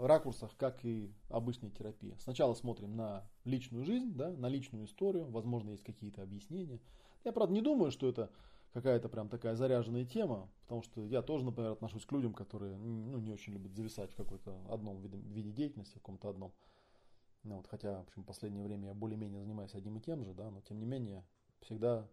ракурсах, 0.00 0.56
как 0.56 0.84
и 0.84 1.12
обычная 1.28 1.70
терапия. 1.70 2.16
Сначала 2.18 2.54
смотрим 2.54 2.96
на 2.96 3.28
личную 3.44 3.84
жизнь, 3.84 4.14
да, 4.14 4.30
на 4.30 4.48
личную 4.48 4.86
историю, 4.86 5.28
возможно, 5.30 5.70
есть 5.70 5.84
какие-то 5.84 6.22
объяснения. 6.22 6.80
Я, 7.24 7.32
правда, 7.32 7.54
не 7.54 7.62
думаю, 7.62 7.90
что 7.90 8.08
это 8.08 8.30
какая-то 8.72 9.08
прям 9.08 9.28
такая 9.28 9.54
заряженная 9.54 10.04
тема, 10.04 10.50
потому 10.62 10.82
что 10.82 11.04
я 11.06 11.22
тоже, 11.22 11.44
например, 11.44 11.72
отношусь 11.72 12.06
к 12.06 12.12
людям, 12.12 12.34
которые 12.34 12.76
ну, 12.76 13.18
не 13.18 13.32
очень 13.32 13.52
любят 13.52 13.74
зависать 13.74 14.12
в 14.12 14.16
какой-то 14.16 14.60
одном 14.68 15.00
виде, 15.00 15.16
виде 15.16 15.50
деятельности, 15.50 15.98
в 15.98 16.00
каком-то 16.02 16.28
одном. 16.28 16.52
Ну, 17.42 17.56
вот, 17.56 17.66
хотя, 17.66 17.98
в 17.98 18.02
общем, 18.02 18.22
в 18.22 18.26
последнее 18.26 18.64
время 18.64 18.88
я 18.88 18.94
более-менее 18.94 19.40
занимаюсь 19.40 19.74
одним 19.74 19.96
и 19.96 20.00
тем 20.00 20.24
же, 20.24 20.34
да, 20.34 20.50
но 20.50 20.60
тем 20.60 20.78
не 20.78 20.86
менее 20.86 21.24
всегда 21.60 22.08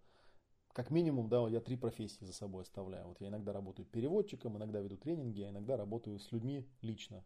как 0.78 0.92
минимум, 0.92 1.28
да, 1.28 1.48
я 1.50 1.60
три 1.60 1.76
профессии 1.76 2.24
за 2.24 2.34
собой 2.34 2.62
оставляю. 2.62 3.08
Вот 3.08 3.20
я 3.20 3.30
иногда 3.30 3.52
работаю 3.52 3.88
переводчиком, 3.88 4.58
иногда 4.58 4.80
веду 4.80 4.96
тренинги, 4.96 5.42
а 5.42 5.50
иногда 5.50 5.76
работаю 5.76 6.20
с 6.20 6.32
людьми 6.32 6.68
лично. 6.82 7.24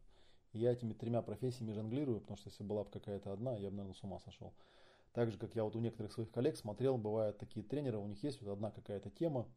И 0.53 0.59
я 0.59 0.71
этими 0.71 0.93
тремя 0.93 1.21
профессиями 1.21 1.73
жонглирую, 1.73 2.21
потому 2.21 2.37
что 2.37 2.49
если 2.49 2.63
была 2.63 2.85
бы 2.85 2.91
какая-то 2.91 3.33
одна, 3.33 3.57
я 3.57 3.69
бы, 3.69 3.75
наверное, 3.75 3.93
с 3.93 4.03
ума 4.03 4.19
сошел. 4.19 4.53
Так 5.13 5.31
же, 5.31 5.37
как 5.37 5.55
я 5.55 5.63
вот 5.63 5.75
у 5.75 5.79
некоторых 5.79 6.13
своих 6.13 6.31
коллег 6.31 6.57
смотрел, 6.57 6.97
бывают 6.97 7.37
такие 7.37 7.65
тренеры, 7.65 7.97
у 7.97 8.07
них 8.07 8.23
есть 8.23 8.41
вот 8.41 8.51
одна 8.51 8.71
какая-то 8.71 9.09
тема, 9.09 9.47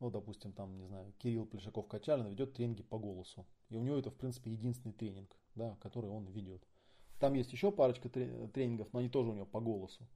ну, 0.00 0.10
допустим, 0.10 0.52
там, 0.52 0.76
не 0.78 0.86
знаю, 0.86 1.12
Кирилл 1.18 1.44
Плешаков-Качалин 1.46 2.28
ведет 2.28 2.54
тренинги 2.54 2.82
по 2.82 2.98
голосу. 2.98 3.46
И 3.68 3.76
у 3.76 3.82
него 3.82 3.96
это, 3.96 4.10
в 4.10 4.16
принципе, 4.16 4.50
единственный 4.50 4.92
тренинг, 4.92 5.36
да, 5.54 5.76
который 5.80 6.10
он 6.10 6.26
ведет. 6.26 6.62
Там 7.18 7.34
есть 7.34 7.52
еще 7.52 7.70
парочка 7.70 8.08
тренингов, 8.08 8.92
но 8.92 9.00
они 9.00 9.10
тоже 9.10 9.30
у 9.30 9.34
него 9.34 9.46
по 9.46 9.60
голосу 9.60 10.08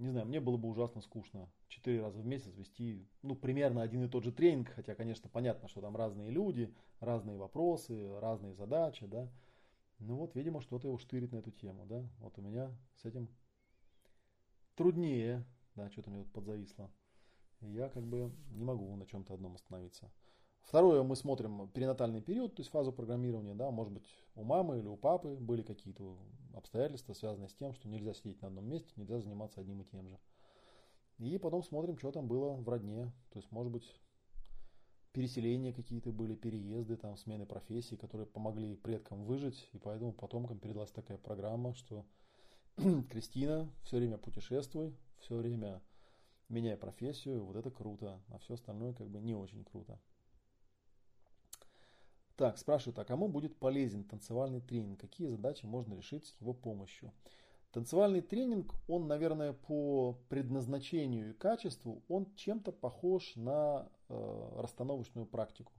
не 0.00 0.10
знаю, 0.10 0.26
мне 0.26 0.40
было 0.40 0.56
бы 0.56 0.68
ужасно 0.68 1.02
скучно 1.02 1.48
четыре 1.68 2.00
раза 2.00 2.20
в 2.20 2.26
месяц 2.26 2.54
вести, 2.56 3.06
ну, 3.22 3.36
примерно 3.36 3.82
один 3.82 4.02
и 4.04 4.08
тот 4.08 4.24
же 4.24 4.32
тренинг, 4.32 4.70
хотя, 4.70 4.94
конечно, 4.94 5.28
понятно, 5.28 5.68
что 5.68 5.80
там 5.80 5.94
разные 5.94 6.30
люди, 6.30 6.74
разные 7.00 7.36
вопросы, 7.36 8.18
разные 8.18 8.54
задачи, 8.54 9.06
да. 9.06 9.30
Ну 9.98 10.16
вот, 10.16 10.34
видимо, 10.34 10.62
что-то 10.62 10.88
его 10.88 10.96
штырит 10.96 11.32
на 11.32 11.36
эту 11.36 11.50
тему, 11.50 11.84
да. 11.84 12.08
Вот 12.18 12.38
у 12.38 12.42
меня 12.42 12.74
с 12.96 13.04
этим 13.04 13.28
труднее, 14.80 15.44
да, 15.74 15.90
что-то 15.90 16.08
мне 16.10 16.22
тут 16.22 16.32
подзависло. 16.32 16.90
Я 17.60 17.90
как 17.90 18.02
бы 18.02 18.32
не 18.52 18.64
могу 18.64 18.96
на 18.96 19.04
чем-то 19.04 19.34
одном 19.34 19.54
остановиться. 19.56 20.10
Второе, 20.62 21.02
мы 21.02 21.16
смотрим 21.16 21.68
перинатальный 21.68 22.22
период, 22.22 22.54
то 22.54 22.60
есть 22.60 22.70
фазу 22.70 22.90
программирования, 22.90 23.54
да, 23.54 23.70
может 23.70 23.92
быть, 23.92 24.04
у 24.34 24.42
мамы 24.42 24.78
или 24.78 24.86
у 24.86 24.96
папы 24.96 25.36
были 25.36 25.60
какие-то 25.60 26.16
обстоятельства, 26.54 27.12
связанные 27.12 27.50
с 27.50 27.54
тем, 27.54 27.74
что 27.74 27.88
нельзя 27.88 28.14
сидеть 28.14 28.40
на 28.40 28.48
одном 28.48 28.70
месте, 28.70 28.90
нельзя 28.96 29.20
заниматься 29.20 29.60
одним 29.60 29.82
и 29.82 29.84
тем 29.84 30.08
же. 30.08 30.18
И 31.18 31.36
потом 31.36 31.62
смотрим, 31.62 31.98
что 31.98 32.10
там 32.10 32.26
было 32.26 32.54
в 32.54 32.66
родне, 32.66 33.12
то 33.32 33.38
есть, 33.38 33.52
может 33.52 33.70
быть, 33.70 34.00
переселения 35.12 35.74
какие-то 35.74 36.10
были, 36.10 36.34
переезды, 36.34 36.96
там, 36.96 37.18
смены 37.18 37.44
профессий, 37.44 37.98
которые 37.98 38.26
помогли 38.26 38.76
предкам 38.76 39.26
выжить, 39.26 39.68
и 39.74 39.78
поэтому 39.78 40.14
потомкам 40.14 40.58
передалась 40.58 40.90
такая 40.90 41.18
программа, 41.18 41.74
что 41.74 42.06
Кристина, 43.10 43.70
все 43.82 43.98
время 43.98 44.16
путешествуй, 44.16 44.96
все 45.18 45.36
время 45.36 45.82
меняй 46.48 46.76
профессию, 46.76 47.44
вот 47.44 47.56
это 47.56 47.70
круто, 47.70 48.20
а 48.28 48.38
все 48.38 48.54
остальное 48.54 48.94
как 48.94 49.08
бы 49.08 49.20
не 49.20 49.34
очень 49.34 49.64
круто. 49.64 50.00
Так, 52.36 52.56
спрашивают, 52.56 52.98
а 52.98 53.04
кому 53.04 53.28
будет 53.28 53.58
полезен 53.58 54.04
танцевальный 54.04 54.62
тренинг? 54.62 54.98
Какие 54.98 55.28
задачи 55.28 55.66
можно 55.66 55.94
решить 55.94 56.24
с 56.26 56.40
его 56.40 56.54
помощью? 56.54 57.12
Танцевальный 57.70 58.22
тренинг, 58.22 58.74
он, 58.88 59.06
наверное, 59.06 59.52
по 59.52 60.18
предназначению 60.30 61.30
и 61.30 61.34
качеству, 61.34 62.02
он 62.08 62.34
чем-то 62.34 62.72
похож 62.72 63.36
на 63.36 63.90
э, 64.08 64.52
расстановочную 64.56 65.26
практику. 65.26 65.72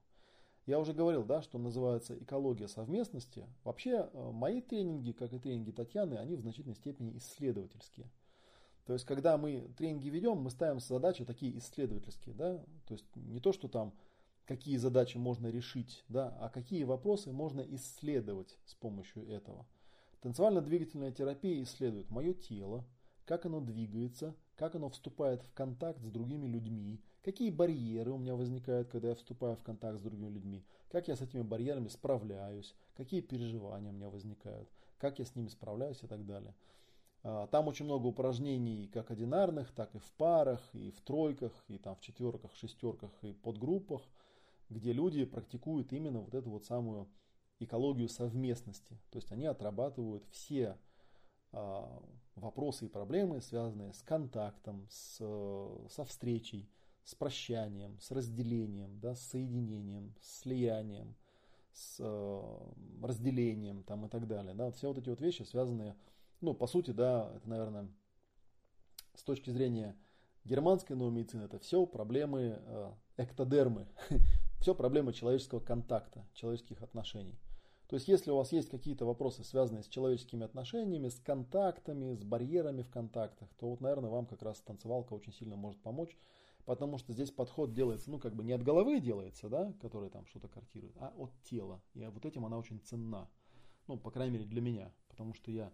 Я 0.66 0.80
уже 0.80 0.94
говорил, 0.94 1.24
да, 1.24 1.42
что 1.42 1.58
называется 1.58 2.18
экология 2.18 2.68
совместности. 2.68 3.48
Вообще, 3.64 4.10
э, 4.12 4.32
мои 4.32 4.62
тренинги, 4.62 5.12
как 5.12 5.34
и 5.34 5.40
тренинги 5.40 5.72
Татьяны, 5.72 6.16
они 6.16 6.36
в 6.36 6.42
значительной 6.42 6.76
степени 6.76 7.18
исследовательские. 7.18 8.10
То 8.86 8.94
есть, 8.94 9.06
когда 9.06 9.38
мы 9.38 9.74
тренинги 9.78 10.10
ведем, 10.10 10.38
мы 10.38 10.50
ставим 10.50 10.80
задачи 10.80 11.26
такие 11.26 11.58
исследовательские. 11.58 12.36
Да? 12.36 12.58
То 12.88 12.94
есть, 12.94 13.06
не 13.16 13.40
то, 13.40 13.54
что 13.54 13.68
там 13.68 13.94
какие 14.46 14.78
задачи 14.78 15.18
можно 15.18 15.48
решить, 15.48 16.04
да, 16.10 16.36
а 16.42 16.50
какие 16.50 16.84
вопросы 16.84 17.32
можно 17.32 17.62
исследовать 17.62 18.58
с 18.66 18.76
помощью 18.76 19.26
этого. 19.28 19.66
Танцевально-двигательная 20.22 21.12
терапия 21.12 21.64
исследует 21.64 22.10
мое 22.10 22.34
тело, 22.34 22.86
как 23.26 23.46
оно 23.46 23.62
двигается, 23.62 24.36
как 24.56 24.76
оно 24.76 24.90
вступает 24.90 25.42
в 25.44 25.54
контакт 25.54 26.02
с 26.02 26.10
другими 26.10 26.48
людьми, 26.48 27.02
какие 27.23 27.49
барьеры 27.49 28.11
у 28.11 28.18
меня 28.18 28.35
возникают, 28.35 28.89
когда 28.89 29.10
я 29.10 29.15
вступаю 29.15 29.56
в 29.56 29.64
контакт 29.64 29.99
с 29.99 30.02
другими 30.02 30.30
людьми, 30.30 30.65
как 30.89 31.07
я 31.07 31.15
с 31.15 31.22
этими 31.22 31.41
барьерами 31.41 31.88
справляюсь, 31.88 32.76
какие 32.95 33.22
переживания 33.22 33.91
у 33.91 33.93
меня 33.93 34.10
возникают, 34.10 34.69
как 34.98 35.19
я 35.19 35.26
с 35.26 35.35
ними 35.35 35.48
справляюсь 35.48 36.03
и 36.03 36.07
так 36.07 36.26
далее. 36.26 36.56
А, 37.23 37.48
там 37.48 37.68
очень 37.68 37.85
много 37.85 38.07
упражнений 38.07 38.88
как 38.88 39.11
одинарных, 39.11 39.72
так 39.72 39.93
и 39.95 39.99
в 39.99 40.11
парах, 40.14 40.61
и 40.73 40.91
в 40.91 41.02
тройках, 41.02 41.53
и 41.68 41.77
там 41.77 41.95
в 41.95 42.02
четверках, 42.02 42.56
шестерках, 42.56 43.11
и 43.22 43.34
подгруппах– 43.34 44.02
где 44.72 44.93
люди 44.93 45.26
практикуют 45.26 45.91
именно 45.93 46.22
вот 46.22 46.34
эту 46.34 46.49
вот 46.49 46.65
самую 46.65 47.07
экологию 47.60 48.10
совместности. 48.10 48.99
То 49.11 49.18
есть 49.18 49.31
они 49.31 49.45
отрабатывают 49.45 50.26
все 50.31 50.77
э, 51.52 51.99
вопросы 52.35 52.85
и 52.85 52.89
проблемы, 52.89 53.41
связанные 53.41 53.93
с 53.93 54.02
контактом, 54.02 54.88
с, 54.89 55.18
со 55.89 56.06
встречей, 56.06 56.69
с 57.03 57.15
прощанием, 57.15 57.99
с 57.99 58.11
разделением, 58.11 58.99
да, 58.99 59.15
с 59.15 59.22
соединением, 59.22 60.14
с 60.22 60.41
слиянием, 60.41 61.15
с 61.73 61.98
э, 61.99 63.03
разделением 63.03 63.84
там, 63.84 64.06
и 64.06 64.10
так 64.10 64.28
далее. 64.28 64.53
Да. 64.53 64.72
Все 64.72 64.88
вот 64.88 64.98
эти 64.98 65.10
вот 65.10 65.22
вещи 65.22 65.44
связанные, 65.44 65.95
ну, 66.41 66.53
по 66.53 66.68
сути, 66.68 66.91
да, 66.91 67.32
это, 67.36 67.49
наверное, 67.49 67.90
с 69.15 69.23
точки 69.23 69.49
зрения 69.49 69.95
германской 70.44 70.95
новой 70.95 71.11
медицины, 71.11 71.44
это 71.44 71.60
все 71.60 71.86
проблемы 71.86 72.60
э, 72.60 72.91
эктодермы, 73.18 73.88
Все 74.61 74.76
проблемы 74.76 75.11
человеческого 75.11 75.60
контакта, 75.60 76.23
человеческих 76.36 76.84
отношений. 76.84 77.36
То 77.88 77.95
есть, 77.95 78.07
если 78.07 78.30
у 78.30 78.38
вас 78.38 78.52
есть 78.52 78.69
какие-то 78.69 79.06
вопросы, 79.06 79.44
связанные 79.44 79.82
с 79.82 79.88
человеческими 79.88 80.45
отношениями, 80.45 81.10
с 81.10 81.19
контактами, 81.19 82.14
с 82.14 82.23
барьерами 82.23 82.84
в 82.84 82.91
контактах, 82.91 83.49
то 83.60 83.72
вот, 83.72 83.82
наверное, 83.82 84.11
вам 84.11 84.28
как 84.28 84.44
раз 84.44 84.61
танцевалка 84.61 85.14
очень 85.14 85.34
сильно 85.34 85.56
может 85.56 85.82
помочь, 85.82 86.15
потому 86.66 86.98
что 86.98 87.14
здесь 87.14 87.32
подход 87.32 87.74
делается, 87.74 88.10
ну, 88.12 88.20
как 88.20 88.36
бы 88.36 88.44
не 88.44 88.54
от 88.54 88.64
головы 88.64 89.00
делается, 89.00 89.50
да, 89.50 89.74
которая 89.82 90.10
там 90.10 90.26
что-то 90.28 90.48
картирует, 90.48 90.96
а 90.98 91.14
от 91.18 91.32
тела. 91.44 91.82
И 91.94 92.06
вот 92.06 92.26
этим 92.26 92.46
она 92.46 92.58
очень 92.58 92.80
ценна. 92.80 93.30
Ну, 93.88 93.98
по 93.98 94.12
крайней 94.12 94.34
мере, 94.34 94.46
для 94.46 94.62
меня. 94.62 94.94
Потому 95.10 95.34
что 95.34 95.52
я 95.52 95.72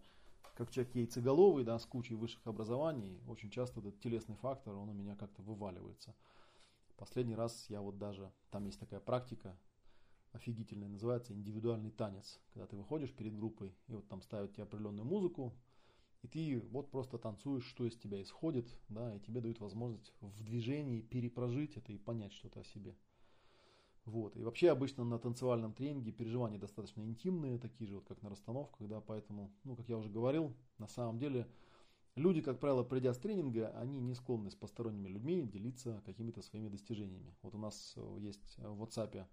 как 0.58 0.72
человек 0.72 0.94
яйцеголовый, 0.96 1.62
да, 1.62 1.78
с 1.78 1.86
кучей 1.86 2.14
высших 2.14 2.44
образований, 2.46 3.22
очень 3.28 3.48
часто 3.48 3.78
этот 3.78 4.00
телесный 4.00 4.34
фактор, 4.34 4.74
он 4.74 4.88
у 4.88 4.92
меня 4.92 5.14
как-то 5.14 5.40
вываливается. 5.42 6.16
Последний 6.96 7.36
раз 7.36 7.66
я 7.68 7.80
вот 7.80 7.96
даже, 7.96 8.32
там 8.50 8.64
есть 8.64 8.80
такая 8.80 8.98
практика, 8.98 9.56
офигительная, 10.32 10.88
называется 10.88 11.32
индивидуальный 11.32 11.92
танец. 11.92 12.40
Когда 12.52 12.66
ты 12.66 12.76
выходишь 12.76 13.12
перед 13.12 13.36
группой, 13.36 13.72
и 13.86 13.94
вот 13.94 14.08
там 14.08 14.20
ставят 14.20 14.52
тебе 14.52 14.64
определенную 14.64 15.06
музыку, 15.06 15.54
и 16.22 16.28
ты 16.28 16.60
вот 16.70 16.90
просто 16.90 17.18
танцуешь, 17.18 17.64
что 17.64 17.86
из 17.86 17.96
тебя 17.96 18.20
исходит, 18.22 18.66
да, 18.88 19.14
и 19.14 19.20
тебе 19.20 19.40
дают 19.40 19.60
возможность 19.60 20.12
в 20.20 20.42
движении 20.42 21.00
перепрожить 21.00 21.76
это 21.76 21.92
и 21.92 21.98
понять 21.98 22.32
что-то 22.32 22.60
о 22.60 22.64
себе. 22.64 22.96
Вот. 24.04 24.36
И 24.36 24.42
вообще 24.42 24.70
обычно 24.70 25.04
на 25.04 25.18
танцевальном 25.18 25.74
тренинге 25.74 26.12
переживания 26.12 26.58
достаточно 26.58 27.02
интимные, 27.02 27.58
такие 27.58 27.88
же, 27.88 27.96
вот 27.96 28.06
как 28.06 28.22
на 28.22 28.30
расстановках, 28.30 28.88
да, 28.88 29.00
поэтому, 29.00 29.52
ну, 29.64 29.76
как 29.76 29.88
я 29.88 29.98
уже 29.98 30.08
говорил, 30.08 30.56
на 30.78 30.88
самом 30.88 31.18
деле 31.18 31.46
люди, 32.16 32.40
как 32.40 32.58
правило, 32.58 32.82
придя 32.82 33.12
с 33.12 33.18
тренинга, 33.18 33.68
они 33.78 34.00
не 34.00 34.14
склонны 34.14 34.50
с 34.50 34.54
посторонними 34.54 35.08
людьми 35.08 35.46
делиться 35.46 36.02
какими-то 36.06 36.42
своими 36.42 36.68
достижениями. 36.68 37.36
Вот 37.42 37.54
у 37.54 37.58
нас 37.58 37.96
есть 38.18 38.56
в 38.56 38.82
WhatsApp 38.82 39.26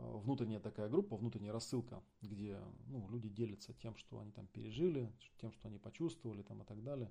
внутренняя 0.00 0.60
такая 0.60 0.88
группа, 0.88 1.16
внутренняя 1.16 1.52
рассылка, 1.52 2.02
где 2.22 2.58
ну, 2.88 3.08
люди 3.10 3.28
делятся 3.28 3.72
тем, 3.74 3.96
что 3.96 4.18
они 4.20 4.32
там 4.32 4.46
пережили, 4.46 5.12
тем, 5.40 5.52
что 5.52 5.68
они 5.68 5.78
почувствовали 5.78 6.42
там, 6.42 6.62
и 6.62 6.64
так 6.64 6.82
далее. 6.82 7.10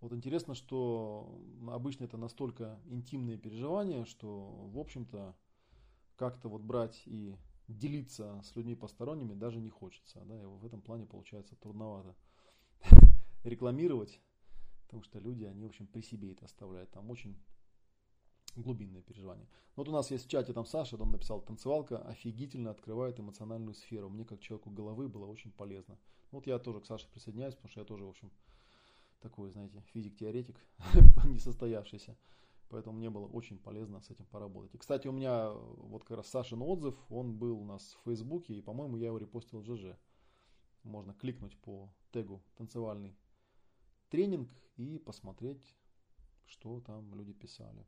Вот 0.00 0.12
интересно, 0.12 0.54
что 0.54 1.40
обычно 1.68 2.04
это 2.04 2.16
настолько 2.16 2.78
интимные 2.86 3.38
переживания, 3.38 4.04
что, 4.04 4.68
в 4.72 4.78
общем-то, 4.78 5.34
как-то 6.16 6.48
вот 6.48 6.62
брать 6.62 7.02
и 7.06 7.36
делиться 7.68 8.40
с 8.44 8.54
людьми 8.56 8.74
посторонними 8.74 9.34
даже 9.34 9.60
не 9.60 9.70
хочется. 9.70 10.20
Да, 10.26 10.40
и 10.40 10.44
в 10.44 10.64
этом 10.64 10.82
плане 10.82 11.06
получается 11.06 11.56
трудновато 11.56 12.14
рекламировать, 13.44 14.20
потому 14.86 15.02
что 15.02 15.18
люди, 15.18 15.44
они, 15.44 15.64
в 15.64 15.68
общем, 15.68 15.86
при 15.86 16.02
себе 16.02 16.32
это 16.32 16.44
оставляют. 16.44 16.90
Там 16.90 17.10
очень 17.10 17.36
глубинные 18.56 19.02
переживания. 19.02 19.48
Вот 19.76 19.88
у 19.88 19.92
нас 19.92 20.10
есть 20.10 20.26
в 20.26 20.28
чате 20.28 20.52
там 20.52 20.66
Саша, 20.66 20.96
он 20.96 21.10
написал, 21.10 21.40
танцевалка 21.40 21.98
офигительно 21.98 22.70
открывает 22.70 23.18
эмоциональную 23.18 23.74
сферу. 23.74 24.08
Мне 24.08 24.24
как 24.24 24.40
человеку 24.40 24.70
головы 24.70 25.08
было 25.08 25.26
очень 25.26 25.52
полезно. 25.52 25.98
Вот 26.30 26.46
я 26.46 26.58
тоже 26.58 26.80
к 26.80 26.86
Саше 26.86 27.08
присоединяюсь, 27.08 27.54
потому 27.54 27.70
что 27.70 27.80
я 27.80 27.86
тоже, 27.86 28.04
в 28.04 28.08
общем, 28.08 28.30
такой, 29.20 29.50
знаете, 29.50 29.82
физик-теоретик, 29.92 30.56
несостоявшийся. 31.24 32.16
Поэтому 32.68 32.96
мне 32.96 33.10
было 33.10 33.26
очень 33.26 33.58
полезно 33.58 34.00
с 34.00 34.10
этим 34.10 34.26
поработать. 34.26 34.74
И, 34.74 34.78
кстати, 34.78 35.06
у 35.06 35.12
меня 35.12 35.50
вот 35.52 36.04
как 36.04 36.16
раз 36.18 36.28
Сашин 36.28 36.62
отзыв, 36.62 36.96
он 37.10 37.36
был 37.36 37.60
у 37.60 37.64
нас 37.64 37.96
в 38.00 38.04
Фейсбуке, 38.04 38.54
и, 38.54 38.62
по-моему, 38.62 38.96
я 38.96 39.06
его 39.06 39.18
репостил 39.18 39.60
в 39.60 39.64
ЖЖ. 39.64 39.96
Можно 40.82 41.14
кликнуть 41.14 41.56
по 41.58 41.88
тегу 42.12 42.42
«Танцевальный 42.56 43.16
тренинг» 44.10 44.50
и 44.76 44.98
посмотреть, 44.98 45.62
что 46.46 46.80
там 46.80 47.14
люди 47.14 47.32
писали. 47.32 47.86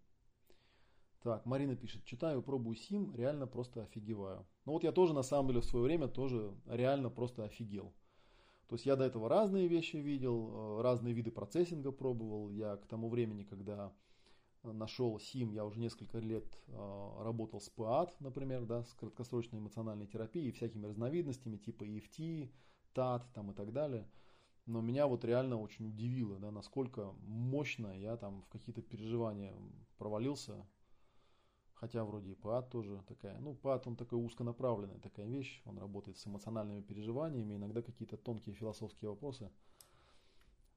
Так, 1.22 1.44
Марина 1.46 1.74
пишет, 1.76 2.04
читаю, 2.04 2.42
пробую 2.42 2.76
сим, 2.76 3.14
реально 3.14 3.46
просто 3.46 3.82
офигеваю. 3.82 4.46
Ну 4.64 4.72
вот 4.72 4.84
я 4.84 4.92
тоже 4.92 5.12
на 5.12 5.22
самом 5.22 5.48
деле 5.48 5.60
в 5.60 5.64
свое 5.64 5.84
время 5.84 6.08
тоже 6.08 6.54
реально 6.66 7.10
просто 7.10 7.44
офигел. 7.44 7.94
То 8.68 8.74
есть 8.74 8.86
я 8.86 8.96
до 8.96 9.04
этого 9.04 9.28
разные 9.28 9.68
вещи 9.68 9.96
видел, 9.96 10.78
э, 10.78 10.82
разные 10.82 11.14
виды 11.14 11.30
процессинга 11.30 11.92
пробовал. 11.92 12.50
Я 12.50 12.76
к 12.76 12.86
тому 12.86 13.08
времени, 13.08 13.44
когда 13.44 13.92
нашел 14.64 15.18
СИМ, 15.18 15.52
я 15.52 15.64
уже 15.64 15.78
несколько 15.78 16.18
лет 16.18 16.46
э, 16.66 17.22
работал 17.22 17.60
с 17.60 17.68
ПАТ, 17.68 18.20
например, 18.20 18.64
да, 18.64 18.82
с 18.82 18.92
краткосрочной 18.94 19.60
эмоциональной 19.60 20.06
терапией, 20.06 20.50
всякими 20.50 20.86
разновидностями 20.86 21.56
типа 21.56 21.84
EFT, 21.84 22.50
ТАТ 22.92 23.32
там, 23.34 23.52
и 23.52 23.54
так 23.54 23.72
далее. 23.72 24.08
Но 24.66 24.80
меня 24.80 25.06
вот 25.06 25.24
реально 25.24 25.60
очень 25.60 25.88
удивило, 25.88 26.38
да, 26.38 26.50
насколько 26.50 27.14
мощно 27.22 27.96
я 27.96 28.16
там 28.16 28.42
в 28.42 28.48
какие-то 28.48 28.82
переживания 28.82 29.54
провалился. 29.96 30.66
Хотя 31.76 32.04
вроде 32.04 32.32
и 32.32 32.34
ПАТ 32.34 32.70
тоже 32.70 33.02
такая. 33.06 33.38
Ну, 33.38 33.54
ПАТ, 33.54 33.86
он 33.86 33.96
такой 33.96 34.24
узконаправленная 34.24 34.98
такая 34.98 35.26
вещь. 35.26 35.62
Он 35.66 35.78
работает 35.78 36.16
с 36.16 36.26
эмоциональными 36.26 36.80
переживаниями, 36.80 37.56
иногда 37.56 37.82
какие-то 37.82 38.16
тонкие 38.16 38.54
философские 38.54 39.10
вопросы. 39.10 39.50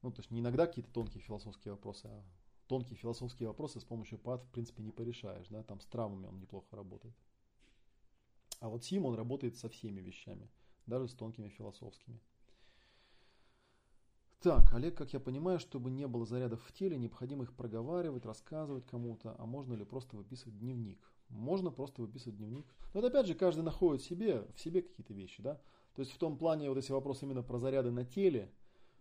Ну, 0.02 0.12
то 0.12 0.20
есть 0.20 0.30
не 0.30 0.40
иногда 0.40 0.66
какие-то 0.66 0.92
тонкие 0.92 1.22
философские 1.22 1.72
вопросы, 1.72 2.06
а 2.06 2.22
тонкие 2.66 2.98
философские 2.98 3.48
вопросы 3.48 3.80
с 3.80 3.84
помощью 3.84 4.18
ПАД, 4.18 4.44
в 4.44 4.50
принципе, 4.50 4.82
не 4.82 4.92
порешаешь. 4.92 5.48
Да? 5.48 5.62
Там 5.62 5.80
с 5.80 5.86
травмами 5.86 6.26
он 6.26 6.38
неплохо 6.38 6.76
работает. 6.76 7.14
А 8.60 8.68
вот 8.68 8.84
СИМ, 8.84 9.06
он 9.06 9.14
работает 9.14 9.56
со 9.56 9.70
всеми 9.70 10.02
вещами, 10.02 10.50
даже 10.84 11.08
с 11.08 11.14
тонкими 11.14 11.48
философскими. 11.48 12.20
Так, 14.42 14.72
Олег, 14.72 14.96
как 14.96 15.12
я 15.12 15.20
понимаю, 15.20 15.58
чтобы 15.58 15.90
не 15.90 16.06
было 16.06 16.24
зарядов 16.24 16.62
в 16.62 16.72
теле, 16.72 16.96
необходимо 16.96 17.44
их 17.44 17.52
проговаривать, 17.52 18.24
рассказывать 18.24 18.86
кому-то, 18.86 19.36
а 19.38 19.44
можно 19.44 19.74
ли 19.74 19.84
просто 19.84 20.16
выписывать 20.16 20.58
дневник? 20.58 20.98
Можно 21.28 21.70
просто 21.70 22.00
выписывать 22.00 22.38
дневник. 22.38 22.64
Но 22.94 23.00
это 23.00 23.08
опять 23.08 23.26
же 23.26 23.34
каждый 23.34 23.64
находит 23.64 24.00
в 24.00 24.06
себе, 24.06 24.46
в 24.54 24.58
себе 24.58 24.80
какие-то 24.80 25.12
вещи, 25.12 25.42
да. 25.42 25.60
То 25.94 26.00
есть 26.00 26.12
в 26.12 26.16
том 26.16 26.38
плане 26.38 26.70
вот 26.70 26.78
если 26.78 26.94
вопрос 26.94 27.22
именно 27.22 27.42
про 27.42 27.58
заряды 27.58 27.90
на 27.90 28.06
теле, 28.06 28.50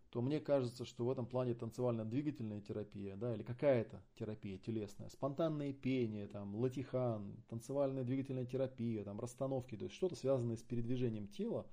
то 0.10 0.22
мне 0.22 0.42
кажется, 0.42 0.84
что 0.84 1.06
в 1.06 1.10
этом 1.10 1.26
плане 1.26 1.54
танцевально-двигательная 1.54 2.60
терапия, 2.60 3.16
да, 3.16 3.34
или 3.34 3.44
какая-то 3.44 4.04
терапия 4.16 4.58
телесная, 4.58 5.08
спонтанное 5.08 5.72
пение, 5.72 6.28
там, 6.28 6.54
латихан, 6.54 7.42
танцевальная 7.48 8.04
двигательная 8.04 8.46
терапия, 8.46 9.06
там, 9.06 9.22
расстановки, 9.22 9.78
то 9.78 9.86
есть 9.86 9.96
что-то 9.96 10.18
связанное 10.18 10.58
с 10.58 10.64
передвижением 10.64 11.30
тела, 11.30 11.66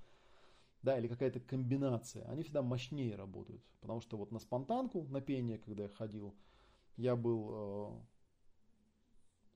да, 0.87 0.97
или 0.97 1.09
какая-то 1.09 1.41
комбинация, 1.41 2.23
они 2.29 2.43
всегда 2.43 2.61
мощнее 2.61 3.17
работают. 3.17 3.61
Потому 3.81 3.99
что 3.99 4.15
вот 4.15 4.31
на 4.31 4.39
спонтанку, 4.39 5.03
на 5.09 5.19
пение, 5.19 5.57
когда 5.57 5.83
я 5.83 5.89
ходил, 5.89 6.33
я 6.95 7.17
был, 7.17 7.49
э, 7.51 7.91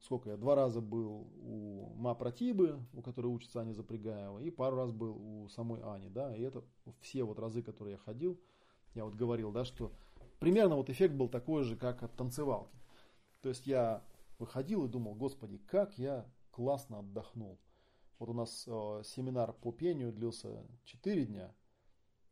сколько 0.01 0.31
я, 0.31 0.35
два 0.35 0.55
раза 0.55 0.81
был 0.81 1.31
у 1.41 1.93
Ма 1.95 2.15
Протибы, 2.15 2.85
у 2.91 3.01
которой 3.01 3.27
учится 3.27 3.61
Аня 3.61 3.71
Запрягаева, 3.71 4.39
и 4.39 4.51
пару 4.51 4.75
раз 4.75 4.91
был 4.91 5.15
у 5.15 5.47
самой 5.47 5.79
Ани, 5.81 6.09
да, 6.09 6.35
и 6.35 6.41
это 6.41 6.65
все 6.99 7.23
вот 7.23 7.39
разы, 7.39 7.63
которые 7.63 7.93
я 7.93 7.97
ходил, 7.97 8.37
я 8.93 9.05
вот 9.05 9.15
говорил, 9.15 9.53
да, 9.53 9.63
что 9.63 9.93
примерно 10.41 10.75
вот 10.75 10.89
эффект 10.89 11.15
был 11.15 11.29
такой 11.29 11.63
же, 11.63 11.77
как 11.77 12.03
от 12.03 12.13
танцевалки. 12.13 12.77
То 13.41 13.47
есть 13.47 13.65
я 13.67 14.03
выходил 14.37 14.83
и 14.83 14.89
думал, 14.89 15.15
господи, 15.15 15.59
как 15.59 15.97
я 15.97 16.29
классно 16.51 16.99
отдохнул. 16.99 17.57
Вот 18.21 18.29
у 18.29 18.33
нас 18.33 18.65
э, 18.67 19.01
семинар 19.03 19.51
по 19.51 19.71
пению 19.71 20.13
длился 20.13 20.63
4 20.83 21.25
дня, 21.25 21.51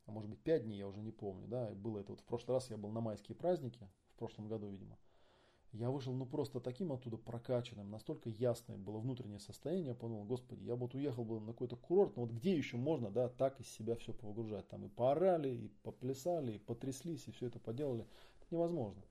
а 0.06 0.12
может 0.12 0.30
быть 0.30 0.40
5 0.42 0.66
дней, 0.66 0.78
я 0.78 0.88
уже 0.88 1.02
не 1.02 1.10
помню, 1.12 1.48
да, 1.48 1.72
было 1.72 1.98
это 1.98 2.12
вот 2.12 2.22
в 2.22 2.26
прошлый 2.26 2.58
раз 2.58 2.70
я 2.70 2.78
был 2.78 2.92
на 2.92 3.02
майские 3.02 3.36
праздники, 3.36 3.90
в 4.14 4.20
прошлом 4.20 4.48
году, 4.48 4.68
видимо. 4.68 5.00
Я 5.72 5.90
вышел 5.90 6.14
ну 6.14 6.28
просто 6.28 6.60
таким 6.60 6.94
оттуда 6.94 7.18
прокачанным, 7.18 7.90
настолько 7.90 8.30
ясное 8.30 8.78
было 8.78 9.00
внутреннее 9.00 9.40
состояние, 9.40 9.96
подумал, 9.96 10.26
господи, 10.26 10.64
я 10.64 10.76
бы 10.76 10.82
вот 10.82 10.94
уехал 10.94 11.26
бы 11.26 11.40
на 11.40 11.54
какой-то 11.54 11.76
курорт, 11.76 12.16
но 12.18 12.22
вот 12.22 12.34
где 12.34 12.56
еще 12.56 12.78
можно, 12.78 13.10
да, 13.10 13.28
так 13.28 13.60
из 13.60 13.68
себя 13.68 13.96
все 13.96 14.14
повыгружать, 14.14 14.68
там 14.68 14.86
и 14.86 14.90
поорали, 14.90 15.50
и 15.50 15.68
поплясали, 15.82 16.52
и 16.52 16.60
потряслись, 16.60 17.28
и 17.28 17.32
все 17.32 17.48
это 17.48 17.58
поделали, 17.58 18.06
это 18.42 18.54
невозможно. 18.54 19.02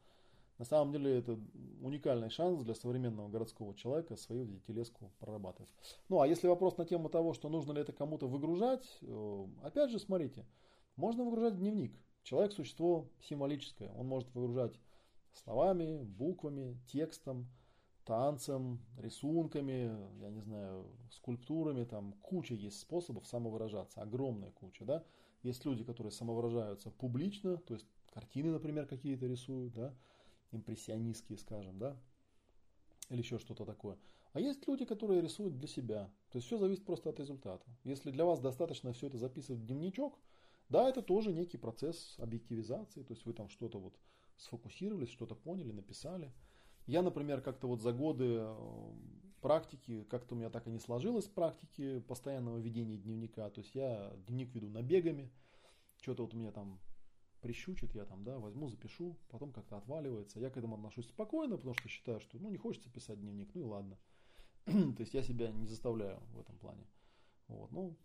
На 0.59 0.65
самом 0.65 0.93
деле 0.93 1.19
это 1.19 1.39
уникальный 1.81 2.31
шанс 2.31 2.65
для 2.65 2.75
современного 2.75 3.29
городского 3.29 3.75
человека 3.75 4.17
свою 4.17 4.59
телеску 4.67 5.13
прорабатывать. 5.21 5.73
Ну 6.09 6.21
а 6.21 6.27
если 6.27 6.49
вопрос 6.49 6.77
на 6.77 6.85
тему 6.85 7.09
того, 7.09 7.33
что 7.33 7.49
нужно 7.49 7.73
ли 7.73 7.81
это 7.81 7.93
кому-то 7.93 8.27
выгружать, 8.27 8.99
э, 9.03 9.47
опять 9.63 9.91
же 9.91 10.01
смотрите, 10.01 10.45
можно 10.97 11.25
выгружать 11.25 11.59
дневник. 11.59 11.97
Человек 12.25 12.53
существо 12.53 13.09
символическое, 13.23 13.93
он 13.95 14.09
может 14.09 14.35
выгружать 14.35 14.79
словами, 15.33 16.03
буквами, 16.03 16.77
текстом, 16.89 17.49
танцем, 18.05 18.81
рисунками, 18.99 19.97
я 20.21 20.31
не 20.31 20.41
знаю, 20.41 20.87
скульптурами, 21.11 21.85
там 21.85 22.15
куча 22.23 22.55
есть 22.55 22.81
способов 22.81 23.27
самовыражаться, 23.27 24.03
огромная 24.03 24.51
куча, 24.51 24.85
да. 24.85 25.05
Есть 25.43 25.65
люди, 25.65 25.85
которые 25.85 26.11
самовыражаются 26.11 26.91
публично, 26.91 27.59
то 27.59 27.75
есть 27.75 27.87
картины, 28.11 28.51
например, 28.51 28.87
какие-то 28.87 29.27
рисуют, 29.27 29.73
да, 29.75 29.95
импрессионистские, 30.53 31.39
скажем, 31.39 31.79
да, 31.79 31.97
или 33.09 33.19
еще 33.19 33.39
что-то 33.39 33.65
такое. 33.65 33.99
А 34.33 34.41
есть 34.41 34.67
люди, 34.69 34.85
которые 34.85 35.21
рисуют 35.21 35.57
для 35.57 35.69
себя. 35.69 36.11
То 36.31 36.37
есть 36.37 36.47
все 36.47 36.59
зависит 36.59 36.85
просто 36.85 37.11
от 37.11 37.19
результата. 37.19 37.65
Если 37.85 38.11
для 38.11 38.25
вас 38.25 38.41
достаточно 38.41 38.93
все 38.93 39.07
это 39.07 39.19
записывать 39.19 39.63
в 39.63 39.67
дневничок, 39.67 40.19
да, 40.69 40.89
это 40.89 41.01
тоже 41.01 41.33
некий 41.33 41.57
процесс 41.57 42.15
объективизации, 42.19 43.03
то 43.03 43.15
есть 43.15 43.25
вы 43.25 43.33
там 43.33 43.49
что-то 43.49 43.79
вот 43.79 43.99
сфокусировались, 44.37 45.09
что-то 45.09 45.35
поняли, 45.35 45.73
написали. 45.73 46.33
Я, 46.87 47.03
например, 47.03 47.41
как-то 47.41 47.67
вот 47.69 47.83
за 47.83 47.93
годы 47.93 48.37
э, 48.41 48.93
практики, 49.41 50.05
как-то 50.05 50.35
у 50.35 50.39
меня 50.39 50.51
так 50.51 50.67
и 50.67 50.71
не 50.71 50.79
сложилось 50.79 51.27
практики 51.27 52.01
постоянного 52.01 52.59
ведения 52.59 52.97
дневника. 52.97 53.49
То 53.51 53.61
есть 53.61 53.75
я 53.75 54.13
дневник 54.27 54.55
веду 54.55 54.69
набегами, 54.69 55.31
что-то 56.01 56.25
вот 56.25 56.35
у 56.35 56.37
меня 56.37 56.53
там 56.53 56.81
прищучит, 57.41 57.95
я 57.95 58.05
там, 58.05 58.25
да, 58.25 58.39
возьму, 58.39 58.69
запишу, 58.69 59.17
потом 59.29 59.53
как-то 59.53 59.77
отваливается. 59.77 60.41
Я 60.41 60.51
к 60.51 60.57
этому 60.57 60.77
отношусь 60.77 61.09
спокойно, 61.09 61.57
потому 61.57 61.75
что 61.75 61.89
считаю, 61.89 62.21
что, 62.21 62.39
ну, 62.39 62.51
не 62.51 62.57
хочется 62.57 62.91
писать 62.91 63.21
дневник, 63.21 63.55
ну 63.55 63.61
и 63.61 63.65
ладно. 63.65 63.99
То 64.67 65.01
есть 65.01 65.15
я 65.15 65.23
себя 65.23 65.51
не 65.51 65.67
заставляю 65.67 66.21
в 66.33 66.41
этом 66.41 66.59
плане. 66.59 66.87
Вот, 67.47 67.71
ну, 67.73 67.97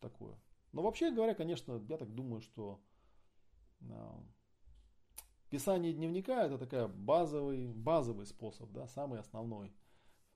такое. 0.00 0.38
Но 0.72 0.82
вообще 0.82 1.10
говоря, 1.10 1.34
конечно, 1.34 1.84
я 1.88 1.96
так 1.96 2.14
думаю, 2.14 2.40
что 2.40 2.80
А, 3.88 4.22
писание 5.48 5.92
дневника 5.92 6.44
это 6.44 6.58
такая 6.58 6.88
базовый, 6.88 7.72
базовый 7.72 8.26
способ, 8.26 8.70
да, 8.72 8.86
самый 8.88 9.20
основной. 9.20 9.72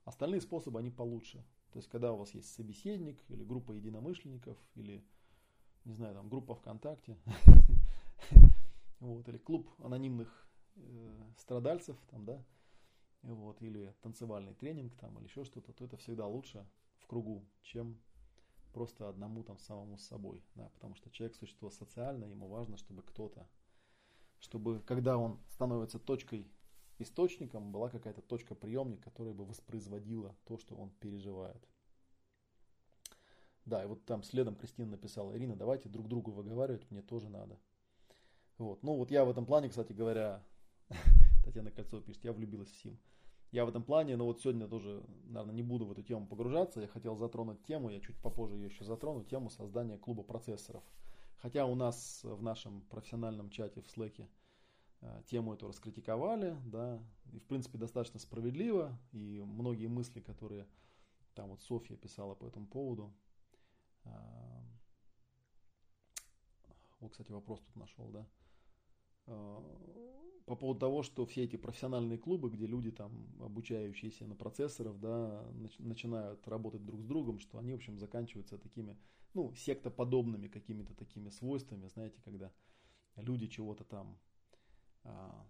Остальные 0.03 0.41
способы, 0.41 0.79
они 0.79 0.91
получше. 0.91 1.45
То 1.71 1.79
есть, 1.79 1.89
когда 1.89 2.13
у 2.13 2.17
вас 2.17 2.33
есть 2.33 2.53
собеседник 2.53 3.23
или 3.29 3.43
группа 3.43 3.73
единомышленников, 3.73 4.57
или, 4.75 5.03
не 5.85 5.93
знаю, 5.93 6.15
там, 6.15 6.29
группа 6.29 6.55
ВКонтакте, 6.55 7.17
вот, 8.99 9.27
или 9.29 9.37
клуб 9.37 9.69
анонимных 9.79 10.47
э, 10.75 11.31
страдальцев, 11.37 11.97
там, 12.09 12.25
да, 12.25 12.43
вот, 13.21 13.61
или 13.61 13.93
танцевальный 14.01 14.53
тренинг, 14.53 14.95
там, 14.95 15.17
или 15.17 15.25
еще 15.25 15.43
что-то, 15.43 15.73
то 15.73 15.85
это 15.85 15.97
всегда 15.97 16.25
лучше 16.25 16.67
в 16.97 17.07
кругу, 17.07 17.45
чем 17.61 17.99
просто 18.73 19.07
одному 19.07 19.43
там 19.43 19.57
самому 19.59 19.97
с 19.97 20.05
собой, 20.05 20.43
да, 20.55 20.69
потому 20.69 20.95
что 20.95 21.09
человек 21.09 21.35
существо 21.35 21.69
социальное, 21.69 22.29
ему 22.29 22.47
важно, 22.47 22.77
чтобы 22.77 23.03
кто-то, 23.03 23.47
чтобы 24.39 24.81
когда 24.81 25.17
он 25.17 25.39
становится 25.49 25.99
точкой 25.99 26.51
источником, 26.99 27.71
была 27.71 27.89
какая-то 27.89 28.21
точка 28.21 28.55
приемник, 28.55 29.01
которая 29.01 29.33
бы 29.33 29.45
воспроизводила 29.45 30.35
то, 30.45 30.57
что 30.57 30.75
он 30.75 30.89
переживает. 30.91 31.61
Да, 33.65 33.83
и 33.83 33.87
вот 33.87 34.05
там 34.05 34.23
следом 34.23 34.55
Кристина 34.55 34.91
написала, 34.91 35.35
Ирина, 35.35 35.55
давайте 35.55 35.89
друг 35.89 36.07
другу 36.07 36.31
выговаривать, 36.31 36.89
мне 36.91 37.01
тоже 37.01 37.29
надо. 37.29 37.57
Вот. 38.57 38.83
Ну 38.83 38.95
вот 38.95 39.11
я 39.11 39.25
в 39.25 39.29
этом 39.29 39.45
плане, 39.45 39.69
кстати 39.69 39.91
говоря, 39.91 40.43
Татьяна 41.43 41.71
Кольцова 41.71 42.01
пишет, 42.01 42.23
я 42.23 42.33
влюбилась 42.33 42.69
в 42.69 42.77
Сим 42.77 42.99
я 43.55 43.63
в 43.63 43.69
этом 43.69 43.83
плане, 43.83 44.17
но 44.17 44.25
вот 44.25 44.41
сегодня 44.41 44.67
тоже, 44.67 45.01
наверное, 45.27 45.55
не 45.55 45.63
буду 45.63 45.85
в 45.85 45.91
эту 45.93 46.03
тему 46.03 46.27
погружаться. 46.27 46.81
Я 46.81 46.87
хотел 46.87 47.15
затронуть 47.15 47.63
тему, 47.63 47.89
я 47.89 48.01
чуть 48.01 48.17
попозже 48.17 48.55
ее 48.57 48.65
еще 48.65 48.83
затрону, 48.83 49.23
тему 49.23 49.49
создания 49.49 49.97
клуба 49.97 50.23
процессоров. 50.23 50.83
Хотя 51.37 51.65
у 51.65 51.73
нас 51.73 52.19
в 52.23 52.41
нашем 52.41 52.81
профессиональном 52.89 53.49
чате 53.49 53.81
в 53.81 53.97
э, 53.97 55.21
тему 55.27 55.53
эту 55.53 55.69
раскритиковали, 55.69 56.57
да, 56.65 56.99
и 57.31 57.39
в 57.39 57.45
принципе 57.45 57.77
достаточно 57.77 58.19
справедливо, 58.19 58.97
и 59.13 59.41
многие 59.45 59.87
мысли, 59.87 60.19
которые 60.19 60.67
там 61.33 61.49
вот 61.49 61.61
Софья 61.61 61.95
писала 61.95 62.35
по 62.35 62.45
этому 62.45 62.67
поводу. 62.67 63.13
Вот, 66.99 67.11
кстати, 67.11 67.31
вопрос 67.31 67.59
тут 67.59 67.75
нашел, 67.75 68.07
да. 68.09 68.27
Э, 69.27 69.59
по 70.45 70.55
поводу 70.55 70.79
того, 70.79 71.03
что 71.03 71.25
все 71.25 71.43
эти 71.43 71.55
профессиональные 71.55 72.17
клубы, 72.17 72.49
где 72.49 72.65
люди 72.65 72.91
там, 72.91 73.11
обучающиеся 73.39 74.25
на 74.25 74.35
процессоров, 74.35 74.99
да, 74.99 75.43
начинают 75.79 76.47
работать 76.47 76.85
друг 76.85 77.01
с 77.01 77.05
другом, 77.05 77.39
что 77.39 77.57
они, 77.57 77.73
в 77.73 77.75
общем, 77.75 77.99
заканчиваются 77.99 78.57
такими, 78.57 78.97
ну, 79.33 79.53
сектоподобными 79.55 80.47
какими-то 80.47 80.93
такими 80.93 81.29
свойствами, 81.29 81.87
знаете, 81.87 82.21
когда 82.23 82.51
люди 83.17 83.47
чего-то 83.47 83.83
там 83.83 84.19
а, 85.03 85.47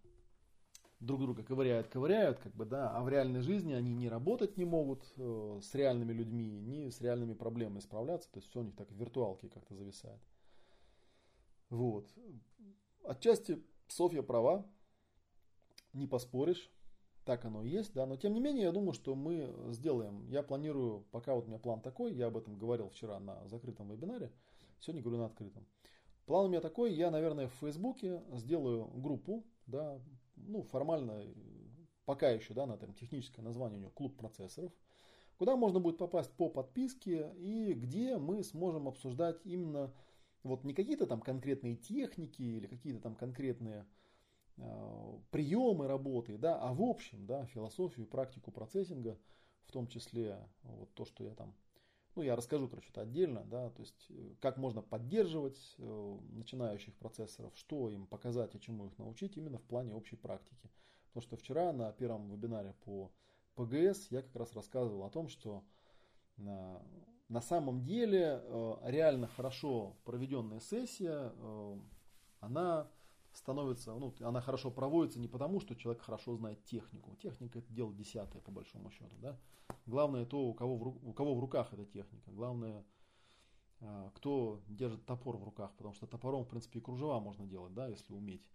друг 0.99 1.21
друга 1.21 1.43
ковыряют, 1.43 1.87
ковыряют, 1.87 2.39
как 2.39 2.53
бы, 2.53 2.65
да, 2.65 2.89
а 2.91 3.03
в 3.03 3.09
реальной 3.09 3.41
жизни 3.41 3.73
они 3.73 3.93
не 3.93 4.09
работать 4.09 4.57
не 4.57 4.65
могут 4.65 5.03
э, 5.17 5.59
с 5.61 5.73
реальными 5.75 6.13
людьми, 6.13 6.59
ни 6.59 6.89
с 6.89 7.01
реальными 7.01 7.33
проблемами 7.33 7.79
справляться, 7.79 8.31
то 8.31 8.37
есть 8.37 8.49
все 8.49 8.59
у 8.59 8.63
них 8.63 8.75
так 8.75 8.89
в 8.89 8.95
виртуалке 8.95 9.49
как-то 9.49 9.75
зависает. 9.75 10.21
Вот. 11.69 12.07
Отчасти 13.03 13.61
Софья 13.87 14.21
права, 14.21 14.65
не 15.93 16.07
поспоришь, 16.07 16.71
так 17.25 17.43
оно 17.45 17.63
и 17.63 17.69
есть, 17.69 17.93
да, 17.93 18.05
но 18.05 18.17
тем 18.17 18.33
не 18.33 18.39
менее 18.39 18.65
я 18.65 18.71
думаю, 18.71 18.93
что 18.93 19.15
мы 19.15 19.53
сделаем, 19.69 20.27
я 20.29 20.43
планирую, 20.43 21.05
пока 21.11 21.35
вот 21.35 21.45
у 21.45 21.47
меня 21.47 21.59
план 21.59 21.81
такой, 21.81 22.13
я 22.13 22.27
об 22.27 22.37
этом 22.37 22.57
говорил 22.57 22.89
вчера 22.89 23.19
на 23.19 23.47
закрытом 23.47 23.89
вебинаре, 23.89 24.31
сегодня 24.79 25.01
говорю 25.01 25.19
на 25.19 25.25
открытом. 25.25 25.65
План 26.25 26.45
у 26.45 26.49
меня 26.49 26.61
такой, 26.61 26.93
я, 26.93 27.11
наверное, 27.11 27.47
в 27.47 27.53
Фейсбуке 27.53 28.23
сделаю 28.33 28.87
группу, 28.87 29.43
да, 29.67 29.99
ну, 30.35 30.63
формально, 30.63 31.23
пока 32.05 32.29
еще, 32.29 32.53
да, 32.53 32.65
на 32.65 32.73
этом 32.73 32.93
техническое 32.93 33.41
название 33.41 33.77
у 33.77 33.81
нее 33.81 33.91
клуб 33.91 34.17
процессоров, 34.17 34.71
куда 35.37 35.55
можно 35.55 35.79
будет 35.79 35.97
попасть 35.97 36.31
по 36.31 36.49
подписке 36.49 37.33
и 37.37 37.73
где 37.73 38.17
мы 38.17 38.43
сможем 38.43 38.87
обсуждать 38.87 39.39
именно 39.43 39.93
вот 40.43 40.63
не 40.63 40.73
какие-то 40.73 41.07
там 41.07 41.21
конкретные 41.21 41.75
техники 41.75 42.41
или 42.41 42.67
какие-то 42.67 42.99
там 42.99 43.15
конкретные 43.15 43.85
Э, 44.57 45.19
приемы 45.31 45.87
работы, 45.87 46.37
да, 46.37 46.57
а 46.61 46.73
в 46.73 46.81
общем, 46.81 47.25
да, 47.25 47.45
философию, 47.47 48.07
практику 48.07 48.51
процессинга, 48.51 49.17
в 49.65 49.71
том 49.71 49.87
числе 49.87 50.37
вот 50.63 50.93
то, 50.93 51.03
что 51.05 51.23
я 51.25 51.33
там, 51.35 51.53
ну, 52.15 52.23
я 52.23 52.35
расскажу, 52.35 52.67
короче, 52.67 52.89
это 52.89 53.01
отдельно, 53.01 53.43
да, 53.45 53.69
то 53.69 53.81
есть 53.81 54.07
э, 54.09 54.35
как 54.39 54.57
можно 54.57 54.81
поддерживать 54.81 55.75
э, 55.77 56.19
начинающих 56.31 56.95
процессоров, 56.95 57.51
что 57.55 57.89
им 57.89 58.07
показать 58.07 58.55
и 58.55 58.59
чему 58.59 58.87
их 58.87 58.97
научить 58.97 59.37
именно 59.37 59.57
в 59.57 59.63
плане 59.63 59.93
общей 59.93 60.15
практики. 60.15 60.71
Потому 61.07 61.23
что 61.23 61.37
вчера 61.37 61.71
на 61.73 61.91
первом 61.91 62.29
вебинаре 62.29 62.73
по 62.83 63.11
ПГС 63.55 64.07
я 64.11 64.21
как 64.21 64.35
раз 64.35 64.53
рассказывал 64.53 65.03
о 65.03 65.09
том, 65.09 65.27
что 65.27 65.63
на, 66.37 66.81
на 67.29 67.41
самом 67.41 67.83
деле 67.83 68.43
реально 68.83 69.27
хорошо 69.27 69.95
проведенная 70.03 70.59
сессия, 70.59 71.31
она 72.41 72.91
становится, 73.35 73.93
ну, 73.93 74.13
она 74.21 74.41
хорошо 74.41 74.71
проводится 74.71 75.19
не 75.19 75.27
потому, 75.27 75.59
что 75.59 75.75
человек 75.75 76.01
хорошо 76.01 76.35
знает 76.35 76.63
технику. 76.65 77.15
Техника 77.17 77.59
это 77.59 77.71
дело 77.73 77.93
десятое, 77.93 78.41
по 78.41 78.51
большому 78.51 78.91
счету. 78.91 79.15
Да? 79.19 79.37
Главное 79.85 80.25
то, 80.25 80.39
у 80.39 80.53
кого, 80.53 80.77
в, 80.77 81.09
у 81.09 81.13
кого 81.13 81.35
в 81.35 81.39
руках 81.39 81.73
эта 81.73 81.85
техника. 81.85 82.31
Главное, 82.31 82.85
а, 83.81 84.11
кто 84.15 84.61
держит 84.67 85.05
топор 85.05 85.37
в 85.37 85.43
руках, 85.43 85.73
потому 85.75 85.93
что 85.93 86.07
топором, 86.07 86.43
в 86.43 86.47
принципе, 86.47 86.79
и 86.79 86.81
кружева 86.81 87.19
можно 87.19 87.45
делать, 87.45 87.73
да, 87.73 87.87
если 87.87 88.13
уметь. 88.13 88.47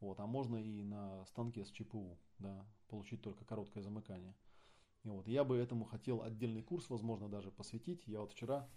Вот, 0.00 0.18
а 0.20 0.26
можно 0.26 0.56
и 0.56 0.82
на 0.82 1.24
станке 1.26 1.64
с 1.64 1.70
ЧПУ, 1.70 2.18
да, 2.38 2.64
получить 2.88 3.20
только 3.20 3.44
короткое 3.44 3.82
замыкание. 3.82 4.34
И 5.04 5.08
вот, 5.08 5.26
я 5.28 5.44
бы 5.44 5.56
этому 5.56 5.84
хотел 5.84 6.22
отдельный 6.22 6.62
курс, 6.62 6.88
возможно, 6.88 7.28
даже 7.28 7.50
посвятить. 7.50 8.06
Я 8.06 8.20
вот 8.20 8.32
вчера 8.32 8.68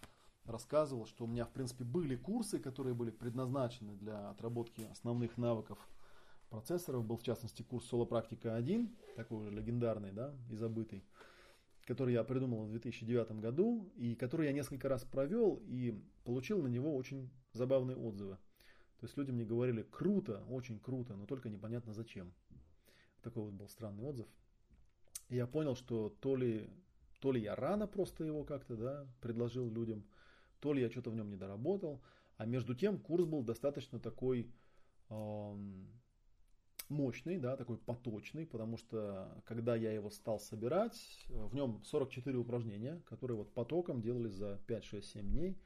рассказывал, 0.45 1.05
что 1.05 1.25
у 1.25 1.27
меня, 1.27 1.45
в 1.45 1.51
принципе, 1.51 1.83
были 1.83 2.15
курсы, 2.15 2.59
которые 2.59 2.93
были 2.93 3.11
предназначены 3.11 3.95
для 3.95 4.29
отработки 4.29 4.81
основных 4.91 5.37
навыков 5.37 5.79
процессоров. 6.49 7.05
Был, 7.05 7.17
в 7.17 7.23
частности, 7.23 7.63
курс 7.63 7.85
Соло-практика 7.87 8.55
1, 8.55 8.95
такой 9.15 9.39
уже 9.39 9.51
легендарный, 9.51 10.11
да, 10.11 10.33
и 10.49 10.55
забытый, 10.55 11.03
который 11.85 12.13
я 12.13 12.23
придумал 12.23 12.65
в 12.65 12.71
2009 12.71 13.39
году, 13.39 13.91
и 13.95 14.15
который 14.15 14.47
я 14.47 14.53
несколько 14.53 14.89
раз 14.89 15.03
провел, 15.03 15.61
и 15.65 15.99
получил 16.23 16.61
на 16.61 16.67
него 16.67 16.95
очень 16.95 17.29
забавные 17.53 17.97
отзывы. 17.97 18.37
То 18.99 19.07
есть 19.07 19.17
люди 19.17 19.31
мне 19.31 19.43
говорили, 19.43 19.83
круто, 19.83 20.43
очень 20.49 20.79
круто, 20.79 21.15
но 21.15 21.25
только 21.25 21.49
непонятно 21.49 21.93
зачем. 21.93 22.33
Такой 23.21 23.43
вот 23.43 23.53
был 23.53 23.67
странный 23.67 24.03
отзыв. 24.03 24.27
И 25.29 25.35
я 25.35 25.47
понял, 25.47 25.75
что 25.75 26.09
то 26.21 26.35
ли, 26.35 26.69
то 27.19 27.31
ли 27.31 27.41
я 27.41 27.55
рано 27.55 27.87
просто 27.87 28.23
его 28.23 28.43
как-то 28.43 28.77
да, 28.77 29.07
предложил 29.19 29.69
людям, 29.69 30.05
то 30.63 30.71
ли 30.71 30.81
я 30.81 30.89
что-то 30.89 31.11
в 31.11 31.15
нем 31.15 31.29
не 31.29 31.35
доработал. 31.35 32.01
А 32.37 32.45
между 32.45 32.73
тем 32.73 32.97
курс 32.97 33.25
был 33.25 33.43
достаточно 33.43 33.99
такой 33.99 34.49
э, 35.09 35.55
мощный, 36.87 37.37
да, 37.37 37.57
такой 37.57 37.77
поточный, 37.77 38.45
потому 38.45 38.77
что 38.77 39.43
когда 39.43 39.75
я 39.75 39.91
его 39.91 40.09
стал 40.09 40.39
собирать, 40.39 41.25
в 41.27 41.53
нем 41.53 41.83
44 41.83 42.37
упражнения, 42.37 43.01
которые 43.05 43.35
вот 43.35 43.53
потоком 43.53 44.01
делались 44.01 44.35
за 44.35 44.57
5, 44.67 44.85
6, 44.85 45.05
7 45.05 45.31
дней. 45.31 45.61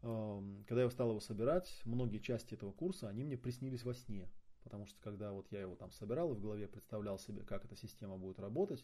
Э, 0.00 0.42
когда 0.66 0.84
я 0.84 0.90
стал 0.90 1.10
его 1.10 1.20
собирать, 1.20 1.82
многие 1.84 2.18
части 2.18 2.54
этого 2.54 2.72
курса, 2.72 3.10
они 3.10 3.24
мне 3.24 3.36
приснились 3.36 3.84
во 3.84 3.92
сне. 3.92 4.30
Потому 4.62 4.86
что 4.86 4.98
когда 5.02 5.32
вот 5.32 5.52
я 5.52 5.60
его 5.60 5.76
там 5.76 5.90
собирал 5.90 6.32
и 6.32 6.36
в 6.36 6.40
голове 6.40 6.66
представлял 6.66 7.18
себе, 7.18 7.42
как 7.42 7.66
эта 7.66 7.76
система 7.76 8.16
будет 8.16 8.40
работать, 8.40 8.82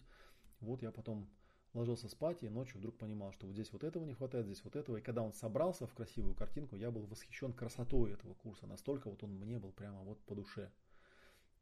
вот 0.60 0.82
я 0.82 0.92
потом 0.92 1.30
ложился 1.74 2.08
спать 2.08 2.42
и 2.42 2.48
ночью 2.48 2.78
вдруг 2.78 2.96
понимал, 2.96 3.32
что 3.32 3.46
вот 3.46 3.54
здесь 3.54 3.72
вот 3.72 3.84
этого 3.84 4.04
не 4.04 4.14
хватает, 4.14 4.46
здесь 4.46 4.62
вот 4.64 4.76
этого. 4.76 4.96
И 4.96 5.00
когда 5.00 5.22
он 5.22 5.32
собрался 5.32 5.86
в 5.86 5.94
красивую 5.94 6.34
картинку, 6.34 6.76
я 6.76 6.90
был 6.90 7.06
восхищен 7.06 7.52
красотой 7.52 8.12
этого 8.12 8.34
курса. 8.34 8.66
Настолько 8.66 9.08
вот 9.08 9.22
он 9.22 9.30
мне 9.34 9.58
был 9.58 9.72
прямо 9.72 10.02
вот 10.02 10.18
по 10.20 10.34
душе. 10.34 10.70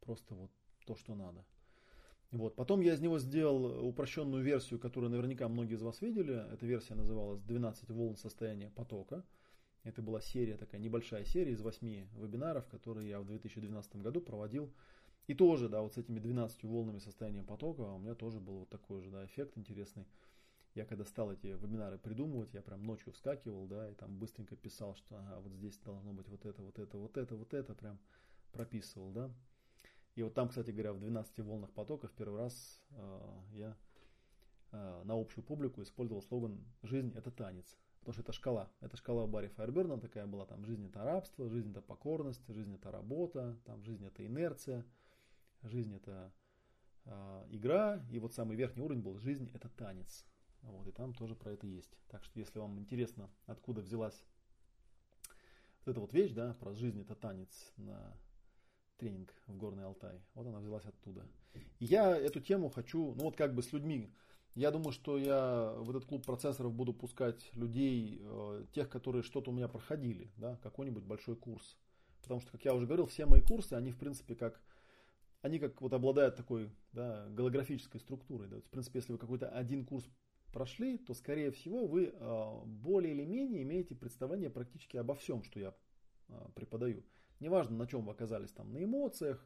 Просто 0.01 0.33
вот 0.33 0.51
то, 0.85 0.95
что 0.95 1.15
надо. 1.15 1.45
Вот. 2.31 2.55
Потом 2.55 2.81
я 2.81 2.93
из 2.93 3.01
него 3.01 3.19
сделал 3.19 3.85
упрощенную 3.87 4.43
версию, 4.43 4.79
которую 4.79 5.09
наверняка 5.09 5.47
многие 5.47 5.75
из 5.75 5.81
вас 5.81 6.01
видели. 6.01 6.51
Эта 6.53 6.65
версия 6.65 6.95
называлась 6.95 7.41
12 7.41 7.89
волн 7.89 8.15
состояния 8.15 8.69
потока. 8.69 9.23
Это 9.83 10.01
была 10.01 10.21
серия, 10.21 10.57
такая 10.57 10.81
небольшая 10.81 11.23
серия 11.23 11.53
из 11.53 11.61
8 11.61 12.07
вебинаров, 12.19 12.67
которые 12.67 13.09
я 13.09 13.19
в 13.19 13.25
2012 13.25 13.95
году 13.97 14.21
проводил 14.21 14.71
и 15.29 15.35
тоже, 15.35 15.69
да, 15.69 15.83
вот 15.83 15.93
с 15.93 15.97
этими 15.99 16.17
12 16.17 16.63
волнами 16.63 16.97
состояния 16.97 17.43
потока 17.43 17.81
у 17.81 17.99
меня 17.99 18.15
тоже 18.15 18.39
был 18.39 18.61
вот 18.61 18.69
такой 18.69 19.03
же, 19.03 19.11
да, 19.11 19.23
эффект 19.25 19.59
интересный. 19.59 20.07
Я 20.73 20.85
когда 20.85 21.05
стал 21.05 21.31
эти 21.31 21.45
вебинары 21.45 21.99
придумывать, 21.99 22.51
я 22.55 22.63
прям 22.63 22.83
ночью 22.83 23.13
вскакивал, 23.13 23.67
да, 23.67 23.91
и 23.91 23.93
там 23.93 24.17
быстренько 24.17 24.55
писал, 24.55 24.95
что 24.95 25.19
ага, 25.19 25.39
вот 25.41 25.53
здесь 25.53 25.77
должно 25.85 26.13
быть 26.13 26.27
вот 26.29 26.47
это, 26.47 26.63
вот 26.63 26.79
это, 26.79 26.97
вот 26.97 27.15
это, 27.15 27.35
вот 27.35 27.53
это, 27.53 27.75
прям 27.75 27.99
прописывал, 28.51 29.11
да. 29.11 29.31
И 30.15 30.23
вот 30.23 30.33
там, 30.33 30.49
кстати 30.49 30.71
говоря, 30.71 30.93
в 30.93 30.99
12 30.99 31.39
волнах 31.41 31.71
потока 31.73 32.07
в 32.07 32.13
первый 32.13 32.39
раз 32.39 32.81
э, 32.89 33.19
я 33.51 33.77
э, 34.71 35.03
на 35.03 35.13
общую 35.13 35.45
публику 35.45 35.83
использовал 35.83 36.23
слоган 36.23 36.57
«Жизнь– 36.81 37.13
это 37.15 37.29
танец». 37.29 37.77
Потому 37.99 38.13
что 38.13 38.21
это 38.23 38.33
шкала. 38.33 38.71
Это 38.81 38.97
шкала 38.97 39.27
Барри 39.27 39.49
Файерберна 39.49 39.99
такая 39.99 40.25
была. 40.25 40.47
Там 40.47 40.65
жизнь 40.65 40.87
это 40.87 41.03
рабство, 41.03 41.47
жизнь 41.49 41.69
это 41.69 41.81
покорность, 41.81 42.41
жизнь 42.47 42.73
это 42.73 42.89
работа, 42.89 43.59
там 43.65 43.83
жизнь 43.83 44.03
это 44.07 44.25
инерция, 44.25 44.85
жизнь 45.63 45.95
это 45.95 46.31
э, 47.05 47.45
игра. 47.49 48.03
И 48.11 48.19
вот 48.19 48.33
самый 48.33 48.55
верхний 48.55 48.81
уровень 48.81 49.01
был 49.01 49.17
жизнь 49.17 49.49
это 49.53 49.69
танец. 49.69 50.25
Вот, 50.61 50.87
и 50.87 50.91
там 50.91 51.13
тоже 51.13 51.35
про 51.35 51.51
это 51.51 51.67
есть. 51.67 51.97
Так 52.09 52.23
что 52.23 52.39
если 52.39 52.59
вам 52.59 52.79
интересно, 52.79 53.29
откуда 53.45 53.81
взялась 53.81 54.25
вот 55.85 55.91
эта 55.91 55.99
вот 55.99 56.13
вещь, 56.13 56.33
да, 56.33 56.53
про 56.55 56.73
жизнь 56.73 56.99
это 57.01 57.15
танец 57.15 57.71
на 57.77 58.17
тренинг 58.97 59.33
в 59.47 59.57
Горный 59.57 59.85
Алтай. 59.85 60.21
Вот 60.33 60.45
она 60.45 60.59
взялась 60.59 60.85
оттуда. 60.85 61.25
И 61.79 61.85
я 61.85 62.15
эту 62.15 62.41
тему 62.41 62.69
хочу, 62.69 63.13
ну 63.15 63.23
вот 63.23 63.37
как 63.37 63.55
бы 63.55 63.63
с 63.63 63.71
людьми, 63.71 64.13
я 64.55 64.71
думаю, 64.71 64.91
что 64.91 65.17
я 65.17 65.73
в 65.77 65.89
этот 65.89 66.05
клуб 66.05 66.25
процессоров 66.25 66.73
буду 66.73 66.93
пускать 66.93 67.49
людей, 67.53 68.19
э, 68.21 68.65
тех, 68.73 68.89
которые 68.89 69.23
что-то 69.23 69.51
у 69.51 69.53
меня 69.53 69.67
проходили, 69.67 70.31
да, 70.37 70.57
какой-нибудь 70.57 71.05
большой 71.05 71.35
курс. 71.35 71.77
Потому 72.21 72.41
что, 72.41 72.51
как 72.51 72.65
я 72.65 72.73
уже 72.73 72.85
говорил, 72.85 73.05
все 73.05 73.25
мои 73.25 73.41
курсы, 73.41 73.73
они 73.73 73.91
в 73.91 73.97
принципе 73.97 74.35
как, 74.35 74.61
они 75.41 75.59
как 75.59 75.81
вот 75.81 75.93
обладают 75.93 76.35
такой 76.35 76.69
да, 76.91 77.27
голографической 77.29 77.99
структурой. 77.99 78.47
Да. 78.47 78.57
В 78.59 78.69
принципе, 78.69 78.99
если 78.99 79.13
вы 79.13 79.17
какой-то 79.17 79.49
один 79.49 79.85
курс 79.85 80.05
прошли, 80.51 80.97
то, 80.97 81.13
скорее 81.13 81.51
всего, 81.51 81.85
вы 81.87 82.11
э, 82.13 82.61
более 82.65 83.13
или 83.13 83.25
менее 83.25 83.63
имеете 83.63 83.95
представление 83.95 84.49
практически 84.49 84.97
обо 84.97 85.15
всем, 85.15 85.43
что 85.43 85.59
я 85.59 85.75
э, 86.27 86.33
преподаю. 86.55 87.03
Неважно, 87.39 87.77
на 87.77 87.87
чем 87.87 88.05
вы 88.05 88.11
оказались 88.11 88.51
там, 88.51 88.73
на 88.73 88.83
эмоциях, 88.83 89.45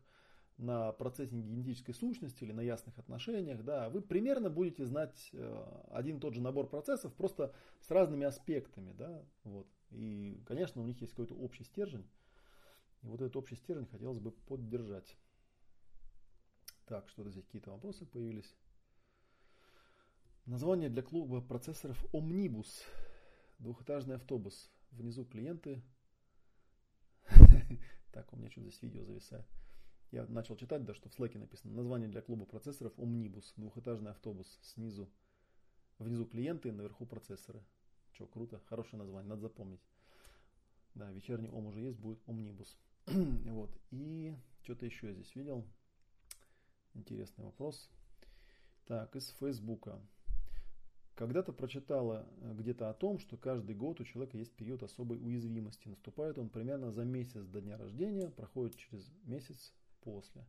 на 0.58 0.92
процессинге 0.94 1.48
генетической 1.48 1.94
сущности 1.94 2.44
или 2.44 2.52
на 2.52 2.62
ясных 2.62 2.98
отношениях, 3.00 3.64
да, 3.64 3.90
вы 3.90 4.02
примерно 4.02 4.50
будете 4.50 4.86
знать 4.86 5.30
э, 5.34 5.82
один 5.92 6.18
и 6.18 6.20
тот 6.20 6.36
же 6.36 6.42
набор 6.42 6.70
процессов, 6.70 7.14
просто 7.14 7.54
с 7.82 7.92
разными 7.92 8.26
аспектами, 8.26 8.94
да, 8.94 9.24
вот. 9.44 9.68
И, 9.92 10.42
конечно, 10.46 10.82
у 10.82 10.86
них 10.86 11.02
есть 11.02 11.14
какой-то 11.14 11.36
общий 11.36 11.64
стержень, 11.64 12.08
и 13.02 13.08
вот 13.08 13.22
этот 13.22 13.36
общий 13.36 13.56
стержень 13.56 13.88
хотелось 13.88 14.20
бы 14.20 14.32
поддержать. 14.32 15.18
Так, 16.86 17.08
что-то 17.10 17.30
здесь 17.30 17.46
какие-то 17.46 17.72
вопросы 17.72 18.06
появились. 18.06 18.54
Название 20.46 20.90
для 20.90 21.02
клуба 21.02 21.42
процессоров 21.42 22.04
Omnibus. 22.14 22.68
Двухэтажный 23.60 24.16
автобус. 24.16 24.70
Внизу 24.92 25.26
клиенты. 25.26 25.82
Так, 28.12 28.32
у 28.32 28.36
меня 28.36 28.52
что-то 28.52 28.68
здесь 28.68 28.82
видео 28.84 29.04
зависает. 29.06 29.44
Я 30.12 30.28
начал 30.28 30.56
читать, 30.56 30.86
да, 30.86 30.94
что 30.94 31.10
в 31.10 31.14
слэке 31.14 31.40
написано. 31.40 31.74
Название 31.74 32.08
для 32.08 32.22
клуба 32.22 32.46
процессоров 32.46 32.94
Omnibus. 33.00 33.54
Двухэтажный 33.56 34.12
автобус. 34.12 34.60
Снизу. 34.62 35.10
Внизу 35.98 36.26
клиенты, 36.28 36.72
наверху 36.72 37.08
процессоры. 37.08 37.64
Че, 38.12 38.28
круто. 38.28 38.60
Хорошее 38.68 39.00
название, 39.00 39.30
надо 39.30 39.42
запомнить. 39.42 39.82
Да, 40.94 41.10
вечерний 41.12 41.50
ом 41.50 41.66
уже 41.66 41.80
есть, 41.80 41.98
будет 41.98 42.20
Omnibus. 42.28 42.76
вот. 43.08 43.72
И 43.90 44.36
что-то 44.62 44.86
еще 44.86 45.08
я 45.08 45.14
здесь 45.14 45.34
видел. 45.34 45.66
Интересный 46.94 47.46
вопрос. 47.46 47.90
Так, 48.86 49.16
из 49.16 49.30
Фейсбука. 49.40 50.00
Когда-то 51.16 51.52
прочитала 51.54 52.28
э, 52.42 52.54
где-то 52.54 52.90
о 52.90 52.94
том, 52.94 53.20
что 53.20 53.38
каждый 53.38 53.76
год 53.76 54.02
у 54.02 54.04
человека 54.04 54.38
есть 54.38 54.52
период 54.54 54.84
особой 54.84 55.18
уязвимости. 55.18 55.88
Наступает 55.88 56.38
он 56.38 56.50
примерно 56.50 56.92
за 56.92 57.04
месяц 57.04 57.46
до 57.46 57.62
дня 57.62 57.78
рождения, 57.78 58.30
проходит 58.30 58.76
через 58.78 59.12
месяц 59.26 59.74
после. 60.02 60.46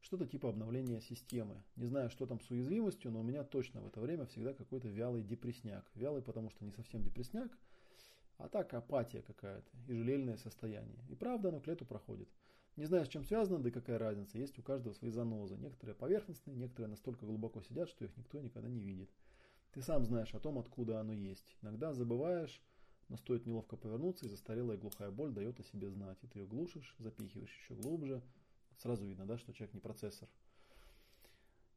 Что-то 0.00 0.26
типа 0.26 0.48
обновления 0.48 1.00
системы. 1.00 1.62
Не 1.76 1.86
знаю, 1.86 2.10
что 2.10 2.26
там 2.26 2.40
с 2.40 2.50
уязвимостью, 2.50 3.10
но 3.12 3.20
у 3.20 3.22
меня 3.22 3.44
точно 3.44 3.80
в 3.80 3.86
это 3.86 4.00
время 4.00 4.26
всегда 4.26 4.52
какой-то 4.52 4.88
вялый 4.88 5.22
депресняк. 5.22 5.84
Вялый, 5.94 6.22
потому 6.22 6.50
что 6.50 6.64
не 6.64 6.72
совсем 6.72 7.02
депресняк, 7.02 7.50
а 8.38 8.48
так 8.48 8.72
апатия 8.74 9.22
какая-то 9.22 9.70
и 9.86 9.92
жалельное 9.92 10.38
состояние. 10.38 11.04
И 11.08 11.14
правда, 11.14 11.50
оно 11.50 11.60
к 11.60 11.66
лету 11.66 11.84
проходит. 11.84 12.28
Не 12.76 12.86
знаю, 12.86 13.04
с 13.04 13.08
чем 13.08 13.24
связано, 13.24 13.58
да 13.58 13.68
и 13.68 13.72
какая 13.72 13.98
разница. 13.98 14.38
Есть 14.38 14.58
у 14.58 14.62
каждого 14.62 14.92
свои 14.92 15.10
занозы. 15.10 15.56
Некоторые 15.56 15.94
поверхностные, 15.94 16.56
некоторые 16.56 16.90
настолько 16.90 17.26
глубоко 17.26 17.62
сидят, 17.62 17.88
что 17.88 18.04
их 18.04 18.16
никто 18.16 18.40
никогда 18.40 18.68
не 18.68 18.80
видит. 18.80 19.10
Ты 19.72 19.82
сам 19.82 20.04
знаешь 20.04 20.34
о 20.34 20.40
том, 20.40 20.58
откуда 20.58 21.00
оно 21.00 21.12
есть. 21.12 21.56
Иногда 21.62 21.92
забываешь, 21.92 22.62
но 23.08 23.16
стоит 23.16 23.46
неловко 23.46 23.76
повернуться, 23.76 24.26
и 24.26 24.28
застарелая 24.28 24.78
глухая 24.78 25.10
боль 25.10 25.32
дает 25.32 25.60
о 25.60 25.64
себе 25.64 25.90
знать. 25.90 26.18
И 26.22 26.26
ты 26.26 26.40
ее 26.40 26.46
глушишь, 26.46 26.94
запихиваешь 26.98 27.56
еще 27.62 27.74
глубже. 27.74 28.22
Сразу 28.78 29.04
видно, 29.04 29.26
да, 29.26 29.36
что 29.36 29.52
человек 29.52 29.74
не 29.74 29.80
процессор. 29.80 30.28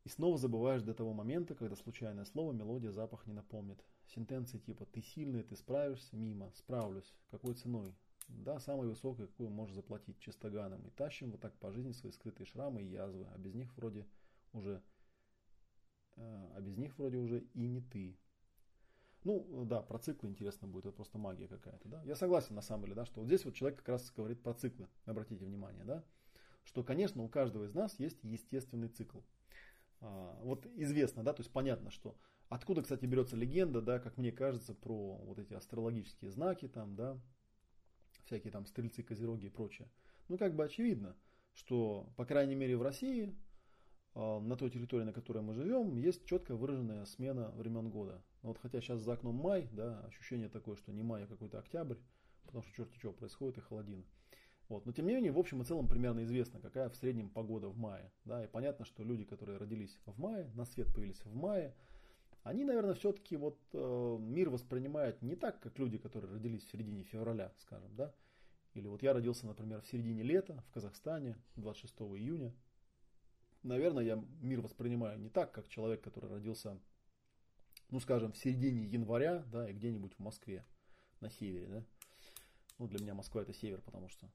И 0.06 0.10
снова 0.10 0.38
забываешь 0.38 0.82
до 0.84 0.94
того 0.94 1.14
момента, 1.14 1.56
когда 1.56 1.76
случайное 1.76 2.26
слово, 2.26 2.52
мелодия, 2.52 2.91
запах 2.91 3.26
не 3.26 3.34
напомнит. 3.34 3.84
Сентенции 4.07 4.57
типа 4.57 4.86
«ты 4.86 5.02
сильный, 5.02 5.44
ты 5.44 5.56
справишься», 5.56 6.18
мимо, 6.18 6.52
«справлюсь», 6.56 7.14
какой 7.32 7.53
ценой? 7.56 7.95
Да, 8.27 8.59
самой 8.59 8.87
высокой, 8.87 9.27
какую 9.27 9.49
можешь 9.49 9.75
заплатить 9.75 10.19
чистоганом. 10.19 10.81
И 10.87 10.89
тащим 10.89 11.31
вот 11.31 11.41
так 11.41 11.53
по 11.59 11.71
жизни 11.71 11.91
свои 11.91 12.11
скрытые 12.11 12.47
шрамы 12.47 12.81
и 12.81 12.87
язвы, 12.87 13.27
а 13.33 13.37
без 13.37 13.53
них 13.53 13.75
вроде 13.75 14.05
уже 14.53 14.81
Э, 16.17 16.49
а 16.55 16.61
без 16.61 16.77
них 16.77 16.97
вроде 16.97 17.17
уже 17.17 17.39
и 17.53 17.67
не 17.67 17.81
ты. 17.81 18.17
Ну, 19.23 19.65
да, 19.65 19.81
про 19.81 19.99
циклы 19.99 20.29
интересно 20.29 20.67
будет, 20.67 20.85
это 20.85 20.95
просто 20.95 21.17
магия 21.17 21.47
какая-то, 21.47 21.87
да. 21.87 22.03
Я 22.03 22.15
согласен, 22.15 22.55
на 22.55 22.61
самом 22.61 22.83
деле, 22.83 22.95
да, 22.95 23.05
что 23.05 23.21
вот 23.21 23.27
здесь 23.27 23.45
вот 23.45 23.53
человек 23.53 23.79
как 23.79 23.87
раз 23.89 24.11
говорит 24.11 24.43
про 24.43 24.53
циклы, 24.53 24.89
обратите 25.05 25.45
внимание, 25.45 25.85
да, 25.85 26.03
что, 26.65 26.83
конечно, 26.83 27.23
у 27.23 27.29
каждого 27.29 27.63
из 27.63 27.73
нас 27.73 27.97
есть 27.99 28.21
естественный 28.23 28.89
цикл. 28.89 29.19
А, 30.01 30.37
вот 30.43 30.65
известно, 30.75 31.23
да, 31.23 31.31
то 31.31 31.41
есть 31.41 31.53
понятно, 31.53 31.89
что 31.89 32.17
откуда, 32.49 32.81
кстати, 32.81 33.05
берется 33.05 33.37
легенда, 33.37 33.81
да, 33.81 33.99
как 33.99 34.17
мне 34.17 34.33
кажется, 34.33 34.73
про 34.73 35.15
вот 35.15 35.39
эти 35.39 35.53
астрологические 35.53 36.29
знаки 36.29 36.67
там, 36.67 36.97
да, 36.97 37.17
всякие 38.25 38.51
там 38.51 38.65
стрельцы, 38.65 39.03
козероги 39.03 39.45
и 39.45 39.49
прочее. 39.49 39.89
Ну, 40.27 40.37
как 40.37 40.55
бы 40.55 40.63
очевидно, 40.63 41.15
что, 41.53 42.11
по 42.15 42.25
крайней 42.25 42.55
мере, 42.55 42.77
в 42.77 42.81
России 42.81 43.35
а, 44.15 44.39
на 44.39 44.55
той 44.55 44.69
территории, 44.69 45.03
на 45.03 45.13
которой 45.13 45.41
мы 45.41 45.53
живем, 45.53 45.97
есть 45.97 46.25
четко 46.25 46.55
выраженная 46.55 47.05
смена 47.05 47.51
времен 47.51 47.89
года. 47.89 48.23
Но 48.41 48.49
вот 48.49 48.57
хотя 48.59 48.81
сейчас 48.81 49.01
за 49.01 49.13
окном 49.13 49.35
май, 49.35 49.67
да, 49.71 49.99
ощущение 50.05 50.49
такое, 50.49 50.75
что 50.75 50.91
не 50.91 51.03
май, 51.03 51.23
а 51.23 51.27
какой-то 51.27 51.59
октябрь, 51.59 51.97
потому 52.45 52.63
что 52.63 52.73
черти 52.73 52.97
что 52.97 53.11
происходит 53.11 53.57
и 53.57 53.61
холодина. 53.61 54.03
Вот. 54.69 54.85
Но 54.85 54.91
тем 54.91 55.07
не 55.07 55.13
менее, 55.13 55.31
в 55.31 55.39
общем 55.39 55.61
и 55.61 55.65
целом 55.65 55.87
примерно 55.87 56.23
известно, 56.23 56.59
какая 56.59 56.89
в 56.89 56.95
среднем 56.95 57.29
погода 57.29 57.67
в 57.67 57.77
мае. 57.77 58.11
Да, 58.25 58.43
и 58.43 58.47
понятно, 58.47 58.85
что 58.85 59.03
люди, 59.03 59.25
которые 59.25 59.57
родились 59.57 59.99
в 60.05 60.19
мае, 60.19 60.49
на 60.55 60.65
свет 60.65 60.93
появились 60.93 61.23
в 61.25 61.33
мае, 61.35 61.75
они, 62.44 62.64
наверное, 62.64 62.94
все-таки 62.94 63.36
вот 63.38 63.60
э, 63.74 64.18
мир 64.20 64.49
воспринимают 64.49 65.22
не 65.22 65.36
так, 65.36 65.60
как 65.60 65.80
люди, 65.80 65.98
которые 65.98 66.34
родились 66.34 66.64
в 66.64 66.72
середине 66.72 67.03
февраля, 67.03 67.52
скажем, 67.57 67.95
да. 67.95 68.14
Или 68.74 68.88
вот 68.88 69.03
я 69.03 69.14
родился, 69.14 69.45
например, 69.45 69.82
в 69.82 69.88
середине 69.88 70.24
лета 70.24 70.64
в 70.68 70.72
Казахстане, 70.72 71.38
26 71.56 71.94
июня 72.02 72.53
наверное, 73.64 74.03
я 74.03 74.24
мир 74.41 74.61
воспринимаю 74.61 75.20
не 75.20 75.30
так, 75.30 75.52
как 75.52 75.68
человек, 75.68 76.02
который 76.02 76.30
родился, 76.30 76.78
ну, 77.90 77.99
скажем, 77.99 78.32
в 78.32 78.38
середине 78.38 78.86
января, 78.86 79.44
да, 79.52 79.70
и 79.70 79.74
где-нибудь 79.74 80.14
в 80.14 80.20
Москве, 80.20 80.65
на 81.22 81.30
севере, 81.30 81.68
да. 81.68 81.84
Ну, 82.78 82.88
для 82.88 82.99
меня 82.99 83.14
Москва 83.14 83.41
это 83.41 83.53
север, 83.53 83.82
потому 83.82 84.10
что 84.10 84.30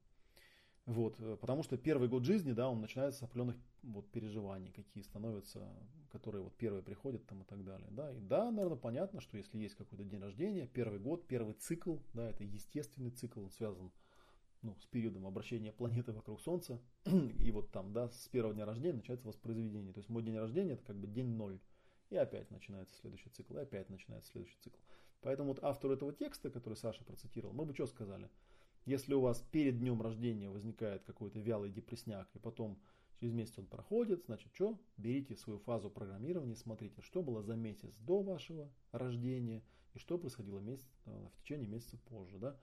вот, 0.89 1.19
э, 1.19 1.37
потому 1.39 1.61
что 1.61 1.77
первый 1.77 2.09
год 2.09 2.25
жизни, 2.25 2.51
да, 2.51 2.67
он 2.67 2.81
начинается 2.81 3.19
с 3.19 3.23
определенных 3.23 3.57
вот 3.83 4.09
переживаний, 4.09 4.71
какие 4.71 5.03
становятся, 5.03 5.69
которые 6.11 6.41
вот 6.41 6.55
первые 6.55 6.81
приходят 6.81 7.27
там 7.27 7.43
и 7.43 7.45
так 7.45 7.63
далее, 7.63 7.87
да. 7.91 8.11
И 8.11 8.19
да, 8.19 8.49
наверное, 8.49 8.75
понятно, 8.75 9.21
что 9.21 9.37
если 9.37 9.59
есть 9.59 9.75
какой-то 9.75 10.03
день 10.03 10.19
рождения, 10.19 10.65
первый 10.65 10.99
год, 10.99 11.27
первый 11.27 11.53
цикл, 11.53 11.97
да, 12.15 12.31
это 12.31 12.43
естественный 12.43 13.11
цикл, 13.11 13.41
он 13.41 13.51
связан 13.51 13.91
ну, 14.63 14.75
с 14.79 14.87
периодом 14.87 15.27
обращения 15.27 15.71
планеты 15.71 16.11
вокруг 16.11 16.41
Солнца. 16.41 16.81
И 17.05 17.51
вот 17.51 17.71
там, 17.71 17.93
да, 17.93 18.09
с 18.09 18.27
первого 18.27 18.55
дня 18.55 18.65
рождения 18.65 18.95
начинается 18.95 19.27
воспроизведение. 19.27 19.93
То 19.93 19.99
есть 19.99 20.09
мой 20.09 20.23
день 20.23 20.39
рождения 20.39 20.73
это 20.73 20.85
как 20.85 20.97
бы 20.97 21.05
день 21.05 21.35
ноль. 21.35 21.59
И 22.09 22.15
опять 22.15 22.49
начинается 22.49 22.95
следующий 22.95 23.29
цикл, 23.29 23.57
и 23.57 23.61
опять 23.61 23.91
начинается 23.91 24.31
следующий 24.31 24.57
цикл. 24.57 24.79
Поэтому 25.21 25.49
вот 25.49 25.63
автору 25.63 25.93
этого 25.93 26.13
текста, 26.13 26.49
который 26.49 26.73
Саша 26.73 27.03
процитировал, 27.03 27.53
мы 27.53 27.65
бы 27.65 27.75
что 27.75 27.85
сказали? 27.85 28.27
Если 28.89 29.13
у 29.13 29.21
вас 29.21 29.39
перед 29.51 29.77
днем 29.77 30.01
рождения 30.01 30.49
возникает 30.49 31.03
какой-то 31.03 31.39
вялый 31.39 31.69
депресняк, 31.69 32.27
и 32.33 32.39
потом 32.39 32.81
через 33.19 33.33
месяц 33.33 33.59
он 33.59 33.67
проходит, 33.67 34.23
значит 34.25 34.51
что? 34.55 34.79
Берите 34.97 35.35
свою 35.35 35.59
фазу 35.59 35.91
программирования, 35.91 36.55
смотрите, 36.55 36.99
что 37.03 37.21
было 37.21 37.43
за 37.43 37.55
месяц 37.55 37.93
до 37.99 38.23
вашего 38.23 38.67
рождения, 38.91 39.61
и 39.93 39.99
что 39.99 40.17
происходило 40.17 40.57
месяц, 40.57 40.87
э, 41.05 41.27
в 41.31 41.43
течение 41.43 41.67
месяца 41.67 41.99
позже. 41.99 42.39
Да? 42.39 42.57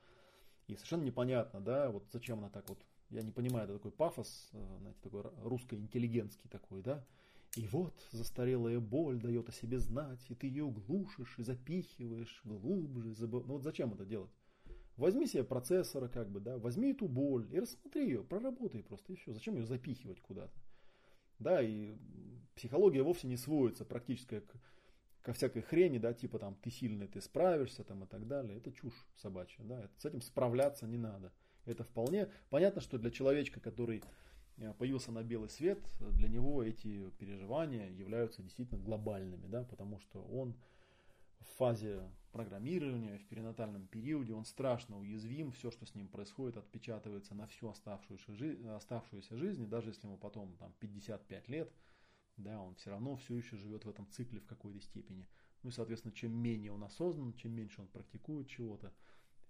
И 0.67 0.75
совершенно 0.75 1.05
непонятно, 1.05 1.61
да, 1.61 1.93
вот 1.93 2.09
зачем 2.11 2.41
она 2.41 2.51
так 2.51 2.69
вот, 2.71 2.85
я 3.11 3.23
не 3.23 3.31
понимаю, 3.31 3.67
это 3.67 3.75
такой 3.75 3.93
пафос, 3.93 4.49
э, 4.53 4.79
знаете, 4.81 4.99
такой 5.03 5.23
русско-интеллигентский 5.45 6.49
такой, 6.49 6.83
да. 6.83 7.07
И 7.55 7.69
вот 7.69 7.95
застарелая 8.11 8.81
боль 8.81 9.21
дает 9.21 9.49
о 9.49 9.53
себе 9.53 9.79
знать, 9.79 10.27
и 10.29 10.35
ты 10.35 10.49
ее 10.49 10.69
глушишь 10.69 11.39
и 11.39 11.45
запихиваешь 11.45 12.41
глубже. 12.43 13.15
Забыв... 13.15 13.47
Ну 13.47 13.53
вот 13.53 13.63
зачем 13.63 13.95
это 13.95 14.05
делать? 14.05 14.33
Возьми 14.97 15.27
себе 15.27 15.45
процессора, 15.45 16.09
как 16.09 16.31
бы, 16.31 16.41
да, 16.41 16.57
возьми 16.57 16.93
эту 16.93 17.07
боль 17.07 17.47
и 17.53 17.61
рассмотри 17.61 18.05
ее, 18.05 18.25
проработай 18.25 18.83
просто, 18.83 19.15
все. 19.15 19.33
Зачем 19.33 19.57
ее 19.57 19.67
запихивать 19.67 20.21
куда-то? 20.21 20.59
Да, 21.39 21.61
и 21.61 21.95
психология 22.55 23.03
вовсе 23.03 23.27
не 23.27 23.37
сводится 23.37 23.85
практически 23.85 24.41
к, 24.41 24.55
ко 25.21 25.35
всякой 25.35 25.63
хрени, 25.63 25.99
да, 25.99 26.15
типа 26.15 26.39
там 26.39 26.55
ты 26.55 26.71
сильный, 26.71 27.09
ты 27.09 27.21
справишься 27.21 27.85
там 27.85 28.05
и 28.05 28.07
так 28.07 28.27
далее. 28.27 28.57
Это 28.57 28.73
чушь 28.73 29.07
собачья, 29.17 29.63
да, 29.65 29.91
с 29.99 30.07
этим 30.07 30.23
справляться 30.23 30.87
не 30.87 30.97
надо. 30.97 31.31
Это 31.67 31.85
вполне 31.85 32.31
понятно, 32.49 32.81
что 32.81 32.97
для 32.97 33.11
человечка, 33.11 33.61
который 33.61 34.03
э, 34.57 34.73
появился 34.79 35.13
на 35.13 35.23
белый 35.23 35.51
свет, 35.51 35.81
для 36.01 36.29
него 36.29 36.63
эти 36.63 37.11
переживания 37.19 37.91
являются 37.91 38.43
действительно 38.43 38.81
глобальными, 38.81 39.47
да, 39.47 39.65
потому 39.65 39.99
что 39.99 40.23
он 40.23 40.57
фазе 41.57 42.03
программирования, 42.33 43.19
в 43.19 43.27
перинатальном 43.27 43.87
периоде, 43.87 44.35
он 44.35 44.45
страшно 44.45 44.99
уязвим, 44.99 45.53
все, 45.53 45.71
что 45.71 45.87
с 45.87 45.95
ним 45.95 46.09
происходит, 46.09 46.59
отпечатывается 46.59 47.35
на 47.35 47.47
всю 47.47 47.69
оставшуюся, 47.69 48.35
жизнь, 48.35 48.67
оставшуюся 48.69 49.37
жизнь, 49.37 49.63
и 49.63 49.67
даже 49.67 49.91
если 49.91 50.07
ему 50.07 50.19
потом 50.19 50.55
там, 50.59 50.75
55 50.81 51.49
лет, 51.49 51.73
да, 52.37 52.61
он 52.61 52.75
все 52.75 52.91
равно 52.91 53.17
все 53.17 53.37
еще 53.37 53.57
живет 53.57 53.87
в 53.87 53.89
этом 53.89 54.07
цикле 54.11 54.41
в 54.41 54.47
какой-то 54.47 54.81
степени. 54.81 55.27
Ну 55.63 55.71
и, 55.71 55.73
соответственно, 55.73 56.13
чем 56.13 56.33
менее 56.33 56.73
он 56.73 56.85
осознан, 56.85 57.33
чем 57.33 57.53
меньше 57.53 57.81
он 57.81 57.89
практикует 57.89 58.49
чего-то, 58.49 58.93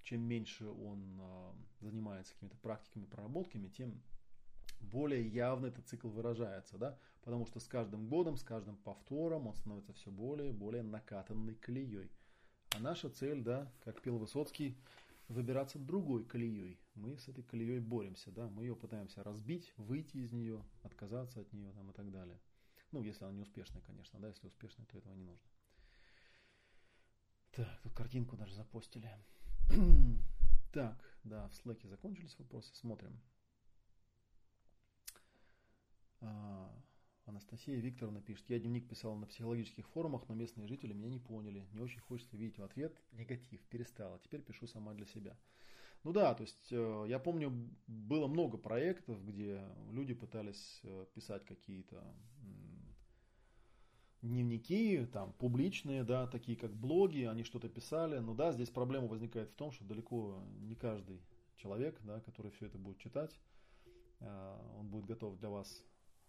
чем 0.03 0.23
меньше 0.23 0.69
он 0.69 1.19
э, 1.21 1.53
занимается 1.81 2.35
какими-то 2.35 2.57
практиками, 2.59 3.07
проработками, 3.07 3.69
тем 3.69 4.01
более 4.81 5.27
явно 5.27 5.67
этот 5.67 5.87
цикл 5.87 6.09
выражается, 6.09 6.79
да, 6.79 6.99
потому 7.23 7.47
что 7.47 7.61
с 7.61 7.67
каждым 7.67 8.09
годом, 8.09 8.37
с 8.37 8.43
каждым 8.43 8.77
повтором 8.77 9.47
он 9.47 9.55
становится 9.55 9.93
все 9.93 10.11
более 10.11 10.51
и 10.51 10.53
более 10.53 10.83
накатанной 10.83 11.55
колеей. 11.55 12.11
А 12.71 12.79
наша 12.79 13.09
цель, 13.09 13.43
да, 13.43 13.73
как 13.85 14.03
пел 14.03 14.19
Высоцкий, 14.19 14.77
выбираться 15.29 15.79
другой 15.79 16.25
колеей. 16.25 16.79
Мы 16.95 17.19
с 17.19 17.29
этой 17.29 17.43
колеей 17.43 17.81
боремся, 17.81 18.31
да, 18.31 18.49
мы 18.49 18.65
ее 18.65 18.77
пытаемся 18.77 19.23
разбить, 19.23 19.73
выйти 19.77 20.19
из 20.19 20.33
нее, 20.33 20.65
отказаться 20.83 21.41
от 21.41 21.53
нее 21.53 21.73
там, 21.73 21.91
и 21.91 21.93
так 21.93 22.11
далее. 22.11 22.39
Ну, 22.93 23.03
если 23.03 23.25
она 23.25 23.35
не 23.35 23.43
успешная, 23.43 23.83
конечно, 23.83 24.19
да, 24.21 24.29
если 24.29 24.47
успешная, 24.47 24.87
то 24.87 24.99
этого 24.99 25.15
не 25.15 25.25
нужно. 25.25 25.47
Так, 27.53 27.81
тут 27.83 27.93
картинку 27.95 28.37
даже 28.37 28.55
запостили. 28.55 29.11
так, 30.73 31.03
да, 31.25 31.49
в 31.49 31.55
слэке 31.55 31.89
закончились 31.89 32.39
вопросы, 32.39 32.75
смотрим. 32.75 33.19
А, 36.21 36.73
Анастасия 37.27 37.81
Викторовна 37.81 38.21
пишет, 38.21 38.49
я 38.49 38.59
дневник 38.59 38.89
писала 38.89 39.17
на 39.17 39.27
психологических 39.27 39.89
форумах, 39.89 40.29
но 40.29 40.35
местные 40.35 40.69
жители 40.69 40.93
меня 40.93 41.11
не 41.11 41.19
поняли. 41.19 41.67
Не 41.73 41.81
очень 41.81 42.01
хочется 42.01 42.37
видеть 42.37 42.59
в 42.59 42.63
ответ 42.63 42.97
негатив, 43.13 43.61
перестала. 43.67 44.19
Теперь 44.21 44.43
пишу 44.43 44.67
сама 44.67 44.95
для 44.95 45.07
себя. 45.07 45.37
Ну 46.05 46.13
да, 46.13 46.35
то 46.35 46.43
есть 46.43 46.69
э, 46.71 47.05
я 47.09 47.19
помню, 47.19 47.53
было 47.89 48.29
много 48.29 48.59
проектов, 48.59 49.25
где 49.27 49.61
люди 49.91 50.15
пытались 50.15 50.81
э, 50.85 51.07
писать 51.15 51.45
какие-то 51.45 52.05
дневники, 54.23 55.07
там, 55.13 55.33
публичные, 55.35 56.05
да, 56.05 56.27
такие 56.27 56.57
как 56.57 56.75
блоги, 56.75 57.23
они 57.23 57.43
что-то 57.43 57.69
писали. 57.69 58.19
Но 58.19 58.35
да, 58.35 58.53
здесь 58.53 58.71
проблема 58.71 59.09
возникает 59.09 59.51
в 59.51 59.55
том, 59.55 59.73
что 59.73 59.85
далеко 59.85 60.43
не 60.61 60.75
каждый 60.75 61.21
человек, 61.57 61.99
да, 62.03 62.21
который 62.21 62.51
все 62.53 62.67
это 62.67 62.79
будет 62.79 62.99
читать, 62.99 63.39
э, 64.21 64.59
он 64.79 64.89
будет 64.89 65.07
готов 65.07 65.39
для 65.39 65.51
вас 65.51 65.83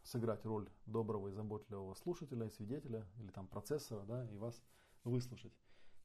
сыграть 0.07 0.45
роль 0.45 0.69
доброго 0.85 1.27
и 1.27 1.31
заботливого 1.31 1.93
слушателя 1.93 2.47
и 2.47 2.51
свидетеля, 2.51 3.05
или 3.19 3.29
там 3.29 3.47
процессора, 3.47 4.05
да, 4.05 4.25
и 4.31 4.38
вас 4.38 4.61
выслушать. 5.03 5.53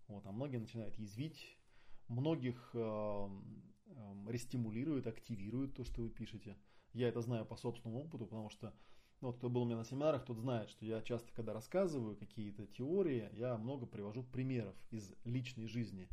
Вот, 0.08 0.26
а 0.26 0.32
многие 0.32 0.58
начинают 0.58 0.96
язвить, 0.96 1.58
многих 2.08 2.70
э, 2.74 2.78
э, 3.86 4.14
рестимулирует, 4.28 5.06
активирует 5.06 5.74
то, 5.74 5.84
что 5.84 6.02
вы 6.02 6.10
пишете. 6.10 6.56
Я 6.92 7.08
это 7.08 7.20
знаю 7.20 7.46
по 7.46 7.56
собственному 7.56 8.04
опыту, 8.04 8.26
потому 8.26 8.50
что 8.50 8.74
ну, 9.20 9.28
вот 9.28 9.36
кто 9.36 9.48
был 9.48 9.62
у 9.62 9.64
меня 9.64 9.76
на 9.76 9.84
семинарах, 9.84 10.24
тот 10.24 10.36
знает, 10.36 10.68
что 10.68 10.84
я 10.84 11.00
часто, 11.00 11.32
когда 11.32 11.52
рассказываю 11.52 12.16
какие-то 12.16 12.66
теории, 12.66 13.30
я 13.34 13.56
много 13.56 13.86
привожу 13.86 14.24
примеров 14.24 14.74
из 14.90 15.14
личной 15.24 15.68
жизни. 15.68 16.08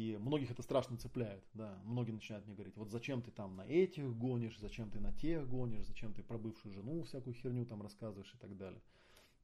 И 0.00 0.16
многих 0.16 0.50
это 0.50 0.62
страшно 0.62 0.96
цепляет, 0.96 1.44
да. 1.52 1.78
Многие 1.84 2.12
начинают 2.12 2.46
мне 2.46 2.54
говорить, 2.54 2.74
вот 2.76 2.88
зачем 2.88 3.20
ты 3.20 3.30
там 3.30 3.56
на 3.56 3.66
этих 3.66 4.16
гонишь, 4.16 4.58
зачем 4.58 4.90
ты 4.90 4.98
на 4.98 5.12
тех 5.12 5.46
гонишь, 5.46 5.84
зачем 5.84 6.14
ты 6.14 6.22
про 6.22 6.38
бывшую 6.38 6.72
жену 6.72 7.02
всякую 7.02 7.34
херню 7.34 7.66
там 7.66 7.82
рассказываешь 7.82 8.32
и 8.34 8.38
так 8.38 8.56
далее. 8.56 8.80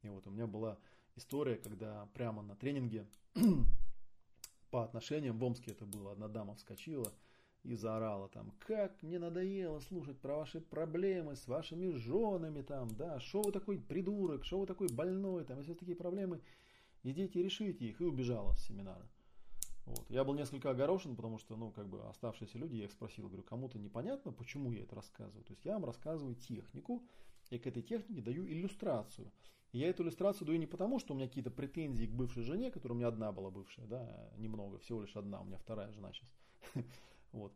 И 0.00 0.08
вот 0.08 0.26
у 0.26 0.30
меня 0.30 0.46
была 0.46 0.78
история, 1.14 1.56
когда 1.56 2.06
прямо 2.14 2.40
на 2.40 2.56
тренинге 2.56 3.06
по 4.70 4.82
отношениям 4.82 5.38
в 5.38 5.44
Омске 5.44 5.72
это 5.72 5.84
было, 5.84 6.12
одна 6.12 6.28
дама 6.28 6.54
вскочила– 6.54 7.12
и 7.66 7.74
заорала 7.74 8.28
там, 8.28 8.52
как 8.60 9.02
мне 9.02 9.18
надоело 9.18 9.80
слушать 9.80 10.18
про 10.20 10.36
ваши 10.36 10.60
проблемы 10.60 11.34
с 11.34 11.48
вашими 11.48 11.90
женами 11.90 12.62
там, 12.62 12.88
да, 12.94 13.18
что 13.18 13.42
вы 13.42 13.50
такой 13.50 13.78
придурок, 13.78 14.44
что 14.44 14.60
вы 14.60 14.66
такой 14.66 14.88
больной, 14.88 15.44
там, 15.44 15.58
если 15.58 15.74
такие 15.74 15.96
проблемы, 15.96 16.40
идите 17.02 17.42
решите 17.42 17.84
их, 17.84 18.00
и 18.00 18.04
убежала 18.04 18.54
с 18.54 18.66
семинара. 18.66 19.04
Вот. 19.86 20.04
Я 20.10 20.24
был 20.24 20.34
несколько 20.34 20.70
огорошен, 20.70 21.16
потому 21.16 21.38
что, 21.38 21.56
ну, 21.56 21.70
как 21.70 21.88
бы 21.88 22.02
оставшиеся 22.08 22.58
люди, 22.58 22.76
я 22.76 22.84
их 22.84 22.92
спросил, 22.92 23.28
говорю, 23.28 23.44
кому-то 23.44 23.78
непонятно, 23.78 24.32
почему 24.32 24.72
я 24.72 24.82
это 24.82 24.96
рассказываю. 24.96 25.44
То 25.44 25.52
есть 25.52 25.64
я 25.64 25.74
вам 25.74 25.84
рассказываю 25.84 26.34
технику, 26.34 27.06
и 27.50 27.58
к 27.58 27.66
этой 27.66 27.82
технике 27.82 28.20
даю 28.20 28.46
иллюстрацию. 28.46 29.32
И 29.72 29.78
я 29.78 29.88
эту 29.88 30.02
иллюстрацию 30.02 30.46
даю 30.46 30.58
не 30.58 30.66
потому, 30.66 30.98
что 30.98 31.14
у 31.14 31.16
меня 31.16 31.28
какие-то 31.28 31.50
претензии 31.50 32.06
к 32.06 32.12
бывшей 32.12 32.42
жене, 32.42 32.70
которая 32.70 32.96
у 32.96 32.98
меня 32.98 33.08
одна 33.08 33.30
была 33.30 33.50
бывшая, 33.50 33.86
да, 33.86 34.30
немного, 34.36 34.78
всего 34.78 35.02
лишь 35.02 35.16
одна, 35.16 35.40
у 35.40 35.44
меня 35.44 35.58
вторая 35.58 35.92
жена 35.92 36.12
сейчас. 36.12 36.30
Вот. 37.32 37.52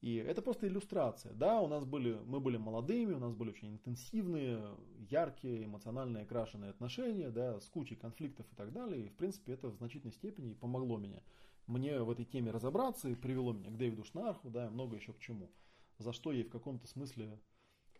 И 0.00 0.14
это 0.14 0.40
просто 0.40 0.66
иллюстрация. 0.66 1.34
Да, 1.34 1.60
у 1.60 1.66
нас 1.66 1.84
были, 1.84 2.14
мы 2.24 2.40
были 2.40 2.56
молодыми, 2.56 3.12
у 3.12 3.18
нас 3.18 3.34
были 3.34 3.50
очень 3.50 3.74
интенсивные, 3.74 4.74
яркие, 5.10 5.66
эмоционально 5.66 6.22
окрашенные 6.22 6.70
отношения, 6.70 7.28
да, 7.28 7.60
с 7.60 7.68
кучей 7.68 7.96
конфликтов 7.96 8.46
и 8.50 8.56
так 8.56 8.72
далее. 8.72 9.04
И, 9.04 9.08
в 9.10 9.16
принципе, 9.16 9.52
это 9.52 9.68
в 9.68 9.76
значительной 9.76 10.14
степени 10.14 10.54
помогло 10.54 10.96
мне. 10.96 11.22
Мне 11.70 12.02
в 12.02 12.10
этой 12.10 12.24
теме 12.24 12.50
разобраться 12.50 13.08
и 13.08 13.14
привело 13.14 13.52
меня 13.52 13.70
к 13.70 13.76
Дэвиду 13.76 14.02
Шнарху, 14.02 14.50
да, 14.50 14.66
и 14.66 14.70
много 14.70 14.96
еще 14.96 15.12
к 15.12 15.20
чему. 15.20 15.52
За 15.98 16.12
что 16.12 16.32
ей 16.32 16.42
в 16.42 16.50
каком-то 16.50 16.88
смысле 16.88 17.40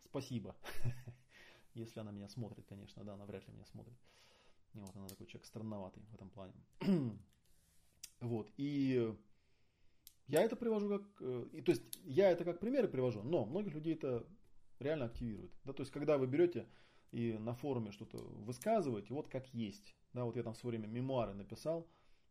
спасибо. 0.06 0.56
Если 1.74 2.00
она 2.00 2.10
меня 2.10 2.28
смотрит, 2.28 2.66
конечно, 2.66 3.04
да, 3.04 3.14
она 3.14 3.26
вряд 3.26 3.46
ли 3.46 3.54
меня 3.54 3.64
смотрит. 3.66 3.96
И 4.72 4.80
вот 4.80 4.96
она 4.96 5.06
такой 5.06 5.28
человек 5.28 5.46
странноватый 5.46 6.02
в 6.10 6.14
этом 6.16 6.30
плане. 6.30 6.54
вот, 8.20 8.50
и 8.56 9.14
я 10.26 10.42
это 10.42 10.56
привожу 10.56 10.88
как, 10.88 11.02
э, 11.20 11.46
и, 11.52 11.62
то 11.62 11.70
есть 11.70 12.00
я 12.02 12.28
это 12.32 12.44
как 12.44 12.58
примеры 12.58 12.88
привожу, 12.88 13.22
но 13.22 13.44
многих 13.44 13.72
людей 13.74 13.94
это 13.94 14.26
реально 14.80 15.04
активирует. 15.04 15.52
Да, 15.62 15.72
то 15.74 15.82
есть 15.82 15.92
когда 15.92 16.18
вы 16.18 16.26
берете 16.26 16.66
и 17.12 17.38
на 17.38 17.54
форуме 17.54 17.92
что-то 17.92 18.18
высказываете, 18.18 19.14
вот 19.14 19.28
как 19.28 19.46
есть. 19.54 19.94
Да, 20.12 20.24
вот 20.24 20.34
я 20.34 20.42
там 20.42 20.54
в 20.54 20.58
свое 20.58 20.76
время 20.76 20.92
мемуары 20.92 21.34
написал 21.34 21.88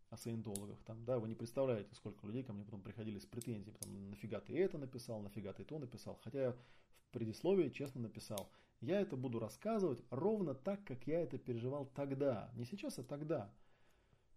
о 0.09 0.17
саентологах, 0.17 0.81
там, 0.83 1.05
да, 1.05 1.19
вы 1.19 1.27
не 1.27 1.35
представляете, 1.35 1.93
сколько 1.95 2.25
людей 2.25 2.43
ко 2.43 2.53
мне 2.53 2.63
потом 2.63 2.81
приходили 2.81 3.19
с 3.19 3.25
претензиями, 3.25 3.77
там, 3.79 4.09
нафига 4.09 4.39
ты 4.39 4.57
это 4.57 4.77
написал, 4.77 5.21
нафига 5.21 5.53
ты 5.53 5.63
то 5.63 5.77
написал. 5.77 6.19
Хотя 6.23 6.41
я 6.41 6.51
в 6.51 7.11
предисловии 7.11 7.69
честно 7.69 8.01
написал, 8.01 8.51
я 8.81 9.01
это 9.01 9.15
буду 9.15 9.39
рассказывать 9.39 10.03
ровно 10.09 10.55
так, 10.55 10.83
как 10.85 11.05
я 11.05 11.21
это 11.21 11.37
переживал 11.37 11.85
тогда. 11.85 12.51
Не 12.55 12.65
сейчас, 12.65 12.97
а 12.97 13.03
тогда. 13.03 13.53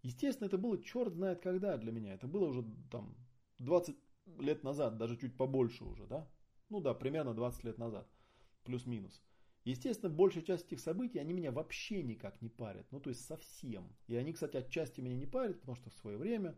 Естественно, 0.01 0.47
это 0.47 0.57
было 0.57 0.81
черт 0.81 1.13
знает 1.13 1.41
когда 1.41 1.77
для 1.77 1.91
меня. 1.91 2.13
Это 2.13 2.27
было 2.27 2.45
уже 2.45 2.63
там 2.91 3.15
20 3.59 3.95
лет 4.39 4.63
назад, 4.63 4.97
даже 4.97 5.17
чуть 5.17 5.37
побольше 5.37 5.85
уже, 5.85 6.05
да? 6.05 6.27
Ну 6.69 6.81
да, 6.81 6.93
примерно 6.93 7.33
20 7.33 7.63
лет 7.63 7.77
назад, 7.77 8.07
плюс-минус. 8.63 9.21
Естественно, 9.65 10.13
большая 10.13 10.43
часть 10.43 10.67
этих 10.67 10.81
событий, 10.81 11.19
они 11.19 11.33
меня 11.33 11.51
вообще 11.51 12.03
никак 12.03 12.41
не 12.41 12.49
парят. 12.49 12.85
Ну, 12.91 12.99
то 12.99 13.09
есть 13.09 13.25
совсем. 13.25 13.95
И 14.07 14.15
они, 14.15 14.33
кстати, 14.33 14.57
отчасти 14.57 14.99
меня 14.99 15.15
не 15.15 15.25
парят, 15.25 15.59
потому 15.61 15.75
что 15.77 15.89
в 15.89 15.93
свое 15.93 16.17
время, 16.17 16.57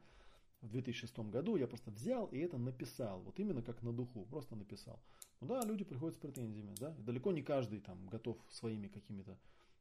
в 0.61 0.69
2006 0.69 1.19
году, 1.19 1.55
я 1.55 1.67
просто 1.67 1.91
взял 1.91 2.27
и 2.27 2.39
это 2.39 2.57
написал. 2.57 3.21
Вот 3.21 3.39
именно 3.39 3.61
как 3.61 3.83
на 3.83 3.93
духу, 3.93 4.25
просто 4.25 4.55
написал. 4.55 4.99
Ну 5.39 5.47
да, 5.47 5.61
люди 5.61 5.83
приходят 5.83 6.15
с 6.15 6.19
претензиями, 6.19 6.73
да. 6.79 6.95
И 6.97 7.03
далеко 7.03 7.31
не 7.31 7.43
каждый 7.43 7.79
там 7.79 8.07
готов 8.07 8.37
своими 8.49 8.87
какими-то 8.87 9.37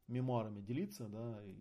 мемуарами 0.06 0.60
делиться, 0.60 1.08
да, 1.08 1.42
и 1.46 1.58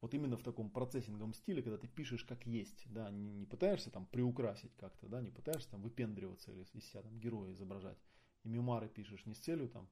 вот 0.00 0.14
именно 0.14 0.38
в 0.38 0.42
таком 0.42 0.70
процессинговом 0.70 1.34
стиле, 1.34 1.62
когда 1.62 1.76
ты 1.76 1.86
пишешь 1.86 2.24
как 2.24 2.46
есть, 2.46 2.84
да, 2.86 3.10
не, 3.10 3.32
не 3.32 3.44
пытаешься 3.44 3.90
там 3.90 4.06
приукрасить 4.06 4.74
как-то, 4.76 5.08
да, 5.08 5.20
не 5.20 5.30
пытаешься 5.30 5.70
там 5.70 5.82
выпендриваться 5.82 6.52
или 6.52 6.62
из 6.72 6.88
себя 6.88 7.02
там 7.02 7.18
героя 7.18 7.52
изображать. 7.52 7.98
И 8.44 8.48
мемуары 8.48 8.88
пишешь 8.88 9.26
не 9.26 9.34
с 9.34 9.40
целью 9.40 9.68
там 9.68 9.90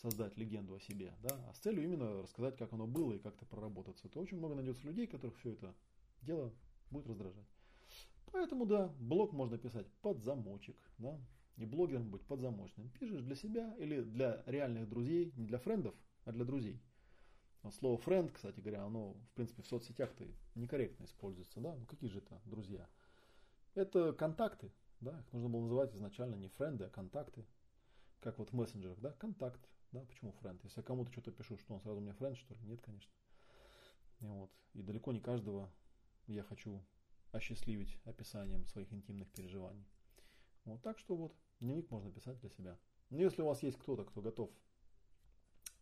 создать 0.00 0.36
легенду 0.36 0.74
о 0.74 0.80
себе, 0.80 1.12
да, 1.22 1.30
а 1.48 1.54
с 1.54 1.58
целью 1.58 1.84
именно 1.84 2.22
рассказать, 2.22 2.56
как 2.56 2.72
оно 2.72 2.86
было 2.86 3.12
и 3.14 3.18
как-то 3.18 3.44
проработаться. 3.46 4.08
То 4.08 4.20
очень 4.20 4.38
много 4.38 4.54
найдется 4.54 4.86
людей, 4.86 5.06
которых 5.06 5.36
все 5.38 5.52
это 5.52 5.74
дело 6.22 6.52
будет 6.90 7.06
раздражать. 7.06 7.48
Поэтому, 8.32 8.66
да, 8.66 8.88
блог 8.98 9.32
можно 9.32 9.58
писать 9.58 9.86
под 10.02 10.22
замочек, 10.22 10.76
да, 10.98 11.18
и 11.56 11.64
блогером 11.64 12.10
быть 12.10 12.22
под 12.22 12.40
замочным. 12.40 12.90
Пишешь 12.90 13.22
для 13.22 13.34
себя 13.34 13.74
или 13.78 14.02
для 14.02 14.42
реальных 14.46 14.88
друзей, 14.88 15.32
не 15.36 15.46
для 15.46 15.58
френдов, 15.58 15.94
а 16.24 16.32
для 16.32 16.44
друзей. 16.44 16.80
Вот 17.62 17.74
слово 17.74 18.00
friend, 18.00 18.30
кстати 18.30 18.60
говоря, 18.60 18.84
оно, 18.84 19.14
в 19.14 19.30
принципе, 19.34 19.62
в 19.62 19.66
соцсетях-то 19.66 20.24
некорректно 20.54 21.04
используется, 21.04 21.60
да? 21.60 21.74
Ну 21.74 21.86
какие 21.86 22.08
же 22.08 22.18
это 22.18 22.40
друзья? 22.44 22.88
Это 23.74 24.12
контакты, 24.12 24.70
да? 25.00 25.18
Их 25.18 25.32
нужно 25.32 25.48
было 25.48 25.62
называть 25.62 25.94
изначально 25.94 26.36
не 26.36 26.48
френды, 26.48 26.84
а 26.84 26.90
контакты. 26.90 27.44
Как 28.20 28.38
вот 28.38 28.50
в 28.50 28.52
мессенджерах, 28.52 29.00
да? 29.00 29.12
Контакт, 29.12 29.60
да? 29.92 30.04
Почему 30.04 30.32
френд? 30.32 30.62
Если 30.64 30.80
я 30.80 30.84
кому-то 30.84 31.12
что-то 31.12 31.32
пишу, 31.32 31.56
что 31.56 31.74
он 31.74 31.80
сразу 31.80 32.00
мне 32.00 32.12
френд, 32.12 32.36
что 32.36 32.54
ли? 32.54 32.60
Нет, 32.64 32.80
конечно. 32.80 33.12
Вот. 34.20 34.50
И 34.74 34.82
далеко 34.82 35.12
не 35.12 35.20
каждого 35.20 35.70
я 36.26 36.42
хочу 36.42 36.84
осчастливить 37.32 37.98
описанием 38.04 38.66
своих 38.66 38.92
интимных 38.92 39.30
переживаний. 39.30 39.86
Вот 40.64 40.82
так 40.82 40.98
что 40.98 41.16
вот, 41.16 41.34
дневник 41.60 41.90
можно 41.90 42.10
писать 42.10 42.38
для 42.40 42.50
себя. 42.50 42.78
Но 43.10 43.18
если 43.18 43.42
у 43.42 43.46
вас 43.46 43.62
есть 43.62 43.78
кто-то, 43.78 44.04
кто 44.04 44.20
готов 44.20 44.50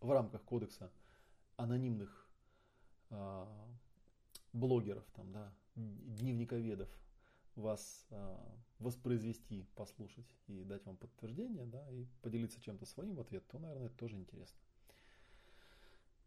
в 0.00 0.10
рамках 0.10 0.42
кодекса 0.44 0.92
анонимных 1.56 2.28
э, 3.10 3.46
блогеров, 4.52 5.04
там, 5.14 5.32
да, 5.32 5.52
дневниковедов, 5.74 6.88
вас 7.56 8.06
э, 8.10 8.36
воспроизвести, 8.78 9.66
послушать 9.74 10.26
и 10.46 10.64
дать 10.64 10.84
вам 10.86 10.96
подтверждение, 10.96 11.66
да, 11.66 11.90
и 11.90 12.06
поделиться 12.22 12.60
чем-то 12.60 12.86
своим 12.86 13.14
в 13.14 13.20
ответ, 13.20 13.46
то, 13.48 13.58
наверное, 13.58 13.86
это 13.86 13.96
тоже 13.96 14.16
интересно. 14.16 14.58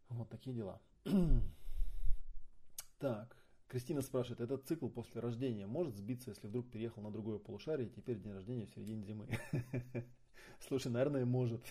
Вот 0.09 0.29
такие 0.29 0.55
дела. 0.55 0.81
так, 2.99 3.35
Кристина 3.67 4.01
спрашивает, 4.01 4.41
этот 4.41 4.65
цикл 4.65 4.89
после 4.89 5.21
рождения 5.21 5.67
может 5.67 5.95
сбиться, 5.95 6.31
если 6.31 6.47
вдруг 6.47 6.69
переехал 6.71 7.03
на 7.03 7.11
другое 7.11 7.37
полушарие, 7.37 7.87
и 7.87 7.91
теперь 7.91 8.19
день 8.19 8.33
рождения 8.33 8.65
в 8.65 8.71
середине 8.71 9.03
зимы? 9.03 9.27
Слушай, 10.67 10.91
наверное, 10.91 11.25
может. 11.25 11.61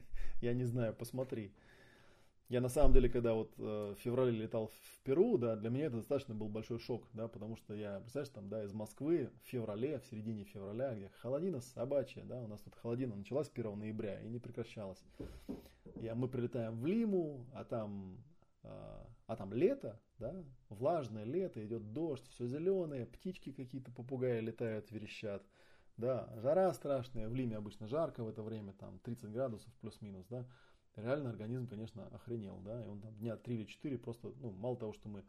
Я 0.40 0.54
не 0.54 0.64
знаю, 0.64 0.94
посмотри. 0.94 1.52
Я 2.48 2.62
на 2.62 2.70
самом 2.70 2.94
деле, 2.94 3.10
когда 3.10 3.34
вот 3.34 3.52
э, 3.58 3.94
в 3.94 4.00
феврале 4.00 4.32
летал 4.32 4.68
в 4.68 5.00
Перу, 5.04 5.36
да, 5.36 5.54
для 5.54 5.68
меня 5.68 5.86
это 5.86 5.96
достаточно 5.96 6.34
был 6.34 6.48
большой 6.48 6.78
шок, 6.78 7.06
да, 7.12 7.28
потому 7.28 7.56
что 7.56 7.74
я, 7.74 8.00
представляешь, 8.00 8.32
там, 8.32 8.48
да, 8.48 8.64
из 8.64 8.72
Москвы 8.72 9.30
в 9.44 9.48
феврале, 9.48 9.98
в 9.98 10.06
середине 10.06 10.44
февраля, 10.44 10.94
где 10.94 11.10
холодина 11.20 11.60
собачья, 11.60 12.24
да, 12.24 12.40
у 12.40 12.46
нас 12.46 12.62
тут 12.62 12.74
холодина 12.76 13.16
началась 13.16 13.50
1 13.54 13.78
ноября 13.78 14.22
и 14.22 14.28
не 14.28 14.38
прекращалась. 14.38 15.02
И 15.96 16.10
мы 16.14 16.26
прилетаем 16.26 16.78
в 16.80 16.86
Лиму, 16.86 17.44
а 17.52 17.64
там, 17.64 18.16
э, 18.62 19.04
а 19.26 19.36
там 19.36 19.52
лето, 19.52 20.00
да, 20.18 20.34
влажное 20.70 21.24
лето, 21.24 21.62
идет 21.62 21.92
дождь, 21.92 22.26
все 22.30 22.46
зеленое, 22.46 23.04
птички 23.04 23.52
какие-то, 23.52 23.90
попугаи 23.92 24.40
летают, 24.40 24.90
верещат. 24.90 25.42
Да, 25.98 26.32
жара 26.36 26.72
страшная, 26.72 27.28
в 27.28 27.34
Лиме 27.34 27.58
обычно 27.58 27.88
жарко 27.88 28.24
в 28.24 28.28
это 28.28 28.42
время, 28.42 28.72
там 28.72 29.00
30 29.00 29.32
градусов 29.32 29.70
плюс-минус, 29.82 30.24
да 30.30 30.46
реально 31.02 31.30
организм, 31.30 31.66
конечно, 31.66 32.06
охренел, 32.08 32.58
да, 32.60 32.84
и 32.84 32.86
он 32.86 33.00
там 33.00 33.14
дня 33.16 33.36
3 33.36 33.54
или 33.54 33.64
4 33.64 33.98
просто, 33.98 34.32
ну, 34.40 34.50
мало 34.50 34.76
того, 34.76 34.92
что 34.92 35.08
мы, 35.08 35.24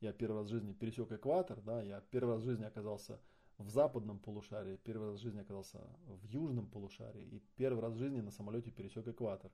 я 0.00 0.12
первый 0.12 0.38
раз 0.38 0.46
в 0.46 0.50
жизни 0.50 0.72
пересек 0.72 1.10
экватор, 1.12 1.60
да, 1.62 1.82
я 1.82 2.00
первый 2.00 2.34
раз 2.34 2.42
в 2.42 2.46
жизни 2.46 2.64
оказался 2.64 3.20
в 3.58 3.68
западном 3.68 4.18
полушарии, 4.18 4.76
первый 4.76 5.10
раз 5.10 5.20
в 5.20 5.22
жизни 5.22 5.40
оказался 5.40 5.78
в 6.06 6.24
южном 6.26 6.66
полушарии, 6.66 7.22
и 7.22 7.42
первый 7.56 7.80
раз 7.80 7.94
в 7.94 7.98
жизни 7.98 8.20
на 8.20 8.30
самолете 8.30 8.70
пересек 8.70 9.06
экватор. 9.06 9.52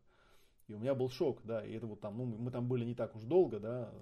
И 0.66 0.73
у 0.73 0.78
меня 0.78 0.95
был 0.95 1.09
шок, 1.11 1.43
да, 1.45 1.65
и 1.65 1.73
это 1.73 1.87
вот 1.87 2.01
там, 2.01 2.16
ну, 2.16 2.24
мы 2.24 2.51
там 2.51 2.69
были 2.69 2.85
не 2.85 2.95
так 2.95 3.15
уж 3.16 3.23
долго, 3.24 3.59
да, 3.59 3.93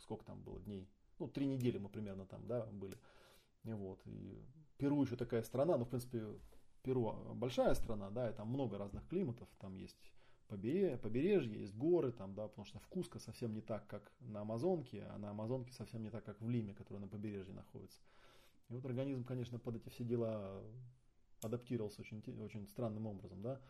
сколько 0.00 0.24
там 0.24 0.42
было 0.42 0.60
дней, 0.60 0.88
ну, 1.18 1.28
три 1.28 1.46
недели 1.46 1.78
мы 1.78 1.88
примерно 1.88 2.26
там, 2.26 2.46
да, 2.46 2.66
были. 2.66 2.98
И 3.64 3.72
вот, 3.72 4.00
и 4.06 4.44
Перу 4.76 5.00
еще 5.02 5.16
такая 5.16 5.42
страна, 5.42 5.78
ну, 5.78 5.84
в 5.84 5.88
принципе, 5.88 6.26
Перу 6.82 7.12
большая 7.34 7.74
страна, 7.74 8.10
да, 8.10 8.28
и 8.28 8.34
там 8.34 8.48
много 8.48 8.76
разных 8.76 9.06
климатов, 9.06 9.48
там 9.60 9.76
есть 9.76 10.12
побережье, 10.48 11.60
есть 11.60 11.74
горы, 11.74 12.12
там, 12.12 12.34
да, 12.34 12.48
потому 12.48 12.66
что 12.66 12.78
вкуска 12.78 13.18
совсем 13.18 13.54
не 13.54 13.60
так, 13.60 13.86
как 13.86 14.12
на 14.20 14.42
Амазонке, 14.42 15.04
а 15.10 15.18
на 15.18 15.30
Амазонке 15.30 15.72
совсем 15.72 16.02
не 16.02 16.10
так, 16.10 16.24
как 16.24 16.40
в 16.40 16.48
Лиме, 16.48 16.74
который 16.74 16.98
на 16.98 17.08
побережье 17.08 17.54
находится. 17.54 18.00
И 18.68 18.74
вот 18.74 18.84
организм, 18.84 19.24
конечно, 19.24 19.58
под 19.58 19.76
эти 19.76 19.88
все 19.88 20.04
дела 20.04 20.62
адаптировался 21.42 22.02
очень, 22.02 22.22
очень 22.40 22.66
странным 22.68 23.06
образом, 23.06 23.42
да. 23.42 23.60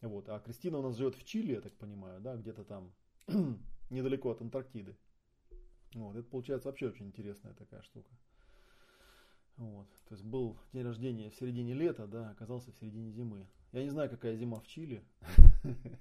Вот. 0.00 0.28
А 0.28 0.40
Кристина 0.40 0.78
у 0.78 0.82
нас 0.82 0.96
живет 0.96 1.14
в 1.14 1.24
Чили, 1.24 1.52
я 1.52 1.60
так 1.60 1.72
понимаю, 1.74 2.20
да, 2.20 2.36
где-то 2.36 2.64
там 2.64 2.92
недалеко 3.90 4.30
от 4.30 4.40
Антарктиды. 4.40 4.96
Вот. 5.94 6.16
Это 6.16 6.28
получается 6.28 6.68
вообще 6.68 6.88
очень 6.88 7.06
интересная 7.06 7.54
такая 7.54 7.82
штука. 7.82 8.10
Вот. 9.56 9.88
То 10.08 10.14
есть 10.14 10.24
был 10.24 10.58
день 10.72 10.82
рождения 10.82 11.30
в 11.30 11.36
середине 11.36 11.74
лета, 11.74 12.06
да, 12.06 12.30
оказался 12.30 12.72
в 12.72 12.76
середине 12.76 13.10
зимы. 13.10 13.46
Я 13.72 13.82
не 13.82 13.90
знаю, 13.90 14.10
какая 14.10 14.36
зима 14.36 14.60
в 14.60 14.66
Чили. 14.66 15.04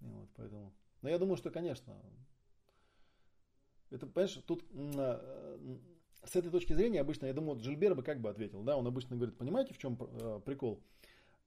Вот, 0.00 0.28
поэтому. 0.36 0.72
Но 1.00 1.08
я 1.08 1.18
думаю, 1.18 1.36
что, 1.38 1.50
конечно, 1.50 1.96
это, 3.90 4.06
понимаешь, 4.06 4.38
тут 4.46 4.64
а, 4.74 5.58
с 6.24 6.36
этой 6.36 6.50
точки 6.50 6.72
зрения 6.72 7.00
обычно, 7.00 7.26
я 7.26 7.32
думаю, 7.32 7.54
вот 7.54 7.64
Жильбер 7.64 7.94
бы 7.94 8.02
как 8.02 8.20
бы 8.20 8.28
ответил, 8.28 8.62
да, 8.62 8.76
он 8.76 8.86
обычно 8.86 9.16
говорит, 9.16 9.36
понимаете, 9.36 9.74
в 9.74 9.78
чем 9.78 9.98
э, 10.00 10.40
прикол? 10.44 10.82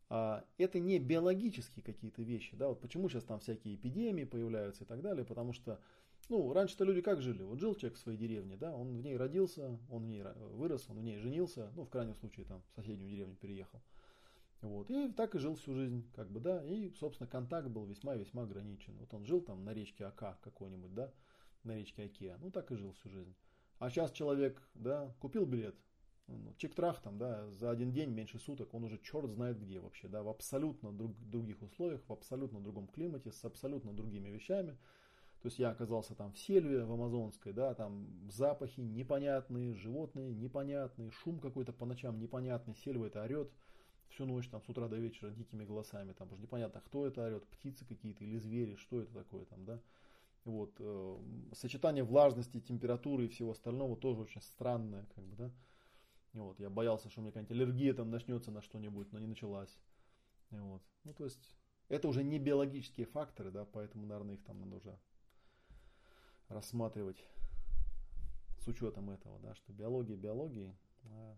А, 0.10 0.43
это 0.57 0.80
не 0.80 0.99
биологические 0.99 1.84
какие-то 1.84 2.23
вещи, 2.23 2.56
да, 2.56 2.69
вот 2.69 2.80
почему 2.80 3.10
сейчас 3.10 3.23
там 3.23 3.39
всякие 3.39 3.76
эпидемии 3.76 4.23
появляются 4.23 4.84
и 4.84 4.88
так 4.88 5.01
далее, 5.01 5.26
потому 5.26 5.53
что, 5.53 5.80
ну, 6.30 6.53
раньше-то 6.53 6.85
люди 6.85 7.01
как 7.01 7.22
жили? 7.22 7.43
Вот 7.43 7.60
жил 7.60 7.76
человек 7.76 7.97
в 7.97 8.01
своей 8.01 8.18
деревне, 8.18 8.56
да, 8.56 8.73
он 8.73 8.97
в 8.97 9.01
ней 9.01 9.18
родился, 9.18 9.77
он 9.89 10.03
в 10.03 10.07
ней 10.07 10.23
вырос, 10.53 10.85
он 10.89 10.97
в 10.97 11.03
ней 11.03 11.18
женился, 11.18 11.72
ну, 11.76 11.84
в 11.84 11.89
крайнем 11.89 12.15
случае, 12.15 12.45
там, 12.45 12.64
в 12.72 12.76
соседнюю 12.76 13.10
деревню 13.10 13.35
переехал. 13.35 13.81
Вот. 14.61 14.90
И 14.91 15.10
так 15.14 15.36
и 15.36 15.40
жил 15.40 15.56
всю 15.56 15.73
жизнь, 15.73 16.10
как 16.15 16.30
бы, 16.30 16.40
да, 16.40 16.64
и, 16.65 16.91
собственно, 16.91 17.30
контакт 17.30 17.69
был 17.69 17.86
весьма-весьма 17.86 18.44
ограничен. 18.44 18.98
Вот 18.98 19.14
он 19.14 19.26
жил 19.26 19.41
там 19.41 19.64
на 19.64 19.73
речке 19.73 20.06
Ака 20.06 20.38
какой-нибудь, 20.41 20.94
да, 20.94 21.14
на 21.64 21.76
речке 21.76 22.03
Оке, 22.03 22.36
ну 22.40 22.52
так 22.52 22.72
и 22.72 22.76
жил 22.76 22.91
всю 22.94 23.10
жизнь. 23.10 23.36
А 23.80 23.90
сейчас 23.90 24.11
человек, 24.11 24.61
да, 24.73 25.15
купил 25.19 25.45
билет, 25.45 25.76
ну, 26.27 26.53
чик-трах 26.57 27.02
там, 27.02 27.18
да, 27.18 27.49
за 27.52 27.72
один 27.72 27.91
день, 27.91 28.11
меньше 28.11 28.38
суток, 28.38 28.73
он 28.73 28.84
уже 28.84 28.99
черт 28.99 29.30
знает 29.30 29.60
где 29.60 29.80
вообще, 29.80 30.07
да, 30.07 30.22
в 30.22 30.27
абсолютно 30.27 30.91
друг, 30.91 31.18
других 31.18 31.61
условиях, 31.61 32.02
в 32.07 32.11
абсолютно 32.11 32.60
другом 32.60 32.88
климате, 32.88 33.31
с 33.31 33.44
абсолютно 33.45 33.94
другими 33.94 34.30
вещами. 34.30 34.77
То 35.41 35.48
есть 35.48 35.57
я 35.57 35.69
оказался 35.69 36.15
там 36.15 36.34
в 36.34 36.38
сельве, 36.38 36.84
в 36.84 36.91
Амазонской, 36.91 37.53
да, 37.53 37.73
там 37.73 38.30
запахи 38.30 38.81
непонятные, 38.81 39.73
животные 39.73 40.34
непонятные, 40.34 41.11
шум 41.11 41.40
какой-то 41.40 41.72
по 41.72 41.86
ночам 41.86 42.19
непонятный, 42.19 42.76
сельва 42.76 43.06
это 43.06 43.23
орет, 43.23 43.49
всю 44.10 44.26
ночь, 44.26 44.48
там, 44.49 44.61
с 44.61 44.69
утра 44.69 44.88
до 44.88 44.98
вечера 44.98 45.30
дикими 45.31 45.65
голосами, 45.65 46.14
там 46.14 46.31
уже 46.31 46.41
непонятно, 46.41 46.81
кто 46.81 47.06
это 47.06 47.26
орет, 47.26 47.48
птицы 47.48 47.86
какие-то 47.86 48.23
или 48.23 48.38
звери, 48.38 48.76
что 48.76 49.02
это 49.02 49.14
такое 49.14 49.45
там, 49.45 49.65
да. 49.65 49.81
Вот, 50.45 50.73
э, 50.80 51.18
сочетание 51.53 52.03
влажности, 52.03 52.60
температуры 52.60 53.26
и 53.26 53.27
всего 53.27 53.52
остального 53.52 53.95
тоже 53.95 54.22
очень 54.22 54.41
странное, 54.41 55.06
как 55.15 55.23
бы, 55.26 55.36
да. 55.36 55.52
Вот, 56.34 56.60
я 56.60 56.69
боялся, 56.69 57.10
что 57.10 57.19
у 57.19 57.23
меня 57.23 57.31
какая-нибудь 57.31 57.56
аллергия 57.56 57.94
там 57.94 58.10
начнется 58.10 58.52
на 58.52 58.61
что-нибудь, 58.61 59.11
но 59.11 59.19
не 59.19 59.27
началась. 59.27 59.77
Вот. 60.52 60.81
Ну, 61.03 61.14
то 61.14 61.26
есть, 61.26 61.56
это 61.90 62.07
уже 62.07 62.23
не 62.23 62.40
биологические 62.40 63.06
факторы, 63.07 63.52
да, 63.52 63.65
поэтому, 63.65 64.06
наверное, 64.06 64.36
их 64.36 64.44
там 64.44 64.60
надо 64.60 64.76
уже 64.76 64.99
рассматривать 66.48 67.23
с 68.60 68.68
учетом 68.68 69.10
этого, 69.10 69.40
да, 69.40 69.56
что 69.56 69.73
биология 69.73 70.15
биологии, 70.15 70.76
а 71.03 71.36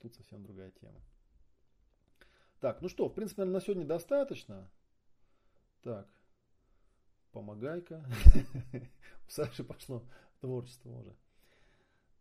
тут 0.00 0.14
совсем 0.14 0.42
другая 0.42 0.70
тема. 0.70 1.00
Так, 2.64 2.80
ну 2.80 2.88
что, 2.88 3.10
в 3.10 3.12
принципе, 3.12 3.42
наверное, 3.42 3.60
на 3.60 3.62
сегодня 3.62 3.84
достаточно. 3.84 4.70
Так, 5.82 6.08
помогай-ка. 7.30 8.02
У 9.28 9.30
Саши 9.30 9.62
пошло 9.62 10.02
творчество 10.40 10.90
уже. 10.98 11.14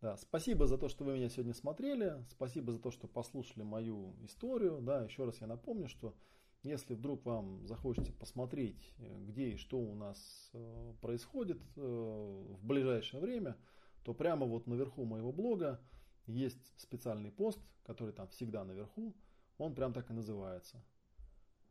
Да, 0.01 0.17
спасибо 0.17 0.67
за 0.67 0.77
то, 0.77 0.89
что 0.89 1.05
вы 1.05 1.13
меня 1.13 1.29
сегодня 1.29 1.53
смотрели. 1.53 2.25
Спасибо 2.29 2.73
за 2.73 2.79
то, 2.79 2.91
что 2.91 3.07
послушали 3.07 3.63
мою 3.63 4.17
историю. 4.25 4.81
Да, 4.81 5.05
еще 5.05 5.23
раз 5.23 5.39
я 5.39 5.47
напомню, 5.47 5.87
что 5.87 6.13
если 6.61 6.93
вдруг 6.93 7.23
вам 7.23 7.65
захочется 7.65 8.11
посмотреть, 8.11 8.93
где 8.97 9.51
и 9.51 9.55
что 9.55 9.77
у 9.77 9.95
нас 9.95 10.49
э, 10.51 10.93
происходит 10.99 11.61
э, 11.77 11.79
в 11.79 12.65
ближайшее 12.65 13.21
время, 13.21 13.55
то 14.03 14.13
прямо 14.13 14.45
вот 14.45 14.67
наверху 14.67 15.05
моего 15.05 15.31
блога 15.31 15.79
есть 16.25 16.73
специальный 16.75 17.31
пост, 17.31 17.61
который 17.85 18.11
там 18.11 18.27
всегда 18.27 18.65
наверху 18.65 19.15
он 19.63 19.75
прям 19.75 19.93
так 19.93 20.09
и 20.09 20.13
называется. 20.13 20.83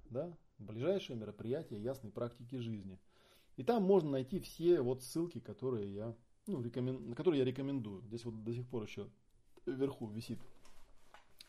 Да? 0.07 0.37
Ближайшее 0.59 1.17
мероприятие 1.17 1.83
ясной 1.83 2.13
практики 2.13 2.57
жизни. 2.57 2.99
И 3.57 3.63
там 3.63 3.83
можно 3.83 4.11
найти 4.11 4.41
все 4.41 4.81
вот 4.81 5.03
ссылки, 5.03 5.41
которые 5.41 5.93
я, 5.93 6.17
ну, 6.47 6.63
рекомен... 6.63 7.15
которые 7.15 7.41
я 7.41 7.45
рекомендую. 7.45 8.03
Здесь 8.03 8.25
вот 8.25 8.43
до 8.43 8.53
сих 8.53 8.67
пор 8.69 8.85
еще 8.85 9.11
вверху 9.67 10.09
висит 10.09 10.41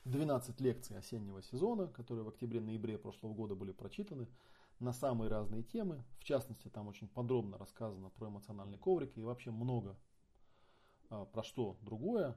12 0.05 0.59
лекций 0.59 0.97
осеннего 0.97 1.41
сезона, 1.41 1.87
которые 1.87 2.25
в 2.25 2.29
октябре-ноябре 2.29 2.97
прошлого 2.97 3.33
года 3.33 3.55
были 3.55 3.71
прочитаны 3.71 4.27
на 4.79 4.91
самые 4.91 5.29
разные 5.29 5.63
темы. 5.63 6.03
В 6.19 6.23
частности, 6.25 6.67
там 6.67 6.87
очень 6.87 7.07
подробно 7.07 7.57
рассказано 7.57 8.09
про 8.09 8.27
эмоциональный 8.27 8.77
коврик 8.77 9.17
и 9.17 9.21
вообще 9.21 9.51
много 9.51 9.97
а, 11.09 11.25
про 11.25 11.43
что 11.43 11.77
другое. 11.81 12.35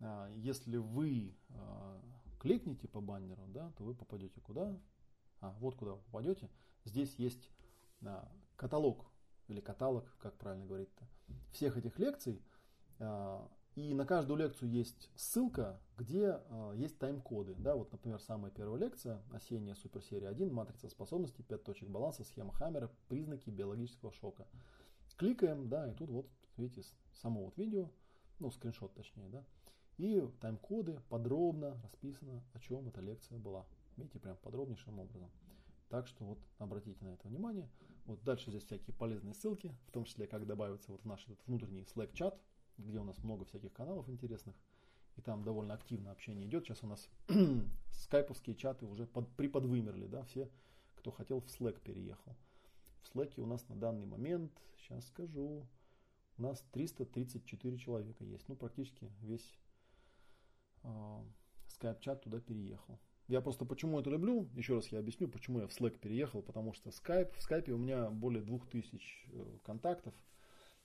А, 0.00 0.30
если 0.34 0.76
вы 0.76 1.34
а, 1.50 2.00
кликните 2.40 2.88
по 2.88 3.00
баннеру, 3.00 3.46
да, 3.48 3.70
то 3.76 3.84
вы 3.84 3.94
попадете 3.94 4.40
куда? 4.40 4.76
А, 5.40 5.54
вот 5.60 5.76
куда 5.76 5.92
вы 5.92 5.98
попадете. 5.98 6.50
Здесь 6.84 7.14
есть 7.16 7.50
а, 8.04 8.28
каталог 8.56 9.06
или 9.46 9.60
каталог, 9.60 10.04
как 10.18 10.36
правильно 10.38 10.66
говорить-то, 10.66 11.06
всех 11.52 11.76
этих 11.76 11.98
лекций. 11.98 12.42
А, 12.98 13.48
и 13.76 13.94
на 13.94 14.04
каждую 14.04 14.38
лекцию 14.38 14.70
есть 14.70 15.10
ссылка, 15.16 15.80
где 15.98 16.40
а, 16.48 16.72
есть 16.72 16.98
тайм-коды. 16.98 17.54
Да, 17.56 17.76
вот, 17.76 17.92
например, 17.92 18.20
самая 18.20 18.50
первая 18.50 18.80
лекция, 18.80 19.22
осенняя 19.32 19.74
суперсерия 19.74 20.30
1, 20.30 20.52
матрица 20.52 20.88
способностей, 20.88 21.42
5 21.42 21.62
точек 21.62 21.88
баланса, 21.90 22.24
схема 22.24 22.52
Хаммера, 22.52 22.90
признаки 23.08 23.50
биологического 23.50 24.12
шока. 24.12 24.46
кликаем, 25.16 25.68
да, 25.68 25.90
и 25.90 25.94
тут 25.94 26.08
вот, 26.08 26.26
видите, 26.56 26.88
само 27.12 27.44
вот 27.44 27.56
видео, 27.58 27.90
ну, 28.38 28.50
скриншот 28.50 28.94
точнее, 28.94 29.28
да, 29.28 29.44
и 30.00 30.26
тайм-коды 30.40 30.98
подробно 31.10 31.78
расписано, 31.82 32.42
о 32.54 32.60
чем 32.60 32.88
эта 32.88 33.02
лекция 33.02 33.38
была. 33.38 33.66
Видите, 33.98 34.18
прям 34.18 34.36
подробнейшим 34.38 34.98
образом. 34.98 35.30
Так 35.90 36.06
что 36.06 36.24
вот 36.24 36.38
обратите 36.58 37.04
на 37.04 37.10
это 37.10 37.28
внимание. 37.28 37.68
Вот 38.06 38.22
дальше 38.22 38.50
здесь 38.50 38.64
всякие 38.64 38.94
полезные 38.94 39.34
ссылки, 39.34 39.74
в 39.88 39.92
том 39.92 40.04
числе 40.04 40.26
как 40.26 40.46
добавиться 40.46 40.90
вот 40.90 41.02
в 41.02 41.04
наш 41.04 41.22
этот 41.24 41.46
внутренний 41.46 41.82
Slack 41.82 42.14
чат, 42.14 42.40
где 42.78 42.98
у 42.98 43.04
нас 43.04 43.22
много 43.22 43.44
всяких 43.44 43.74
каналов 43.74 44.08
интересных. 44.08 44.56
И 45.16 45.20
там 45.20 45.44
довольно 45.44 45.74
активно 45.74 46.12
общение 46.12 46.46
идет. 46.46 46.64
Сейчас 46.64 46.82
у 46.82 46.86
нас 46.86 47.10
скайповские 47.92 48.56
чаты 48.56 48.86
уже 48.86 49.06
под, 49.06 49.28
приподвымерли, 49.36 50.06
да, 50.06 50.22
все, 50.22 50.48
кто 50.94 51.10
хотел 51.10 51.40
в 51.40 51.46
Slack 51.46 51.78
переехал. 51.82 52.34
В 53.02 53.14
Slack 53.14 53.38
у 53.38 53.44
нас 53.44 53.68
на 53.68 53.76
данный 53.76 54.06
момент, 54.06 54.52
сейчас 54.78 55.06
скажу, 55.08 55.66
у 56.38 56.42
нас 56.42 56.64
334 56.72 57.76
человека 57.76 58.24
есть. 58.24 58.48
Ну, 58.48 58.56
практически 58.56 59.12
весь 59.20 59.58
скайп-чат 61.68 62.22
туда 62.22 62.40
переехал. 62.40 62.98
Я 63.28 63.40
просто 63.40 63.64
почему 63.64 64.00
это 64.00 64.10
люблю, 64.10 64.48
еще 64.54 64.74
раз 64.74 64.88
я 64.88 64.98
объясню, 64.98 65.28
почему 65.28 65.60
я 65.60 65.68
в 65.68 65.70
Slack 65.70 65.98
переехал, 65.98 66.42
потому 66.42 66.72
что 66.72 66.90
Skype, 66.90 67.32
в 67.32 67.48
Skype 67.48 67.70
у 67.70 67.78
меня 67.78 68.10
более 68.10 68.42
2000 68.42 69.28
э, 69.32 69.58
контактов, 69.62 70.14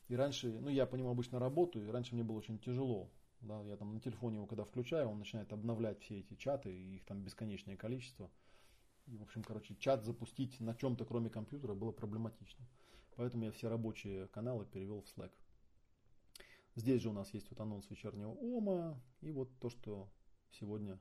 и 0.10 0.16
раньше, 0.16 0.52
ну 0.60 0.70
я 0.70 0.86
по 0.86 0.96
нему 0.96 1.10
обычно 1.10 1.40
работаю, 1.40 1.88
и 1.88 1.92
раньше 1.92 2.14
мне 2.14 2.24
было 2.24 2.38
очень 2.38 2.60
тяжело, 2.60 3.10
да, 3.42 3.64
я 3.64 3.78
там 3.78 3.94
на 3.94 4.00
телефоне 4.00 4.38
его 4.38 4.48
когда 4.48 4.64
включаю, 4.64 5.10
он 5.10 5.20
начинает 5.20 5.52
обновлять 5.54 6.02
все 6.02 6.20
эти 6.20 6.36
чаты, 6.36 6.72
и 6.72 6.96
их 6.96 7.06
там 7.06 7.24
бесконечное 7.24 7.78
количество. 7.78 8.30
И, 9.08 9.18
в 9.18 9.24
общем, 9.24 9.44
короче, 9.44 9.76
чат 9.76 10.04
запустить 10.04 10.60
на 10.60 10.74
чем-то, 10.74 11.06
кроме 11.06 11.30
компьютера, 11.30 11.76
было 11.76 11.92
проблематично. 11.92 12.66
Поэтому 13.16 13.46
я 13.46 13.52
все 13.52 13.70
рабочие 13.70 14.28
каналы 14.28 14.66
перевел 14.66 15.02
в 15.02 15.06
Slack. 15.06 15.32
Здесь 16.76 17.02
же 17.02 17.10
у 17.10 17.14
нас 17.14 17.34
есть 17.34 17.50
вот 17.50 17.60
анонс 17.62 17.90
вечернего 17.90 18.32
ОМА, 18.32 19.02
и 19.22 19.32
вот 19.32 19.50
то, 19.60 19.70
что 19.70 20.12
сегодня 20.52 21.00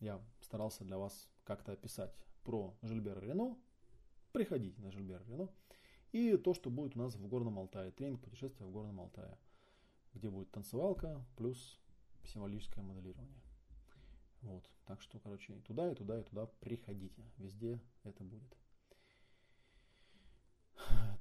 я 0.00 0.20
старался 0.40 0.84
для 0.84 0.98
вас 0.98 1.28
как-то 1.44 1.72
описать 1.72 2.26
про 2.42 2.76
Жильбера 2.82 3.20
Рено. 3.20 3.58
Приходите 4.32 4.80
на 4.80 4.90
Жильбера 4.90 5.22
Рено. 5.24 5.50
И 6.12 6.36
то, 6.36 6.54
что 6.54 6.70
будет 6.70 6.96
у 6.96 7.00
нас 7.00 7.14
в 7.14 7.26
Горном 7.26 7.58
Алтае. 7.58 7.90
Тренинг 7.90 8.22
путешествия 8.22 8.64
в 8.64 8.70
Горном 8.70 9.00
Алтае. 9.00 9.36
Где 10.14 10.30
будет 10.30 10.50
танцевалка 10.50 11.24
плюс 11.36 11.78
символическое 12.24 12.84
моделирование. 12.84 13.42
Вот. 14.42 14.70
Так 14.86 15.02
что, 15.02 15.18
короче, 15.18 15.54
и 15.54 15.60
туда, 15.60 15.90
и 15.90 15.94
туда, 15.94 16.20
и 16.20 16.24
туда 16.24 16.46
приходите. 16.60 17.22
Везде 17.36 17.80
это 18.04 18.24
будет. 18.24 18.56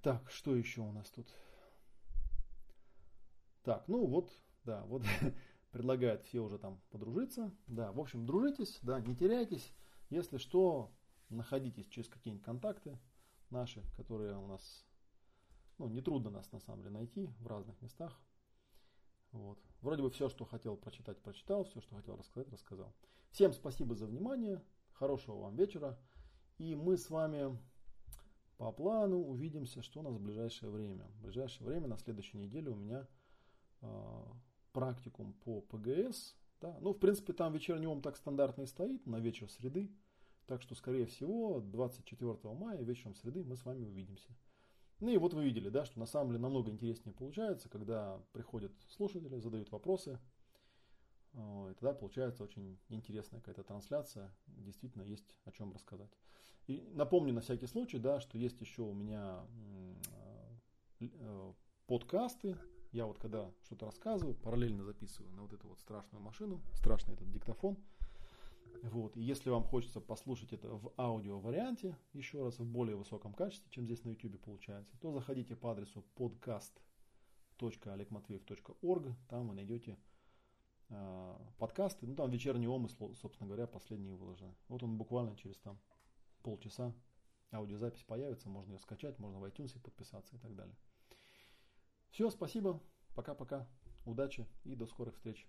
Так, 0.04 0.30
что 0.30 0.56
еще 0.56 0.82
у 0.82 0.92
нас 0.92 1.10
тут? 1.10 1.34
Так, 3.66 3.88
ну 3.88 4.06
вот, 4.06 4.32
да, 4.64 4.84
вот 4.86 5.02
предлагают 5.72 6.24
все 6.26 6.40
уже 6.40 6.60
там 6.60 6.80
подружиться. 6.92 7.52
Да, 7.66 7.92
в 7.92 8.00
общем, 8.00 8.28
дружитесь, 8.28 8.78
да, 8.84 9.02
не 9.02 9.16
теряйтесь. 9.16 9.74
Если 10.12 10.38
что, 10.38 10.92
находитесь 11.30 11.88
через 11.88 12.08
какие-нибудь 12.08 12.46
контакты 12.46 13.00
наши, 13.50 13.84
которые 13.98 14.38
у 14.38 14.46
нас, 14.46 14.86
ну, 15.80 15.90
нетрудно 15.90 16.30
нас 16.30 16.52
на 16.52 16.60
самом 16.60 16.84
деле 16.84 16.92
найти 16.92 17.26
в 17.40 17.48
разных 17.48 17.82
местах. 17.82 18.22
Вот. 19.32 19.58
Вроде 19.82 20.04
бы 20.04 20.12
все, 20.12 20.30
что 20.30 20.46
хотел 20.46 20.78
прочитать, 20.78 21.20
прочитал, 21.24 21.64
все, 21.64 21.82
что 21.82 21.96
хотел 21.96 22.18
рассказать, 22.18 22.52
рассказал. 22.52 22.94
Всем 23.32 23.52
спасибо 23.52 23.96
за 23.96 24.06
внимание, 24.06 24.64
хорошего 24.94 25.40
вам 25.40 25.56
вечера. 25.56 26.00
И 26.60 26.76
мы 26.76 26.98
с 26.98 27.10
вами 27.10 27.58
по 28.58 28.72
плану 28.72 29.18
увидимся, 29.18 29.82
что 29.82 30.02
у 30.02 30.04
нас 30.04 30.14
в 30.14 30.22
ближайшее 30.22 30.70
время. 30.70 31.06
В 31.16 31.24
ближайшее 31.24 31.68
время, 31.68 31.88
на 31.88 31.98
следующей 31.98 32.38
неделе 32.38 32.70
у 32.70 32.76
меня 32.76 33.08
практикум 34.72 35.34
по 35.34 35.62
ПГС. 35.62 36.36
Да? 36.62 36.78
Ну, 36.82 36.94
в 36.94 37.00
принципе, 37.00 37.34
там 37.34 37.54
вечерний 37.54 37.88
ум 37.88 38.02
так 38.02 38.18
стандартно 38.18 38.64
и 38.64 38.68
стоит 38.68 39.06
на 39.06 39.20
вечер 39.20 39.50
среды. 39.50 39.92
Так 40.48 40.62
что, 40.62 40.76
скорее 40.76 41.06
всего, 41.06 41.60
24 41.60 42.38
мая 42.54 42.82
вечером 42.84 43.16
среды 43.16 43.44
мы 43.44 43.56
с 43.56 43.66
вами 43.66 43.84
увидимся. 43.84 44.30
Ну 45.00 45.10
и 45.10 45.18
вот 45.18 45.34
вы 45.34 45.44
видели, 45.44 45.70
да, 45.70 45.86
что 45.86 46.00
на 46.00 46.06
самом 46.06 46.30
деле 46.30 46.42
намного 46.42 46.72
интереснее 46.72 47.14
получается, 47.14 47.68
когда 47.68 48.22
приходят 48.32 48.72
слушатели, 48.90 49.40
задают 49.40 49.72
вопросы. 49.72 50.20
И 51.34 51.74
тогда 51.80 51.94
получается 51.94 52.44
очень 52.44 52.80
интересная 52.88 53.42
какая-то 53.42 53.64
трансляция. 53.64 54.34
Действительно 54.48 55.04
есть 55.04 55.36
о 55.44 55.52
чем 55.52 55.74
рассказать. 55.74 56.12
И 56.68 56.88
напомню 56.94 57.34
на 57.34 57.42
всякий 57.42 57.68
случай, 57.68 58.00
да, 58.00 58.20
что 58.22 58.38
есть 58.38 58.62
еще 58.62 58.84
у 58.84 58.94
меня 58.94 59.46
э, 61.02 61.54
подкасты 61.88 62.58
я 62.96 63.06
вот 63.06 63.20
когда 63.20 63.52
что-то 63.66 63.86
рассказываю, 63.88 64.36
параллельно 64.36 64.86
записываю 64.86 65.30
на 65.34 65.42
вот 65.42 65.52
эту 65.52 65.68
вот 65.68 65.78
страшную 65.80 66.24
машину, 66.24 66.62
страшный 66.74 67.16
этот 67.16 67.30
диктофон. 67.30 67.78
Вот. 68.84 69.18
И 69.18 69.22
если 69.22 69.50
вам 69.50 69.66
хочется 69.66 70.00
послушать 70.00 70.54
это 70.54 70.70
в 70.70 70.94
аудио 70.98 71.38
варианте, 71.40 71.98
еще 72.14 72.42
раз 72.44 72.60
в 72.60 72.66
более 72.66 72.96
высоком 72.96 73.34
качестве, 73.34 73.70
чем 73.70 73.84
здесь 73.86 74.06
на 74.06 74.10
YouTube 74.10 74.40
получается, 74.40 74.96
то 75.02 75.12
заходите 75.12 75.58
по 75.58 75.72
адресу 75.72 76.06
podcast.олегматвеев.орг, 76.16 79.08
там 79.28 79.50
вы 79.50 79.56
найдете 79.56 79.98
э, 80.90 81.38
подкасты, 81.58 82.08
ну 82.08 82.16
там 82.16 82.32
вечерний 82.32 82.68
омысл, 82.68 83.14
собственно 83.16 83.48
говоря, 83.48 83.68
последний 83.68 84.14
выложены. 84.14 84.56
Вот 84.70 84.84
он 84.84 84.98
буквально 84.98 85.36
через 85.36 85.58
там 85.58 85.78
полчаса 86.44 86.94
аудиозапись 87.52 88.04
появится, 88.04 88.48
можно 88.48 88.72
ее 88.74 88.80
скачать, 88.80 89.20
можно 89.20 89.40
в 89.40 89.44
iTunes 89.44 89.78
подписаться 89.82 90.38
и 90.38 90.40
так 90.40 90.56
далее. 90.56 90.78
Все, 92.16 92.30
спасибо. 92.30 92.82
Пока-пока. 93.14 93.68
Удачи 94.06 94.48
и 94.64 94.74
до 94.74 94.86
скорых 94.86 95.16
встреч. 95.16 95.46